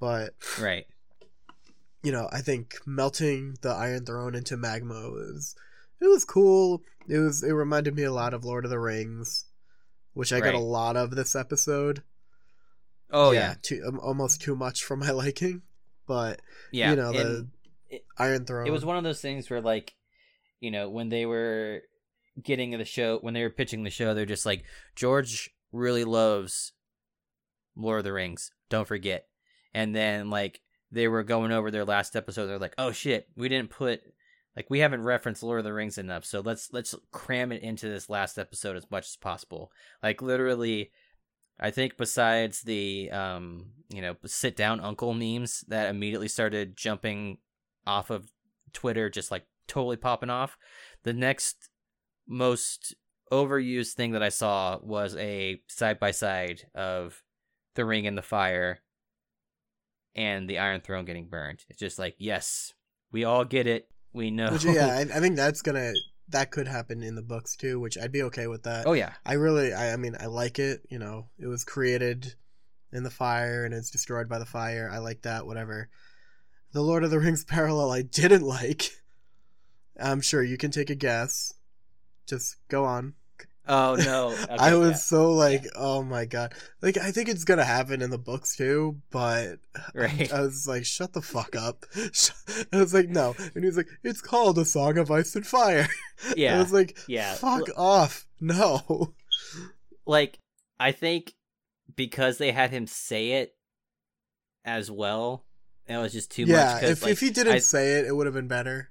But 0.00 0.34
right, 0.60 0.86
you 2.02 2.12
know, 2.12 2.28
I 2.30 2.40
think 2.40 2.76
melting 2.86 3.56
the 3.62 3.70
Iron 3.70 4.04
Throne 4.04 4.34
into 4.34 4.56
magma 4.56 5.10
was 5.10 5.56
it 6.00 6.06
was 6.06 6.24
cool. 6.24 6.82
It 7.08 7.18
was 7.18 7.42
it 7.42 7.52
reminded 7.52 7.96
me 7.96 8.04
a 8.04 8.12
lot 8.12 8.34
of 8.34 8.44
Lord 8.44 8.64
of 8.64 8.70
the 8.70 8.78
Rings, 8.78 9.46
which 10.12 10.32
I 10.32 10.36
right. 10.36 10.44
got 10.44 10.54
a 10.54 10.58
lot 10.58 10.96
of 10.96 11.12
this 11.12 11.34
episode. 11.34 12.02
Oh 13.10 13.30
yeah, 13.30 13.40
yeah. 13.40 13.54
Too, 13.62 13.84
um, 13.86 14.00
almost 14.00 14.42
too 14.42 14.54
much 14.54 14.84
for 14.84 14.96
my 14.96 15.10
liking, 15.12 15.62
but 16.06 16.40
yeah, 16.72 16.90
you 16.90 16.96
know 16.96 17.12
the 17.12 17.48
it, 17.90 18.04
Iron 18.18 18.44
Throne. 18.44 18.66
It 18.66 18.70
was 18.70 18.84
one 18.84 18.96
of 18.96 19.04
those 19.04 19.20
things 19.20 19.48
where 19.48 19.60
like, 19.60 19.94
you 20.60 20.70
know, 20.70 20.90
when 20.90 21.08
they 21.08 21.24
were 21.26 21.82
getting 22.42 22.74
of 22.74 22.78
the 22.78 22.84
show, 22.84 23.18
when 23.20 23.34
they 23.34 23.42
were 23.42 23.50
pitching 23.50 23.84
the 23.84 23.90
show, 23.90 24.14
they're 24.14 24.26
just 24.26 24.46
like 24.46 24.64
George 24.96 25.50
really 25.72 26.04
loves 26.04 26.72
Lord 27.76 27.98
of 27.98 28.04
the 28.04 28.12
Rings. 28.12 28.50
Don't 28.68 28.88
forget, 28.88 29.26
and 29.72 29.94
then 29.94 30.30
like 30.30 30.60
they 30.90 31.08
were 31.08 31.22
going 31.22 31.52
over 31.52 31.70
their 31.70 31.84
last 31.84 32.16
episode. 32.16 32.46
They're 32.46 32.58
like, 32.58 32.74
"Oh 32.78 32.92
shit, 32.92 33.28
we 33.36 33.48
didn't 33.48 33.70
put 33.70 34.02
like 34.56 34.66
we 34.70 34.80
haven't 34.80 35.02
referenced 35.02 35.42
Lord 35.42 35.58
of 35.58 35.64
the 35.64 35.72
Rings 35.72 35.98
enough, 35.98 36.24
so 36.24 36.40
let's 36.40 36.72
let's 36.72 36.94
cram 37.10 37.52
it 37.52 37.62
into 37.62 37.88
this 37.88 38.08
last 38.08 38.38
episode 38.38 38.76
as 38.76 38.90
much 38.90 39.06
as 39.06 39.16
possible." 39.16 39.72
Like 40.02 40.22
literally, 40.22 40.90
I 41.58 41.70
think 41.70 41.96
besides 41.96 42.62
the 42.62 43.10
um 43.10 43.66
you 43.90 44.00
know 44.00 44.16
sit 44.24 44.56
down 44.56 44.80
uncle 44.80 45.14
memes 45.14 45.64
that 45.68 45.90
immediately 45.90 46.28
started 46.28 46.76
jumping 46.76 47.38
off 47.86 48.10
of 48.10 48.30
Twitter, 48.72 49.10
just 49.10 49.30
like 49.30 49.46
totally 49.66 49.96
popping 49.96 50.30
off, 50.30 50.56
the 51.02 51.12
next 51.12 51.68
most 52.26 52.94
overused 53.32 53.92
thing 53.92 54.12
that 54.12 54.22
I 54.22 54.28
saw 54.28 54.78
was 54.82 55.16
a 55.16 55.60
side 55.68 55.98
by 55.98 56.10
side 56.10 56.62
of 56.74 57.22
the 57.74 57.84
ring 57.84 58.06
and 58.06 58.16
the 58.16 58.22
fire 58.22 58.80
and 60.14 60.48
the 60.48 60.58
Iron 60.58 60.80
Throne 60.80 61.04
getting 61.04 61.26
burned. 61.26 61.64
It's 61.68 61.80
just 61.80 61.98
like, 61.98 62.14
yes, 62.18 62.72
we 63.10 63.24
all 63.24 63.44
get 63.44 63.66
it. 63.66 63.88
We 64.12 64.30
know. 64.30 64.52
Which, 64.52 64.64
yeah, 64.64 64.86
I, 64.96 65.00
I 65.00 65.20
think 65.20 65.36
that's 65.36 65.62
gonna 65.62 65.92
that 66.28 66.50
could 66.50 66.68
happen 66.68 67.02
in 67.02 67.14
the 67.14 67.22
books 67.22 67.56
too, 67.56 67.80
which 67.80 67.98
I'd 67.98 68.12
be 68.12 68.22
okay 68.24 68.46
with 68.46 68.62
that. 68.62 68.86
Oh 68.86 68.92
yeah, 68.92 69.12
I 69.26 69.34
really, 69.34 69.72
I, 69.72 69.92
I 69.92 69.96
mean, 69.96 70.16
I 70.18 70.26
like 70.26 70.58
it. 70.58 70.82
You 70.88 70.98
know, 70.98 71.28
it 71.38 71.46
was 71.46 71.64
created 71.64 72.34
in 72.92 73.02
the 73.02 73.10
fire 73.10 73.64
and 73.64 73.74
it's 73.74 73.90
destroyed 73.90 74.28
by 74.28 74.38
the 74.38 74.46
fire. 74.46 74.88
I 74.92 74.98
like 74.98 75.22
that. 75.22 75.46
Whatever. 75.46 75.90
The 76.72 76.82
Lord 76.82 77.04
of 77.04 77.10
the 77.10 77.20
Rings 77.20 77.44
parallel 77.48 77.90
I 77.90 78.02
didn't 78.02 78.42
like. 78.42 78.90
I'm 80.00 80.20
sure 80.20 80.42
you 80.42 80.56
can 80.56 80.70
take 80.70 80.90
a 80.90 80.94
guess. 80.94 81.54
Just 82.26 82.56
go 82.68 82.84
on. 82.84 83.14
Oh 83.66 83.96
no! 83.96 84.28
Okay, 84.44 84.56
I 84.58 84.74
was 84.74 84.90
yeah. 84.90 84.96
so 84.96 85.32
like, 85.32 85.64
yeah. 85.64 85.70
oh 85.76 86.02
my 86.02 86.26
god! 86.26 86.52
Like 86.82 86.98
I 86.98 87.10
think 87.10 87.28
it's 87.28 87.44
gonna 87.44 87.64
happen 87.64 88.02
in 88.02 88.10
the 88.10 88.18
books 88.18 88.56
too, 88.56 89.00
but 89.10 89.58
right. 89.94 90.32
I, 90.32 90.38
I 90.38 90.40
was 90.42 90.68
like, 90.68 90.84
shut 90.84 91.14
the 91.14 91.22
fuck 91.22 91.56
up! 91.56 91.86
I 91.96 92.76
was 92.76 92.92
like, 92.92 93.08
no, 93.08 93.34
and 93.54 93.64
he's 93.64 93.76
like, 93.76 93.88
it's 94.02 94.20
called 94.20 94.58
a 94.58 94.64
song 94.64 94.98
of 94.98 95.10
ice 95.10 95.34
and 95.34 95.46
fire. 95.46 95.88
Yeah, 96.36 96.56
I 96.56 96.58
was 96.58 96.72
like, 96.72 96.98
yeah, 97.08 97.34
fuck 97.34 97.68
L- 97.70 97.74
off! 97.76 98.26
No. 98.40 99.14
Like 100.06 100.38
I 100.78 100.92
think 100.92 101.32
because 101.96 102.38
they 102.38 102.52
had 102.52 102.70
him 102.70 102.86
say 102.86 103.32
it 103.32 103.54
as 104.64 104.90
well, 104.90 105.44
it 105.86 105.96
was 105.96 106.12
just 106.12 106.30
too 106.30 106.44
yeah, 106.44 106.74
much. 106.74 106.82
Yeah, 106.82 106.88
if 106.90 107.02
like, 107.02 107.12
if 107.12 107.20
he 107.20 107.30
didn't 107.30 107.54
I, 107.54 107.58
say 107.58 107.94
it, 107.94 108.06
it 108.06 108.14
would 108.14 108.26
have 108.26 108.34
been 108.34 108.48
better. 108.48 108.90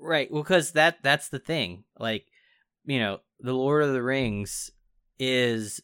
Right. 0.00 0.30
Well, 0.30 0.42
because 0.42 0.72
that 0.72 1.02
that's 1.02 1.28
the 1.28 1.38
thing. 1.38 1.84
Like, 1.98 2.26
you 2.84 2.98
know, 2.98 3.20
the 3.40 3.52
Lord 3.52 3.82
of 3.82 3.92
the 3.92 4.02
Rings 4.02 4.70
is, 5.18 5.80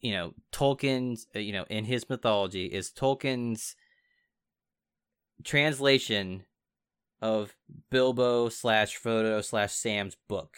you 0.00 0.12
know, 0.12 0.34
Tolkien's, 0.52 1.26
uh, 1.34 1.38
you 1.38 1.52
know, 1.52 1.64
in 1.68 1.84
his 1.84 2.08
mythology 2.08 2.66
is 2.66 2.90
Tolkien's 2.90 3.76
translation 5.44 6.44
of 7.20 7.54
Bilbo 7.90 8.48
slash 8.48 9.00
Frodo 9.00 9.44
slash 9.44 9.72
Sam's 9.72 10.16
book. 10.28 10.56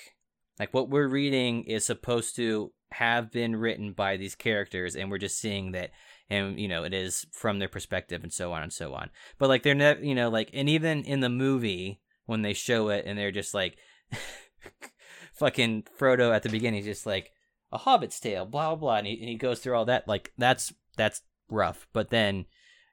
Like 0.58 0.74
what 0.74 0.88
we're 0.88 1.08
reading 1.08 1.64
is 1.64 1.86
supposed 1.86 2.34
to 2.36 2.72
have 2.90 3.30
been 3.30 3.54
written 3.54 3.92
by 3.92 4.16
these 4.16 4.34
characters, 4.34 4.96
and 4.96 5.10
we're 5.10 5.18
just 5.18 5.38
seeing 5.38 5.72
that, 5.72 5.90
and 6.28 6.58
you 6.58 6.66
know, 6.66 6.84
it 6.84 6.92
is 6.92 7.26
from 7.32 7.58
their 7.58 7.68
perspective, 7.68 8.22
and 8.22 8.32
so 8.32 8.52
on 8.52 8.62
and 8.62 8.72
so 8.72 8.94
on. 8.94 9.10
But 9.38 9.48
like 9.48 9.62
they're 9.62 9.74
not, 9.74 10.02
you 10.02 10.14
know, 10.14 10.30
like, 10.30 10.50
and 10.52 10.68
even 10.68 11.04
in 11.04 11.20
the 11.20 11.28
movie 11.28 12.00
when 12.26 12.42
they 12.42 12.54
show 12.54 12.88
it, 12.88 13.04
and 13.06 13.18
they're 13.18 13.30
just 13.32 13.54
like. 13.54 13.76
fucking 15.38 15.84
Frodo 15.98 16.34
at 16.34 16.42
the 16.42 16.48
beginning, 16.48 16.84
just 16.84 17.06
like 17.06 17.32
a 17.72 17.78
Hobbit's 17.78 18.20
tale, 18.20 18.44
blah 18.44 18.70
blah 18.70 18.76
blah, 18.76 18.96
and 18.96 19.06
he, 19.06 19.18
and 19.18 19.28
he 19.28 19.34
goes 19.36 19.60
through 19.60 19.74
all 19.74 19.84
that. 19.86 20.08
Like 20.08 20.32
that's 20.38 20.72
that's 20.96 21.22
rough. 21.50 21.86
But 21.92 22.10
then, 22.10 22.46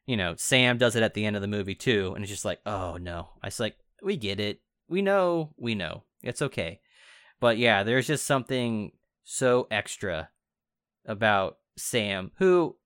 you 0.05 0.17
know, 0.17 0.35
Sam 0.37 0.77
does 0.77 0.95
it 0.95 1.03
at 1.03 1.13
the 1.13 1.25
end 1.25 1.35
of 1.35 1.41
the 1.41 1.47
movie 1.47 1.75
too, 1.75 2.13
and 2.15 2.23
it's 2.23 2.31
just 2.31 2.45
like, 2.45 2.59
oh 2.65 2.97
no. 2.97 3.29
I 3.41 3.47
was 3.47 3.59
like, 3.59 3.77
we 4.03 4.17
get 4.17 4.39
it, 4.39 4.61
we 4.87 5.01
know, 5.01 5.53
we 5.57 5.75
know, 5.75 6.03
it's 6.23 6.41
okay. 6.41 6.79
But 7.39 7.57
yeah, 7.57 7.83
there's 7.83 8.07
just 8.07 8.25
something 8.25 8.91
so 9.23 9.67
extra 9.71 10.29
about 11.05 11.57
Sam, 11.77 12.31
who, 12.37 12.77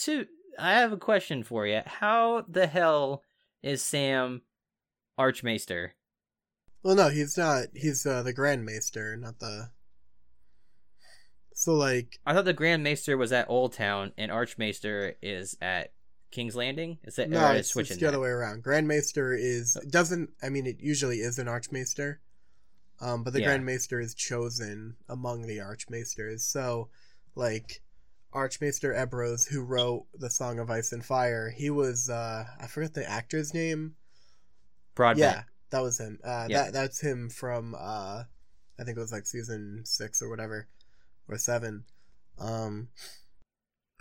to 0.00 0.26
I 0.58 0.74
have 0.74 0.92
a 0.92 0.96
question 0.96 1.42
for 1.42 1.66
you. 1.66 1.82
How 1.84 2.44
the 2.48 2.66
hell 2.66 3.22
is 3.62 3.82
Sam 3.82 4.42
Archmaester? 5.18 5.94
Well, 6.82 6.94
no, 6.94 7.08
he's 7.08 7.36
not. 7.36 7.66
He's 7.74 8.06
uh, 8.06 8.22
the 8.22 8.32
Grand 8.32 8.64
Maester, 8.64 9.16
not 9.16 9.38
the. 9.40 9.70
So 11.54 11.74
like, 11.74 12.18
I 12.26 12.34
thought 12.34 12.44
the 12.44 12.52
Grand 12.52 12.82
Maester 12.84 13.16
was 13.16 13.32
at 13.32 13.48
Old 13.48 13.72
Town 13.72 14.12
and 14.18 14.30
Archmaester 14.30 15.16
is 15.22 15.56
at 15.60 15.92
King's 16.30 16.54
Landing. 16.54 16.98
Is 17.04 17.16
that 17.16 17.30
no, 17.30 17.52
it's, 17.52 17.70
switching 17.70 17.94
it's 17.94 18.00
the 18.02 18.08
other 18.08 18.20
way 18.20 18.28
around. 18.28 18.62
Grand 18.62 18.86
Maester 18.86 19.32
is 19.32 19.76
doesn't. 19.88 20.30
I 20.42 20.50
mean, 20.50 20.66
it 20.66 20.80
usually 20.80 21.18
is 21.18 21.38
an 21.38 21.48
Archmaester, 21.48 22.20
um, 23.00 23.24
but 23.24 23.32
the 23.32 23.40
Yeah. 23.40 23.46
Grand 23.46 23.64
Maester 23.64 23.98
is 23.98 24.14
chosen 24.14 24.96
among 25.08 25.46
the 25.46 25.58
Archmaesters. 25.58 26.40
So, 26.40 26.90
like, 27.34 27.80
Archmaester 28.34 28.92
Ebrose, 28.92 29.48
who 29.48 29.62
wrote 29.62 30.06
the 30.12 30.28
Song 30.28 30.58
of 30.58 30.68
Ice 30.70 30.92
and 30.92 31.04
Fire, 31.04 31.48
he 31.48 31.70
was 31.70 32.10
uh, 32.10 32.44
I 32.60 32.66
forget 32.66 32.92
the 32.92 33.10
actor's 33.10 33.54
name. 33.54 33.94
Broadbent. 34.94 35.36
Yeah, 35.36 35.42
that 35.70 35.82
was 35.82 35.98
him. 35.98 36.18
Uh, 36.24 36.46
Yeah. 36.48 36.64
That 36.64 36.72
that's 36.72 37.00
him 37.00 37.28
from 37.30 37.74
uh, 37.74 38.24
I 38.78 38.84
think 38.84 38.96
it 38.96 39.00
was 39.00 39.12
like 39.12 39.26
season 39.26 39.82
six 39.84 40.22
or 40.22 40.28
whatever, 40.28 40.68
or 41.28 41.38
seven. 41.38 41.84
Um, 42.38 42.88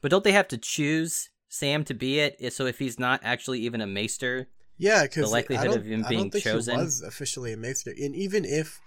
But 0.01 0.11
don't 0.11 0.23
they 0.23 0.33
have 0.33 0.47
to 0.49 0.57
choose 0.57 1.29
Sam 1.49 1.83
to 1.85 1.93
be 1.93 2.19
it? 2.19 2.53
So 2.53 2.65
if 2.65 2.79
he's 2.79 2.99
not 2.99 3.21
actually 3.23 3.59
even 3.61 3.81
a 3.81 3.87
maester, 3.87 4.47
yeah, 4.77 5.03
because 5.03 5.25
The 5.25 5.31
likelihood 5.31 5.75
of 5.77 5.85
him 5.85 6.03
I 6.05 6.09
being 6.09 6.21
don't 6.23 6.31
think 6.31 6.43
chosen? 6.43 6.75
he 6.75 6.81
was 6.81 7.01
officially 7.01 7.53
a 7.53 7.57
maester, 7.57 7.91
and 7.91 8.13
even 8.15 8.43
if, 8.43 8.81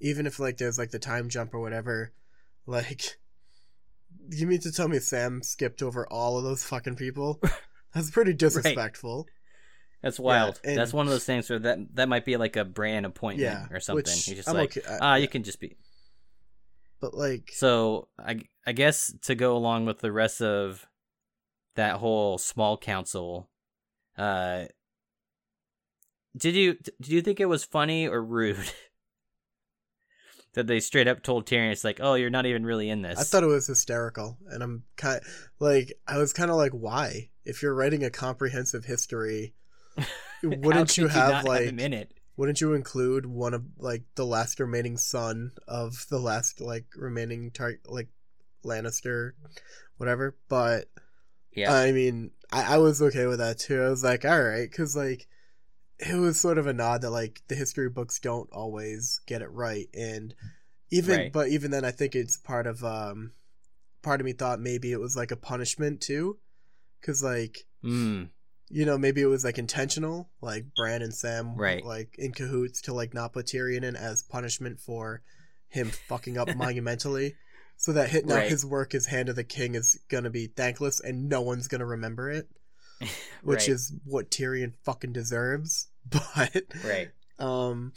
even 0.00 0.26
if 0.26 0.38
like 0.38 0.56
there's 0.56 0.78
like 0.78 0.92
the 0.92 1.00
time 1.00 1.28
jump 1.28 1.52
or 1.52 1.60
whatever, 1.60 2.12
like, 2.64 3.18
you 4.30 4.46
mean 4.46 4.60
to 4.60 4.70
tell 4.70 4.86
me 4.86 5.00
Sam 5.00 5.42
skipped 5.42 5.82
over 5.82 6.06
all 6.06 6.38
of 6.38 6.44
those 6.44 6.62
fucking 6.62 6.94
people? 6.96 7.40
That's 7.94 8.10
pretty 8.12 8.34
disrespectful. 8.34 9.26
That's 10.02 10.18
wild. 10.18 10.60
and- 10.64 10.76
that's 10.76 10.92
one 10.92 11.06
of 11.06 11.12
those 11.12 11.24
things 11.24 11.48
where 11.48 11.58
that 11.60 11.94
that 11.94 12.08
might 12.08 12.24
be 12.24 12.36
like 12.36 12.56
a 12.56 12.64
Bran 12.64 13.04
appointment 13.04 13.68
Yeah, 13.70 13.74
or 13.74 13.80
something. 13.80 13.96
which 14.02 14.24
He's 14.24 14.36
just 14.36 14.48
I'm 14.48 14.56
like, 14.56 14.76
okay. 14.76 14.86
I- 14.88 14.98
ah, 15.00 15.14
you 15.16 15.28
can 15.28 15.42
just 15.44 15.60
be. 15.60 15.76
but 17.00 17.14
like, 17.14 17.50
So 17.52 18.08
I 18.18 18.40
I 18.66 18.72
guess 18.72 19.12
to 19.22 19.34
go 19.34 19.56
along 19.56 19.86
with 19.86 20.00
the 20.00 20.12
rest 20.12 20.40
of 20.42 20.86
that 21.76 21.96
whole 21.96 22.36
small 22.38 22.76
council, 22.76 23.48
uh, 24.18 24.64
did 26.36 26.54
you 26.54 26.74
did 26.74 27.08
you 27.08 27.22
think 27.22 27.40
it 27.40 27.46
was 27.46 27.64
funny 27.64 28.06
or 28.08 28.22
rude 28.22 28.56
that 30.54 30.66
they 30.66 30.80
straight 30.80 31.08
up 31.08 31.22
told 31.22 31.46
Tyrion 31.46 31.72
it's 31.72 31.84
like, 31.84 31.98
oh, 32.02 32.14
you're 32.14 32.30
not 32.30 32.46
even 32.46 32.64
really 32.66 32.88
in 32.90 33.02
this? 33.02 33.18
I 33.18 33.22
thought 33.22 33.42
it 33.42 33.46
was 33.46 33.66
hysterical, 33.66 34.38
and 34.48 34.62
I'm 34.62 34.84
kind 34.96 35.20
like 35.60 35.92
I 36.06 36.18
was 36.18 36.32
kind 36.32 36.50
of 36.50 36.56
like, 36.56 36.72
why? 36.72 37.30
If 37.44 37.62
you're 37.62 37.74
writing 37.74 38.04
a 38.04 38.10
comprehensive 38.10 38.84
history, 38.84 39.54
wouldn't 40.42 40.96
you 40.96 41.08
have 41.08 41.30
not 41.30 41.44
like 41.44 41.68
him 41.68 41.78
in 41.78 41.92
it? 41.92 42.12
wouldn't 42.36 42.60
you 42.60 42.74
include 42.74 43.26
one 43.26 43.54
of 43.54 43.62
like 43.78 44.02
the 44.14 44.26
last 44.26 44.58
remaining 44.58 44.96
son 44.96 45.52
of 45.68 46.06
the 46.10 46.18
last 46.18 46.60
like 46.60 46.86
remaining 46.96 47.50
tar- 47.50 47.80
like 47.86 48.08
Lannister, 48.64 49.32
whatever? 49.96 50.36
But 50.48 50.86
Yeah, 51.54 51.72
I 51.72 51.92
mean, 51.92 52.30
I, 52.50 52.74
I 52.74 52.78
was 52.78 53.02
okay 53.02 53.26
with 53.26 53.38
that 53.38 53.58
too. 53.58 53.82
I 53.82 53.88
was 53.88 54.02
like, 54.02 54.24
all 54.24 54.42
right, 54.42 54.70
because 54.70 54.96
like 54.96 55.26
it 55.98 56.16
was 56.16 56.40
sort 56.40 56.58
of 56.58 56.66
a 56.66 56.72
nod 56.72 57.02
that 57.02 57.10
like 57.10 57.42
the 57.48 57.54
history 57.54 57.88
books 57.88 58.18
don't 58.18 58.50
always 58.52 59.20
get 59.26 59.42
it 59.42 59.50
right, 59.50 59.88
and 59.94 60.34
even 60.90 61.16
Right. 61.16 61.32
but 61.32 61.48
even 61.48 61.70
then, 61.70 61.84
I 61.84 61.90
think 61.90 62.14
it's 62.14 62.36
part 62.36 62.66
of 62.66 62.82
um 62.84 63.32
part 64.02 64.20
of 64.20 64.24
me 64.24 64.32
thought 64.32 64.60
maybe 64.60 64.90
it 64.92 65.00
was 65.00 65.16
like 65.16 65.30
a 65.30 65.36
punishment 65.36 66.00
too, 66.00 66.38
because 67.00 67.22
like 67.22 67.64
mm, 67.84 68.28
you 68.72 68.84
know, 68.86 68.96
maybe 68.98 69.20
it 69.20 69.26
was 69.26 69.44
like 69.44 69.58
intentional, 69.58 70.30
like 70.40 70.64
Bran 70.76 71.02
and 71.02 71.14
Sam, 71.14 71.54
Right. 71.56 71.84
like 71.84 72.16
in 72.18 72.32
cahoots 72.32 72.80
to 72.82 72.94
like 72.94 73.12
not 73.14 73.32
put 73.34 73.46
Tyrion 73.46 73.84
in 73.84 73.94
as 73.96 74.22
punishment 74.22 74.80
for 74.80 75.22
him 75.68 75.90
fucking 75.90 76.38
up 76.38 76.48
monumentally, 76.56 77.36
so 77.76 77.92
that 77.92 78.10
hit 78.10 78.26
now 78.26 78.36
Right. 78.36 78.48
his 78.48 78.64
work 78.64 78.94
as 78.94 79.06
Hand 79.06 79.28
of 79.28 79.36
the 79.36 79.44
King 79.44 79.74
is 79.74 79.98
gonna 80.08 80.30
be 80.30 80.46
thankless 80.46 81.00
and 81.00 81.28
no 81.28 81.40
one's 81.42 81.68
gonna 81.68 81.86
remember 81.86 82.30
it, 82.30 82.48
which 83.42 83.60
right, 83.60 83.68
is 83.68 83.92
what 84.04 84.30
Tyrion 84.30 84.72
fucking 84.84 85.12
deserves. 85.12 85.88
But 86.10 86.64
right. 86.84 87.10
um, 87.38 87.92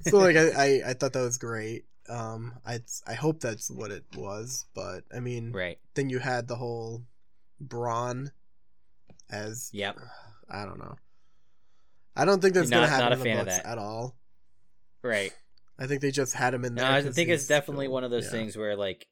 so 0.00 0.18
like 0.18 0.36
I, 0.36 0.48
I 0.50 0.82
I 0.90 0.92
thought 0.94 1.12
that 1.12 1.20
was 1.20 1.36
great. 1.36 1.84
Um, 2.08 2.54
I 2.66 2.80
I 3.06 3.14
hope 3.14 3.40
that's 3.40 3.70
what 3.70 3.90
it 3.90 4.04
was, 4.16 4.64
but 4.74 5.04
I 5.14 5.20
mean, 5.20 5.52
Right. 5.52 5.78
then 5.94 6.08
you 6.08 6.18
had 6.18 6.48
the 6.48 6.56
whole 6.56 7.02
Bronn 7.62 8.30
as 9.32 9.70
Yep. 9.72 9.98
I 10.50 10.64
don't 10.64 10.78
know. 10.78 10.96
I 12.14 12.24
don't 12.26 12.40
think 12.42 12.54
that's 12.54 12.68
Not- 12.68 12.76
gonna 12.76 12.88
happen 12.88 13.04
not 13.10 13.12
a 13.12 13.22
fan 13.22 13.38
of 13.40 13.46
that. 13.46 13.64
at 13.66 13.78
all. 13.78 14.18
Right. 15.02 15.32
I 15.78 15.86
think 15.86 16.02
they 16.02 16.10
just 16.10 16.34
had 16.34 16.52
him 16.54 16.64
in 16.64 16.74
No, 16.74 16.82
there. 16.82 16.90
I 16.92 17.02
'cause 17.02 17.14
think 17.14 17.30
it's 17.30 17.46
definitely 17.46 17.86
cool. 17.86 17.94
one 17.94 18.04
of 18.04 18.10
those 18.10 18.26
Yeah. 18.26 18.30
things 18.32 18.56
where 18.56 18.76
like 18.76 19.08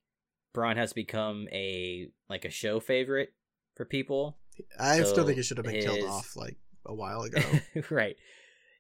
Bronn 0.55 0.77
has 0.77 0.93
become 0.93 1.49
a 1.51 2.11
like 2.29 2.45
a 2.45 2.51
show 2.51 2.79
favorite 2.81 3.33
for 3.77 3.85
people. 3.87 4.39
I 4.79 5.03
still 5.05 5.25
think 5.25 5.39
he 5.39 5.43
should 5.43 5.57
have 5.57 5.64
been 5.66 5.81
killed 5.83 6.03
off 6.05 6.37
like 6.37 6.59
a 6.85 6.95
while 6.95 7.23
ago. 7.23 7.41
right. 7.91 8.16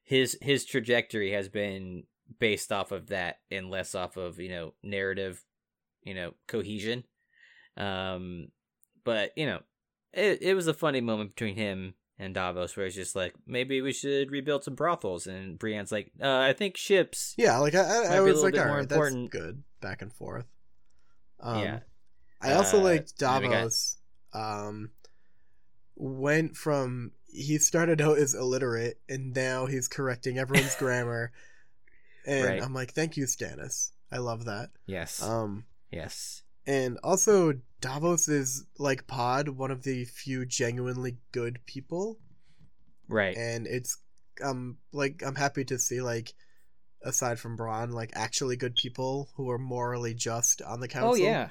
His 0.04 0.36
his 0.42 0.64
trajectory 0.66 1.32
has 1.32 1.48
been 1.48 2.04
based 2.38 2.70
off 2.70 2.92
of 2.92 3.06
that 3.08 3.40
and 3.50 3.70
less 3.70 3.94
off 3.94 4.16
of, 4.16 4.38
you 4.38 4.50
know, 4.50 4.74
narrative, 4.82 5.44
you 6.02 6.12
know, 6.14 6.34
cohesion. 6.46 7.04
Um 7.76 8.48
but, 9.04 9.32
you 9.36 9.46
know, 9.46 9.62
it 10.12 10.42
it 10.42 10.54
was 10.54 10.66
a 10.66 10.74
funny 10.74 11.00
moment 11.00 11.34
between 11.34 11.56
him 11.56 11.94
and 12.18 12.34
Davos 12.34 12.76
where 12.76 12.86
it's 12.86 12.94
just 12.96 13.16
like 13.16 13.34
maybe 13.46 13.80
we 13.80 13.92
should 13.92 14.30
rebuild 14.30 14.62
some 14.64 14.74
brothels 14.74 15.26
and 15.26 15.58
Brienne's 15.58 15.90
like, 15.92 16.12
uh, 16.22 16.38
I 16.38 16.52
think 16.52 16.76
ships. 16.76 17.34
yeah, 17.38 17.56
like 17.58 17.74
I, 17.74 17.80
I, 17.80 18.16
I 18.16 18.20
was 18.20 18.42
like, 18.42 18.58
all 18.58 18.66
more 18.66 18.80
important. 18.80 19.30
that's 19.32 19.42
good, 19.42 19.62
back 19.80 20.02
and 20.02 20.12
forth. 20.12 20.44
Um, 21.40 21.62
Yeah. 21.62 21.78
I 22.42 22.52
also 22.52 22.78
Uh, 22.78 22.82
liked 22.82 23.18
got- 23.18 23.42
Davos. 23.42 23.96
Um, 24.32 24.90
went 25.96 26.56
from 26.56 27.12
he 27.26 27.58
started 27.58 28.00
out 28.00 28.18
as 28.18 28.34
illiterate 28.34 28.98
and 29.08 29.34
now 29.34 29.66
he's 29.66 29.88
correcting 29.88 30.38
everyone's 30.38 30.74
grammar, 30.78 31.32
and 32.26 32.44
Right. 32.46 32.62
I'm 32.62 32.74
like, 32.74 32.92
thank 32.92 33.16
you, 33.16 33.24
Stannis. 33.24 33.90
I 34.12 34.18
love 34.18 34.44
that. 34.46 34.70
Yes. 34.86 35.22
Um, 35.22 35.64
yes. 35.90 36.42
And 36.66 36.98
also 37.02 37.54
Davos 37.80 38.28
is 38.28 38.64
like 38.78 39.06
Pod, 39.06 39.48
one 39.48 39.70
of 39.70 39.82
the 39.82 40.04
few 40.04 40.44
genuinely 40.46 41.16
good 41.32 41.60
people, 41.66 42.18
Right. 43.08 43.36
and 43.36 43.66
it's 43.66 43.98
um 44.42 44.78
like 44.92 45.22
I'm 45.24 45.34
happy 45.34 45.64
to 45.64 45.78
see 45.78 46.00
like 46.00 46.32
aside 47.02 47.38
from 47.38 47.56
Bronn, 47.56 47.92
like 47.92 48.10
actually 48.14 48.56
good 48.56 48.76
people 48.76 49.30
who 49.36 49.50
are 49.50 49.58
morally 49.58 50.14
just 50.14 50.60
on 50.62 50.80
the 50.80 50.88
council. 50.88 51.12
Oh 51.12 51.14
yeah. 51.14 51.48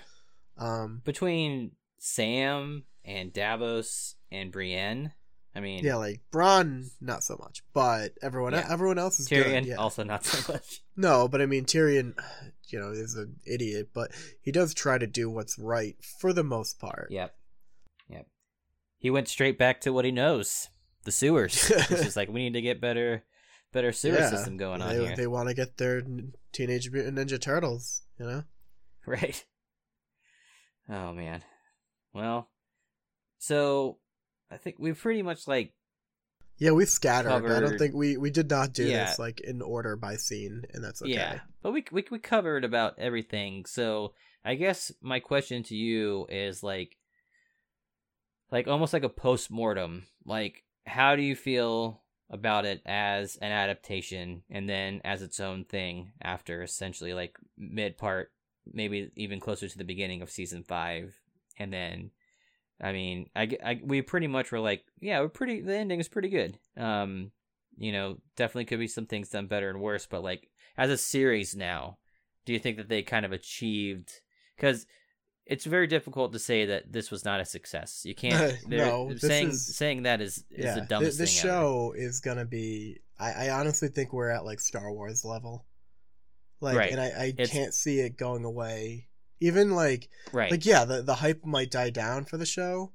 Um, 0.58 1.02
Between 1.06 1.72
Sam 1.98 2.84
and 3.06 3.34
Davos 3.34 4.16
and 4.32 4.52
Brienne, 4.52 5.14
I 5.56 5.62
mean, 5.62 5.84
yeah, 5.84 5.96
like 5.96 6.22
Bronn, 6.32 6.90
not 7.02 7.24
so 7.24 7.36
much, 7.40 7.64
but 7.74 8.14
everyone 8.22 8.54
Yeah. 8.54 8.68
everyone 8.70 9.00
else 9.00 9.20
is 9.20 9.28
Tyrion 9.28 9.62
good. 9.62 9.66
Yeah. 9.66 9.76
also 9.76 10.04
not 10.04 10.24
so 10.26 10.54
much. 10.54 10.82
No, 10.96 11.28
but 11.28 11.42
I 11.42 11.46
mean 11.48 11.66
Tyrion, 11.66 12.14
you 12.68 12.80
know, 12.80 12.92
is 12.92 13.16
an 13.16 13.38
idiot, 13.46 13.90
but 13.94 14.12
he 14.42 14.52
does 14.52 14.74
try 14.74 14.98
to 14.98 15.08
do 15.08 15.30
what's 15.30 15.58
right 15.58 15.96
for 16.20 16.34
the 16.34 16.44
most 16.44 16.80
part. 16.80 17.08
Yep. 17.10 17.36
Yep. 18.10 18.28
He 19.00 19.10
went 19.10 19.28
straight 19.28 19.58
back 19.58 19.82
to 19.82 19.92
what 19.94 20.06
he 20.06 20.12
knows, 20.12 20.70
the 21.04 21.12
sewers. 21.12 21.70
it's 21.72 21.88
just 21.90 22.16
like 22.16 22.30
we 22.30 22.42
need 22.44 22.54
to 22.54 22.62
get 22.62 22.80
better, 22.80 23.24
better 23.74 23.92
sewer 23.92 24.20
Yeah. 24.20 24.30
system 24.30 24.56
going 24.56 24.82
on 24.84 24.90
they, 24.96 25.06
here. 25.08 25.16
They 25.16 25.28
want 25.28 25.50
to 25.50 25.56
get 25.56 25.78
their 25.78 26.04
Teenage 26.54 26.92
Mutant 26.92 27.18
Ninja 27.18 27.42
Turtles, 27.42 28.04
you 28.20 28.26
know. 28.26 28.44
Right. 29.08 29.44
Oh 30.88 31.14
man. 31.14 31.44
Well, 32.14 32.50
so 33.40 33.98
I 34.52 34.58
think 34.58 34.78
we 34.80 34.94
pretty 34.94 35.22
much 35.22 35.48
like 35.48 35.74
Yeah, 36.58 36.72
we 36.72 36.86
scattered. 36.86 37.32
I 37.32 37.60
don't 37.60 37.78
think 37.78 37.94
we 37.94 38.18
we 38.18 38.32
did 38.32 38.50
not 38.50 38.74
do 38.74 38.84
Yeah. 38.86 39.06
this 39.06 39.20
like 39.20 39.40
in 39.42 39.62
order 39.62 39.96
by 39.96 40.16
scene, 40.18 40.64
and 40.74 40.84
that's 40.84 41.02
okay. 41.02 41.12
yeah, 41.14 41.40
but 41.62 41.72
we 41.72 41.86
we 41.92 42.06
we 42.12 42.20
covered 42.20 42.66
about 42.66 42.98
everything. 43.00 43.66
So 43.66 44.14
I 44.44 44.56
guess 44.56 44.92
my 45.02 45.20
question 45.20 45.64
to 45.64 45.76
you 45.76 46.26
is 46.30 46.64
like, 46.64 46.98
like 48.52 48.68
almost 48.68 48.94
like 48.94 49.04
a 49.04 49.10
post 49.10 49.52
mortem. 49.52 50.06
Like, 50.26 50.64
how 50.86 51.16
do 51.16 51.22
you 51.22 51.36
feel 51.36 52.02
about 52.30 52.66
it 52.66 52.82
as 52.86 53.36
an 53.38 53.52
adaptation, 53.52 54.44
and 54.50 54.68
then 54.70 55.02
as 55.04 55.22
its 55.22 55.40
own 55.40 55.66
thing 55.66 56.12
after 56.22 56.62
essentially 56.64 57.14
like 57.14 57.38
mid 57.58 57.98
part, 57.98 58.32
maybe 58.72 59.12
even 59.16 59.40
closer 59.40 59.68
to 59.68 59.78
the 59.78 59.84
beginning 59.84 60.22
of 60.22 60.30
season 60.32 60.64
five, 60.64 61.16
and 61.58 61.72
then. 61.72 62.12
I 62.82 62.94
mean, 62.94 63.30
I, 63.36 63.50
I 63.64 63.82
we 63.84 64.02
pretty 64.02 64.28
much 64.28 64.52
were 64.52 64.60
like, 64.60 64.84
yeah, 65.02 65.20
we're 65.20 65.30
pretty. 65.30 65.62
The 65.62 65.76
ending 65.76 66.00
is 66.00 66.08
pretty 66.08 66.30
good. 66.30 66.58
Um, 66.78 67.32
you 67.78 67.92
know, 67.92 68.18
definitely 68.36 68.66
could 68.66 68.80
be 68.80 68.88
some 68.88 69.06
things 69.06 69.30
done 69.30 69.48
better 69.48 69.70
and 69.70 69.82
worse, 69.82 70.06
but 70.06 70.24
like 70.24 70.50
as 70.78 70.90
a 70.90 70.98
series 70.98 71.56
now, 71.56 71.98
do 72.46 72.54
you 72.54 72.60
think 72.60 72.78
that 72.78 72.90
they 72.90 73.02
kind 73.02 73.26
of 73.26 73.32
achieved? 73.32 74.12
Because 74.56 74.86
it's 75.46 75.66
very 75.66 75.88
difficult 75.88 76.32
to 76.34 76.40
say 76.40 76.68
that 76.68 76.92
this 76.92 77.12
was 77.12 77.26
not 77.26 77.42
a 77.42 77.46
success. 77.46 78.02
You 78.06 78.16
can't. 78.16 78.56
no, 78.68 79.14
saying 79.18 79.50
is, 79.50 79.76
saying 79.76 80.04
that 80.04 80.22
is 80.22 80.46
is 80.52 80.66
yeah, 80.66 80.76
the 80.76 80.82
dumbest 80.82 81.18
th- 81.18 81.30
this 81.30 81.42
thing. 81.42 81.50
show 81.50 81.94
is 81.98 82.22
gonna 82.22 82.46
be. 82.46 83.00
I, 83.20 83.48
I 83.48 83.50
honestly 83.50 83.90
think 83.90 84.14
we're 84.14 84.30
at 84.30 84.46
like 84.46 84.62
Star 84.62 84.92
Wars 84.92 85.26
level. 85.26 85.66
Like, 86.62 86.78
right. 86.78 86.92
and 86.92 87.00
I, 87.00 87.34
I 87.38 87.46
can't 87.46 87.74
see 87.74 88.00
it 88.00 88.18
going 88.18 88.44
away. 88.44 89.09
Even 89.40 89.72
like, 89.72 90.10
right. 90.34 90.52
Like, 90.52 90.66
yeah, 90.66 90.86
the 90.86 91.02
the 91.02 91.16
hype 91.16 91.46
might 91.46 91.72
die 91.72 91.90
down 91.90 92.26
for 92.26 92.38
the 92.38 92.46
show, 92.46 92.92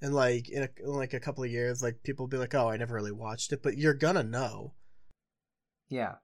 and 0.00 0.14
like 0.14 0.48
in, 0.48 0.62
a, 0.62 0.68
in 0.82 0.94
like 0.94 1.14
a 1.14 1.20
couple 1.20 1.44
of 1.44 1.50
years, 1.50 1.82
like 1.82 2.02
people 2.02 2.24
will 2.24 2.30
be 2.30 2.36
like, 2.36 2.54
"Oh, 2.54 2.70
I 2.70 2.76
never 2.76 2.94
really 2.94 3.12
watched 3.12 3.52
it," 3.52 3.62
but 3.62 3.76
you're 3.76 3.94
gonna 3.94 4.22
know. 4.22 4.74
Yeah, 5.88 6.14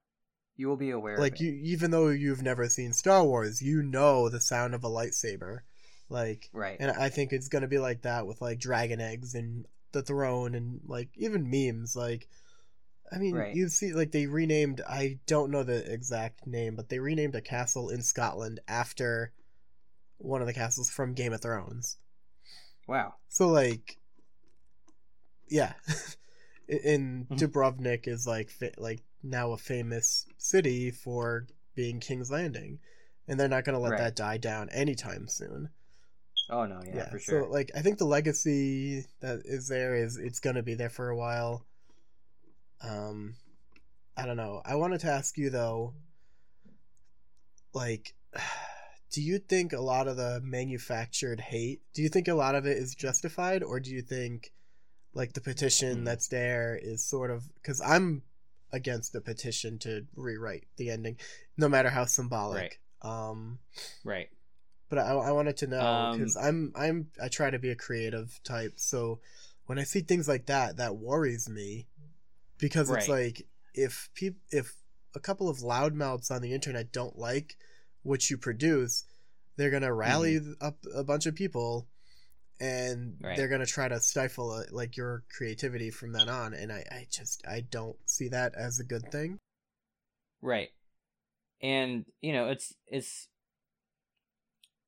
you 0.56 0.68
will 0.68 0.76
be 0.76 0.90
aware. 0.90 1.18
Like 1.18 1.40
you, 1.40 1.52
even 1.62 1.90
though 1.90 2.08
you've 2.08 2.42
never 2.42 2.68
seen 2.68 2.92
Star 2.92 3.24
Wars, 3.24 3.62
you 3.62 3.82
know 3.82 4.28
the 4.28 4.40
sound 4.40 4.74
of 4.74 4.84
a 4.84 4.88
lightsaber. 4.88 5.60
Like 6.08 6.50
right, 6.52 6.76
and 6.80 6.90
I 6.90 7.08
think 7.08 7.32
it's 7.32 7.48
gonna 7.48 7.68
be 7.68 7.78
like 7.78 8.02
that 8.02 8.26
with 8.26 8.40
like 8.42 8.58
dragon 8.58 9.00
eggs 9.00 9.34
and 9.34 9.66
the 9.92 10.02
throne 10.02 10.54
and 10.54 10.80
like 10.86 11.10
even 11.16 11.50
memes. 11.50 11.94
Like, 11.94 12.28
I 13.12 13.18
mean, 13.18 13.34
right. 13.34 13.54
you 13.54 13.68
see, 13.68 13.92
like 13.92 14.12
they 14.12 14.26
renamed. 14.26 14.80
I 14.88 15.18
don't 15.26 15.50
know 15.50 15.62
the 15.62 15.92
exact 15.92 16.46
name, 16.46 16.76
but 16.76 16.88
they 16.88 16.98
renamed 16.98 17.36
a 17.36 17.40
castle 17.40 17.90
in 17.90 18.02
Scotland 18.02 18.60
after 18.68 19.32
one 20.20 20.40
of 20.40 20.46
the 20.46 20.54
castles 20.54 20.90
from 20.90 21.14
Game 21.14 21.32
of 21.32 21.40
Thrones. 21.40 21.96
Wow. 22.86 23.14
So 23.28 23.48
like, 23.48 23.96
yeah, 25.48 25.72
in 26.68 27.26
mm-hmm. 27.30 27.34
Dubrovnik 27.34 28.06
is 28.06 28.26
like 28.26 28.50
like 28.78 29.02
now 29.22 29.52
a 29.52 29.56
famous 29.56 30.26
city 30.38 30.90
for 30.90 31.46
being 31.74 32.00
King's 32.00 32.30
Landing, 32.30 32.78
and 33.26 33.38
they're 33.38 33.48
not 33.48 33.64
going 33.64 33.74
to 33.74 33.80
let 33.80 33.92
right. 33.92 33.98
that 33.98 34.16
die 34.16 34.38
down 34.38 34.68
anytime 34.70 35.26
soon. 35.28 35.70
Oh 36.48 36.66
no, 36.66 36.80
yeah, 36.84 36.96
yeah. 36.96 37.10
For 37.10 37.18
sure. 37.18 37.44
So 37.44 37.50
like, 37.50 37.70
I 37.74 37.80
think 37.80 37.98
the 37.98 38.06
legacy 38.06 39.04
that 39.20 39.42
is 39.44 39.68
there 39.68 39.94
is 39.94 40.16
it's 40.16 40.40
going 40.40 40.56
to 40.56 40.62
be 40.62 40.74
there 40.74 40.90
for 40.90 41.08
a 41.08 41.16
while. 41.16 41.64
Um, 42.82 43.34
I 44.16 44.26
don't 44.26 44.36
know. 44.36 44.62
I 44.64 44.74
wanted 44.74 45.00
to 45.00 45.08
ask 45.08 45.36
you 45.38 45.50
though, 45.50 45.94
like. 47.72 48.14
do 49.12 49.20
you 49.20 49.38
think 49.38 49.72
a 49.72 49.80
lot 49.80 50.08
of 50.08 50.16
the 50.16 50.40
manufactured 50.42 51.40
hate 51.40 51.80
do 51.94 52.02
you 52.02 52.08
think 52.08 52.28
a 52.28 52.34
lot 52.34 52.54
of 52.54 52.66
it 52.66 52.76
is 52.76 52.94
justified 52.94 53.62
or 53.62 53.80
do 53.80 53.90
you 53.90 54.02
think 54.02 54.52
like 55.14 55.32
the 55.32 55.40
petition 55.40 55.98
mm. 55.98 56.04
that's 56.04 56.28
there 56.28 56.78
is 56.80 57.04
sort 57.04 57.30
of 57.30 57.42
because 57.54 57.80
i'm 57.80 58.22
against 58.72 59.12
the 59.12 59.20
petition 59.20 59.78
to 59.80 60.06
rewrite 60.16 60.66
the 60.76 60.90
ending, 60.90 61.16
no 61.56 61.68
matter 61.68 61.90
how 61.90 62.04
symbolic. 62.04 62.80
Right. 63.02 63.28
Um, 63.30 63.58
right. 64.04 64.28
But 64.88 64.98
I, 64.98 65.12
I 65.12 65.30
wanted 65.32 65.56
to 65.58 65.66
know 65.68 66.12
because 66.14 66.36
um, 66.36 66.44
I'm 66.44 66.72
I'm 66.76 67.06
I 67.22 67.28
try 67.28 67.50
to 67.50 67.58
be 67.58 67.70
a 67.70 67.76
creative 67.76 68.40
type, 68.42 68.72
so 68.76 69.20
when 69.66 69.78
I 69.78 69.84
see 69.84 70.00
things 70.00 70.28
like 70.28 70.46
that, 70.46 70.78
that 70.78 70.96
worries 70.96 71.48
me 71.48 71.86
because 72.58 72.90
right. 72.90 72.98
it's 72.98 73.08
like 73.08 73.46
if 73.72 74.10
people 74.14 74.40
if 74.50 74.74
a 75.14 75.20
couple 75.20 75.48
of 75.48 75.58
loudmouths 75.58 76.32
on 76.32 76.42
the 76.42 76.52
internet 76.52 76.92
don't 76.92 77.16
like 77.16 77.56
what 78.02 78.30
you 78.30 78.36
produce, 78.36 79.04
they're 79.56 79.70
gonna 79.70 79.92
rally 79.92 80.36
mm-hmm. 80.36 80.52
up 80.60 80.76
a 80.94 81.04
bunch 81.04 81.26
of 81.26 81.34
people 81.34 81.86
and 82.60 83.16
right. 83.22 83.36
they're 83.36 83.48
gonna 83.48 83.66
try 83.66 83.88
to 83.88 84.00
stifle 84.00 84.50
uh, 84.50 84.62
like 84.70 84.96
your 84.96 85.24
creativity 85.34 85.90
from 85.90 86.12
then 86.12 86.28
on 86.28 86.52
and 86.54 86.70
I, 86.70 86.84
I 86.90 87.06
just 87.10 87.42
i 87.48 87.60
don't 87.60 87.96
see 88.04 88.28
that 88.28 88.54
as 88.54 88.78
a 88.78 88.84
good 88.84 89.10
thing 89.10 89.38
right 90.42 90.68
and 91.62 92.04
you 92.20 92.32
know 92.32 92.48
it's 92.48 92.74
it's, 92.86 93.28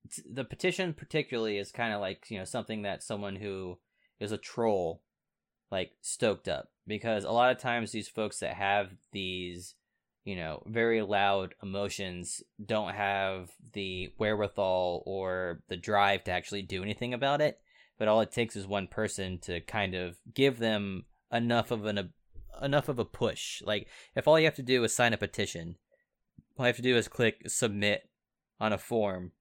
it's 0.04 0.20
the 0.30 0.44
petition 0.44 0.92
particularly 0.92 1.58
is 1.58 1.72
kind 1.72 1.94
of 1.94 2.00
like 2.00 2.30
you 2.30 2.38
know 2.38 2.44
something 2.44 2.82
that 2.82 3.02
someone 3.02 3.36
who 3.36 3.78
is 4.20 4.32
a 4.32 4.38
troll 4.38 5.02
like 5.70 5.92
stoked 6.02 6.48
up 6.48 6.70
because 6.86 7.24
a 7.24 7.30
lot 7.30 7.50
of 7.50 7.58
times 7.58 7.92
these 7.92 8.08
folks 8.08 8.40
that 8.40 8.54
have 8.54 8.90
these 9.12 9.74
you 10.24 10.36
know, 10.36 10.62
very 10.66 11.02
loud 11.02 11.54
emotions 11.62 12.42
don't 12.64 12.94
have 12.94 13.50
the 13.72 14.12
wherewithal 14.18 15.02
or 15.04 15.60
the 15.68 15.76
drive 15.76 16.24
to 16.24 16.30
actually 16.30 16.62
do 16.62 16.82
anything 16.82 17.12
about 17.12 17.40
it. 17.40 17.58
But 17.98 18.08
all 18.08 18.20
it 18.20 18.32
takes 18.32 18.56
is 18.56 18.66
one 18.66 18.86
person 18.86 19.38
to 19.42 19.60
kind 19.60 19.94
of 19.94 20.18
give 20.32 20.58
them 20.58 21.04
enough 21.32 21.70
of 21.70 21.86
an 21.86 22.12
enough 22.60 22.88
of 22.88 22.98
a 22.98 23.04
push. 23.04 23.62
Like 23.62 23.88
if 24.14 24.28
all 24.28 24.38
you 24.38 24.44
have 24.44 24.54
to 24.56 24.62
do 24.62 24.84
is 24.84 24.94
sign 24.94 25.12
a 25.12 25.18
petition, 25.18 25.76
all 26.56 26.66
you 26.66 26.68
have 26.68 26.76
to 26.76 26.82
do 26.82 26.96
is 26.96 27.08
click 27.08 27.42
submit 27.48 28.08
on 28.60 28.72
a 28.72 28.78
form, 28.78 29.32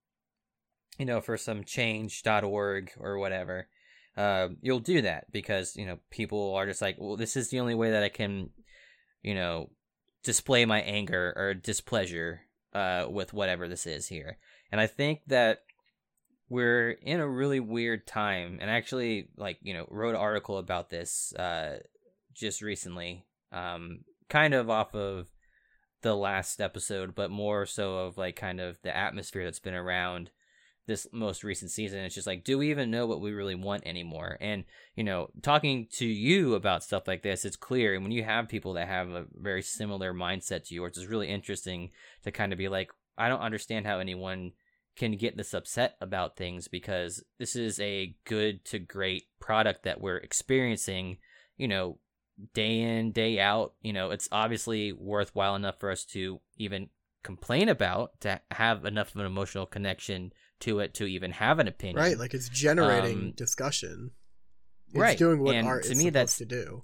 you 0.97 1.05
know, 1.05 1.21
for 1.21 1.37
some 1.37 1.63
change.org 1.63 2.91
or 2.99 3.19
whatever. 3.19 3.67
Uh, 4.17 4.49
you'll 4.61 4.79
do 4.79 5.01
that 5.01 5.31
because 5.31 5.75
you 5.75 5.85
know 5.85 5.99
people 6.09 6.53
are 6.55 6.65
just 6.65 6.81
like, 6.81 6.97
well, 6.99 7.15
this 7.15 7.35
is 7.35 7.49
the 7.49 7.59
only 7.59 7.75
way 7.75 7.91
that 7.91 8.03
I 8.03 8.09
can, 8.09 8.49
you 9.21 9.35
know, 9.35 9.69
display 10.23 10.65
my 10.65 10.81
anger 10.81 11.33
or 11.35 11.53
displeasure 11.53 12.41
uh, 12.73 13.05
with 13.09 13.33
whatever 13.33 13.67
this 13.67 13.85
is 13.85 14.07
here. 14.07 14.37
And 14.71 14.79
I 14.79 14.87
think 14.87 15.21
that 15.27 15.63
we're 16.49 16.91
in 16.91 17.19
a 17.19 17.27
really 17.27 17.59
weird 17.59 18.05
time. 18.05 18.59
And 18.61 18.69
I 18.69 18.75
actually, 18.75 19.29
like, 19.37 19.57
you 19.61 19.73
know, 19.73 19.85
wrote 19.89 20.11
an 20.11 20.21
article 20.21 20.57
about 20.57 20.89
this 20.89 21.33
uh, 21.33 21.77
just 22.33 22.61
recently, 22.61 23.25
um, 23.51 24.01
kind 24.29 24.53
of 24.53 24.69
off 24.69 24.93
of 24.95 25.27
the 26.01 26.15
last 26.15 26.59
episode, 26.59 27.15
but 27.15 27.31
more 27.31 27.65
so 27.65 27.97
of 27.99 28.17
like 28.17 28.35
kind 28.35 28.59
of 28.59 28.77
the 28.81 28.95
atmosphere 28.95 29.45
that's 29.45 29.59
been 29.59 29.73
around 29.73 30.31
this 30.91 31.07
most 31.13 31.43
recent 31.43 31.71
season. 31.71 31.99
It's 31.99 32.15
just 32.15 32.27
like, 32.27 32.43
do 32.43 32.57
we 32.57 32.69
even 32.69 32.91
know 32.91 33.05
what 33.05 33.21
we 33.21 33.31
really 33.31 33.55
want 33.55 33.87
anymore? 33.87 34.37
And, 34.41 34.65
you 34.95 35.05
know, 35.05 35.29
talking 35.41 35.87
to 35.93 36.05
you 36.05 36.53
about 36.55 36.83
stuff 36.83 37.07
like 37.07 37.23
this, 37.23 37.45
it's 37.45 37.55
clear. 37.55 37.93
And 37.93 38.03
when 38.03 38.11
you 38.11 38.23
have 38.23 38.49
people 38.49 38.73
that 38.73 38.89
have 38.89 39.09
a 39.09 39.25
very 39.33 39.61
similar 39.61 40.13
mindset 40.13 40.67
to 40.67 40.75
yours, 40.75 40.97
it's 40.97 41.07
really 41.07 41.29
interesting 41.29 41.91
to 42.23 42.31
kind 42.31 42.51
of 42.51 42.59
be 42.59 42.67
like, 42.67 42.91
I 43.17 43.29
don't 43.29 43.39
understand 43.39 43.85
how 43.85 43.99
anyone 43.99 44.51
can 44.97 45.15
get 45.15 45.37
this 45.37 45.53
upset 45.53 45.95
about 46.01 46.35
things 46.35 46.67
because 46.67 47.23
this 47.39 47.55
is 47.55 47.79
a 47.79 48.13
good 48.25 48.65
to 48.65 48.79
great 48.79 49.27
product 49.39 49.83
that 49.83 50.01
we're 50.01 50.17
experiencing, 50.17 51.17
you 51.55 51.69
know, 51.69 51.99
day 52.53 52.81
in, 52.81 53.13
day 53.13 53.39
out. 53.39 53.73
You 53.81 53.93
know, 53.93 54.11
it's 54.11 54.27
obviously 54.29 54.91
worthwhile 54.91 55.55
enough 55.55 55.79
for 55.79 55.89
us 55.89 56.03
to 56.07 56.41
even 56.57 56.89
complain 57.23 57.69
about 57.69 58.19
to 58.21 58.41
have 58.51 58.83
enough 58.85 59.13
of 59.13 59.21
an 59.21 59.27
emotional 59.27 59.65
connection 59.65 60.33
to 60.61 60.79
it 60.79 60.93
to 60.95 61.05
even 61.05 61.31
have 61.31 61.59
an 61.59 61.67
opinion. 61.67 61.97
Right, 61.97 62.17
like 62.17 62.33
it's 62.33 62.49
generating 62.49 63.19
um, 63.19 63.31
discussion. 63.35 64.11
It's 64.89 64.97
right. 64.97 65.17
doing 65.17 65.39
what 65.39 65.55
and 65.55 65.67
art 65.67 65.83
to 65.83 65.91
is 65.91 65.97
me, 65.97 66.05
supposed 66.05 66.13
that's, 66.13 66.37
to 66.37 66.45
do. 66.45 66.83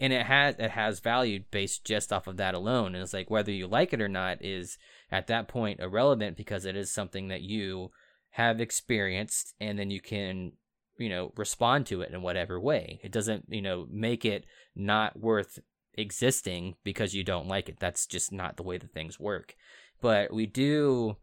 And 0.00 0.12
it 0.12 0.26
has 0.26 0.56
it 0.58 0.70
has 0.70 1.00
value 1.00 1.44
based 1.50 1.84
just 1.84 2.12
off 2.12 2.26
of 2.26 2.36
that 2.38 2.54
alone. 2.54 2.94
And 2.94 3.02
it's 3.02 3.14
like 3.14 3.30
whether 3.30 3.52
you 3.52 3.66
like 3.66 3.92
it 3.92 4.00
or 4.00 4.08
not 4.08 4.44
is 4.44 4.76
at 5.10 5.28
that 5.28 5.48
point 5.48 5.80
irrelevant 5.80 6.36
because 6.36 6.64
it 6.64 6.76
is 6.76 6.92
something 6.92 7.28
that 7.28 7.42
you 7.42 7.90
have 8.34 8.60
experienced 8.60 9.54
and 9.60 9.78
then 9.78 9.92
you 9.92 10.00
can 10.00 10.50
you 10.98 11.08
know 11.08 11.32
respond 11.36 11.86
to 11.86 12.02
it 12.02 12.10
in 12.10 12.20
whatever 12.20 12.60
way 12.60 12.98
it 13.04 13.12
doesn't 13.12 13.44
you 13.48 13.62
know 13.62 13.86
make 13.88 14.24
it 14.24 14.44
not 14.74 15.16
worth 15.16 15.60
existing 15.96 16.74
because 16.82 17.14
you 17.14 17.22
don't 17.22 17.46
like 17.46 17.68
it 17.68 17.78
that's 17.78 18.06
just 18.06 18.32
not 18.32 18.56
the 18.56 18.62
way 18.64 18.76
that 18.76 18.92
things 18.92 19.20
work 19.20 19.54
but 20.00 20.32
we 20.34 20.46
do 20.46 21.16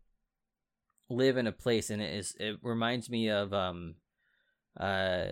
live 1.11 1.37
in 1.37 1.47
a 1.47 1.51
place 1.51 1.89
and 1.89 2.01
it 2.01 2.13
is 2.13 2.35
it 2.39 2.57
reminds 2.61 3.09
me 3.09 3.29
of 3.29 3.53
um 3.53 3.95
uh 4.79 5.27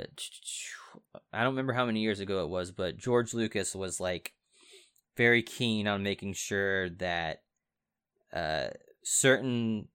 I 1.32 1.44
don't 1.44 1.54
remember 1.54 1.74
how 1.74 1.86
many 1.86 2.02
years 2.02 2.20
ago 2.20 2.44
it 2.44 2.50
was, 2.50 2.72
but 2.72 2.98
George 2.98 3.34
Lucas 3.34 3.76
was 3.76 4.00
like 4.00 4.34
very 5.16 5.44
keen 5.44 5.88
on 5.88 6.04
making 6.04 6.34
sure 6.34 6.90
that 6.90 7.44
uh 8.34 8.68
certain 9.04 9.88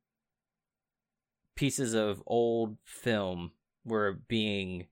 pieces 1.56 1.94
of 1.94 2.22
old 2.26 2.76
film 2.84 3.52
were 3.84 4.20
being 4.28 4.86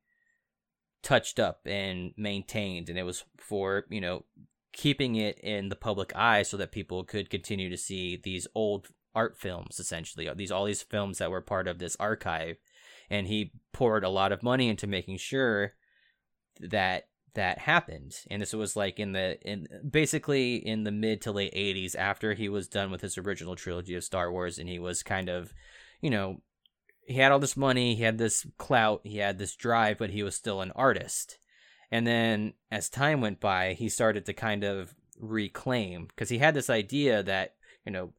touched 1.02 1.40
up 1.40 1.60
and 1.66 2.12
maintained 2.16 2.88
and 2.88 2.98
it 2.98 3.02
was 3.02 3.24
for, 3.38 3.84
you 3.90 4.00
know, 4.00 4.24
keeping 4.72 5.16
it 5.16 5.38
in 5.40 5.68
the 5.68 5.76
public 5.76 6.14
eye 6.14 6.42
so 6.42 6.56
that 6.56 6.72
people 6.72 7.04
could 7.04 7.28
continue 7.28 7.68
to 7.68 7.76
see 7.76 8.20
these 8.22 8.46
old 8.54 8.88
art 9.14 9.38
films 9.38 9.78
essentially 9.78 10.28
uh, 10.28 10.34
these 10.34 10.50
all 10.50 10.64
these 10.64 10.82
films 10.82 11.18
that 11.18 11.30
were 11.30 11.40
part 11.40 11.68
of 11.68 11.78
this 11.78 11.96
archive. 11.98 12.56
And 13.10 13.26
he 13.26 13.52
poured 13.72 14.04
a 14.04 14.08
lot 14.08 14.32
of 14.32 14.42
money 14.42 14.68
into 14.68 14.86
making 14.86 15.18
sure 15.18 15.74
that 16.60 17.08
that 17.34 17.58
happened. 17.58 18.14
And 18.30 18.40
this 18.40 18.52
was 18.52 18.76
like 18.76 18.98
in 18.98 19.12
the 19.12 19.38
in 19.42 19.66
basically 19.88 20.56
in 20.56 20.84
the 20.84 20.92
mid 20.92 21.20
to 21.22 21.32
late 21.32 21.54
80s 21.54 21.96
after 21.96 22.34
he 22.34 22.48
was 22.48 22.68
done 22.68 22.90
with 22.90 23.00
his 23.00 23.18
original 23.18 23.56
trilogy 23.56 23.94
of 23.94 24.04
Star 24.04 24.30
Wars. 24.30 24.58
And 24.58 24.68
he 24.68 24.78
was 24.78 25.02
kind 25.02 25.28
of 25.28 25.52
you 26.00 26.10
know 26.10 26.40
he 27.06 27.14
had 27.14 27.32
all 27.32 27.38
this 27.38 27.56
money 27.56 27.94
he 27.94 28.02
had 28.02 28.18
this 28.18 28.46
clout 28.58 29.00
he 29.02 29.18
had 29.18 29.38
this 29.38 29.56
drive 29.56 29.98
but 29.98 30.10
he 30.10 30.22
was 30.22 30.34
still 30.34 30.60
an 30.60 30.72
artist. 30.72 31.38
And 31.90 32.06
then 32.06 32.54
as 32.70 32.88
time 32.88 33.20
went 33.20 33.40
by 33.40 33.74
he 33.74 33.88
started 33.88 34.24
to 34.26 34.32
kind 34.32 34.64
of 34.64 34.94
reclaim 35.18 36.06
because 36.06 36.28
he 36.28 36.38
had 36.38 36.54
this 36.54 36.70
idea 36.70 37.22
that 37.22 37.54
you 37.84 37.92
know 37.92 38.12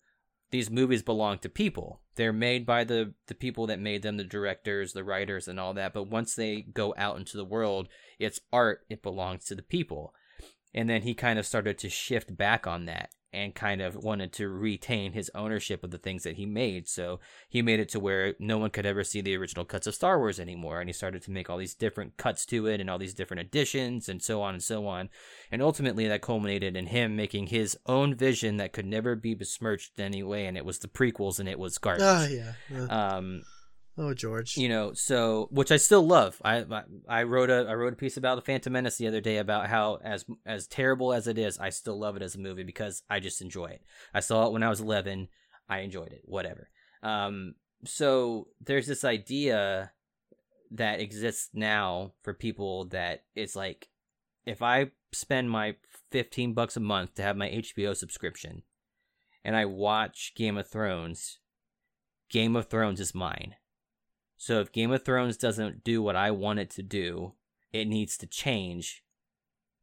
these 0.54 0.70
movies 0.70 1.02
belong 1.02 1.40
to 1.40 1.50
people. 1.50 2.00
They're 2.16 2.32
made 2.32 2.64
by 2.64 2.84
the 2.84 3.16
the 3.26 3.34
people 3.34 3.66
that 3.68 3.80
made 3.80 4.04
them, 4.04 4.18
the 4.18 4.24
directors, 4.24 4.94
the 4.94 5.04
writers, 5.04 5.48
and 5.48 5.60
all 5.60 5.74
that. 5.74 5.94
But 5.94 6.12
once 6.12 6.36
they 6.36 6.62
go 6.62 6.94
out 6.96 7.18
into 7.18 7.38
the 7.38 7.44
world, 7.44 7.90
it's 8.20 8.40
art. 8.54 8.82
It 8.88 9.02
belongs 9.02 9.46
to 9.46 9.56
the 9.56 9.64
people. 9.64 10.14
And 10.72 10.88
then 10.88 11.02
he 11.02 11.16
kind 11.16 11.40
of 11.40 11.48
started 11.48 11.80
to 11.80 11.90
shift 11.90 12.38
back 12.38 12.68
on 12.68 12.86
that 12.86 13.10
and 13.34 13.56
kind 13.56 13.82
of 13.82 13.96
wanted 13.96 14.32
to 14.34 14.48
retain 14.48 15.14
his 15.14 15.32
ownership 15.34 15.84
of 15.84 15.92
the 15.92 15.98
things 15.98 16.24
that 16.24 16.36
he 16.36 16.46
made. 16.46 16.88
So 16.88 17.20
he 17.50 17.62
made 17.62 17.80
it 17.80 17.90
to 17.90 18.00
where 18.00 18.36
no 18.40 18.58
one 18.58 18.70
could 18.70 18.86
ever 18.86 19.04
see 19.04 19.22
the 19.22 19.36
original 19.36 19.66
cuts 19.66 19.88
of 19.88 19.96
Star 19.96 20.20
Wars 20.20 20.40
anymore. 20.40 20.80
And 20.80 20.90
he 20.90 20.94
started 20.94 21.24
to 21.24 21.32
make 21.32 21.50
all 21.50 21.58
these 21.58 21.74
different 21.76 22.18
cuts 22.18 22.46
to 22.48 22.68
it 22.68 22.80
and 22.80 22.90
all 22.90 23.00
these 23.00 23.14
different 23.14 23.42
additions 23.42 24.08
and 24.08 24.22
so 24.22 24.42
on 24.42 24.54
and 24.54 24.64
so 24.64 24.88
on. 24.88 25.10
And 25.52 25.62
ultimately, 25.62 26.08
that 26.08 26.22
culminated 26.22 26.76
in 26.76 26.88
him 26.88 27.16
making 27.16 27.48
his 27.48 27.78
own 27.86 28.16
vision 28.16 28.58
that 28.58 28.74
could 28.74 28.86
never 28.86 29.16
be 29.16 29.34
besmirched 29.34 29.98
in 29.98 30.06
any 30.06 30.24
way. 30.24 30.46
And 30.46 30.58
it 30.58 30.66
was 30.66 30.80
the 30.80 30.88
prequels 30.88 31.40
and 31.40 31.50
it 31.50 31.60
was 31.60 31.78
garbage. 31.78 32.04
Oh 32.04 32.28
yeah. 32.28 32.54
Uh, 32.90 33.18
Um, 33.18 33.44
oh 33.98 34.14
George. 34.14 34.58
you 34.58 34.70
know 34.70 34.94
so 34.94 35.48
which 35.52 35.72
i 35.72 35.78
still 35.78 36.06
love. 36.06 36.42
I, 36.44 36.66
I 37.08 37.24
wrote 37.24 37.50
a 37.50 37.66
i 37.70 37.74
wrote 37.74 37.94
a 37.94 37.98
piece 37.98 38.18
about 38.18 38.36
the 38.36 38.42
phantom 38.42 38.74
menace 38.74 38.98
the 38.98 39.08
other 39.08 39.22
day 39.22 39.38
about 39.38 39.68
how 39.68 40.00
as 40.04 40.26
as 40.46 40.68
terrible 40.68 41.14
as 41.14 41.28
it 41.28 41.38
is 41.38 41.60
i 41.60 41.70
still 41.70 42.00
love 42.00 42.16
it 42.16 42.22
as 42.22 42.36
a 42.36 42.40
movie 42.40 42.64
because 42.64 43.04
i 43.10 43.20
just 43.20 43.42
enjoy 43.42 43.66
it. 43.68 43.82
I 44.14 44.20
saw 44.20 44.48
it 44.48 44.54
when 44.54 44.64
i 44.64 44.70
was 44.70 44.80
11 44.80 45.30
i 45.70 45.80
enjoyed 45.80 46.12
it. 46.12 46.22
Whatever. 46.26 46.70
Um 47.02 47.56
so 47.86 48.48
there's 48.62 48.88
this 48.88 49.04
idea 49.04 49.92
that 50.72 51.00
exists 51.00 51.50
now 51.54 52.14
for 52.24 52.34
people 52.34 52.86
that 52.86 53.24
it's 53.36 53.56
like 53.56 53.90
if 54.46 54.62
i 54.62 54.92
spend 55.12 55.50
my 55.50 55.76
15 56.12 56.54
bucks 56.54 56.76
a 56.76 56.80
month 56.80 57.14
to 57.16 57.22
have 57.22 57.38
my 57.38 57.50
hbo 57.50 57.96
subscription 57.96 58.64
and 59.44 59.56
i 59.56 59.66
watch 59.66 60.34
game 60.36 60.58
of 60.58 60.68
thrones 60.68 61.40
game 62.30 62.56
of 62.56 62.68
thrones 62.68 63.00
is 63.00 63.14
mine 63.14 63.56
so 64.44 64.60
if 64.60 64.74
Game 64.74 64.92
of 64.92 65.06
Thrones 65.06 65.38
doesn't 65.38 65.86
do 65.86 66.02
what 66.02 66.18
I 66.18 66.32
want 66.32 66.60
it 66.60 66.70
to 66.72 66.84
do, 66.84 67.34
it 67.72 67.88
needs 67.88 68.18
to 68.18 68.28
change 68.28 69.02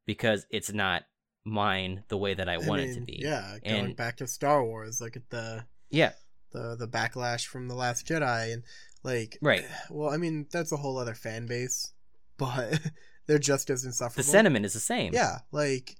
because 0.04 0.44
it's 0.50 0.70
not 0.70 1.04
mine 1.46 2.04
the 2.08 2.18
way 2.18 2.34
that 2.34 2.46
I, 2.46 2.58
want 2.58 2.82
it 2.82 2.92
to 2.92 3.00
be. 3.00 3.20
Yeah, 3.22 3.56
going 3.64 3.86
And- 3.86 3.96
back 3.96 4.18
to 4.18 4.26
Star 4.26 4.62
Wars, 4.62 5.00
look 5.00 5.16
at 5.16 5.30
the 5.30 5.64
Yeah. 5.88 6.12
the 6.52 6.76
the 6.76 6.86
backlash 6.86 7.46
from 7.46 7.68
the 7.68 7.74
Last 7.74 8.06
Jedi, 8.06 8.52
and 8.52 8.62
like, 9.02 9.38
Right. 9.40 9.64
Well, 9.90 10.10
I 10.10 10.18
mean, 10.18 10.46
that's 10.52 10.72
a 10.72 10.76
whole 10.76 10.98
other 10.98 11.14
fan 11.14 11.46
base, 11.46 11.94
but 12.36 12.78
they're 13.26 13.38
just 13.38 13.70
as 13.70 13.80
The 13.82 13.88
insufferable. 13.88 14.24
sentiment 14.30 14.66
is 14.66 14.74
the 14.74 14.80
same. 14.80 15.14
Yeah, 15.14 15.38
like, 15.52 15.96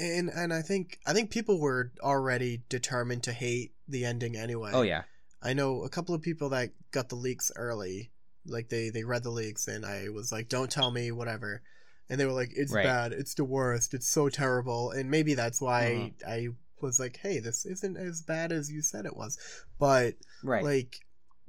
and 0.00 0.28
and 0.28 0.52
I 0.52 0.62
think 0.62 0.98
I 1.06 1.12
think 1.12 1.30
people 1.30 1.60
were 1.60 1.92
already 2.02 2.64
determined 2.68 3.22
to 3.24 3.32
hate 3.32 3.74
the 3.86 4.04
ending 4.04 4.34
anyway. 4.36 4.72
Oh 4.74 4.82
yeah. 4.82 5.04
I 5.44 5.52
know 5.52 5.82
a 5.84 5.88
couple 5.90 6.14
of 6.14 6.22
people 6.22 6.48
that 6.50 6.70
got 6.90 7.08
the 7.10 7.16
leaks 7.16 7.52
early. 7.54 8.10
Like 8.46 8.68
they 8.70 8.90
they 8.90 9.04
read 9.04 9.22
the 9.22 9.30
leaks 9.30 9.68
and 9.68 9.84
I 9.86 10.08
was 10.08 10.32
like, 10.32 10.48
"Don't 10.48 10.70
tell 10.70 10.90
me 10.90 11.10
whatever." 11.12 11.62
And 12.08 12.18
they 12.20 12.26
were 12.26 12.32
like, 12.32 12.50
"It's 12.54 12.72
Right. 12.72 12.84
bad. 12.84 13.12
It's 13.12 13.34
the 13.34 13.44
worst. 13.44 13.94
It's 13.94 14.08
so 14.08 14.28
terrible." 14.28 14.90
And 14.90 15.10
maybe 15.10 15.34
that's 15.34 15.60
why 15.60 16.12
Mhm. 16.18 16.28
I 16.28 16.48
was 16.80 16.98
like, 17.00 17.16
"Hey, 17.18 17.38
this 17.38 17.64
isn't 17.64 17.96
as 17.96 18.22
bad 18.22 18.52
as 18.52 18.70
you 18.70 18.82
said 18.82 19.06
it 19.06 19.16
was." 19.16 19.38
But 19.78 20.16
Right. 20.42 20.64
like 20.64 20.96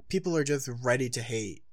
people 0.09 0.35
are 0.37 0.43
just 0.43 0.69
ready 0.83 1.09
to 1.09 1.21
hate 1.21 1.63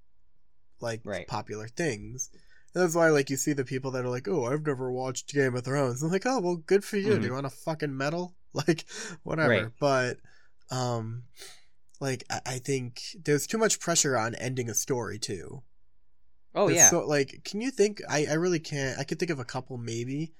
like 0.81 1.03
Right. 1.05 1.27
popular 1.28 1.69
things. 1.69 2.31
And 2.74 2.82
that's 2.82 2.94
why 2.97 3.11
like 3.11 3.31
you 3.31 3.36
see 3.36 3.53
the 3.53 3.65
people 3.65 3.90
that 3.93 4.05
are 4.05 4.09
like, 4.11 4.27
"Oh, 4.27 4.47
I've 4.47 4.66
never 4.66 4.90
watched 4.90 5.32
Game 5.32 5.55
of 5.55 5.65
Thrones." 5.65 6.03
I'm 6.03 6.11
like, 6.11 6.27
"Oh, 6.27 6.40
well, 6.40 6.57
good 6.57 6.85
for 6.85 6.97
you. 6.97 7.12
Mhm. 7.12 7.20
Do 7.20 7.27
you 7.27 7.32
want 7.35 7.47
a 7.47 7.51
fucking 7.51 7.97
medal?" 7.97 8.35
Like 8.55 8.85
whatever. 9.23 9.49
Right. 9.49 9.73
But 9.81 10.19
um 10.70 11.24
like 12.02 12.24
I, 12.28 12.40
I 12.54 12.58
think 12.58 13.00
there's 13.24 13.46
too 13.46 13.58
much 13.58 13.78
pressure 13.80 14.18
on 14.18 14.34
ending 14.34 14.68
a 14.68 14.74
story 14.74 15.18
too. 15.18 15.62
oh 16.54 16.66
There's 16.66 16.78
yeah. 16.78 16.90
So 16.90 17.06
like 17.06 17.40
can 17.44 17.60
you 17.62 17.70
think 17.70 18.02
I, 18.08 18.26
I 18.28 18.34
really 18.34 18.60
can't 18.60 18.98
I 18.98 19.04
could 19.04 19.18
think 19.18 19.30
of 19.30 19.38
a 19.38 19.44
couple 19.54 19.78
maybe. 19.78 20.34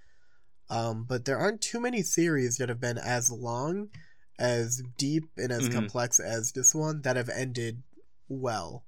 Um 0.69 1.05
but 1.09 1.25
there 1.25 1.39
aren't 1.39 1.63
too 1.63 1.81
many 1.81 2.03
series 2.03 2.57
that 2.59 2.69
have 2.69 2.81
been 2.81 2.99
as 2.99 3.31
long, 3.31 3.89
as 4.39 4.83
deep 4.99 5.25
and 5.37 5.53
as 5.53 5.69
Mhm. 5.69 5.73
complex 5.73 6.21
as 6.21 6.53
this 6.53 6.75
one 6.75 7.03
that 7.03 7.17
have 7.17 7.29
ended 7.31 7.83
well. 8.29 8.85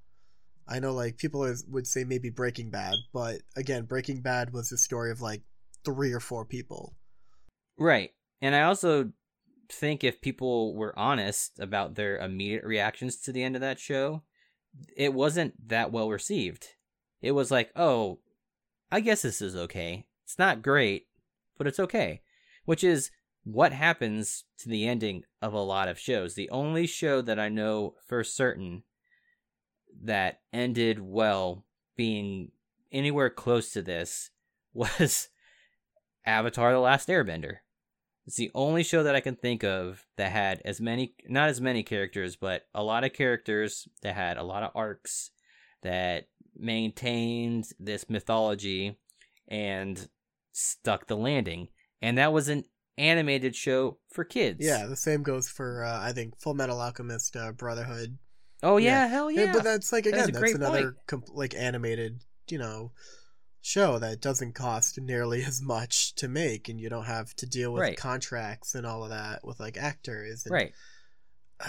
I 0.67 0.81
know 0.81 0.93
like 0.95 1.19
people 1.19 1.45
is, 1.45 1.65
would 1.69 1.87
say 1.87 2.05
maybe 2.05 2.31
Breaking 2.31 2.71
Bad, 2.71 2.97
but 3.13 3.43
again, 3.55 3.85
Breaking 3.85 4.23
Bad 4.23 4.53
was 4.53 4.73
a 4.73 4.79
story 4.79 5.11
of 5.13 5.21
like 5.21 5.43
three 5.85 6.13
or 6.13 6.21
four 6.21 6.45
people. 6.47 6.97
Right. 7.79 8.11
And 8.41 8.55
I 8.55 8.63
also 8.63 9.13
think 9.69 10.03
if 10.03 10.21
people 10.21 10.75
were 10.75 10.99
honest 10.99 11.59
about 11.59 11.95
their 11.95 12.19
immediate 12.19 12.65
reactions 12.65 13.17
to 13.19 13.33
the 13.33 13.43
end 13.43 13.55
of 13.55 13.61
that 13.61 13.79
show, 13.79 14.23
it 14.97 15.15
wasn't 15.15 15.69
that 15.69 15.93
well 15.93 16.09
received. 16.09 16.69
It 17.21 17.33
was 17.33 17.51
like, 17.51 17.71
oh, 17.77 18.21
I 18.91 19.01
guess 19.01 19.23
this 19.23 19.41
is 19.41 19.57
okay. 19.57 20.07
It's 20.25 20.39
not 20.39 20.63
great, 20.63 21.07
but 21.57 21.67
it's 21.67 21.81
okay. 21.81 22.23
Which 22.65 22.85
is 22.85 23.11
what 23.45 23.73
happens 23.73 24.45
to 24.59 24.69
the 24.69 24.87
ending 24.87 25.25
of 25.43 25.53
a 25.53 25.61
lot 25.61 25.89
of 25.89 25.99
shows. 25.99 26.35
The 26.35 26.51
only 26.51 26.87
show 26.87 27.21
that 27.23 27.39
I 27.39 27.49
know 27.49 27.95
for 28.07 28.25
certain 28.25 28.83
that 30.03 30.41
ended 30.53 31.01
well 31.01 31.65
being 31.97 32.51
anywhere 32.91 33.31
close 33.31 33.73
to 33.73 33.83
this 33.83 34.31
was 34.75 35.29
Avatar 36.25 36.73
The 36.73 36.79
Last 36.79 37.09
Airbender. 37.09 37.59
It's 38.27 38.37
the 38.37 38.51
only 38.55 38.83
show 38.83 39.03
that 39.03 39.15
I 39.15 39.21
can 39.21 39.37
think 39.37 39.65
of 39.65 40.07
that 40.17 40.33
had 40.33 40.63
as 40.65 40.81
many, 40.81 41.15
not 41.29 41.51
as 41.51 41.61
many 41.61 41.83
characters, 41.83 42.37
but 42.37 42.63
a 42.75 42.83
lot 42.83 43.05
of 43.05 43.13
characters 43.13 43.87
that 44.03 44.15
had 44.15 44.39
a 44.39 44.43
lot 44.43 44.63
of 44.63 44.71
arcs 44.75 45.31
that 45.83 46.29
maintained 46.57 47.67
this 47.79 48.09
mythology 48.09 48.99
and 49.49 50.09
stuck 50.53 51.07
the 51.07 51.17
landing. 51.17 51.69
And 52.01 52.19
that 52.19 52.33
was 52.33 52.49
an 52.49 52.65
animated 52.97 53.55
show 53.57 53.99
for 54.11 54.25
kids. 54.25 54.65
Yeah, 54.65 54.87
the 54.87 54.97
same 54.97 55.23
goes 55.23 55.49
for 55.49 55.85
uh, 55.85 56.01
I 56.01 56.13
think 56.13 56.39
Full 56.41 56.55
Metal 56.55 56.81
Alchemist 56.81 57.37
uh, 57.37 57.53
Brotherhood. 57.53 58.19
Oh, 58.63 58.77
yeah, 58.79 59.03
Yeah. 59.03 59.07
hell 59.09 59.31
Yeah, 59.31 59.53
but 59.53 59.65
that's 59.65 59.93
like 59.93 60.07
again, 60.07 60.31
a 60.31 60.33
that's 60.33 60.55
another 60.55 60.83
point. 60.93 60.97
com- 61.07 61.25
like 61.35 61.55
animated, 61.55 62.21
you 62.49 62.57
know, 62.59 62.93
show 63.65 63.99
that 63.99 64.21
doesn't 64.21 64.53
cost 64.55 65.01
nearly 65.01 65.43
as 65.47 65.63
much 65.63 66.15
to 66.17 66.29
make, 66.29 66.69
and 66.69 66.79
you 66.81 66.89
don't 66.89 67.07
have 67.07 67.35
to 67.37 67.47
deal 67.47 67.73
with 67.73 67.81
Right. 67.81 67.97
contracts 67.97 68.75
and 68.75 68.87
all 68.87 69.03
of 69.05 69.11
that 69.11 69.45
with 69.45 69.59
like 69.59 69.77
actors. 69.77 70.45
And, 70.45 70.53
right. 70.53 70.73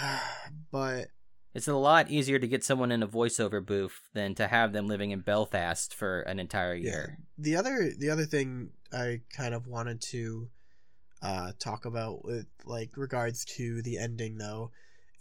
but 0.71 1.07
It's 1.53 1.67
a 1.67 1.73
lot 1.73 2.09
easier 2.11 2.37
to 2.37 2.47
get 2.47 2.63
someone 2.63 2.91
in 2.91 3.01
a 3.01 3.07
voiceover 3.07 3.65
booth 3.65 4.01
than 4.13 4.35
to 4.35 4.47
have 4.47 4.73
them 4.73 4.87
living 4.87 5.11
in 5.11 5.21
Belfast 5.21 5.93
for 5.95 6.21
an 6.21 6.37
entire 6.39 6.75
yeah, 6.75 6.91
year. 6.91 7.17
the 7.37 7.55
other 7.55 7.91
the 7.97 8.09
other 8.09 8.25
thing 8.25 8.71
I 8.91 9.21
kind 9.35 9.53
of 9.53 9.65
wanted 9.67 10.01
to 10.01 10.49
uh, 11.21 11.53
talk 11.59 11.85
about 11.85 12.25
with 12.25 12.45
like 12.65 12.91
regards 12.97 13.45
to 13.45 13.81
the 13.81 13.97
ending 13.97 14.37
though 14.37 14.71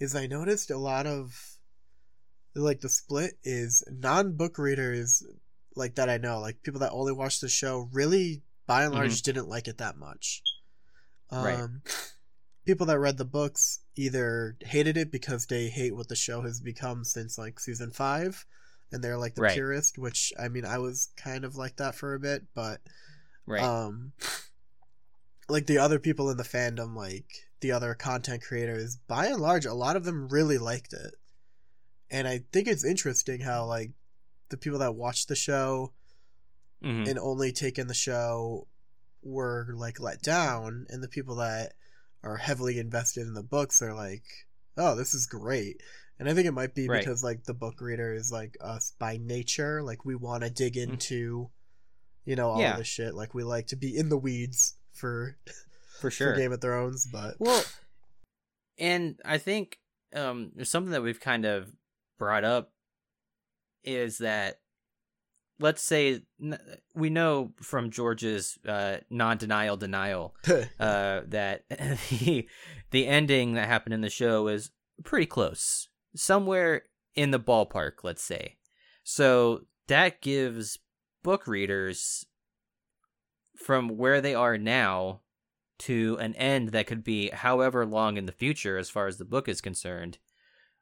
is 0.01 0.17
I 0.17 0.27
noticed 0.27 0.71
a 0.71 0.77
lot 0.77 1.07
of 1.07 1.59
like 2.57 2.81
the 2.81 2.89
split 2.89 3.35
is 3.45 3.85
non 3.91 4.33
book 4.33 4.59
readers 4.59 5.23
like 5.77 5.97
that 5.97 6.09
I 6.09 6.19
know 6.19 6.41
like 6.41 6.63
people 6.63 6.81
that 6.81 6.93
only 6.93 7.13
watch 7.13 7.41
the 7.41 7.49
show 7.49 7.89
really 7.93 8.43
by 8.67 8.85
and 8.85 8.95
large 8.95 9.23
didn't 9.23 9.49
like 9.49 9.69
it 9.69 9.79
that 9.79 9.97
much. 9.97 10.43
Um, 11.31 11.43
Right. 11.45 11.69
People 12.67 12.87
that 12.87 12.99
read 12.99 13.19
the 13.19 13.27
books 13.27 13.81
either 13.95 14.57
hated 14.61 14.97
it 14.97 15.13
because 15.13 15.47
they 15.47 15.69
hate 15.69 15.95
what 15.95 16.09
the 16.09 16.17
show 16.17 16.41
has 16.41 16.61
become 16.61 17.05
since 17.05 17.37
like 17.37 17.61
season 17.61 17.91
five, 17.91 18.47
and 18.91 19.05
they're 19.05 19.19
like 19.19 19.35
the 19.35 19.43
Right. 19.43 19.55
purist. 19.55 19.99
Which 19.99 20.33
I 20.41 20.49
mean, 20.49 20.65
I 20.65 20.79
was 20.79 21.11
kind 21.17 21.45
of 21.45 21.57
like 21.57 21.77
that 21.77 21.95
for 21.95 22.15
a 22.15 22.21
bit, 22.21 22.45
but 22.55 22.81
Right. 23.47 23.63
um 23.63 24.13
like 25.49 25.67
the 25.67 25.77
other 25.79 25.99
people 25.99 26.31
in 26.31 26.39
the 26.39 26.43
fandom 26.43 26.97
like 26.97 27.27
the 27.61 27.73
other 27.73 27.95
content 27.95 28.43
creators 28.43 28.97
by 28.97 29.27
and 29.27 29.41
large 29.41 29.67
a 29.67 29.75
lot 29.75 29.97
of 29.97 30.05
them 30.05 30.29
really 30.29 30.57
liked 30.57 30.95
it 30.95 31.15
and 32.11 32.27
i 32.27 32.43
think 32.53 32.67
it's 32.67 32.85
interesting 32.85 33.41
how 33.41 33.67
like 33.67 33.91
the 34.51 34.57
people 34.57 34.79
that 34.81 34.95
watched 34.95 35.29
the 35.29 35.37
show 35.37 35.93
Mhm. 36.83 37.09
and 37.09 37.19
only 37.19 37.51
take 37.53 37.79
in 37.79 37.87
the 37.87 37.95
show 37.95 38.69
were 39.23 39.69
like 39.75 39.99
let 40.01 40.21
down 40.23 40.87
and 40.91 41.03
the 41.03 41.09
people 41.09 41.37
that 41.37 41.73
are 42.23 42.37
heavily 42.37 42.79
invested 42.79 43.27
in 43.27 43.33
the 43.35 43.43
books 43.43 43.81
are 43.81 43.95
like 43.95 44.25
oh 44.77 44.95
this 44.95 45.15
is 45.15 45.27
great 45.27 45.81
and 46.19 46.29
i 46.29 46.35
think 46.35 46.47
it 46.47 46.53
might 46.53 46.75
be 46.75 46.87
Right. 46.89 46.99
because 47.01 47.25
like 47.25 47.45
the 47.45 47.55
book 47.55 47.81
reader 47.81 48.13
is 48.13 48.31
like 48.31 48.57
us 48.61 48.93
by 48.99 49.17
nature 49.17 49.83
like 49.83 50.05
we 50.05 50.15
want 50.15 50.43
to 50.45 50.51
dig 50.51 50.77
into 50.77 51.51
you 52.27 52.37
know 52.37 52.51
all. 52.51 52.61
Yeah. 52.61 52.77
the 52.77 52.85
shit 52.85 53.15
like 53.15 53.33
we 53.35 53.45
like 53.45 53.69
to 53.69 53.77
be 53.77 53.97
in 53.97 54.11
the 54.11 54.19
weeds 54.19 54.77
for 54.93 55.37
for 56.01 56.11
sure. 56.11 56.35
for 56.35 56.39
game 56.41 56.53
of 56.53 56.61
thrones 56.61 57.07
but 57.11 57.37
Well, 57.39 57.65
and 58.79 59.19
I 59.25 59.39
think 59.39 59.79
um, 60.15 60.53
there's 60.55 60.71
something 60.71 60.93
that 60.93 61.03
we've 61.03 61.21
kind 61.21 61.45
of 61.47 61.71
brought 62.19 62.45
up 62.45 62.73
is 63.85 64.19
that 64.19 64.61
let's 65.61 65.83
say 65.83 66.21
we 66.95 67.11
know 67.11 67.53
from 67.63 67.91
George's 67.91 68.59
uh, 68.67 68.99
non-denial 69.11 69.77
denial 69.77 70.35
uh, 70.49 71.21
that 71.27 71.65
the 71.69 72.49
the 72.91 73.07
ending 73.07 73.55
that 73.55 73.69
happened 73.69 73.95
in 73.95 74.01
the 74.01 74.11
show 74.11 74.49
is 74.49 74.71
pretty 75.05 75.27
close, 75.27 75.89
somewhere 76.15 76.83
in 77.15 77.31
the 77.31 77.41
ballpark, 77.41 78.03
let's 78.03 78.23
say. 78.23 78.57
So 79.03 79.63
that 79.89 80.21
gives 80.21 80.79
book 81.23 81.47
readers 81.47 82.27
from 83.57 83.97
where 83.97 84.21
they 84.21 84.35
are 84.35 84.59
now 84.59 85.21
to 85.77 86.17
an 86.21 86.35
end 86.35 86.71
that 86.71 86.87
could 86.87 87.03
be 87.03 87.31
however 87.31 87.85
long 87.85 88.17
in 88.17 88.27
the 88.27 88.33
future 88.33 88.77
as 88.79 88.91
far 88.91 89.07
as 89.07 89.19
the 89.19 89.25
book 89.25 89.49
is 89.49 89.61
concerned 89.61 90.19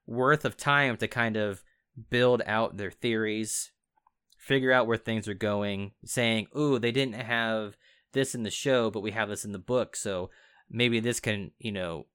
worth 0.06 0.44
of 0.44 0.56
time 0.56 0.96
to 0.96 1.08
kind 1.08 1.36
of 1.36 1.62
build 2.10 2.42
out 2.46 2.76
their 2.76 2.90
theories 2.90 3.72
figure 4.38 4.72
out 4.72 4.86
where 4.86 4.96
things 4.96 5.28
are 5.28 5.34
going 5.34 5.92
saying 6.04 6.46
ooh 6.56 6.78
they 6.78 6.92
didn't 6.92 7.14
have 7.14 7.76
this 8.12 8.34
in 8.34 8.42
the 8.42 8.50
show 8.50 8.90
but 8.90 9.02
we 9.02 9.10
have 9.10 9.28
this 9.28 9.44
in 9.44 9.52
the 9.52 9.58
book 9.58 9.94
so 9.94 10.30
maybe 10.70 11.00
this 11.00 11.20
can 11.20 11.50
you 11.58 11.72
know 11.72 12.06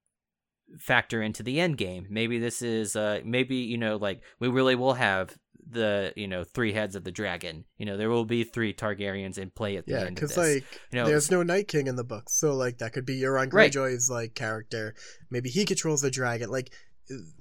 factor 0.78 1.22
into 1.22 1.44
the 1.44 1.60
end 1.60 1.78
game 1.78 2.06
maybe 2.10 2.40
this 2.40 2.62
is 2.62 2.96
uh 2.96 3.20
maybe 3.24 3.56
you 3.56 3.78
know 3.78 3.96
like 3.96 4.22
we 4.40 4.48
really 4.50 4.76
will 4.76 4.96
have 4.96 5.38
the 5.70 6.14
you 6.16 6.28
know 6.28 6.44
three 6.44 6.74
heads 6.74 6.96
of 6.96 7.04
the 7.04 7.12
dragon. 7.12 7.66
You 7.78 7.86
know 7.86 7.98
there 7.98 8.10
will 8.10 8.26
be 8.26 8.44
three 8.44 8.74
Targaryens 8.74 9.38
in 9.38 9.50
play 9.50 9.78
at 9.78 9.86
the 9.86 9.94
yeah, 9.94 10.00
end. 10.00 10.10
Yeah, 10.10 10.14
because 10.14 10.38
like 10.38 10.66
you 10.92 11.00
know, 11.00 11.06
there's 11.06 11.32
no 11.32 11.44
Night 11.44 11.68
King 11.68 11.88
in 11.88 11.96
the 11.96 12.04
book, 12.04 12.30
so 12.30 12.54
like 12.54 12.78
that 12.80 12.94
could 12.94 13.06
be 13.06 13.20
Euron 13.22 13.50
Greyjoy's 13.50 14.10
right. 14.10 14.16
like 14.16 14.36
character. 14.36 14.96
Maybe 15.30 15.50
he 15.50 15.66
controls 15.66 16.02
the 16.02 16.12
dragon. 16.12 16.50
Like 16.50 16.74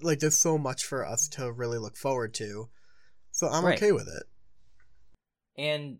like 0.02 0.20
there's 0.20 0.36
so 0.36 0.58
much 0.58 0.84
for 0.84 1.06
us 1.06 1.28
to 1.28 1.52
really 1.52 1.78
look 1.78 1.96
forward 1.96 2.34
to. 2.34 2.68
So 3.32 3.48
I'm 3.48 3.64
right. 3.64 3.76
okay 3.76 3.92
with 3.92 4.08
it. 4.08 4.24
And 5.60 5.98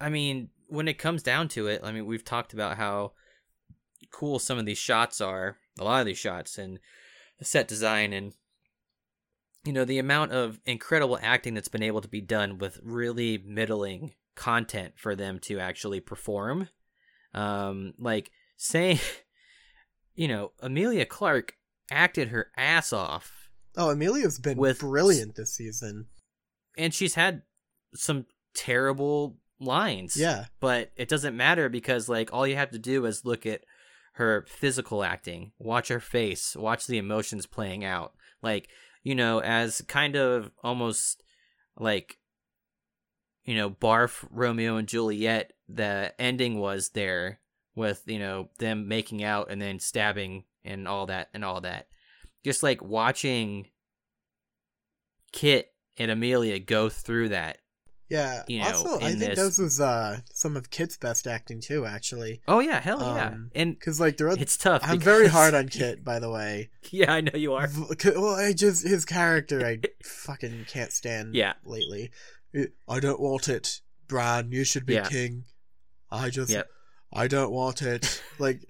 I 0.00 0.08
mean, 0.08 0.50
when 0.68 0.88
it 0.88 0.98
comes 0.98 1.22
down 1.22 1.48
to 1.48 1.66
it, 1.68 1.80
I 1.84 1.92
mean, 1.92 2.06
we've 2.06 2.24
talked 2.24 2.52
about 2.52 2.76
how 2.76 3.12
cool 4.10 4.38
some 4.38 4.58
of 4.58 4.66
these 4.66 4.78
shots 4.78 5.20
are, 5.20 5.56
a 5.78 5.84
lot 5.84 6.00
of 6.00 6.06
these 6.06 6.18
shots, 6.18 6.58
and 6.58 6.78
the 7.38 7.44
set 7.44 7.68
design 7.68 8.12
and 8.12 8.32
you 9.64 9.72
know 9.72 9.84
the 9.84 9.98
amount 9.98 10.32
of 10.32 10.60
incredible 10.66 11.18
acting 11.22 11.54
that's 11.54 11.68
been 11.68 11.82
able 11.82 12.00
to 12.00 12.08
be 12.08 12.20
done 12.20 12.58
with 12.58 12.78
really 12.82 13.38
middling 13.38 14.12
content 14.34 14.94
for 14.96 15.14
them 15.14 15.38
to 15.38 15.58
actually 15.58 16.00
perform 16.00 16.68
um 17.34 17.94
like 17.98 18.30
saying 18.56 18.98
you 20.14 20.28
know 20.28 20.52
Emilia 20.60 21.06
Clarke 21.06 21.54
acted 21.90 22.28
her 22.28 22.50
ass 22.56 22.92
off 22.92 23.44
oh 23.76 23.90
Emilia's 23.90 24.38
been 24.38 24.58
with 24.58 24.80
brilliant 24.80 25.36
this 25.36 25.54
season. 25.54 26.06
And 26.76 26.92
she's 26.92 27.14
had 27.14 27.42
some 27.94 28.26
terrible 28.54 29.36
lines. 29.60 30.16
Yeah. 30.16 30.46
But 30.60 30.90
it 30.96 31.08
doesn't 31.08 31.36
matter 31.36 31.68
because 31.68 32.08
like 32.08 32.32
all 32.32 32.46
you 32.46 32.56
have 32.56 32.70
to 32.70 32.78
do 32.78 33.04
is 33.06 33.24
look 33.24 33.46
at 33.46 33.64
her 34.14 34.46
physical 34.48 35.02
acting 35.02 35.50
watch 35.58 35.88
her 35.88 35.98
face 35.98 36.54
watch 36.54 36.86
the 36.86 36.98
emotions 36.98 37.46
playing 37.46 37.84
out. 37.84 38.12
Like 38.42 38.68
you 39.02 39.14
know, 39.14 39.40
as 39.40 39.82
kind 39.82 40.16
of 40.16 40.50
almost 40.62 41.22
like, 41.78 42.16
you 43.44 43.54
know, 43.54 43.68
barf 43.68 44.26
Romeo 44.30 44.76
and 44.76 44.88
Juliet, 44.88 45.52
the 45.68 46.14
ending 46.18 46.58
was 46.58 46.90
there 46.90 47.40
with, 47.74 48.02
you 48.06 48.18
know, 48.18 48.48
them 48.58 48.88
making 48.88 49.22
out 49.22 49.50
and 49.50 49.60
then 49.60 49.78
stabbing 49.78 50.44
and 50.64 50.88
all 50.88 51.06
that 51.06 51.28
and 51.34 51.44
all 51.44 51.60
that. 51.62 51.88
Just 52.44 52.62
like 52.62 52.82
watching 52.82 53.68
Kit 55.32 55.72
and 55.96 56.10
Emilia 56.10 56.58
go 56.58 56.88
through 56.88 57.30
that 57.30 57.58
yeah. 58.08 58.42
You 58.46 58.60
know, 58.60 58.66
also, 58.66 58.96
I 58.96 59.12
think 59.12 59.34
this... 59.34 59.58
was 59.58 59.80
uh, 59.80 60.20
some 60.32 60.56
of 60.56 60.70
Kit's 60.70 60.96
best 60.96 61.26
acting 61.26 61.60
too. 61.60 61.86
Actually. 61.86 62.40
Oh 62.46 62.60
yeah, 62.60 62.80
hell 62.80 63.00
yeah, 63.00 63.28
um, 63.28 63.50
and 63.54 63.78
because 63.78 64.00
like 64.00 64.16
there, 64.16 64.28
are, 64.28 64.38
it's 64.38 64.56
tough. 64.56 64.82
I'm 64.84 64.98
because... 64.98 65.04
very 65.04 65.28
hard 65.28 65.54
on 65.54 65.68
Kit, 65.70 66.04
by 66.04 66.18
the 66.18 66.30
way. 66.30 66.70
yeah, 66.90 67.12
I 67.12 67.20
know 67.22 67.32
you 67.34 67.54
are. 67.54 67.68
Well, 68.04 68.36
I 68.36 68.52
just 68.52 68.86
his 68.86 69.04
character, 69.04 69.64
I 69.66 69.80
fucking 70.02 70.66
can't 70.68 70.92
stand. 70.92 71.34
Yeah. 71.34 71.54
Lately, 71.64 72.10
I 72.88 73.00
don't 73.00 73.20
want 73.20 73.48
it, 73.48 73.80
Bran. 74.06 74.52
You 74.52 74.64
should 74.64 74.86
be 74.86 74.94
yeah. 74.94 75.08
king. 75.08 75.44
I 76.10 76.30
just, 76.30 76.50
yep. 76.50 76.68
I 77.12 77.26
don't 77.26 77.50
want 77.50 77.82
it. 77.82 78.22
Like, 78.38 78.64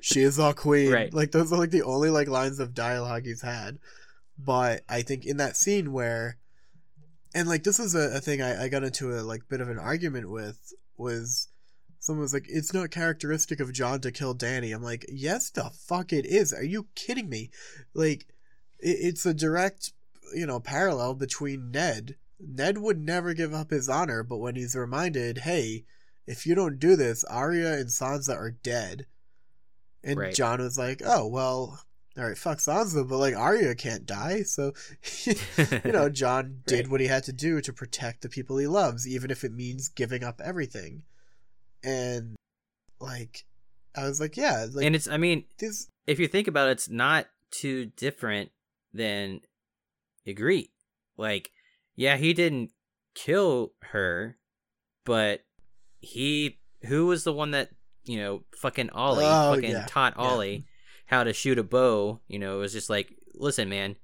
she 0.00 0.22
is 0.22 0.38
our 0.38 0.54
queen. 0.54 0.92
Right. 0.92 1.12
Like 1.12 1.32
those 1.32 1.52
are 1.52 1.58
like 1.58 1.70
the 1.70 1.82
only 1.82 2.10
like 2.10 2.28
lines 2.28 2.60
of 2.60 2.74
dialogue 2.74 3.24
he's 3.24 3.42
had. 3.42 3.78
But 4.38 4.82
I 4.88 5.02
think 5.02 5.26
in 5.26 5.36
that 5.38 5.56
scene 5.56 5.92
where 5.92 6.38
and 7.34 7.48
like 7.48 7.64
this 7.64 7.78
is 7.78 7.94
a, 7.94 8.16
a 8.16 8.20
thing 8.20 8.40
I, 8.42 8.64
I 8.64 8.68
got 8.68 8.84
into 8.84 9.12
a 9.12 9.22
like 9.22 9.48
bit 9.48 9.60
of 9.60 9.68
an 9.68 9.78
argument 9.78 10.30
with 10.30 10.72
was 10.96 11.48
someone 12.00 12.22
was 12.22 12.32
like 12.32 12.46
it's 12.48 12.72
not 12.72 12.90
characteristic 12.90 13.60
of 13.60 13.72
Jon 13.72 14.00
to 14.00 14.12
kill 14.12 14.34
Dany. 14.34 14.74
i'm 14.74 14.82
like 14.82 15.04
yes 15.08 15.50
the 15.50 15.70
fuck 15.70 16.12
it 16.12 16.26
is 16.26 16.52
are 16.52 16.64
you 16.64 16.86
kidding 16.94 17.28
me 17.28 17.50
like 17.94 18.26
it, 18.78 18.96
it's 19.00 19.26
a 19.26 19.34
direct 19.34 19.92
you 20.34 20.46
know 20.46 20.60
parallel 20.60 21.14
between 21.14 21.70
ned 21.70 22.16
ned 22.40 22.78
would 22.78 23.00
never 23.00 23.34
give 23.34 23.54
up 23.54 23.70
his 23.70 23.88
honor 23.88 24.22
but 24.22 24.38
when 24.38 24.54
he's 24.54 24.76
reminded 24.76 25.38
hey 25.38 25.84
if 26.26 26.46
you 26.46 26.54
don't 26.54 26.78
do 26.78 26.96
this 26.96 27.24
arya 27.24 27.74
and 27.74 27.88
sansa 27.88 28.34
are 28.34 28.50
dead 28.50 29.06
and 30.08 30.18
right. 30.18 30.34
jon 30.34 30.60
was 30.60 30.78
like 30.78 31.02
oh 31.04 31.26
well 31.26 31.80
all 32.16 32.26
right, 32.26 32.36
fuck 32.36 32.58
Sansa, 32.58 33.08
but 33.08 33.18
like 33.18 33.36
Arya 33.36 33.76
can't 33.76 34.04
die, 34.04 34.42
so 34.42 34.72
you 35.24 35.92
know 35.92 36.08
Jon 36.12 36.62
did 36.66 36.90
what 36.90 37.00
he 37.00 37.06
had 37.06 37.22
to 37.24 37.32
do 37.32 37.60
to 37.60 37.72
protect 37.72 38.22
the 38.22 38.28
people 38.28 38.58
he 38.58 38.66
loves, 38.66 39.06
even 39.06 39.30
if 39.30 39.44
it 39.44 39.52
means 39.52 39.88
giving 39.88 40.24
up 40.24 40.40
everything. 40.44 41.04
And 41.84 42.34
like, 42.98 43.44
I 43.96 44.02
was 44.02 44.20
like, 44.20 44.36
yeah, 44.36 44.66
like, 44.72 44.84
and 44.84 44.96
it's, 44.96 45.06
I 45.06 45.16
mean, 45.16 45.44
this... 45.60 45.86
if 46.08 46.18
you 46.18 46.26
think 46.26 46.48
about 46.48 46.70
it, 46.70 46.72
it's 46.72 46.88
not 46.88 47.26
too 47.52 47.86
different 47.96 48.50
than 48.92 49.42
Agree. 50.26 50.70
Like, 51.16 51.52
yeah, 51.96 52.16
he 52.16 52.34
didn't 52.34 52.72
kill 53.14 53.72
her, 53.82 54.36
but 55.04 55.44
he, 56.00 56.58
who 56.84 57.06
was 57.06 57.24
the 57.24 57.32
one 57.32 57.52
that 57.52 57.70
you 58.08 58.18
know, 58.18 58.42
fucking 58.56 58.90
Olly, 58.90 59.24
oh, 59.24 59.54
fucking 59.54 59.70
yeah. 59.70 59.86
taught 59.88 60.14
Olly. 60.16 60.54
Yeah 60.56 60.62
how 61.08 61.24
to 61.24 61.32
shoot 61.32 61.58
a 61.58 61.64
bow, 61.64 62.20
you 62.28 62.38
know, 62.38 62.56
it 62.56 62.60
was 62.60 62.72
just 62.72 62.90
like, 62.90 63.16
listen, 63.34 63.68
man, 63.68 63.96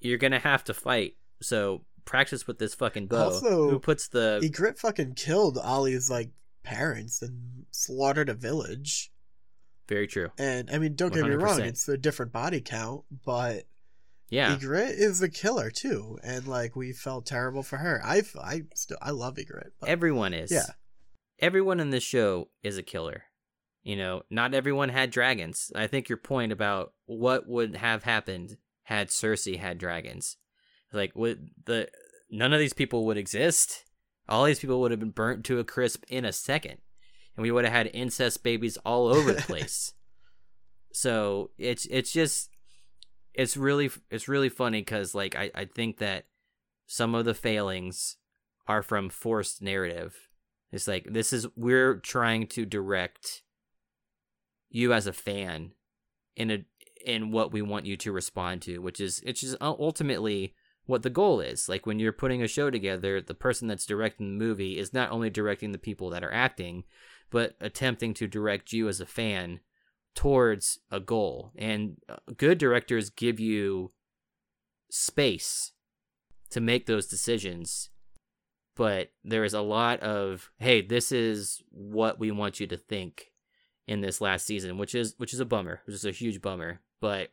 you're 0.00 0.18
gonna 0.18 0.38
have 0.38 0.64
to 0.64 0.74
fight. 0.74 1.14
So 1.42 1.84
practice 2.06 2.46
with 2.46 2.58
this 2.58 2.74
fucking 2.74 3.06
bow. 3.06 3.24
Also, 3.24 3.70
Who 3.70 3.78
puts 3.78 4.08
the 4.08 4.40
Ygritte 4.42 4.78
fucking 4.78 5.14
killed 5.14 5.58
Olly's 5.62 6.10
like 6.10 6.30
parents 6.62 7.20
and 7.20 7.66
slaughtered 7.70 8.30
a 8.30 8.34
village. 8.34 9.12
Very 9.88 10.06
true. 10.06 10.30
And 10.38 10.70
I 10.70 10.78
mean, 10.78 10.94
don't 10.94 11.12
100%. 11.12 11.14
get 11.14 11.24
me 11.26 11.34
wrong, 11.34 11.60
it's 11.60 11.86
a 11.86 11.98
different 11.98 12.32
body 12.32 12.62
count, 12.62 13.04
but 13.26 13.64
yeah, 14.30 14.56
Ygritte 14.56 14.96
is 14.96 15.20
a 15.20 15.28
killer 15.28 15.70
too, 15.70 16.18
and 16.24 16.46
like 16.46 16.74
we 16.74 16.94
felt 16.94 17.26
terrible 17.26 17.62
for 17.62 17.76
her. 17.76 18.00
I 18.02 18.22
I 18.42 18.62
still 18.74 18.96
I 19.02 19.10
love. 19.10 19.36
But, 19.80 19.88
Everyone 19.90 20.32
is. 20.32 20.50
Yeah. 20.50 20.64
Everyone 21.38 21.80
in 21.80 21.90
this 21.90 22.04
show 22.04 22.48
is 22.62 22.78
a 22.78 22.82
killer. 22.82 23.24
You 23.82 23.96
know, 23.96 24.22
not 24.30 24.54
everyone 24.54 24.90
had 24.90 25.10
dragons. 25.10 25.72
I 25.74 25.88
think 25.88 26.08
your 26.08 26.18
point 26.18 26.52
about 26.52 26.92
what 27.06 27.48
would 27.48 27.76
have 27.76 28.04
happened 28.04 28.58
had 28.84 29.08
Cersei 29.08 29.58
had 29.58 29.78
dragons. 29.78 30.36
Like 30.92 31.12
would 31.16 31.50
the 31.64 31.88
none 32.30 32.52
of 32.52 32.60
these 32.60 32.72
people 32.72 33.06
would 33.06 33.16
exist. 33.16 33.84
All 34.28 34.44
these 34.44 34.60
people 34.60 34.80
would 34.80 34.92
have 34.92 35.00
been 35.00 35.10
burnt 35.10 35.44
to 35.46 35.58
a 35.58 35.64
crisp 35.64 36.04
in 36.08 36.24
a 36.24 36.32
second. 36.32 36.78
And 37.36 37.42
we 37.42 37.50
would 37.50 37.64
have 37.64 37.72
had 37.72 37.90
incest 37.92 38.44
babies 38.44 38.76
all 38.84 39.08
over 39.08 39.32
the 39.32 39.42
place. 39.52 39.94
so 40.92 41.50
it's 41.58 41.86
it's 41.86 42.12
just 42.12 42.50
it's 43.34 43.56
really 43.56 43.90
it's 44.10 44.28
really 44.28 44.48
funny 44.48 44.80
because 44.80 45.14
like 45.14 45.34
I, 45.34 45.50
I 45.54 45.64
think 45.64 45.98
that 45.98 46.26
some 46.86 47.14
of 47.14 47.24
the 47.24 47.34
failings 47.34 48.16
are 48.66 48.82
from 48.82 49.08
forced 49.08 49.62
narrative. 49.62 50.28
It's 50.72 50.88
like 50.88 51.06
this 51.10 51.32
is 51.32 51.46
we're 51.54 51.96
trying 51.96 52.46
to 52.48 52.64
direct 52.64 53.42
you 54.70 54.92
as 54.92 55.06
a 55.06 55.12
fan 55.12 55.72
in 56.34 56.50
a 56.50 56.64
in 57.04 57.30
what 57.30 57.52
we 57.52 57.62
want 57.62 57.86
you 57.86 57.96
to 57.98 58.12
respond 58.12 58.62
to, 58.62 58.78
which 58.78 59.00
is 59.00 59.20
it's 59.24 59.42
just 59.42 59.56
ultimately 59.60 60.54
what 60.86 61.02
the 61.02 61.10
goal 61.10 61.40
is. 61.40 61.68
Like 61.68 61.86
when 61.86 61.98
you're 61.98 62.12
putting 62.12 62.42
a 62.42 62.48
show 62.48 62.70
together, 62.70 63.20
the 63.20 63.34
person 63.34 63.68
that's 63.68 63.86
directing 63.86 64.38
the 64.38 64.44
movie 64.44 64.78
is 64.78 64.94
not 64.94 65.10
only 65.10 65.30
directing 65.30 65.72
the 65.72 65.78
people 65.78 66.10
that 66.10 66.24
are 66.24 66.32
acting, 66.32 66.84
but 67.30 67.54
attempting 67.60 68.14
to 68.14 68.26
direct 68.26 68.72
you 68.72 68.88
as 68.88 69.00
a 69.00 69.06
fan 69.06 69.60
towards 70.14 70.78
a 70.90 71.00
goal. 71.00 71.52
And 71.56 71.96
uh, 72.08 72.16
good 72.36 72.58
directors 72.58 73.10
give 73.10 73.38
you 73.40 73.90
space 74.90 75.72
to 76.50 76.60
make 76.60 76.86
those 76.86 77.06
decisions. 77.06 77.90
But 78.74 79.12
there 79.22 79.44
is 79.44 79.52
a 79.54 79.60
lot 79.60 80.00
of, 80.00 80.50
hey, 80.58 80.80
this 80.80 81.12
is 81.12 81.62
what 81.70 82.18
we 82.18 82.30
want 82.30 82.58
you 82.58 82.66
to 82.68 82.76
think 82.76 83.30
in 83.86 84.00
this 84.00 84.20
last 84.20 84.46
season, 84.46 84.78
which 84.78 84.94
is 84.94 85.14
which 85.18 85.34
is 85.34 85.40
a 85.40 85.44
bummer, 85.44 85.80
which 85.84 85.94
is 85.94 86.04
a 86.04 86.10
huge 86.10 86.40
bummer. 86.40 86.80
But 87.00 87.30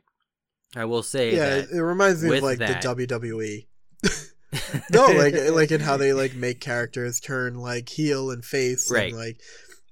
I 0.76 0.84
will 0.84 1.02
say, 1.02 1.34
yeah, 1.34 1.62
it 1.72 1.78
reminds 1.80 2.22
me 2.22 2.36
of 2.36 2.42
like 2.42 2.58
that, 2.58 2.82
the 2.82 3.06
WWE. 3.06 3.66
no, 4.92 5.06
like 5.06 5.34
like 5.52 5.70
in 5.70 5.80
how 5.80 5.96
they 5.96 6.12
like 6.12 6.34
make 6.34 6.60
characters 6.60 7.20
turn 7.20 7.54
like 7.54 7.88
heel 7.88 8.30
and 8.30 8.44
face, 8.44 8.90
Right. 8.90 9.08
And 9.12 9.16
like, 9.16 9.40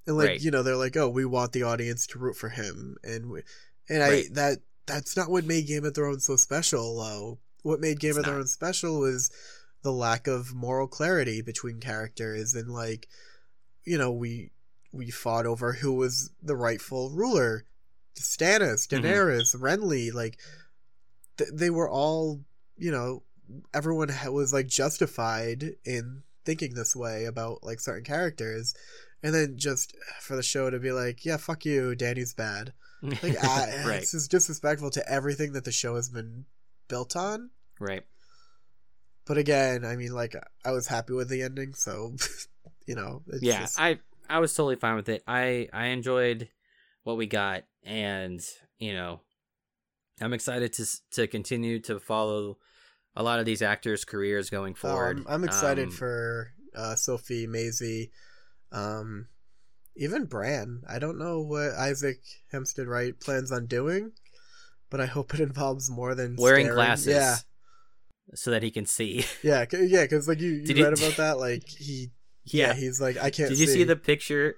and 0.06 0.16
like 0.16 0.26
Right. 0.28 0.40
you 0.40 0.50
know 0.50 0.62
they're 0.62 0.76
like, 0.76 0.96
oh, 0.96 1.08
we 1.08 1.24
want 1.24 1.52
the 1.52 1.62
audience 1.62 2.06
to 2.08 2.18
root 2.18 2.36
for 2.36 2.48
him, 2.48 2.96
and 3.02 3.30
we, 3.30 3.42
and 3.88 4.02
I 4.02 4.24
that 4.32 4.58
that's 4.86 5.16
not 5.16 5.30
what 5.30 5.44
made 5.44 5.66
Game 5.66 5.84
of 5.84 5.94
Thrones 5.94 6.26
so 6.26 6.36
special. 6.36 6.98
Though 6.98 7.38
what 7.62 7.80
made 7.80 8.00
Game 8.00 8.10
It's 8.10 8.18
of 8.18 8.26
not. 8.26 8.32
Thrones 8.32 8.52
special 8.52 9.00
was 9.00 9.30
the 9.82 9.92
lack 9.92 10.26
of 10.26 10.54
moral 10.54 10.88
clarity 10.88 11.40
between 11.42 11.80
characters, 11.80 12.54
and 12.54 12.68
like, 12.70 13.08
you 13.84 13.96
know, 13.98 14.10
we 14.12 14.50
we 14.92 15.10
fought 15.10 15.46
over 15.46 15.74
who 15.74 15.92
was 15.94 16.30
the 16.42 16.56
rightful 16.56 17.10
ruler, 17.10 17.64
Stannis, 18.16 18.88
Mhm. 18.88 19.02
Daenerys, 19.02 19.54
Renly, 19.54 20.12
like 20.12 20.38
th- 21.36 21.50
they 21.52 21.70
were 21.70 21.88
all 21.88 22.40
you 22.76 22.90
know 22.90 23.22
everyone 23.72 24.08
ha- 24.08 24.30
was 24.30 24.52
like 24.52 24.66
justified 24.66 25.76
in 25.84 26.22
thinking 26.44 26.74
this 26.74 26.94
way 26.96 27.24
about 27.24 27.62
like 27.62 27.80
certain 27.80 28.04
characters. 28.04 28.74
And 29.22 29.34
then 29.34 29.56
just 29.58 29.96
for 30.20 30.36
the 30.36 30.42
show 30.42 30.70
to 30.70 30.78
be 30.78 30.92
like 30.92 31.24
yeah 31.24 31.36
fuck 31.38 31.64
you 31.64 31.94
dany's 31.94 32.34
bad. 32.34 32.72
Like 33.02 33.36
I, 33.44 33.84
right, 33.86 34.02
it's 34.02 34.12
just 34.12 34.30
disrespectful 34.30 34.90
to 34.90 35.08
everything 35.10 35.52
that 35.52 35.64
the 35.64 35.72
show 35.72 35.96
has 35.96 36.08
been 36.08 36.44
built 36.88 37.14
on. 37.16 37.50
Right. 37.80 38.04
But 39.28 39.38
again 39.38 39.84
i 39.84 39.94
mean 39.94 40.12
like 40.12 40.34
i 40.64 40.72
was 40.72 40.88
happy 40.88 41.12
with 41.12 41.28
the 41.28 41.42
ending 41.42 41.74
so 41.74 42.16
you 42.86 42.96
know 42.96 43.22
it's 43.28 43.42
yeah, 43.42 43.60
just- 43.60 43.78
I 43.78 44.00
I 44.28 44.40
was 44.40 44.54
totally 44.54 44.76
fine 44.76 44.96
with 44.96 45.08
it. 45.08 45.22
I 45.26 45.68
I 45.72 45.86
enjoyed 45.86 46.48
what 47.02 47.16
we 47.16 47.26
got, 47.26 47.64
and 47.82 48.40
you 48.78 48.92
know, 48.92 49.20
I'm 50.20 50.32
excited 50.32 50.72
to 50.74 50.86
to 51.12 51.26
continue 51.26 51.80
to 51.80 51.98
follow 51.98 52.58
a 53.16 53.22
lot 53.22 53.40
of 53.40 53.46
these 53.46 53.62
actors' 53.62 54.04
careers 54.04 54.50
going 54.50 54.74
oh, 54.74 54.80
forward. 54.88 55.20
I'm, 55.20 55.26
I'm 55.26 55.44
excited 55.44 55.86
Um, 55.86 55.90
for 55.92 56.52
uh, 56.76 56.94
sophie 56.94 57.46
Maisie, 57.46 58.12
um 58.70 59.28
even 59.96 60.26
bran 60.26 60.82
i 60.88 60.98
don't 60.98 61.18
know 61.18 61.40
what 61.40 61.72
isaac 61.72 62.20
hempstead 62.52 62.86
wright 62.86 63.18
plans 63.18 63.50
on 63.50 63.66
doing 63.66 64.12
but 64.90 65.00
i 65.00 65.06
hope 65.06 65.34
it 65.34 65.40
involves 65.48 65.90
more 65.90 66.14
than 66.14 66.36
wearing 66.36 66.66
staring. 66.66 66.76
glasses, 66.76 67.06
yeah 67.08 67.36
so 68.34 68.50
that 68.50 68.62
he 68.62 68.70
can 68.70 68.86
see. 68.86 69.24
Yeah, 69.42 69.64
yeah, 69.72 70.02
because 70.02 70.28
like 70.28 70.40
you, 70.40 70.50
you 70.50 70.64
Did 70.66 70.78
you- 70.78 70.84
read 70.84 70.92
about 70.98 71.16
that, 71.16 71.38
like 71.38 71.66
he, 71.68 72.10
yeah, 72.44 72.68
yeah. 72.68 72.74
he's 72.74 73.00
like 73.00 73.16
I 73.16 73.30
can't. 73.30 73.48
Did 73.50 73.58
you 73.58 73.66
see 73.66 73.84
the 73.84 73.96
picture 73.96 74.56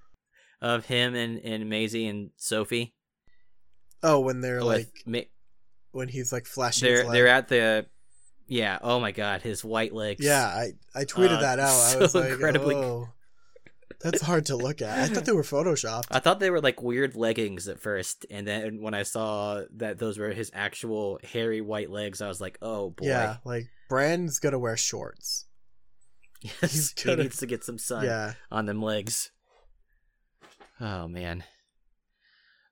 of 0.62 0.86
him 0.86 1.14
and 1.14 1.38
and 1.44 1.68
Maisie 1.68 2.06
and 2.06 2.30
Sophie? 2.36 2.94
Oh, 4.02 4.20
when 4.20 4.40
they're 4.40 4.58
With 4.58 4.66
like 4.66 5.02
Ma- 5.06 5.28
when 5.92 6.08
he's 6.08 6.32
like 6.32 6.46
flashing. 6.46 6.88
they're 6.88 7.10
they're 7.10 7.28
at 7.28 7.48
the 7.48 7.86
yeah. 8.46 8.78
Oh 8.82 8.98
my 9.00 9.12
god, 9.12 9.42
his 9.42 9.64
white 9.64 9.92
legs. 9.92 10.24
Yeah, 10.24 10.44
I 10.46 10.72
I 10.94 11.04
tweeted 11.04 11.36
Uh, 11.38 11.40
that 11.40 11.58
out. 11.58 11.68
I 11.68 11.92
so 11.92 11.98
was 12.00 12.14
like, 12.14 12.30
incredibly- 12.32 12.74
oh, 12.76 13.08
that's 14.00 14.22
hard 14.22 14.46
to 14.46 14.56
look 14.56 14.80
at. 14.82 14.98
I 14.98 15.06
thought 15.12 15.24
they 15.24 15.32
were 15.32 15.42
photoshopped. 15.42 16.06
I 16.10 16.18
thought 16.20 16.40
they 16.40 16.50
were 16.50 16.60
like 16.60 16.82
weird 16.82 17.16
leggings 17.16 17.68
at 17.68 17.78
first, 17.80 18.26
and 18.30 18.46
then 18.46 18.80
when 18.80 18.94
I 18.94 19.02
saw 19.02 19.62
that 19.76 19.98
those 19.98 20.18
were 20.18 20.30
his 20.30 20.50
actual 20.54 21.18
hairy 21.22 21.60
white 21.60 21.90
legs, 21.90 22.20
I 22.22 22.28
was 22.28 22.40
like, 22.40 22.58
"Oh 22.62 22.90
boy, 22.90 23.06
Yeah, 23.06 23.36
like 23.44 23.66
Bran's 23.88 24.38
gonna 24.38 24.58
wear 24.58 24.76
shorts. 24.76 25.46
yes, 26.42 26.54
he's 26.60 26.94
he 26.96 27.04
gonna- 27.04 27.22
needs 27.24 27.36
to 27.38 27.46
get 27.46 27.62
some 27.64 27.78
sun 27.78 28.04
Yeah, 28.04 28.34
on 28.50 28.66
them 28.66 28.80
legs." 28.82 29.30
Oh 30.80 31.06
man. 31.08 31.44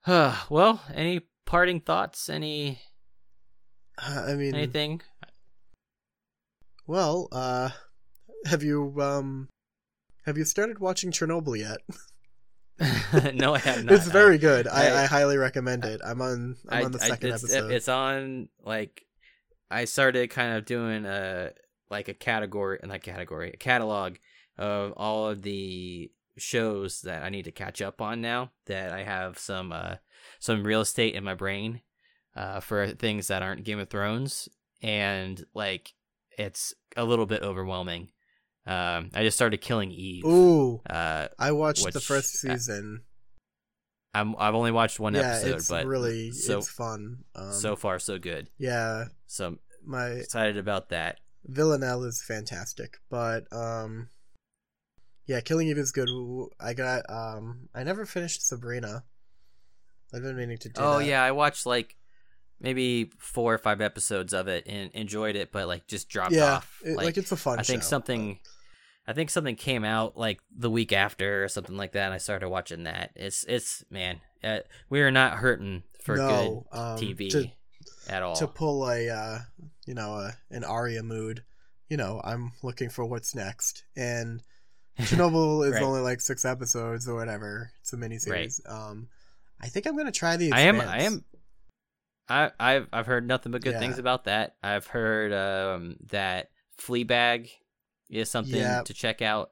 Uh, 0.06 0.34
well, 0.48 0.82
any 0.94 1.20
parting 1.44 1.80
thoughts? 1.80 2.30
Any 2.30 2.80
Uh, 3.98 4.24
I 4.28 4.34
mean, 4.34 4.54
anything? 4.54 5.02
well, 6.86 7.28
uh, 7.32 7.70
have 8.46 8.62
you 8.62 8.94
um, 9.00 9.48
have 10.28 10.38
you 10.38 10.44
started 10.44 10.78
watching 10.78 11.10
Chernobyl 11.10 11.58
yet? 11.58 11.78
no, 13.34 13.54
I 13.54 13.58
have 13.58 13.84
not. 13.84 13.94
it's 13.94 14.06
very 14.06 14.38
good. 14.38 14.68
I, 14.68 14.86
I- 14.88 15.02
I, 15.02 15.06
highly 15.06 15.36
recommend 15.36 15.84
it. 15.84 16.00
I'm 16.04 16.20
on 16.22 16.56
I'm 16.68 16.82
I- 16.82 16.84
on 16.84 16.92
the 16.92 17.02
I- 17.02 17.08
second 17.08 17.30
it's, 17.32 17.42
episode. 17.42 17.72
It's 17.72 17.88
on 17.88 18.48
like 18.64 19.02
I 19.70 19.84
started 19.84 20.30
kind 20.30 20.56
of 20.56 20.64
doing 20.64 21.04
a 21.04 21.50
like 21.90 22.06
a 22.08 22.14
category 22.14 22.78
and 22.80 22.90
like 22.90 23.02
category 23.02 23.50
a 23.52 23.56
catalog 23.56 24.16
of 24.56 24.92
all 24.96 25.28
of 25.28 25.42
the 25.42 26.10
shows 26.36 27.00
that 27.00 27.24
I 27.24 27.30
need 27.30 27.46
to 27.46 27.50
catch 27.52 27.82
up 27.82 28.00
on 28.00 28.20
now 28.20 28.52
that 28.66 28.92
I 28.92 29.02
have 29.02 29.38
some 29.38 29.72
uh 29.72 29.96
some 30.38 30.62
real 30.62 30.82
estate 30.82 31.14
in 31.14 31.24
my 31.24 31.34
brain 31.34 31.80
uh 32.36 32.60
for 32.60 32.86
things 32.88 33.26
that 33.26 33.42
aren't 33.42 33.64
Game 33.64 33.80
of 33.80 33.88
Thrones 33.90 34.48
and 34.82 35.44
like 35.52 35.94
it's 36.38 36.74
a 36.96 37.04
little 37.04 37.26
bit 37.26 37.42
overwhelming. 37.42 38.10
Um 38.68 39.10
I 39.14 39.22
just 39.22 39.36
started 39.36 39.60
killing 39.60 39.90
Eve. 39.90 40.24
Ooh, 40.24 40.80
Uh 40.88 41.28
I 41.38 41.52
watched 41.52 41.90
the 41.92 42.00
first 42.00 42.34
uh, 42.44 42.52
season. 42.56 43.02
I'm 44.14 44.34
I've 44.38 44.54
only 44.54 44.70
watched 44.72 45.00
one 45.00 45.14
yeah, 45.14 45.20
episode 45.22 45.54
it's 45.56 45.68
but 45.68 45.86
really 45.86 46.30
so 46.32 46.58
it's 46.58 46.68
fun. 46.68 47.24
Um, 47.34 47.52
so 47.52 47.76
far 47.76 47.98
so 47.98 48.18
good. 48.18 48.48
yeah, 48.58 49.06
So 49.26 49.46
I'm 49.48 49.58
my 49.84 50.06
excited 50.08 50.56
about 50.58 50.90
that. 50.90 51.18
Villanelle 51.46 52.04
is 52.04 52.22
fantastic, 52.22 52.98
but 53.10 53.44
um, 53.52 54.08
yeah, 55.26 55.40
Killing 55.40 55.68
Eve 55.68 55.78
is 55.78 55.92
good. 55.92 56.08
I 56.60 56.74
got 56.74 57.04
um, 57.08 57.68
I 57.74 57.84
never 57.84 58.04
finished 58.06 58.46
Sabrina. 58.46 59.04
I've 60.14 60.22
been 60.22 60.36
meaning 60.36 60.58
to 60.58 60.68
do. 60.68 60.80
Oh 60.80 60.98
that. 60.98 61.06
yeah, 61.06 61.22
I 61.22 61.32
watched 61.32 61.64
like 61.66 61.96
maybe 62.60 63.10
four 63.18 63.54
or 63.54 63.58
five 63.58 63.80
episodes 63.80 64.32
of 64.32 64.48
it 64.48 64.66
and 64.66 64.90
enjoyed 64.92 65.36
it, 65.36 65.52
but 65.52 65.68
like 65.68 65.86
just 65.86 66.08
dropped 66.08 66.32
yeah, 66.32 66.54
off. 66.56 66.80
it- 66.84 66.96
like, 66.96 67.16
it's 67.16 67.30
a 67.32 67.36
fun. 67.36 67.58
I 67.58 67.62
think 67.62 67.82
show, 67.82 67.88
something, 67.88 68.40
I 69.08 69.14
think 69.14 69.30
something 69.30 69.56
came 69.56 69.84
out 69.84 70.18
like 70.18 70.38
the 70.54 70.70
week 70.70 70.92
after 70.92 71.42
or 71.42 71.48
something 71.48 71.78
like 71.78 71.92
that. 71.92 72.04
And 72.04 72.14
I 72.14 72.18
started 72.18 72.50
watching 72.50 72.84
that. 72.84 73.10
It's 73.16 73.42
it's 73.48 73.82
man, 73.90 74.20
uh, 74.44 74.58
we 74.90 75.00
are 75.00 75.10
not 75.10 75.38
hurting 75.38 75.82
for 76.02 76.16
no, 76.18 76.66
good 76.70 76.78
um, 76.78 76.96
TV 76.98 77.30
To, 77.30 77.48
at 78.06 78.22
all. 78.22 78.36
to 78.36 78.46
pull 78.46 78.86
a 78.86 79.08
uh, 79.08 79.38
you 79.86 79.94
know 79.94 80.12
a, 80.14 80.36
an 80.50 80.62
Arya 80.62 81.02
mood. 81.02 81.42
You 81.88 81.96
know, 81.96 82.20
I'm 82.22 82.52
looking 82.62 82.90
for 82.90 83.06
what's 83.06 83.34
next, 83.34 83.82
and 83.96 84.42
Chernobyl 85.00 85.66
is 85.66 85.72
Right. 85.72 85.82
only 85.82 86.00
like 86.02 86.20
six 86.20 86.44
episodes 86.44 87.08
or 87.08 87.14
whatever. 87.14 87.70
It's 87.80 87.94
a 87.94 87.96
miniseries. 87.96 88.60
Um, 88.70 89.08
I 89.58 89.68
think 89.68 89.86
I'm 89.86 89.96
gonna 89.96 90.12
try 90.12 90.36
the. 90.36 90.52
I 90.52 90.60
am 90.62 90.80
I 90.82 91.00
am. 91.04 91.24
I 92.28 92.50
I've 92.60 92.88
I've 92.92 93.06
heard 93.06 93.26
nothing 93.26 93.52
but 93.52 93.62
good 93.62 93.72
Yeah. 93.72 93.78
things 93.78 93.98
about 93.98 94.24
that. 94.24 94.56
I've 94.62 94.86
heard 94.86 95.32
um 95.32 95.96
that 96.10 96.50
Fleabag 96.78 97.48
is 98.10 98.30
something 98.30 98.54
Yep. 98.60 98.86
to 98.86 98.94
check 98.94 99.22
out. 99.22 99.50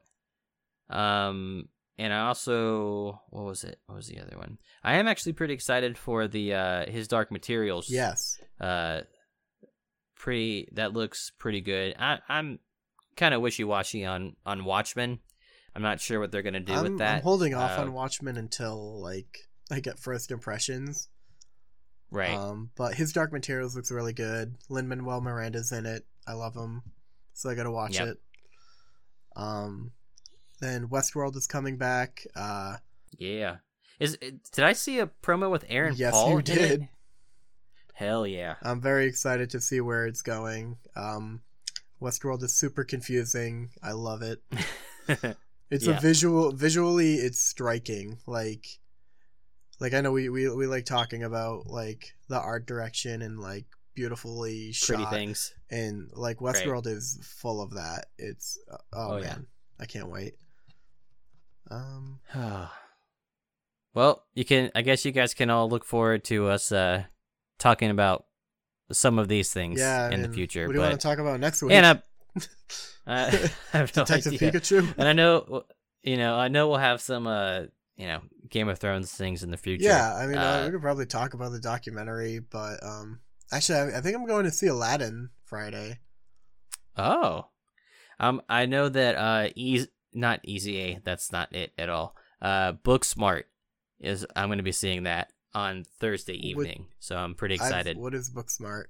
Um 0.89 1.69
and 1.99 2.13
I 2.13 2.27
also 2.27 3.21
what 3.29 3.43
was 3.45 3.63
it? 3.63 3.79
What 3.87 3.95
was 3.95 4.07
the 4.07 4.19
other 4.19 4.37
one? 4.37 4.57
I 4.83 4.95
am 4.97 5.07
actually 5.07 5.33
pretty 5.33 5.53
excited 5.53 5.97
for 5.97 6.27
the 6.27 6.53
uh 6.53 6.89
his 6.89 7.07
Dark 7.07 7.31
Materials. 7.31 7.89
Yes. 7.89 8.39
Uh 8.59 9.01
pretty 10.15 10.67
that 10.73 10.93
looks 10.93 11.31
pretty 11.37 11.61
good. 11.61 11.95
I 11.99 12.19
I'm 12.27 12.59
kind 13.15 13.33
of 13.33 13.41
wishy-washy 13.41 14.05
on 14.05 14.35
on 14.45 14.63
Watchmen. 14.65 15.19
I'm 15.75 15.81
not 15.83 15.99
sure 16.01 16.19
what 16.19 16.31
they're 16.31 16.41
going 16.41 16.53
to 16.55 16.59
do 16.59 16.73
I'm, 16.73 16.83
with 16.83 16.97
that. 16.99 17.17
I'm 17.17 17.21
holding 17.21 17.53
off 17.53 17.77
Uh, 17.77 17.81
on 17.83 17.93
Watchmen 17.93 18.37
until 18.37 18.99
like 19.01 19.47
I 19.69 19.79
get 19.79 19.99
first 19.99 20.31
impressions. 20.31 21.09
Right. 22.09 22.33
Um, 22.33 22.71
but 22.75 22.95
his 22.95 23.11
Dark 23.13 23.31
Materials 23.33 23.75
looks 23.75 23.91
really 23.91 24.13
good. 24.13 24.55
Lin 24.69 24.87
Manuel 24.87 25.21
Miranda's 25.21 25.71
in 25.71 25.85
it. 25.85 26.05
I 26.25 26.33
love 26.33 26.55
him, 26.55 26.81
so 27.33 27.49
I 27.49 27.55
gotta 27.55 27.69
watch 27.71 27.95
Yep. 27.99 28.07
it. 28.07 28.17
Um, 29.37 29.91
then 30.59 30.87
Westworld 30.89 31.35
is 31.37 31.47
coming 31.47 31.77
back. 31.77 32.25
Uh, 32.35 32.77
Yeah. 33.17 33.57
Is 33.99 34.17
did 34.17 34.65
I 34.65 34.73
see 34.73 34.99
a 34.99 35.07
promo 35.23 35.49
with 35.49 35.63
Aaron 35.69 35.95
Yes, 35.97 36.11
Paul? 36.13 36.29
you 36.29 36.33
in 36.37 36.39
it? 36.41 36.43
did. 36.45 36.87
Hell 37.93 38.27
yeah. 38.27 38.55
I'm 38.61 38.81
very 38.81 39.07
excited 39.07 39.49
to 39.51 39.61
see 39.61 39.79
where 39.81 40.05
it's 40.05 40.21
going. 40.21 40.77
Um, 40.95 41.41
Westworld 42.01 42.43
is 42.43 42.53
super 42.55 42.83
confusing. 42.83 43.69
I 43.81 43.93
love 43.93 44.21
it. 44.21 44.41
It's 45.69 45.85
Yeah. 45.85 45.97
a 45.97 45.99
visual 45.99 46.51
visually 46.53 47.15
it's 47.15 47.39
striking. 47.41 48.19
Like 48.25 48.65
like 49.81 49.93
I 49.93 49.99
know 50.01 50.13
we, 50.13 50.29
we 50.29 50.49
we 50.49 50.65
like 50.65 50.85
talking 50.85 51.23
about 51.23 51.67
like 51.67 52.13
the 52.29 52.39
art 52.39 52.65
direction 52.65 53.21
and 53.21 53.37
like 53.39 53.65
beautifully 53.97 54.73
Pretty 54.85 55.01
shot 55.03 55.11
things. 55.11 55.53
and 55.71 56.09
like 56.13 56.37
Westworld 56.37 56.85
is 56.85 57.17
full 57.23 57.61
of 57.63 57.71
that. 57.73 58.05
It's 58.19 58.59
uh, 58.71 58.77
oh, 58.93 59.11
Oh, 59.13 59.19
man. 59.19 59.23
yeah. 59.23 59.35
I 59.79 59.85
can't 59.87 60.09
wait. 60.11 60.35
Um 61.71 62.19
well, 63.93 64.23
you 64.35 64.45
can. 64.45 64.71
I 64.75 64.81
guess 64.83 65.03
you 65.03 65.11
guys 65.11 65.33
can 65.33 65.49
all 65.49 65.67
look 65.69 65.83
forward 65.83 66.23
to 66.25 66.47
us 66.47 66.71
uh, 66.71 67.03
talking 67.59 67.89
about 67.89 68.25
some 68.91 69.19
of 69.19 69.27
these 69.27 69.51
things 69.51 69.79
yeah, 69.79 70.09
in 70.11 70.21
the 70.21 70.29
future. 70.29 70.67
What 70.67 70.73
do 70.73 70.79
you 70.79 70.85
want 70.85 70.99
to 70.99 71.07
talk 71.07 71.17
about 71.17 71.39
next 71.39 71.61
week? 71.61 71.73
and 71.73 71.85
I, 71.85 72.01
I 73.07 73.77
have 73.77 73.95
no 73.95 74.05
Detective 74.05 74.33
idea. 74.33 74.51
Pikachu? 74.51 74.93
And 74.97 75.07
I 75.07 75.13
know, 75.13 75.63
you 76.03 76.17
know, 76.17 76.35
I 76.35 76.47
know 76.47 76.69
we'll 76.69 76.77
have 76.77 77.01
some, 77.01 77.25
uh, 77.27 77.61
you 77.97 78.07
know, 78.07 78.21
Game 78.49 78.69
of 78.69 78.77
Thrones 78.79 79.11
things 79.11 79.43
in 79.43 79.51
the 79.51 79.57
future. 79.57 79.83
Yeah, 79.85 80.13
I 80.15 80.27
mean, 80.27 80.37
uh, 80.37 80.41
Uh, 80.41 80.65
we 80.65 80.71
could 80.71 80.81
probably 80.81 81.05
talk 81.05 81.33
about 81.33 81.51
the 81.51 81.59
documentary, 81.59 82.39
but 82.39 82.81
um, 82.83 83.19
actually, 83.51 83.77
I, 83.93 83.97
I 83.97 84.01
think 84.01 84.15
I'm 84.15 84.25
going 84.27 84.45
to 84.45 84.51
see 84.51 84.67
Aladdin 84.67 85.29
Friday. 85.43 85.99
Oh, 86.97 87.47
Um, 88.19 88.41
I 88.49 88.65
know 88.65 88.89
that 88.89 89.15
uh, 89.15 89.49
easy, 89.55 89.87
not 90.13 90.39
Easy 90.43 90.79
A. 90.79 90.99
That's 91.03 91.31
not 91.31 91.53
it 91.53 91.71
at 91.77 91.89
all. 91.89 92.15
Uh, 92.41 92.73
Booksmart 92.73 93.43
is. 93.99 94.25
I'm 94.35 94.47
going 94.47 94.57
to 94.57 94.63
be 94.63 94.71
seeing 94.71 95.03
that 95.03 95.31
on 95.53 95.83
Thursday 95.99 96.33
evening, 96.35 96.87
so 96.99 97.15
I'm 97.15 97.35
pretty 97.35 97.55
excited. 97.55 97.97
I've, 97.97 98.01
what 98.01 98.13
is 98.15 98.29
Booksmart? 98.31 98.85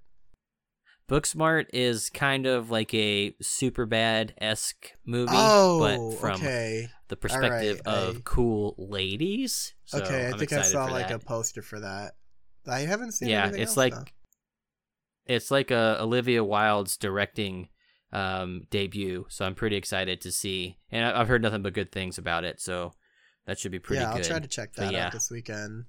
Booksmart 1.09 1.67
is 1.71 2.09
kind 2.09 2.45
of 2.45 2.69
like 2.69 2.93
a 2.93 3.34
super 3.41 3.85
bad 3.85 4.34
esque 4.39 4.91
movie, 5.05 5.31
Oh, 5.34 5.79
but 5.79 6.19
from 6.19 6.35
okay. 6.41 6.89
the 7.07 7.15
perspective 7.15 7.81
of 7.85 8.17
I- 8.17 8.21
cool 8.25 8.75
ladies. 8.77 9.73
So 9.85 9.99
okay, 9.99 10.25
I 10.27 10.29
I'm 10.31 10.38
think 10.39 10.51
I 10.51 10.63
saw 10.63 10.85
like 10.85 11.07
that. 11.07 11.15
a 11.15 11.19
poster 11.19 11.61
for 11.61 11.79
that. 11.79 12.13
I 12.69 12.79
haven't 12.81 13.13
seen. 13.13 13.29
It. 13.29 13.31
Yeah, 13.31 13.47
it's 13.47 13.57
else, 13.71 13.77
like 13.77 13.93
though. 13.93 14.03
It's 15.28 15.52
like 15.52 15.72
a 15.72 15.98
Olivia 16.02 16.44
Wilde's 16.44 16.98
directing 16.98 17.70
um 18.14 18.64
debut, 18.70 19.26
so 19.30 19.45
I'm 19.45 19.56
pretty 19.56 19.76
excited 19.76 20.22
to 20.22 20.32
see. 20.32 20.78
And 20.91 21.06
I- 21.06 21.20
I've 21.20 21.28
heard 21.28 21.41
nothing 21.41 21.62
but 21.62 21.74
good 21.74 21.91
things 21.91 22.18
about 22.18 22.44
it, 22.45 22.62
so 22.62 22.94
that 23.45 23.60
should 23.60 23.72
be 23.72 23.80
pretty 23.80 24.02
yeah. 24.02 24.14
I'll 24.14 24.22
try 24.24 24.40
to 24.40 24.48
check 24.48 24.72
But 24.76 24.84
that 24.86 24.94
yeah. 24.94 25.08
out 25.08 25.12
this 25.14 25.30
weekend. 25.30 25.86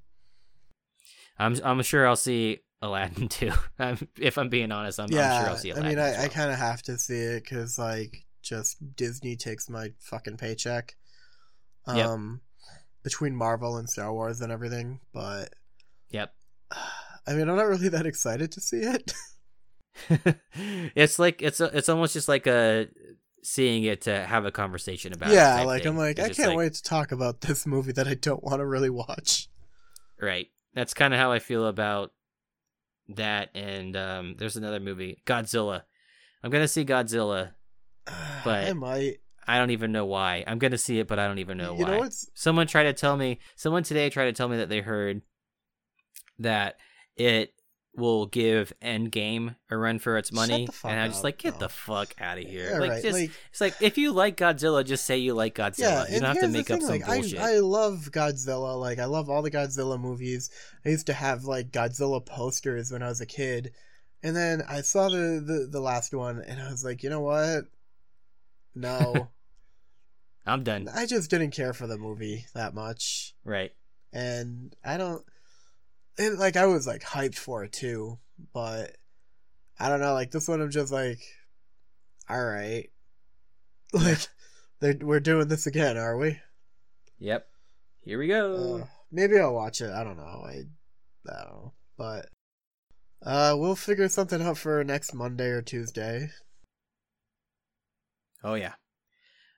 I'm 1.38 1.56
I'm 1.62 1.82
sure 1.82 2.06
I'll 2.06 2.16
see 2.16 2.60
Aladdin 2.82 3.28
too. 3.38 3.52
I'm, 3.78 4.08
if 4.18 4.38
I'm 4.38 4.48
being 4.48 4.72
honest, 4.72 4.98
I'm, 4.98 5.10
yeah, 5.10 5.34
I'm 5.36 5.42
sure 5.42 5.50
I'll 5.50 5.56
see 5.56 5.70
Aladdin. 5.70 5.86
I 5.86 5.88
mean, 5.88 5.98
I, 5.98 6.24
I 6.24 6.28
kind 6.28 6.50
of 6.50 6.58
have 6.58 6.82
to 6.82 6.98
see 6.98 7.18
it 7.18 7.44
because 7.44 7.78
like 7.78 8.24
just 8.42 8.96
Disney 8.96 9.36
takes 9.36 9.68
my 9.68 9.92
fucking 10.00 10.36
paycheck. 10.36 10.96
Yep. 11.86 12.06
Um, 12.06 12.40
between 13.02 13.34
Marvel 13.34 13.76
and 13.76 13.88
Star 13.88 14.12
Wars 14.12 14.40
and 14.40 14.52
everything, 14.52 15.00
but 15.12 15.54
Yep. 16.10 16.34
I 17.28 17.34
mean, 17.34 17.48
I'm 17.48 17.56
not 17.56 17.68
really 17.68 17.90
that 17.90 18.06
excited 18.06 18.52
to 18.52 18.60
see 18.60 18.78
it. 18.78 19.12
it's 20.94 21.18
like 21.18 21.42
it's 21.42 21.60
it's 21.60 21.88
almost 21.88 22.14
just 22.14 22.28
like 22.28 22.46
a 22.46 22.88
seeing 23.42 23.84
it 23.84 24.02
to 24.02 24.24
have 24.24 24.44
a 24.44 24.50
conversation 24.50 25.12
about. 25.12 25.30
yeah, 25.30 25.62
like 25.62 25.82
thing. 25.82 25.92
I'm 25.92 25.98
like 25.98 26.18
It's 26.18 26.38
I 26.38 26.42
can't 26.42 26.56
wait 26.56 26.74
to 26.74 26.82
talk 26.82 27.12
about 27.12 27.40
this 27.42 27.66
movie 27.66 27.92
that 27.92 28.08
I 28.08 28.14
don't 28.14 28.42
want 28.42 28.60
to 28.60 28.66
really 28.66 28.90
watch. 28.90 29.48
Right. 30.20 30.48
That's 30.74 30.94
kind 30.94 31.12
of 31.12 31.20
how 31.20 31.32
I 31.32 31.38
feel 31.38 31.66
about 31.66 32.12
that. 33.08 33.50
And 33.54 33.96
um, 33.96 34.34
there's 34.38 34.56
another 34.56 34.80
movie, 34.80 35.22
Godzilla. 35.26 35.82
I'm 36.42 36.50
gonna 36.50 36.68
see 36.68 36.84
Godzilla. 36.84 37.52
But 38.44 38.68
I 38.68 38.72
might. 38.72 39.18
I 39.46 39.58
don't 39.58 39.70
even 39.70 39.92
know 39.92 40.06
why. 40.06 40.44
I'm 40.46 40.58
gonna 40.58 40.78
see 40.78 40.98
it, 40.98 41.08
but 41.08 41.18
I 41.18 41.26
don't 41.26 41.40
even 41.40 41.58
know 41.58 41.74
you 41.76 41.84
why. 41.84 41.90
know 41.90 41.98
what's 41.98 42.30
Someone 42.34 42.66
tried 42.66 42.84
to 42.84 42.92
tell 42.92 43.16
me. 43.16 43.40
Someone 43.56 43.82
today 43.82 44.08
tried 44.08 44.26
to 44.26 44.32
tell 44.32 44.48
me 44.48 44.58
that 44.58 44.68
they 44.68 44.80
heard 44.80 45.22
that 46.38 46.76
it 47.18 47.52
will 47.96 48.26
give 48.26 48.72
Endgame 48.80 49.56
a 49.70 49.76
run 49.76 49.98
for 49.98 50.18
its 50.18 50.30
money, 50.30 50.68
and 50.84 51.00
I'm 51.00 51.10
just 51.10 51.20
up, 51.20 51.24
like, 51.24 51.38
get 51.38 51.54
no. 51.54 51.60
the 51.60 51.68
fuck 51.68 52.14
out 52.20 52.38
of 52.38 52.44
here! 52.44 52.70
Yeah, 52.70 52.78
like, 52.78 52.90
right, 52.90 53.02
just 53.02 53.18
like- 53.18 53.30
it's 53.50 53.60
like 53.60 53.74
if 53.80 53.98
you 53.98 54.12
like 54.12 54.36
Godzilla, 54.36 54.84
just 54.84 55.04
say 55.04 55.18
you 55.18 55.34
like 55.34 55.56
Godzilla. 55.56 55.78
Yeah, 56.08 56.14
you 56.14 56.20
don't 56.20 56.36
have 56.36 56.40
to 56.40 56.48
make 56.48 56.70
up 56.70 56.78
thing, 56.78 56.86
some 56.86 56.90
like, 56.90 57.06
bullshit. 57.06 57.40
I, 57.40 57.54
I 57.56 57.58
love 57.58 58.10
Godzilla. 58.12 58.78
Like, 58.78 58.98
I 59.00 59.06
love 59.06 59.28
all 59.28 59.42
the 59.42 59.50
Godzilla 59.50 59.98
movies. 59.98 60.48
I 60.86 60.90
used 60.90 61.06
to 61.06 61.12
have 61.12 61.44
like 61.44 61.72
Godzilla 61.72 62.24
posters 62.24 62.92
when 62.92 63.02
I 63.02 63.08
was 63.08 63.20
a 63.20 63.26
kid, 63.26 63.72
and 64.22 64.36
then 64.36 64.62
I 64.68 64.82
saw 64.82 65.08
the 65.08 65.42
the, 65.44 65.68
the 65.70 65.80
last 65.80 66.14
one, 66.14 66.40
and 66.46 66.60
I 66.62 66.70
was 66.70 66.84
like, 66.84 67.02
you 67.02 67.10
know 67.10 67.20
what? 67.20 67.64
No, 68.76 69.28
I'm 70.46 70.62
done. 70.62 70.88
I 70.94 71.06
just 71.06 71.30
didn't 71.30 71.50
care 71.50 71.72
for 71.72 71.88
the 71.88 71.98
movie 71.98 72.46
that 72.54 72.74
much, 72.74 73.34
Right. 73.44 73.72
and 74.12 74.76
I 74.84 74.96
don't. 74.98 75.24
And 76.18 76.38
like, 76.38 76.56
I 76.56 76.66
was 76.66 76.86
like 76.86 77.02
hyped 77.02 77.36
for 77.36 77.64
it 77.64 77.72
too, 77.72 78.18
but 78.52 78.96
I 79.78 79.88
don't 79.88 80.00
know. 80.00 80.14
Like 80.14 80.30
this 80.30 80.48
one, 80.48 80.60
I'm 80.60 80.70
just 80.70 80.92
like, 80.92 81.20
all 82.28 82.44
right, 82.44 82.90
like. 83.92 84.28
We're 84.80 85.18
doing 85.18 85.48
this 85.48 85.66
again, 85.66 85.96
are 85.96 86.16
we? 86.16 86.38
Yep. 87.18 87.48
Here 88.02 88.16
we 88.16 88.28
go. 88.28 88.82
Uh, 88.82 88.86
maybe 89.10 89.36
I'll 89.36 89.52
watch 89.52 89.80
it. 89.80 89.90
I 89.90 90.04
don't 90.04 90.16
know. 90.16 90.22
I, 90.22 90.62
I 91.28 91.42
don't 91.42 91.52
know. 91.52 91.72
But 91.96 92.28
uh, 93.26 93.56
we'll 93.58 93.74
figure 93.74 94.08
something 94.08 94.40
out 94.40 94.56
for 94.56 94.84
next 94.84 95.14
Monday 95.14 95.48
or 95.48 95.62
Tuesday. 95.62 96.30
Oh 98.44 98.54
yeah. 98.54 98.74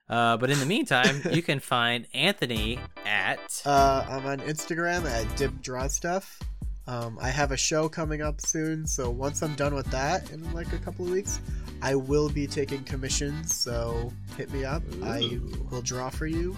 Uh, 0.09 0.37
but 0.37 0.49
in 0.49 0.59
the 0.59 0.65
meantime, 0.65 1.21
you 1.31 1.43
can 1.43 1.59
find 1.59 2.07
Anthony 2.15 2.79
at 3.05 3.61
Uh, 3.63 4.03
I'm 4.09 4.25
on 4.25 4.39
Instagram 4.39 5.05
at 5.05 5.37
Dip 5.37 5.61
Draw 5.61 5.87
Stuff. 5.87 6.39
Um, 6.87 7.17
I 7.21 7.29
have 7.29 7.51
a 7.51 7.57
show 7.57 7.87
coming 7.87 8.21
up 8.21 8.41
soon, 8.41 8.85
so 8.87 9.09
once 9.09 9.41
I'm 9.43 9.55
done 9.55 9.73
with 9.75 9.85
that 9.91 10.29
in 10.31 10.51
like 10.53 10.73
a 10.73 10.77
couple 10.79 11.05
of 11.05 11.11
weeks, 11.11 11.39
I 11.81 11.95
will 11.95 12.27
be 12.29 12.47
taking 12.47 12.83
commissions. 12.83 13.55
So 13.55 14.11
hit 14.37 14.51
me 14.51 14.65
up. 14.65 14.81
I 15.03 15.39
will 15.69 15.81
draw 15.81 16.09
for 16.09 16.25
you. 16.27 16.55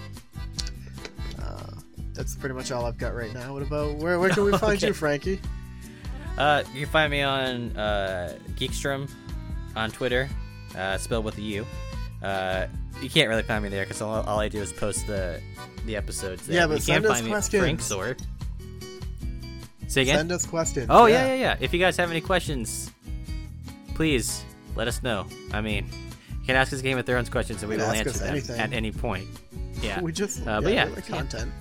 Uh, 1.41 1.71
that's 2.13 2.35
pretty 2.35 2.55
much 2.55 2.71
all 2.71 2.85
I've 2.85 2.97
got 2.97 3.13
right 3.15 3.33
now. 3.33 3.53
What 3.53 3.63
about 3.63 3.97
where? 3.97 4.19
Where 4.19 4.29
can 4.29 4.45
we 4.45 4.51
find 4.57 4.77
Okay. 4.77 4.87
you, 4.87 4.93
Frankie? 4.93 5.39
uh, 6.37 6.63
you 6.73 6.81
can 6.81 6.89
find 6.89 7.11
me 7.11 7.21
on 7.21 7.75
uh, 7.77 8.37
Geekstrom 8.55 9.09
on 9.75 9.91
Twitter, 9.91 10.29
uh, 10.75 10.97
spelled 10.97 11.25
with 11.25 11.37
a 11.37 11.41
U. 11.41 11.65
Uh, 12.23 12.67
you 13.01 13.09
can't 13.09 13.27
really 13.27 13.43
find 13.43 13.61
me 13.63 13.69
there 13.69 13.83
because 13.83 14.01
all, 14.01 14.21
all 14.23 14.39
I 14.39 14.47
do 14.47 14.61
is 14.61 14.71
post 14.71 15.05
the 15.05 15.41
the 15.85 15.95
episodes. 15.97 16.47
There. 16.47 16.55
Yeah, 16.55 16.67
but 16.67 16.75
you 16.75 16.79
send 16.79 17.03
can 17.03 17.11
us 17.11 17.17
find 17.19 17.29
questions. 17.31 17.91
me 17.91 17.99
at. 18.01 18.21
Say 19.93 20.01
again. 20.01 20.17
Send 20.17 20.31
us 20.31 20.43
questions. 20.47 20.87
Oh 20.89 21.05
yeah. 21.05 21.27
yeah, 21.27 21.35
yeah, 21.35 21.57
If 21.59 21.71
you 21.71 21.77
guys 21.79 21.95
have 21.97 22.09
any 22.09 22.19
questions, 22.19 22.91
please 23.93 24.43
let 24.75 24.87
us 24.87 25.03
know. 25.03 25.27
I 25.53 25.61
mean, 25.61 25.85
you 26.31 26.45
can 26.47 26.55
ask 26.55 26.73
us 26.73 26.81
Game 26.81 26.97
of 26.97 27.05
Thrones 27.05 27.29
questions 27.29 27.61
and 27.61 27.69
we 27.69 27.77
will 27.77 27.83
answer 27.83 28.09
them 28.09 28.29
anything. 28.29 28.59
at 28.59 28.73
any 28.73 28.91
point. 28.91 29.27
Yeah, 29.83 30.01
We 30.01 30.11
just 30.11 30.47
Uh, 30.47 30.61
but 30.61 30.73
yeah, 30.73 30.85
like 30.85 31.07
yeah. 31.07 31.17
content. 31.17 31.51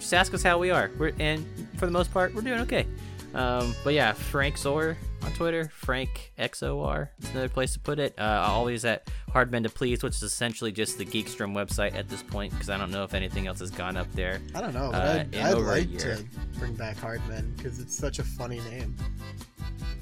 just 0.00 0.14
ask 0.14 0.32
us 0.32 0.42
how 0.42 0.56
we 0.58 0.70
are. 0.70 0.90
We're 0.98 1.12
and 1.18 1.44
for 1.76 1.84
the 1.84 1.92
most 1.92 2.14
part, 2.14 2.34
we're 2.34 2.40
doing 2.40 2.60
okay. 2.60 2.86
Um, 3.34 3.74
but 3.84 3.92
yeah, 3.92 4.14
Frank 4.14 4.56
Zor 4.56 4.96
on 5.28 5.34
Twitter, 5.34 5.68
Frank 5.74 6.32
XOR. 6.38 7.08
It's 7.18 7.30
another 7.30 7.48
place 7.48 7.74
to 7.74 7.78
put 7.80 7.98
it. 7.98 8.14
Uh, 8.18 8.44
always 8.46 8.84
at 8.84 9.10
Hardmen 9.32 9.62
to 9.64 9.68
Please, 9.68 10.02
which 10.02 10.14
is 10.14 10.22
essentially 10.22 10.72
just 10.72 10.96
the 10.96 11.04
Geekstrom 11.04 11.52
website 11.54 11.94
at 11.94 12.08
this 12.08 12.22
point 12.22 12.52
because 12.52 12.70
I 12.70 12.78
don't 12.78 12.90
know 12.90 13.04
if 13.04 13.12
anything 13.14 13.46
else 13.46 13.60
has 13.60 13.70
gone 13.70 13.96
up 13.96 14.10
there. 14.14 14.40
I 14.54 14.60
don't 14.62 14.72
know, 14.72 14.90
but 14.90 15.02
Uh, 15.04 15.20
I'd, 15.20 15.36
I'd 15.36 15.52
like 15.58 15.98
to 15.98 16.24
bring 16.58 16.74
back 16.74 16.96
Hardmen 16.96 17.54
because 17.56 17.78
it's 17.78 17.96
such 17.96 18.18
a 18.18 18.24
funny 18.24 18.60
name. 18.70 18.96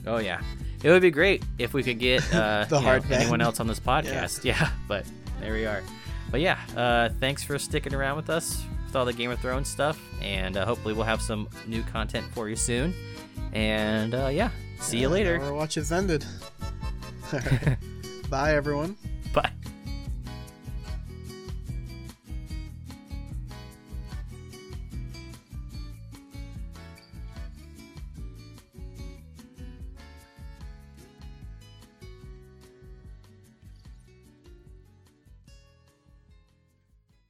Oh 0.07 0.19
yeah, 0.19 0.41
it 0.85 0.91
would 0.91 1.03
be 1.03 1.11
great 1.11 1.43
if 1.59 1.75
we 1.75 1.83
could 1.83 1.99
get 1.99 2.23
uh, 2.35 2.65
The 2.67 2.79
you 2.79 2.85
know, 2.87 3.01
anyone 3.11 3.41
else 3.41 3.59
on 3.59 3.67
this 3.67 3.81
podcast. 3.81 4.45
Yeah. 4.45 4.71
but 4.87 5.05
there 5.41 5.53
we 5.53 5.67
are. 5.67 5.83
But 6.31 6.41
yeah, 6.41 6.59
uh, 6.77 7.09
thanks 7.21 7.43
for 7.43 7.59
sticking 7.59 7.95
around 7.95 8.17
with 8.17 8.31
us 8.31 8.63
with 8.87 8.95
all 8.95 9.05
the 9.05 9.13
Game 9.13 9.31
of 9.33 9.41
Thrones 9.41 9.69
stuff, 9.69 10.01
and 10.23 10.57
uh, 10.57 10.65
hopefully 10.65 10.95
we'll 10.95 11.05
have 11.05 11.21
some 11.21 11.49
new 11.67 11.83
content 11.83 12.27
for 12.33 12.49
you 12.49 12.55
soon. 12.57 12.95
And 13.53 14.15
uh, 14.15 14.29
yeah, 14.29 14.51
see 14.81 14.99
you 14.99 15.09
later. 15.09 15.41
Our 15.41 15.53
watch 15.55 15.75
has 15.77 15.93
ended. 15.93 16.25
Bye, 18.31 18.55
everyone. 18.55 18.97
Bye. 19.33 19.51